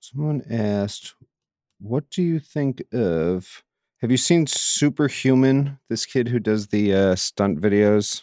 Someone 0.00 0.42
asked, 0.50 1.14
"What 1.78 2.10
do 2.10 2.22
you 2.22 2.40
think 2.40 2.82
of?" 2.92 3.62
Have 4.00 4.12
you 4.12 4.16
seen 4.16 4.46
Superhuman? 4.46 5.80
This 5.88 6.06
kid 6.06 6.28
who 6.28 6.38
does 6.38 6.68
the 6.68 6.94
uh, 6.94 7.14
stunt 7.16 7.60
videos. 7.60 8.22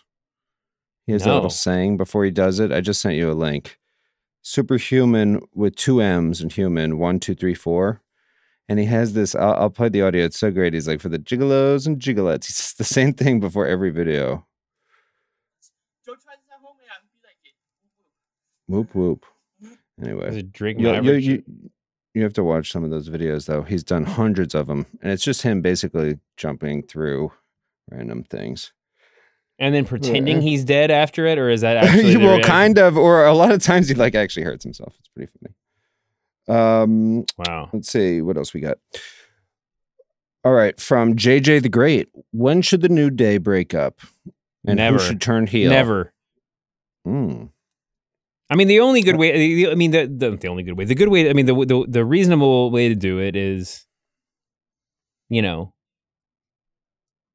He 1.06 1.12
has 1.12 1.26
a 1.26 1.34
little 1.34 1.50
saying 1.50 1.98
before 1.98 2.24
he 2.24 2.32
does 2.32 2.60
it. 2.60 2.72
I 2.72 2.82
just 2.82 3.02
sent 3.02 3.16
you 3.16 3.30
a 3.30 3.34
link. 3.34 3.78
Superhuman 4.42 5.42
with 5.54 5.76
two 5.76 6.02
M's 6.02 6.40
and 6.40 6.52
human 6.52 6.98
one 6.98 7.20
two 7.20 7.36
three 7.36 7.54
four, 7.54 8.02
and 8.68 8.80
he 8.80 8.86
has 8.86 9.14
this. 9.14 9.36
I'll, 9.36 9.54
I'll 9.54 9.70
play 9.70 9.90
the 9.90 10.02
audio. 10.02 10.26
It's 10.26 10.40
so 10.40 10.52
great. 10.52 10.74
He's 10.74 10.88
like 10.88 11.02
for 11.02 11.10
the 11.10 11.20
gigolos 11.20 11.86
and 11.88 12.00
gigolettes. 12.00 12.46
He 12.46 12.54
says 12.54 12.74
the 12.78 12.84
same 12.84 13.14
thing 13.14 13.40
before 13.40 13.68
every 13.68 13.92
video. 13.92 14.46
Whoop 18.68 18.96
whoop. 18.96 19.26
Anyway, 20.02 20.28
Is 20.28 20.38
it 20.38 20.52
Drake 20.52 20.80
you, 20.80 20.92
you, 21.02 21.14
you, 21.14 21.44
you 22.14 22.24
have 22.24 22.34
to 22.34 22.44
watch 22.44 22.72
some 22.72 22.84
of 22.84 22.90
those 22.90 23.10
videos 23.10 23.46
though. 23.46 23.62
He's 23.62 23.84
done 23.84 24.04
hundreds 24.04 24.56
of 24.56 24.68
them, 24.68 24.86
and 25.02 25.12
it's 25.12 25.24
just 25.24 25.42
him 25.44 25.62
basically 25.62 26.20
jumping 26.36 26.84
through 26.84 27.32
random 27.92 28.24
things. 28.24 28.74
and 29.60 29.74
then 29.74 29.86
pretending 29.86 30.42
he's 30.42 30.64
dead 30.66 30.92
after 30.92 31.26
it, 31.28 31.38
or 31.38 31.50
is 31.50 31.62
that 31.62 31.78
actually 31.86 32.16
the 32.16 32.20
well, 32.20 32.40
kind 32.40 32.78
of, 32.78 32.98
or 32.98 33.26
a 33.26 33.34
lot 33.34 33.52
of 33.52 33.62
times 33.62 33.88
he 33.88 33.94
like 33.96 34.16
actually 34.16 34.44
hurts 34.44 34.64
himself. 34.64 34.96
It's 35.00 35.10
pretty 35.10 35.32
funny. 35.40 35.54
Um, 36.48 37.26
Wow. 37.38 37.70
let's 37.74 37.92
see 37.92 38.22
what 38.22 38.38
else 38.38 38.54
we 38.54 38.62
got. 38.62 38.78
All 40.44 40.54
right, 40.54 40.80
from 40.80 41.16
JJ 41.16 41.64
the 41.64 41.70
Great. 41.70 42.10
When 42.32 42.62
should 42.62 42.82
the 42.82 42.90
New 42.90 43.10
Day 43.10 43.38
break 43.40 43.74
up? 43.74 44.00
And 44.68 44.78
Never. 44.78 44.98
who 44.98 45.04
should 45.04 45.22
turn 45.22 45.48
heel? 45.48 45.70
Never. 45.72 46.14
Hmm. 47.04 47.46
I 48.50 48.56
mean, 48.56 48.68
the 48.68 48.80
only 48.80 49.02
good 49.02 49.16
way. 49.16 49.72
I 49.72 49.74
mean, 49.76 49.90
the, 49.90 50.06
the 50.06 50.38
the 50.38 50.48
only 50.48 50.62
good 50.62 50.78
way. 50.78 50.86
The 50.86 50.94
good 50.94 51.10
way. 51.10 51.28
I 51.30 51.34
mean, 51.34 51.48
the 51.48 51.54
the 51.66 51.86
the 51.88 52.06
reasonable 52.06 52.70
way 52.70 52.90
to 52.90 52.96
do 52.96 53.20
it 53.20 53.36
is, 53.36 53.88
you 55.30 55.42
know, 55.42 55.74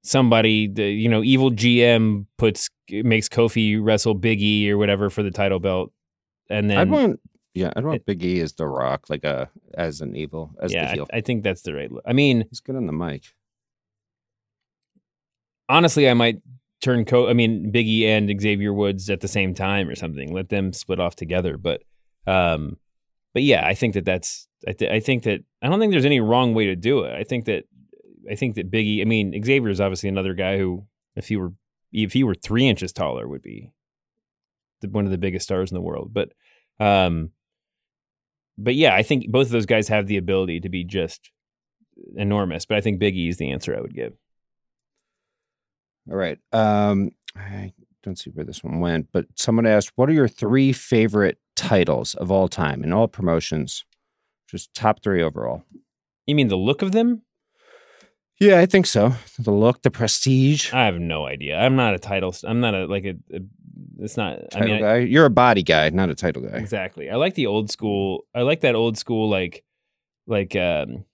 somebody. 0.04 0.68
The 0.68 0.84
you 0.84 1.08
know, 1.08 1.22
evil 1.24 1.50
GM 1.50 2.26
puts 2.38 2.70
makes 2.90 3.28
Kofi 3.28 3.78
wrestle 3.82 4.14
Big 4.14 4.40
E 4.40 4.70
or 4.70 4.78
whatever 4.78 5.11
for 5.11 5.24
the 5.24 5.32
title 5.32 5.58
belt, 5.58 5.92
and 6.48 6.70
then 6.70 6.78
I'd 6.78 6.90
want, 6.90 7.20
yeah, 7.55 7.72
I'd 7.74 7.84
want 7.84 8.07
Big 8.07 8.22
E 8.24 8.40
is 8.40 8.53
the 8.53 8.66
Rock, 8.66 9.11
like 9.11 9.24
a 9.24 9.51
as 9.74 10.01
an 10.01 10.16
evil 10.16 10.55
as 10.61 10.72
yeah, 10.72 10.84
the 10.84 10.90
I, 10.90 10.94
heel. 10.94 11.07
I 11.12 11.20
think 11.20 11.42
that's 11.42 11.62
the 11.62 11.74
right. 11.74 11.90
I 12.07 12.12
mean, 12.12 12.46
He's 12.48 12.61
good 12.61 12.76
on 12.76 12.86
the 12.86 12.92
mic. 12.92 13.24
honestly, 15.68 16.09
I 16.09 16.14
might 16.14 16.40
turn 16.80 17.05
Co. 17.05 17.28
I 17.28 17.32
mean, 17.32 17.72
Biggie 17.72 18.05
and 18.05 18.40
Xavier 18.40 18.72
Woods 18.72 19.11
at 19.11 19.20
the 19.20 19.28
same 19.28 19.55
time 19.55 19.88
or 19.88 19.94
something. 19.94 20.32
Let 20.32 20.48
them 20.48 20.72
split 20.72 21.01
off 21.01 21.16
together. 21.16 21.57
But, 21.57 21.82
um, 22.26 22.78
but 23.34 23.42
yeah, 23.42 23.66
I 23.66 23.74
think 23.74 23.94
that 23.94 24.05
that's. 24.05 24.48
I, 24.68 24.72
th- 24.72 24.90
I 24.90 25.01
think 25.01 25.22
that 25.22 25.40
I 25.62 25.68
don't 25.68 25.80
think 25.80 25.92
there's 25.92 26.05
any 26.05 26.20
wrong 26.20 26.55
way 26.55 26.66
to 26.66 26.76
do 26.76 27.05
it. 27.05 27.14
I 27.14 27.24
think 27.24 27.46
that 27.46 27.64
I 28.30 28.34
think 28.34 28.57
that 28.57 28.70
Biggie. 28.70 29.01
I 29.01 29.05
mean, 29.05 29.32
Xavier 29.42 29.70
is 29.70 29.80
obviously 29.80 30.09
another 30.09 30.34
guy 30.34 30.59
who, 30.59 30.86
if 31.16 31.28
he 31.28 31.36
were 31.36 31.53
if 31.92 32.12
he 32.12 32.22
were 32.22 32.34
three 32.34 32.68
inches 32.68 32.92
taller, 32.92 33.26
would 33.26 33.42
be 33.42 33.72
the, 34.80 34.88
one 34.88 35.05
of 35.05 35.11
the 35.11 35.18
biggest 35.18 35.44
stars 35.44 35.70
in 35.70 35.74
the 35.74 35.80
world. 35.80 36.12
But, 36.12 36.32
um, 36.78 37.30
but 38.62 38.74
yeah, 38.74 38.94
I 38.94 39.02
think 39.02 39.30
both 39.30 39.46
of 39.46 39.52
those 39.52 39.66
guys 39.66 39.88
have 39.88 40.06
the 40.06 40.16
ability 40.16 40.61
to 40.61 40.68
be 40.68 40.84
just 40.84 41.30
enormous. 42.16 42.64
But 42.66 42.78
I 42.78 42.80
think 42.80 43.00
Biggie 43.00 43.28
is 43.28 43.36
the 43.38 43.50
answer 43.50 43.76
I 43.76 43.80
would 43.80 43.94
give. 43.94 44.12
All 46.11 46.16
right. 46.16 46.38
Um, 46.52 47.11
I 47.36 47.72
don't 48.02 48.18
see 48.18 48.30
where 48.30 48.44
this 48.44 48.64
one 48.64 48.80
went, 48.80 49.08
but 49.12 49.26
someone 49.36 49.66
asked, 49.66 49.92
"What 49.96 50.08
are 50.08 50.14
your 50.14 50.28
three 50.28 50.72
favorite 50.72 51.38
titles 51.56 52.14
of 52.14 52.30
all 52.30 52.48
time 52.48 52.82
in 52.82 52.92
all 52.92 53.08
promotions? 53.08 53.84
Just 54.48 54.74
top 54.74 55.02
three 55.02 55.22
overall." 55.22 55.64
You 56.26 56.34
mean 56.34 56.48
the 56.48 56.56
look 56.56 56.82
of 56.82 56.92
them? 56.92 57.22
Yeah, 58.40 58.58
I 58.58 58.66
think 58.66 58.86
so. 58.86 59.14
The 59.38 59.50
look, 59.50 59.82
the 59.82 59.90
prestige. 59.90 60.72
I 60.72 60.86
have 60.86 60.98
no 60.98 61.26
idea. 61.26 61.58
I'm 61.58 61.76
not 61.76 61.94
a 61.94 61.98
title. 61.98 62.34
I'm 62.44 62.61
not 62.61 62.74
a 62.74 62.86
like 62.86 63.04
a. 63.04 63.16
a 63.34 63.40
it's 64.01 64.16
not. 64.16 64.38
I 64.38 64.46
Title 64.61 64.68
mean, 64.68 64.84
I- 64.84 64.96
You're 64.98 65.26
a 65.26 65.30
body 65.30 65.62
guy, 65.62 65.90
not 65.90 66.11
a 66.11 66.14
title 66.14 66.42
guy. 66.42 66.57
exactly. 66.57 67.11
I 67.11 67.16
like 67.16 67.34
the 67.34 67.46
old 67.46 67.70
school. 67.70 68.24
I 68.34 68.42
like 68.42 68.61
that 68.62 68.74
old 68.74 68.98
school 68.98 69.28
like, 69.28 69.64
like 70.26 70.57
um, 70.57 71.05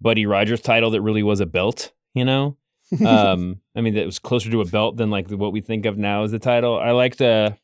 Buddy 0.00 0.26
Rogers 0.26 0.60
title 0.60 0.90
that 0.90 1.02
really 1.02 1.22
was 1.22 1.40
a 1.40 1.46
belt. 1.46 1.92
You 2.14 2.24
know. 2.24 2.56
um, 3.06 3.60
I 3.74 3.80
mean, 3.80 3.94
that 3.94 4.06
was 4.06 4.18
closer 4.18 4.50
to 4.50 4.60
a 4.60 4.66
belt 4.66 4.96
than 4.96 5.10
like 5.10 5.30
what 5.30 5.52
we 5.52 5.60
think 5.60 5.86
of 5.86 5.96
now 5.96 6.22
as 6.24 6.30
the 6.32 6.38
title. 6.38 6.78
I 6.78 6.90
like 6.90 7.16
the, 7.16 7.56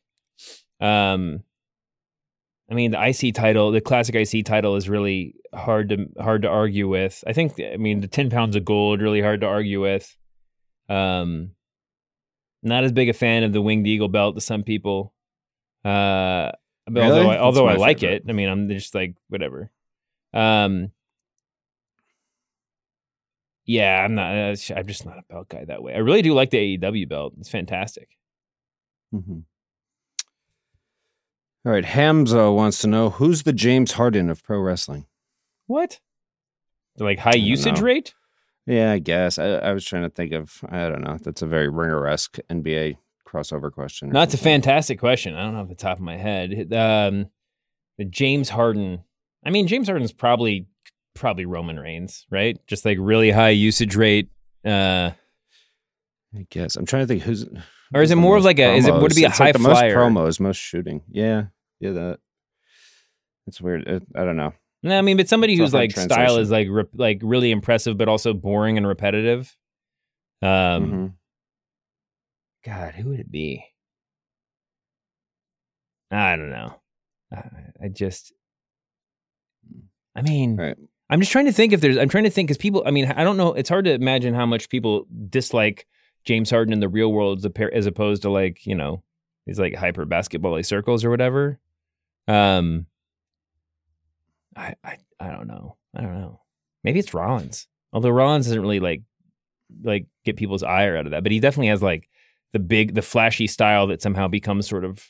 um, 0.79 1.43
I 2.69 2.73
mean, 2.73 2.91
the 2.91 3.07
IC 3.07 3.35
title, 3.35 3.71
the 3.71 3.81
classic 3.81 4.15
IC 4.15 4.45
title 4.45 4.75
is 4.75 4.89
really 4.89 5.35
hard 5.53 5.89
to 5.89 6.07
hard 6.19 6.41
to 6.41 6.47
argue 6.47 6.87
with. 6.87 7.23
I 7.27 7.33
think, 7.33 7.59
I 7.59 7.77
mean, 7.77 8.01
the 8.01 8.07
ten 8.07 8.29
pounds 8.29 8.55
of 8.55 8.65
gold 8.65 9.01
really 9.01 9.21
hard 9.21 9.41
to 9.41 9.47
argue 9.47 9.81
with. 9.81 10.15
Um, 10.89 11.51
not 12.63 12.83
as 12.83 12.91
big 12.91 13.09
a 13.09 13.13
fan 13.13 13.43
of 13.43 13.53
the 13.53 13.61
winged 13.61 13.87
eagle 13.87 14.07
belt 14.09 14.35
to 14.35 14.41
some 14.41 14.63
people. 14.63 15.13
Uh, 15.85 16.51
Really? 16.89 17.05
although 17.07 17.29
I, 17.29 17.37
although 17.39 17.67
I 17.67 17.75
like 17.75 17.99
favorite. 17.99 18.23
it, 18.25 18.29
I 18.29 18.33
mean, 18.33 18.49
I'm 18.49 18.67
just 18.69 18.93
like 18.95 19.15
whatever. 19.29 19.71
Um, 20.33 20.91
yeah, 23.65 24.03
I'm 24.03 24.15
not. 24.15 24.35
Uh, 24.35 24.55
I'm 24.75 24.87
just 24.87 25.05
not 25.05 25.17
a 25.19 25.23
belt 25.29 25.47
guy 25.49 25.63
that 25.65 25.81
way. 25.83 25.93
I 25.93 25.99
really 25.99 26.21
do 26.21 26.33
like 26.33 26.49
the 26.49 26.77
AEW 26.77 27.07
belt. 27.07 27.33
It's 27.39 27.49
fantastic. 27.49 28.09
Mhm. 29.13 29.43
All 31.65 31.71
right. 31.71 31.85
Hamza 31.85 32.51
wants 32.51 32.79
to 32.79 32.87
know 32.87 33.11
who's 33.11 33.43
the 33.43 33.53
James 33.53 33.93
Harden 33.93 34.29
of 34.29 34.43
pro 34.43 34.59
wrestling. 34.59 35.05
What? 35.67 35.99
Like 36.97 37.19
high 37.19 37.35
usage 37.35 37.77
know. 37.79 37.85
rate? 37.85 38.13
Yeah, 38.67 38.91
I 38.91 38.99
guess. 38.99 39.39
I, 39.39 39.45
I 39.47 39.73
was 39.73 39.83
trying 39.85 40.03
to 40.03 40.09
think 40.09 40.33
of. 40.33 40.63
I 40.69 40.87
don't 40.89 41.01
know. 41.03 41.17
That's 41.21 41.41
a 41.41 41.47
very 41.47 41.67
ringer 41.69 42.07
esque 42.07 42.37
NBA 42.49 42.97
crossover 43.27 43.71
question. 43.71 44.09
No, 44.09 44.21
it's 44.21 44.33
a 44.33 44.37
fantastic 44.37 44.99
question. 44.99 45.35
I 45.35 45.43
don't 45.43 45.53
know 45.55 45.61
off 45.61 45.69
the 45.69 45.75
top 45.75 45.97
of 45.97 46.03
my 46.03 46.17
head. 46.17 46.51
Um, 46.73 47.27
the 47.97 48.05
James 48.05 48.49
Harden. 48.49 49.03
I 49.45 49.49
mean, 49.49 49.67
James 49.67 49.87
Harden's 49.87 50.13
probably 50.13 50.67
probably 51.15 51.45
Roman 51.45 51.79
Reigns, 51.79 52.25
right? 52.29 52.57
Just 52.67 52.85
like 52.85 52.97
really 53.01 53.31
high 53.31 53.49
usage 53.49 53.95
rate. 53.95 54.29
Uh, 54.63 55.11
I 56.35 56.45
guess 56.49 56.75
I'm 56.75 56.85
trying 56.85 57.03
to 57.03 57.07
think 57.07 57.23
who's. 57.23 57.45
Or 57.93 58.01
is 58.01 58.11
it 58.11 58.15
more 58.15 58.37
of 58.37 58.43
most 58.43 58.45
like 58.45 58.59
a- 58.59 58.75
is 58.75 58.87
it- 58.87 58.93
would 58.93 59.11
it 59.11 59.15
be 59.15 59.23
a 59.23 59.27
It's 59.27 59.39
like 59.39 59.47
high 59.47 59.51
the 59.53 59.59
most 59.59 59.79
flyer? 59.79 59.95
promos, 59.97 60.39
most 60.39 60.57
shooting. 60.57 61.01
Yeah, 61.09 61.45
yeah. 61.79 61.91
That. 61.91 62.19
It's 63.47 63.59
weird. 63.59 63.87
I 64.15 64.23
don't 64.23 64.37
know. 64.37 64.53
No, 64.83 64.97
I 64.97 65.01
mean, 65.01 65.17
but 65.17 65.29
somebody 65.29 65.53
It's 65.53 65.59
whose 65.59 65.73
like 65.73 65.91
style 65.91 66.37
is 66.37 66.49
like 66.51 66.67
rep- 66.69 66.89
like 66.93 67.19
really 67.23 67.51
impressive, 67.51 67.97
but 67.97 68.07
also 68.07 68.33
boring 68.33 68.77
and 68.77 68.87
repetitive. 68.87 69.55
Um, 70.41 70.49
Mhm. 70.91 71.13
God, 72.65 72.93
who 72.95 73.09
would 73.09 73.19
it 73.19 73.31
be? 73.31 73.63
I 76.11 76.35
don't 76.35 76.49
know. 76.49 76.75
I, 77.31 77.43
I 77.83 77.87
just, 77.87 78.33
I 80.15 80.21
mean, 80.21 80.57
Right. 80.57 80.77
I'm 81.09 81.19
just 81.19 81.31
trying 81.31 81.45
to 81.45 81.51
think 81.51 81.73
if 81.73 81.81
there's. 81.81 81.97
I'm 81.97 82.07
trying 82.09 82.23
to 82.23 82.29
think 82.29 82.47
because 82.47 82.57
people. 82.57 82.83
I 82.85 82.91
mean, 82.91 83.05
I 83.05 83.23
don't 83.25 83.35
know. 83.35 83.53
It's 83.53 83.67
hard 83.69 83.83
to 83.85 83.91
imagine 83.93 84.33
how 84.33 84.45
much 84.45 84.69
people 84.69 85.07
dislike 85.29 85.85
James 86.23 86.49
Harden 86.49 86.71
in 86.71 86.79
the 86.79 86.87
real 86.87 87.11
world 87.11 87.45
as, 87.73 87.85
opposed 87.85 88.21
to 88.21 88.29
like 88.29 88.65
you 88.65 88.75
know 88.75 89.03
these 89.45 89.59
like 89.59 89.75
hyper 89.75 90.05
basketball 90.05 90.53
y 90.53 90.61
circles 90.61 91.03
or 91.03 91.09
whatever. 91.09 91.59
Um, 92.29 92.85
I, 94.55 94.75
I 94.83 94.97
I 95.19 95.31
don't 95.31 95.47
know. 95.47 95.77
I 95.95 96.01
don't 96.01 96.19
know. 96.19 96.41
Maybe 96.83 96.99
it's 96.99 97.13
Rollins. 97.13 97.67
Although 97.93 98.09
Rollins 98.09 98.47
doesn't 98.47 98.61
really 98.61 98.79
like 98.79 99.03
like 99.83 100.07
get 100.25 100.35
people's 100.37 100.63
ire 100.63 100.97
out 100.97 101.05
of 101.05 101.11
that, 101.11 101.23
but 101.23 101.31
he 101.31 101.39
definitely 101.39 101.67
has 101.67 101.81
like 101.81 102.09
the 102.53 102.59
big, 102.59 102.95
the 102.95 103.01
flashy 103.01 103.47
style 103.47 103.87
that 103.87 104.01
somehow 104.01 104.27
becomes 104.27 104.67
sort 104.67 104.83
of 104.83 105.05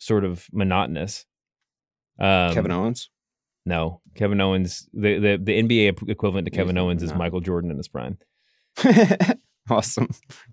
sort 0.00 0.24
of 0.24 0.46
monotonous. 0.52 1.26
Um, 2.18 2.54
Kevin 2.54 2.72
Owens. 2.72 3.10
No, 3.66 4.00
Kevin 4.14 4.40
Owens. 4.40 4.88
The 4.92 5.18
the, 5.18 5.38
the 5.42 5.62
NBA 5.62 6.08
equivalent 6.08 6.46
to 6.46 6.50
Kevin 6.50 6.76
He's 6.76 6.82
Owens 6.82 7.02
is 7.02 7.10
not. 7.10 7.18
Michael 7.18 7.40
Jordan 7.40 7.70
in 7.70 7.76
his 7.76 7.88
prime. 7.88 8.18
awesome. 9.70 10.08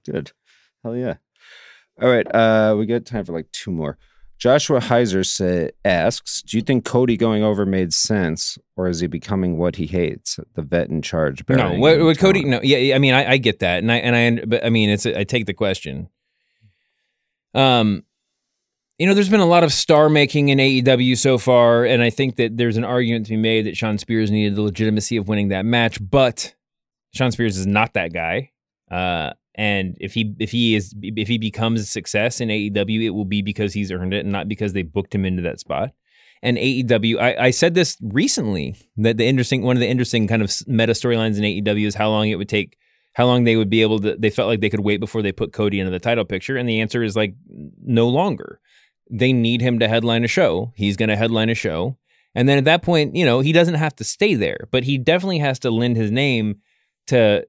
Good. 0.06 0.32
Hell 0.84 0.96
yeah. 0.96 1.16
All 2.02 2.10
right. 2.10 2.28
Uh, 2.34 2.76
we 2.78 2.86
got 2.86 3.06
time 3.06 3.24
for 3.24 3.34
like 3.34 3.52
two 3.52 3.72
more. 3.72 3.98
Joshua 4.38 4.80
Heiser 4.80 5.26
say, 5.26 5.72
asks, 5.84 6.42
"Do 6.42 6.58
you 6.58 6.64
think 6.64 6.84
Cody 6.84 7.16
going 7.18 7.44
over 7.44 7.66
made 7.66 7.94
sense, 7.94 8.58
or 8.76 8.88
is 8.88 9.00
he 9.00 9.08
becoming 9.08 9.58
what 9.58 9.78
he 9.78 9.86
hates? 9.86 10.40
The 10.56 10.62
vet 10.62 10.90
in 10.90 11.02
charge." 11.02 11.44
No, 11.48 11.74
what, 11.74 12.00
what 12.02 12.18
Cody? 12.18 12.42
talent?" 12.42 12.64
No, 12.64 12.68
yeah, 12.68 12.78
yeah, 12.78 12.96
I 12.96 13.00
mean, 13.00 13.14
I, 13.14 13.32
I 13.32 13.38
get 13.38 13.60
that, 13.60 13.80
and 13.80 13.92
I 13.92 13.98
and 13.98 14.40
I, 14.40 14.46
but 14.46 14.66
I 14.66 14.70
mean, 14.70 14.90
it's 14.90 15.06
a, 15.06 15.18
I 15.18 15.24
take 15.24 15.46
the 15.46 15.54
question. 15.54 16.10
Um, 17.54 18.04
you 18.98 19.08
know, 19.08 19.14
there's 19.14 19.30
been 19.30 19.40
a 19.40 19.46
lot 19.46 19.64
of 19.64 19.74
star 19.74 20.10
making 20.10 20.50
in 20.50 20.58
AEW 20.58 21.18
so 21.18 21.38
far, 21.38 21.86
and 21.86 22.02
I 22.02 22.10
think 22.10 22.36
that 22.36 22.58
there's 22.58 22.78
an 22.78 22.84
argument 22.84 23.26
to 23.28 23.32
be 23.32 23.38
made 23.38 23.66
that 23.66 23.76
Shawn 23.76 23.98
Spears 23.98 24.32
needed 24.32 24.56
the 24.56 24.62
legitimacy 24.62 25.18
of 25.18 25.28
winning 25.28 25.50
that 25.50 25.66
match, 25.66 25.98
but 26.02 26.54
Shawn 27.14 27.32
Spears 27.32 27.58
is 27.58 27.68
not 27.68 27.94
that 27.94 28.14
guy. 28.14 28.52
Uh, 28.90 29.32
and 29.56 29.98
if 30.02 30.14
he 30.14 30.36
if 30.40 30.52
he 30.52 30.76
is 30.76 30.94
if 31.02 31.28
he 31.28 31.38
becomes 31.38 31.82
a 31.82 31.86
success 31.86 32.42
in 32.42 32.50
AEW, 32.50 33.04
it 33.04 33.12
will 33.12 33.26
be 33.26 33.42
because 33.42 33.74
he's 33.74 33.92
earned 33.92 34.14
it, 34.14 34.26
and 34.26 34.32
not 34.32 34.50
because 34.50 34.74
they 34.74 34.84
booked 34.84 35.16
him 35.16 35.26
into 35.26 35.42
that 35.44 35.60
spot. 35.60 35.92
And 36.44 36.58
AEW, 36.58 37.20
I, 37.20 37.46
I 37.46 37.52
said 37.52 37.74
this 37.74 37.98
recently 38.02 38.76
that 38.98 39.18
the 39.18 39.26
interesting 39.26 39.64
one 39.64 39.78
of 39.78 39.80
the 39.80 39.88
interesting 39.88 40.28
kind 40.28 40.42
of 40.42 40.52
meta 40.68 40.92
storylines 40.92 41.38
in 41.38 41.44
AEW 41.44 41.88
is 41.88 41.96
how 41.96 42.10
long 42.10 42.28
it 42.30 42.36
would 42.36 42.50
take, 42.50 42.78
how 43.14 43.26
long 43.26 43.46
they 43.46 43.56
would 43.56 43.70
be 43.70 43.82
able 43.82 44.00
to. 44.00 44.16
They 44.18 44.30
felt 44.30 44.50
like 44.50 44.60
they 44.60 44.70
could 44.70 44.82
wait 44.82 45.00
before 45.00 45.22
they 45.22 45.32
put 45.32 45.54
Cody 45.54 45.80
into 45.80 45.92
the 45.92 46.00
title 46.00 46.26
picture, 46.26 46.58
and 46.58 46.68
the 46.68 46.82
answer 46.82 47.02
is 47.02 47.16
like 47.16 47.34
no 47.48 48.10
longer. 48.10 48.60
They 49.10 49.32
need 49.32 49.62
him 49.62 49.80
to 49.80 49.88
headline 49.88 50.24
a 50.24 50.28
show. 50.28 50.74
He's 50.76 50.98
going 50.98 51.10
to 51.10 51.16
headline 51.16 51.50
a 51.50 51.56
show, 51.56 51.98
and 52.34 52.50
then 52.50 52.58
at 52.58 52.66
that 52.66 52.82
point, 52.82 53.16
you 53.16 53.26
know, 53.26 53.40
he 53.40 53.54
doesn't 53.54 53.76
have 53.76 53.96
to 53.96 54.04
stay 54.04 54.36
there, 54.36 54.68
but 54.70 54.84
he 54.84 54.98
definitely 54.98 55.40
has 55.40 55.60
to 55.60 55.72
lend 55.72 55.96
his 55.96 56.12
name 56.12 56.58
to 57.08 57.46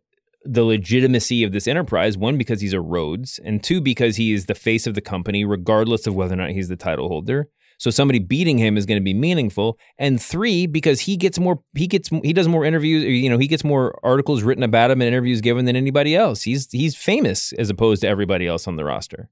the 0.48 0.64
legitimacy 0.64 1.42
of 1.44 1.52
this 1.52 1.66
enterprise. 1.66 2.16
One, 2.16 2.38
because 2.38 2.60
he's 2.60 2.72
a 2.72 2.80
Rhodes, 2.80 3.40
and 3.44 3.62
two, 3.62 3.80
because 3.80 4.16
he 4.16 4.32
is 4.32 4.46
the 4.46 4.54
face 4.54 4.86
of 4.86 4.94
the 4.94 5.00
company, 5.00 5.44
regardless 5.44 6.06
of 6.06 6.14
whether 6.14 6.34
or 6.34 6.38
not 6.38 6.50
he's 6.50 6.68
the 6.68 6.76
title 6.76 7.08
holder. 7.08 7.48
So 7.78 7.90
somebody 7.90 8.18
beating 8.18 8.56
him 8.56 8.76
is 8.78 8.86
going 8.86 8.98
to 8.98 9.04
be 9.04 9.12
meaningful. 9.12 9.78
And 9.98 10.20
three, 10.20 10.66
because 10.66 11.00
he 11.00 11.16
gets 11.16 11.38
more, 11.38 11.60
he 11.74 11.86
gets, 11.86 12.08
he 12.08 12.32
does 12.32 12.48
more 12.48 12.64
interviews. 12.64 13.04
You 13.04 13.28
know, 13.28 13.36
he 13.36 13.46
gets 13.46 13.64
more 13.64 13.98
articles 14.02 14.42
written 14.42 14.62
about 14.62 14.90
him 14.90 15.02
and 15.02 15.08
interviews 15.08 15.42
given 15.42 15.66
than 15.66 15.76
anybody 15.76 16.16
else. 16.16 16.42
He's 16.42 16.70
he's 16.70 16.96
famous 16.96 17.52
as 17.52 17.68
opposed 17.68 18.00
to 18.00 18.08
everybody 18.08 18.46
else 18.46 18.66
on 18.66 18.76
the 18.76 18.84
roster. 18.84 19.28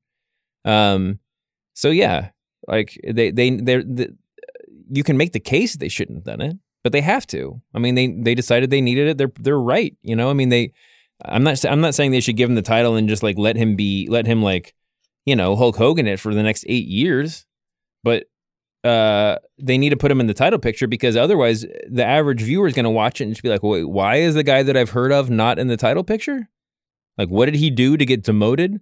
Um, 0.64 1.20
so 1.72 1.88
yeah, 1.90 2.30
like 2.68 3.00
they 3.02 3.30
they 3.30 3.50
they're, 3.50 3.82
they 3.82 4.08
you 4.90 5.02
can 5.02 5.16
make 5.16 5.32
the 5.32 5.40
case 5.40 5.76
they 5.76 5.88
shouldn't 5.88 6.18
have 6.18 6.24
done 6.24 6.40
it, 6.40 6.56
but 6.82 6.92
they 6.92 7.00
have 7.00 7.26
to. 7.28 7.60
I 7.74 7.78
mean, 7.78 7.94
they 7.94 8.08
they 8.08 8.34
decided 8.34 8.68
they 8.68 8.82
needed 8.82 9.08
it. 9.08 9.18
They're 9.18 9.32
they're 9.40 9.58
right. 9.58 9.96
You 10.02 10.16
know, 10.16 10.30
I 10.30 10.34
mean 10.34 10.50
they. 10.50 10.72
I'm 11.24 11.42
not 11.42 11.64
I'm 11.64 11.80
not 11.80 11.94
saying 11.94 12.10
they 12.10 12.20
should 12.20 12.36
give 12.36 12.48
him 12.48 12.54
the 12.54 12.62
title 12.62 12.96
and 12.96 13.08
just 13.08 13.22
like 13.22 13.38
let 13.38 13.56
him 13.56 13.76
be 13.76 14.06
let 14.10 14.26
him 14.26 14.42
like, 14.42 14.74
you 15.24 15.36
know, 15.36 15.56
Hulk 15.56 15.76
Hogan 15.76 16.06
it 16.06 16.20
for 16.20 16.34
the 16.34 16.42
next 16.42 16.64
eight 16.68 16.86
years, 16.86 17.46
but 18.02 18.26
uh, 18.84 19.38
they 19.58 19.78
need 19.78 19.90
to 19.90 19.96
put 19.96 20.10
him 20.10 20.20
in 20.20 20.26
the 20.26 20.34
title 20.34 20.58
picture 20.58 20.86
because 20.86 21.16
otherwise 21.16 21.64
the 21.88 22.04
average 22.04 22.42
viewer 22.42 22.66
is 22.66 22.74
going 22.74 22.84
to 22.84 22.90
watch 22.90 23.20
it 23.20 23.24
and 23.24 23.32
just 23.32 23.42
be 23.42 23.48
like, 23.48 23.62
wait, 23.62 23.88
why 23.88 24.16
is 24.16 24.34
the 24.34 24.42
guy 24.42 24.62
that 24.62 24.76
I've 24.76 24.90
heard 24.90 25.10
of 25.10 25.30
not 25.30 25.58
in 25.58 25.68
the 25.68 25.78
title 25.78 26.04
picture? 26.04 26.50
Like, 27.16 27.30
what 27.30 27.46
did 27.46 27.54
he 27.54 27.70
do 27.70 27.96
to 27.96 28.04
get 28.04 28.24
demoted? 28.24 28.80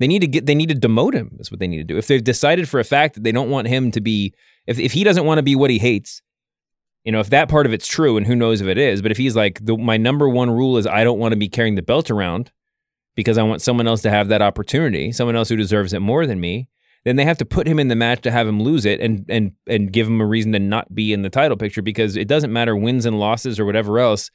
They 0.00 0.08
need 0.08 0.18
to 0.20 0.26
get, 0.26 0.46
they 0.46 0.54
need 0.54 0.68
to 0.70 0.74
demote 0.74 1.14
him. 1.14 1.36
Is 1.38 1.50
what 1.50 1.60
they 1.60 1.68
need 1.68 1.78
to 1.78 1.84
do. 1.84 1.96
If 1.96 2.08
they've 2.08 2.22
decided 2.22 2.68
for 2.68 2.80
a 2.80 2.84
fact 2.84 3.14
that 3.14 3.22
they 3.22 3.32
don't 3.32 3.50
want 3.50 3.68
him 3.68 3.90
to 3.92 4.00
be, 4.00 4.34
if, 4.66 4.78
if 4.78 4.92
he 4.92 5.04
doesn't 5.04 5.24
want 5.24 5.38
to 5.38 5.42
be 5.42 5.54
what 5.54 5.70
he 5.70 5.78
hates, 5.78 6.22
you 7.06 7.12
know, 7.12 7.20
if 7.20 7.30
that 7.30 7.48
part 7.48 7.66
of 7.66 7.72
it's 7.72 7.86
true 7.86 8.16
and 8.16 8.26
who 8.26 8.34
knows 8.34 8.60
if 8.60 8.66
it 8.66 8.76
is, 8.76 9.00
but 9.00 9.12
if 9.12 9.16
he's 9.16 9.36
like, 9.36 9.64
the, 9.64 9.76
my 9.76 9.96
number 9.96 10.28
one 10.28 10.50
rule 10.50 10.76
is 10.76 10.88
I 10.88 11.04
don't 11.04 11.20
want 11.20 11.32
to 11.32 11.38
be 11.38 11.48
carrying 11.48 11.76
the 11.76 11.82
belt 11.82 12.10
around 12.10 12.50
because 13.14 13.38
I 13.38 13.44
want 13.44 13.62
someone 13.62 13.86
else 13.86 14.02
to 14.02 14.10
have 14.10 14.26
that 14.28 14.42
opportunity, 14.42 15.12
someone 15.12 15.36
else 15.36 15.48
who 15.48 15.56
deserves 15.56 15.92
it 15.92 16.00
more 16.00 16.26
than 16.26 16.40
me, 16.40 16.68
then 17.04 17.14
they 17.14 17.24
have 17.24 17.38
to 17.38 17.44
put 17.44 17.68
him 17.68 17.78
in 17.78 17.86
the 17.86 17.94
match 17.94 18.22
to 18.22 18.32
have 18.32 18.48
him 18.48 18.60
lose 18.60 18.84
it 18.84 19.00
and 19.00 19.24
and 19.28 19.52
and 19.68 19.92
give 19.92 20.08
him 20.08 20.20
a 20.20 20.26
reason 20.26 20.50
to 20.50 20.58
not 20.58 20.92
be 20.92 21.12
in 21.12 21.22
the 21.22 21.30
title 21.30 21.56
picture 21.56 21.80
because 21.80 22.16
it 22.16 22.26
doesn't 22.26 22.52
matter 22.52 22.74
wins 22.74 23.06
and 23.06 23.20
losses 23.20 23.60
or 23.60 23.64
whatever 23.64 24.00
else. 24.00 24.32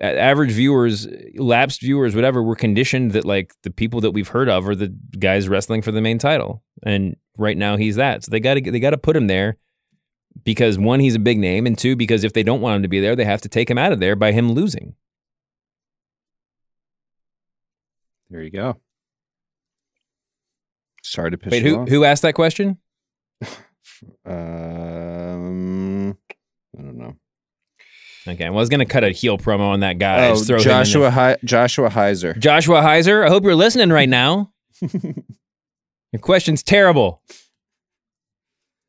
Average 0.00 0.50
viewers, 0.50 1.06
lapsed 1.36 1.80
viewers, 1.80 2.16
whatever, 2.16 2.42
we're 2.42 2.56
conditioned 2.56 3.12
that 3.12 3.24
like 3.24 3.54
the 3.62 3.70
people 3.70 4.00
that 4.00 4.10
we've 4.10 4.26
heard 4.26 4.48
of 4.48 4.68
are 4.68 4.74
the 4.74 4.92
guys 5.20 5.48
wrestling 5.48 5.82
for 5.82 5.92
the 5.92 6.00
main 6.00 6.18
title, 6.18 6.64
and 6.82 7.14
right 7.38 7.56
now 7.56 7.76
he's 7.76 7.94
that. 7.94 8.24
So 8.24 8.30
they 8.32 8.40
got 8.40 8.54
to 8.54 8.70
they 8.72 8.80
got 8.80 8.90
to 8.90 8.98
put 8.98 9.14
him 9.14 9.28
there 9.28 9.58
because 10.42 10.78
one, 10.78 11.00
he's 11.00 11.14
a 11.14 11.20
big 11.20 11.38
name, 11.38 11.66
and 11.66 11.78
two, 11.78 11.94
because 11.96 12.24
if 12.24 12.32
they 12.32 12.42
don't 12.42 12.60
want 12.60 12.76
him 12.76 12.82
to 12.82 12.88
be 12.88 13.00
there, 13.00 13.14
they 13.14 13.24
have 13.24 13.40
to 13.42 13.48
take 13.48 13.70
him 13.70 13.78
out 13.78 13.92
of 13.92 14.00
there 14.00 14.16
by 14.16 14.32
him 14.32 14.52
losing. 14.52 14.94
There 18.30 18.42
you 18.42 18.50
go. 18.50 18.76
Sorry 21.02 21.30
to 21.30 21.36
piss 21.38 21.52
Wait, 21.52 21.62
you 21.62 21.68
who 21.76 21.82
off. 21.82 21.88
who 21.88 22.04
asked 22.04 22.22
that 22.22 22.34
question? 22.34 22.78
Um, 24.26 26.18
I 26.76 26.82
don't 26.82 26.98
know. 26.98 27.16
Okay, 28.26 28.44
well, 28.50 28.58
I 28.58 28.60
was 28.60 28.68
gonna 28.68 28.84
cut 28.86 29.04
a 29.04 29.10
heel 29.10 29.38
promo 29.38 29.68
on 29.70 29.80
that 29.80 29.98
guy. 29.98 30.28
Oh, 30.28 30.36
throw 30.36 30.56
him 30.56 30.62
in 30.62 30.68
there. 30.68 30.74
Joshua 30.84 31.10
Hi- 31.10 31.36
Joshua 31.44 31.88
Heiser. 31.90 32.38
Joshua 32.38 32.82
Heiser, 32.82 33.24
I 33.24 33.28
hope 33.28 33.44
you're 33.44 33.54
listening 33.54 33.90
right 33.90 34.08
now. 34.08 34.52
your 34.82 36.20
question's 36.20 36.62
terrible. 36.62 37.22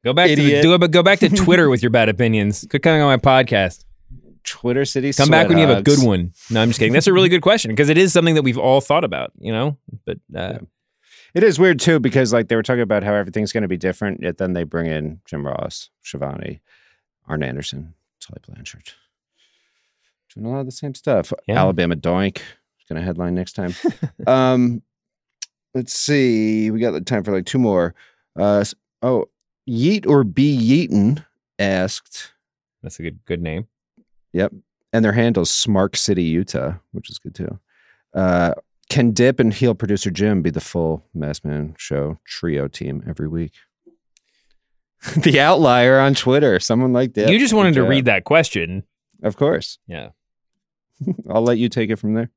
Go 0.06 0.14
back 0.14 0.30
to 0.30 0.36
the, 0.36 0.46
Idiot. 0.46 0.62
do 0.62 0.88
go 0.88 1.02
back 1.02 1.18
to 1.20 1.30
Twitter 1.36 1.68
with 1.68 1.82
your 1.82 1.90
bad 1.90 2.10
opinions. 2.10 2.64
Quit 2.70 2.84
coming 2.84 3.02
on 3.02 3.08
my 3.08 3.18
podcast. 3.18 3.86
Twitter 4.44 4.86
City. 4.86 5.12
Come 5.12 5.30
back 5.30 5.50
when 5.50 5.58
you 5.58 5.66
have 5.66 5.80
a 5.80 5.82
good 5.82 6.06
one. 6.06 6.32
No, 6.52 6.62
I'm 6.62 6.70
just 6.70 6.80
kidding. 6.80 6.94
That's 6.94 7.08
a 7.08 7.14
really 7.14 7.28
good 7.28 7.42
question 7.42 7.72
because 7.72 7.90
it 7.90 7.98
is 7.98 8.14
something 8.14 8.36
that 8.36 8.44
we've 8.44 8.58
all 8.60 8.82
thought 8.82 9.04
about, 9.04 9.32
you 9.40 9.52
know. 9.52 9.80
But 10.06 10.20
uh, 10.36 10.60
It 11.34 11.44
is 11.44 11.58
weird 11.58 11.80
too 11.80 12.00
because 12.00 12.32
like 12.32 12.50
they 12.50 12.56
were 12.56 12.62
talking 12.62 12.84
about 12.84 13.02
how 13.02 13.16
everything's 13.16 13.52
going 13.52 13.64
to 13.64 13.68
be 13.68 13.78
different, 13.78 14.22
yet 14.22 14.38
then 14.38 14.54
they 14.54 14.64
bring 14.64 14.86
in 14.86 15.22
Jim 15.26 15.44
Ross, 15.44 15.90
Schiavone, 16.04 16.62
Arn 17.28 17.42
Anderson, 17.42 17.96
Tully 18.20 18.42
Blanchard, 18.48 18.92
doing 20.36 20.46
a 20.46 20.50
lot 20.52 20.60
of 20.60 20.68
the 20.68 20.72
same 20.72 20.94
stuff. 20.94 21.34
Yeah. 21.48 21.58
Alabama 21.58 21.96
Doink 21.96 22.38
is 22.38 22.86
going 22.88 23.02
to 23.02 23.06
headline 23.06 23.34
next 23.34 23.54
time. 23.54 23.74
um, 24.28 24.84
let's 25.74 26.00
see, 26.00 26.70
we 26.70 26.80
got 26.80 26.92
the 26.92 27.02
time 27.02 27.24
for 27.24 27.32
like 27.32 27.48
two 27.48 27.58
more. 27.58 27.96
Uh, 28.38 28.64
oh, 29.02 29.26
Yeet 29.68 30.08
or 30.08 30.24
Be 30.24 30.58
Yeaton 30.58 31.26
asked. 31.60 32.32
that's 32.84 33.00
a 33.00 33.04
good 33.04 33.20
good 33.26 33.42
name. 33.42 33.68
Yep. 34.34 34.54
And 34.94 35.04
their 35.04 35.14
handle's 35.14 35.52
Smark 35.52 35.96
City, 35.96 36.24
Utah, 36.24 36.76
which 36.92 37.10
is 37.10 37.20
good 37.20 37.36
too. 37.36 37.60
Uh, 38.14 38.54
can 38.90 39.12
Dip 39.12 39.40
and 39.40 39.54
heel 39.54 39.74
producer 39.74 40.12
Jim 40.12 40.42
be 40.42 40.50
the 40.50 40.62
full 40.62 41.04
Masked 41.14 41.46
Man 41.46 41.76
Show 41.78 42.20
trio 42.26 42.68
team 42.68 43.04
every 43.08 43.28
week? 43.28 43.54
the 45.18 45.40
outlier 45.40 46.00
on 46.00 46.16
Twitter. 46.16 46.60
Someone 46.60 46.94
like 46.94 47.14
Dip. 47.14 47.30
you 47.30 47.40
just 47.40 47.54
wanted 47.54 47.74
to 47.76 47.84
read 47.84 48.06
that 48.06 48.24
question. 48.24 48.84
Of 49.24 49.38
course. 49.38 49.80
Yeah. 49.88 50.10
I'll 51.30 51.42
let 51.44 51.58
you 51.58 51.70
take 51.70 51.90
it 51.90 51.98
from 51.98 52.14
there. 52.14 52.30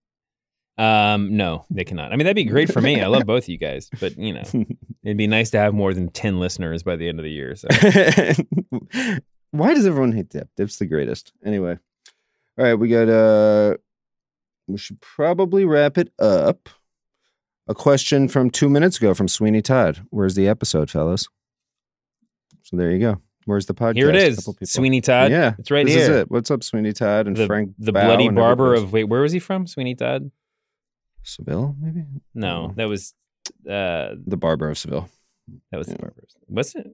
Um, 0.79 1.37
no, 1.37 1.65
they 1.71 1.85
cannot. 1.85 2.13
I 2.13 2.17
mean, 2.17 2.25
that'd 2.25 2.37
be 2.37 2.45
great 2.45 2.73
for 2.73 2.81
me. 2.81 3.01
I 3.01 3.09
love 3.09 3.27
both 3.27 3.45
of 3.45 3.49
you 3.49 3.59
guys, 3.59 3.91
but 3.99 4.17
you 4.17 4.33
know, 4.33 4.45
it'd 5.03 5.17
be 5.17 5.27
nice 5.27 5.51
to 5.51 5.59
have 5.59 5.75
more 5.75 5.93
than 5.93 6.09
ten 6.09 6.39
listeners 6.39 6.85
by 6.85 6.95
the 6.95 7.09
end 7.09 7.19
of 7.19 7.25
the 7.25 7.31
year. 7.31 7.57
So 7.57 7.67
Why 9.51 9.75
does 9.75 9.87
everyone 9.87 10.13
hate 10.13 10.29
Dip? 10.29 10.49
Dip's 10.57 10.79
the 10.79 10.87
greatest. 10.87 11.33
Anyway. 11.45 11.79
All 12.59 12.65
right, 12.65 12.75
we 12.75 12.89
got 12.89 13.09
uh 13.09 13.77
we 14.69 14.79
should 14.79 15.01
probably 15.01 15.65
wrap 15.65 15.99
it 15.99 16.13
up. 16.19 16.69
A 17.67 17.75
question 17.75 18.29
from 18.29 18.49
two 18.49 18.69
minutes 18.71 18.97
ago 18.99 19.15
from 19.15 19.29
Sweeney 19.29 19.61
Todd. 19.61 20.07
Where's 20.11 20.35
the 20.35 20.49
episode, 20.49 20.91
fellas? 20.91 21.29
So 22.63 22.77
there 22.77 22.91
you 22.91 22.99
go. 22.99 23.21
Where's 23.45 23.67
the 23.67 23.75
podcast? 23.75 23.97
here 23.97 24.11
it 24.11 24.17
is, 24.17 24.47
Sweeney 24.65 25.01
Todd. 25.01 25.31
Yeah, 25.31 25.55
it's 25.59 25.71
right 25.71 25.87
this 25.87 25.95
here. 25.95 26.05
is 26.05 26.09
it. 26.11 26.31
What's 26.31 26.51
up, 26.51 26.63
Sweeney 26.63 26.93
Todd 26.93 27.27
and 27.27 27.37
the 27.37 27.47
Frank? 27.47 27.73
the 27.79 27.93
bloody 27.93 28.29
barber 28.29 28.75
of 28.75 28.93
wait, 28.93 29.05
where 29.05 29.23
was 29.23 29.33
he 29.33 29.39
from? 29.39 29.67
Sweeney 29.67 29.95
Todd? 29.95 30.31
Seville, 31.29 31.77
maybe. 31.81 32.05
No, 32.35 32.73
that 32.77 32.89
was 32.89 33.15
uh 33.69 34.15
The 34.27 34.37
barber 34.37 34.71
of 34.71 34.79
Seville. 34.79 35.09
that 35.71 35.79
was 35.79 35.87
the 35.87 35.95
Yeah. 35.95 36.01
barber. 36.01 36.25
What's 36.47 36.75
it? 36.75 36.87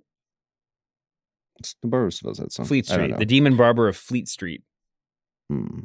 It's 1.61 1.77
the 1.83 1.89
barber 1.89 2.07
of 2.07 2.15
Seville's 2.15 2.39
that 2.39 2.53
song. 2.53 2.67
Fleet 2.67 2.87
Street, 2.87 3.17
the 3.19 3.25
demon 3.25 3.57
barber 3.57 3.89
of 3.89 3.97
Fleet 3.97 4.29
Street. 4.29 4.63
Hmm. 5.49 5.81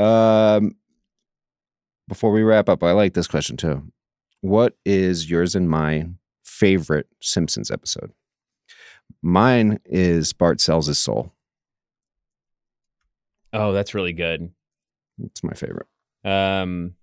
Um, 0.00 0.76
before 2.08 2.30
we 2.32 2.42
wrap 2.42 2.68
up, 2.68 2.82
I 2.82 2.92
like 2.92 3.14
this 3.14 3.26
question 3.26 3.56
too. 3.56 3.90
What 4.40 4.76
is 4.84 5.30
yours 5.30 5.54
and 5.54 5.68
my 5.70 6.08
favorite 6.44 7.08
Simpsons 7.22 7.70
episode? 7.70 8.12
Mine 9.22 9.80
is 9.84 10.32
Bart 10.32 10.60
sells 10.60 10.86
his 10.86 10.98
soul. 10.98 11.32
Oh, 13.52 13.72
that's 13.72 13.94
really 13.94 14.12
good. 14.12 14.50
It's 15.22 15.44
my 15.44 15.52
favorite. 15.54 15.86
Um, 16.24 16.94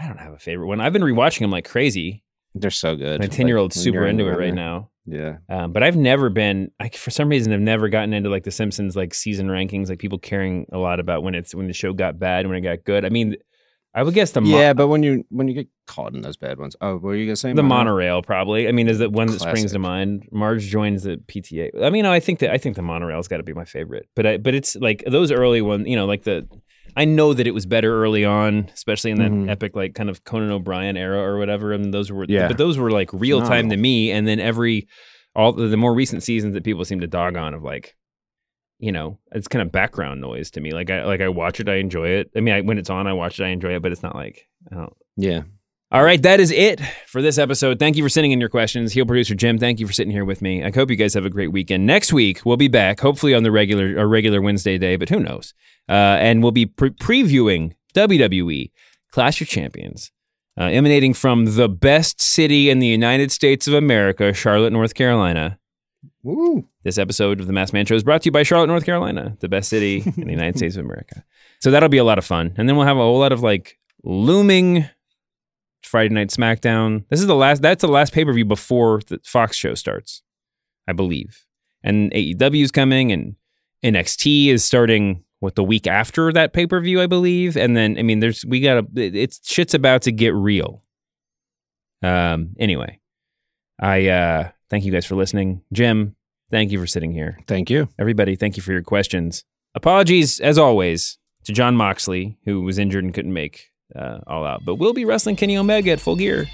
I 0.00 0.06
don't 0.06 0.18
have 0.18 0.32
a 0.32 0.38
favorite 0.38 0.66
one. 0.66 0.80
I've 0.80 0.92
been 0.92 1.02
rewatching 1.02 1.40
them 1.40 1.50
like 1.50 1.68
crazy. 1.68 2.22
They're 2.54 2.70
so 2.70 2.96
good. 2.96 3.20
My 3.20 3.26
ten 3.26 3.46
year 3.46 3.56
old's 3.56 3.76
Like, 3.76 3.84
super 3.84 4.06
into 4.06 4.26
it 4.26 4.36
right 4.36 4.54
now. 4.54 4.90
Yeah. 5.06 5.38
Um, 5.48 5.72
but 5.72 5.82
I've 5.82 5.96
never 5.96 6.30
been, 6.30 6.70
I, 6.78 6.88
for 6.88 7.10
some 7.10 7.28
reason, 7.28 7.52
I've 7.52 7.60
never 7.60 7.88
gotten 7.88 8.12
into 8.12 8.28
like 8.28 8.44
the 8.44 8.50
Simpsons 8.50 8.96
like 8.96 9.14
season 9.14 9.48
rankings, 9.48 9.88
like 9.88 9.98
people 9.98 10.18
caring 10.18 10.66
a 10.72 10.78
lot 10.78 11.00
about 11.00 11.22
when 11.22 11.34
it's 11.34 11.54
when 11.54 11.66
the 11.66 11.72
show 11.72 11.92
got 11.92 12.18
bad, 12.18 12.46
when 12.46 12.56
it 12.56 12.60
got 12.60 12.84
good. 12.84 13.04
I 13.04 13.08
mean, 13.08 13.36
I 13.94 14.02
would 14.04 14.14
guess 14.14 14.30
the 14.30 14.40
mo- 14.40 14.56
Yeah, 14.56 14.72
but 14.72 14.86
when 14.88 15.02
you 15.02 15.24
when 15.30 15.48
you 15.48 15.54
get 15.54 15.68
caught 15.86 16.14
in 16.14 16.20
those 16.22 16.36
bad 16.36 16.58
ones, 16.58 16.76
oh, 16.80 16.92
what 16.94 17.02
were 17.02 17.14
you 17.16 17.26
gonna 17.26 17.36
say? 17.36 17.52
the 17.52 17.62
Monorail? 17.62 17.84
monorail 18.18 18.22
probably. 18.22 18.68
I 18.68 18.72
mean, 18.72 18.86
is 18.88 18.98
that 19.00 19.10
one 19.12 19.26
that 19.28 19.40
springs 19.40 19.72
to 19.72 19.78
mind? 19.80 20.28
Marge 20.30 20.64
joins 20.66 21.02
the 21.02 21.16
PTA. 21.16 21.82
I 21.82 21.90
mean, 21.90 22.06
I 22.06 22.20
think 22.20 22.38
that 22.38 22.50
I 22.50 22.58
think 22.58 22.76
the 22.76 22.82
monorail's 22.82 23.26
got 23.28 23.38
to 23.38 23.42
be 23.42 23.52
my 23.52 23.64
favorite. 23.64 24.08
But 24.14 24.26
I, 24.26 24.36
but 24.38 24.54
it's 24.54 24.76
like 24.76 25.02
those 25.06 25.32
early 25.32 25.60
ones, 25.62 25.88
you 25.88 25.96
know, 25.96 26.06
like 26.06 26.22
the. 26.24 26.46
I 26.96 27.04
know 27.04 27.32
that 27.34 27.46
it 27.46 27.52
was 27.52 27.66
better 27.66 28.02
early 28.02 28.24
on, 28.24 28.68
especially 28.74 29.12
in 29.12 29.18
that 29.18 29.30
Mhm. 29.30 29.48
epic 29.48 29.76
like 29.76 29.94
kind 29.94 30.10
of 30.10 30.24
Conan 30.24 30.50
O'Brien 30.50 30.96
era 30.96 31.20
or 31.20 31.38
whatever. 31.38 31.72
And 31.72 31.94
those 31.94 32.10
were, 32.10 32.26
Yeah. 32.28 32.48
but 32.48 32.58
those 32.58 32.78
were 32.78 32.90
like 32.90 33.12
real 33.12 33.40
time 33.42 33.70
to 33.70 33.76
me. 33.76 34.10
And 34.10 34.26
then 34.26 34.40
every 34.40 34.88
all 35.36 35.52
the, 35.52 35.68
the 35.68 35.76
more 35.76 35.94
recent 35.94 36.24
seasons 36.24 36.54
that 36.54 36.64
people 36.64 36.84
seem 36.84 36.98
to 37.00 37.06
dog 37.06 37.36
on 37.36 37.54
of 37.54 37.62
like, 37.62 37.94
you 38.80 38.90
know, 38.92 39.18
it's 39.32 39.46
kind 39.48 39.62
of 39.62 39.70
background 39.70 40.20
noise 40.20 40.50
to 40.52 40.60
me. 40.60 40.72
Like 40.72 40.90
I 40.90 41.04
like 41.04 41.20
I 41.20 41.28
watch 41.28 41.60
it, 41.60 41.68
I 41.68 41.76
enjoy 41.76 42.08
it. 42.08 42.30
I 42.34 42.40
mean, 42.40 42.54
I, 42.54 42.60
when 42.62 42.78
it's 42.78 42.90
on, 42.90 43.06
I 43.06 43.12
watch 43.12 43.38
it, 43.38 43.44
I 43.44 43.48
enjoy 43.48 43.74
it. 43.76 43.82
But 43.82 43.92
it's 43.92 44.02
not 44.02 44.14
like 44.14 44.48
I 44.72 44.74
don't 44.76 44.92
Yeah. 45.16 45.42
all 45.92 46.02
right, 46.02 46.20
that 46.22 46.40
is 46.40 46.50
it 46.50 46.80
for 47.06 47.20
this 47.22 47.38
episode. 47.38 47.78
Thank 47.78 47.96
you 47.96 48.02
for 48.02 48.08
sending 48.08 48.32
in 48.32 48.40
your 48.40 48.48
questions. 48.48 48.92
Heel 48.92 49.06
producer 49.06 49.34
Jim, 49.34 49.58
thank 49.58 49.80
you 49.80 49.86
for 49.86 49.92
sitting 49.92 50.12
here 50.12 50.24
with 50.24 50.40
me. 50.42 50.64
I 50.64 50.70
hope 50.74 50.90
you 50.90 50.96
guys 50.96 51.14
have 51.14 51.24
a 51.26 51.30
great 51.30 51.52
weekend. 51.52 51.86
Next 51.86 52.12
week 52.12 52.40
we'll 52.44 52.56
be 52.56 52.68
back, 52.68 53.00
hopefully 53.00 53.34
on 53.34 53.42
the 53.42 53.50
regular 53.52 53.94
or 53.98 54.08
regular 54.08 54.40
Wednesday 54.40 54.78
day, 54.78 54.96
but 54.96 55.08
who 55.08 55.20
knows? 55.20 55.54
Uh, 55.88 56.16
and 56.20 56.42
we'll 56.42 56.52
be 56.52 56.66
pre- 56.66 56.90
previewing 56.90 57.72
WWE 57.94 58.70
Clash 59.12 59.40
of 59.42 59.48
Champions, 59.48 60.12
uh, 60.58 60.64
emanating 60.64 61.12
from 61.14 61.56
the 61.56 61.68
best 61.68 62.20
city 62.20 62.70
in 62.70 62.78
the 62.78 62.86
United 62.86 63.30
States 63.32 63.66
of 63.66 63.74
America, 63.74 64.32
Charlotte, 64.32 64.72
North 64.72 64.94
Carolina. 64.94 65.58
Woo. 66.22 66.68
This 66.84 66.98
episode 66.98 67.40
of 67.40 67.46
the 67.46 67.52
Masked 67.52 67.72
Man 67.72 67.86
Show 67.86 67.94
is 67.94 68.04
brought 68.04 68.22
to 68.22 68.26
you 68.26 68.32
by 68.32 68.42
Charlotte, 68.42 68.66
North 68.66 68.84
Carolina, 68.84 69.36
the 69.40 69.48
best 69.48 69.70
city 69.70 70.02
in 70.04 70.26
the 70.26 70.30
United 70.30 70.58
States 70.58 70.76
of 70.76 70.84
America. 70.84 71.24
So 71.60 71.70
that'll 71.70 71.88
be 71.88 71.98
a 71.98 72.04
lot 72.04 72.18
of 72.18 72.26
fun. 72.26 72.52
And 72.56 72.68
then 72.68 72.76
we'll 72.76 72.86
have 72.86 72.98
a 72.98 73.00
whole 73.00 73.18
lot 73.18 73.32
of 73.32 73.42
like 73.42 73.78
looming 74.04 74.86
Friday 75.82 76.14
Night 76.14 76.28
SmackDown. 76.28 77.04
This 77.08 77.20
is 77.20 77.26
the 77.26 77.34
last, 77.34 77.62
that's 77.62 77.80
the 77.80 77.88
last 77.88 78.12
pay 78.12 78.24
per 78.24 78.32
view 78.32 78.44
before 78.44 79.00
the 79.08 79.18
Fox 79.24 79.56
show 79.56 79.74
starts, 79.74 80.22
I 80.86 80.92
believe. 80.92 81.46
And 81.82 82.12
AEW 82.12 82.64
is 82.64 82.70
coming 82.70 83.12
and 83.12 83.36
NXT 83.82 84.48
is 84.48 84.62
starting 84.62 85.24
what 85.38 85.54
the 85.54 85.64
week 85.64 85.86
after 85.86 86.30
that 86.34 86.52
pay 86.52 86.66
per 86.66 86.80
view, 86.80 87.00
I 87.00 87.06
believe. 87.06 87.56
And 87.56 87.74
then, 87.74 87.96
I 87.98 88.02
mean, 88.02 88.20
there's, 88.20 88.44
we 88.44 88.60
got 88.60 88.94
to, 88.94 89.02
it's 89.02 89.40
shit's 89.50 89.72
about 89.72 90.02
to 90.02 90.12
get 90.12 90.34
real. 90.34 90.84
Um, 92.02 92.50
anyway, 92.58 93.00
I, 93.78 94.08
uh, 94.08 94.50
thank 94.70 94.84
you 94.84 94.92
guys 94.92 95.04
for 95.04 95.16
listening. 95.16 95.62
Jim, 95.72 96.16
thank 96.50 96.70
you 96.72 96.78
for 96.78 96.86
sitting 96.86 97.12
here. 97.12 97.38
Thank 97.46 97.70
you. 97.70 97.88
Everybody, 97.98 98.36
thank 98.36 98.56
you 98.56 98.62
for 98.62 98.72
your 98.72 98.82
questions. 98.82 99.44
Apologies, 99.74 100.40
as 100.40 100.58
always, 100.58 101.18
to 101.44 101.52
Jon 101.52 101.76
Moxley, 101.76 102.38
who 102.44 102.62
was 102.62 102.78
injured 102.78 103.04
and 103.04 103.14
couldn't 103.14 103.32
make 103.32 103.70
uh, 103.94 104.18
All 104.26 104.44
Out. 104.44 104.64
But 104.64 104.76
we'll 104.76 104.92
be 104.92 105.04
wrestling 105.04 105.36
Kenny 105.36 105.56
Omega 105.56 105.92
at 105.92 106.00
full 106.00 106.16
gear. 106.16 106.46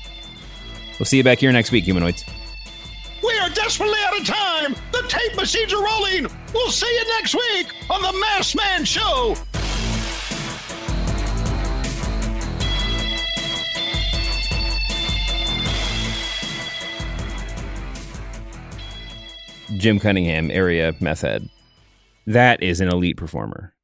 We'll 0.99 1.07
see 1.07 1.19
you 1.19 1.25
back 1.25 1.39
here 1.39 1.53
next 1.53 1.71
week, 1.73 1.85
humanoids. 1.85 2.25
We 3.23 3.39
are 3.39 3.51
desperately 3.51 3.99
out 4.07 4.21
of 4.21 4.27
time. 4.27 4.77
The 4.93 5.05
tape 5.09 5.37
machines 5.37 5.73
are 5.73 5.85
rolling. 5.85 6.27
We'll 6.55 6.71
see 6.71 6.87
you 6.87 7.05
next 7.19 7.35
week 7.35 7.67
on 7.91 8.01
the 8.03 8.19
Masked 8.19 8.57
Man 8.57 8.85
Show. 8.85 9.37
Jim 19.77 19.99
Cunningham, 19.99 20.51
area 20.51 20.95
meth 21.01 21.21
head. 21.21 21.49
That 22.27 22.63
is 22.63 22.81
an 22.81 22.89
elite 22.89 23.17
performer. 23.17 23.76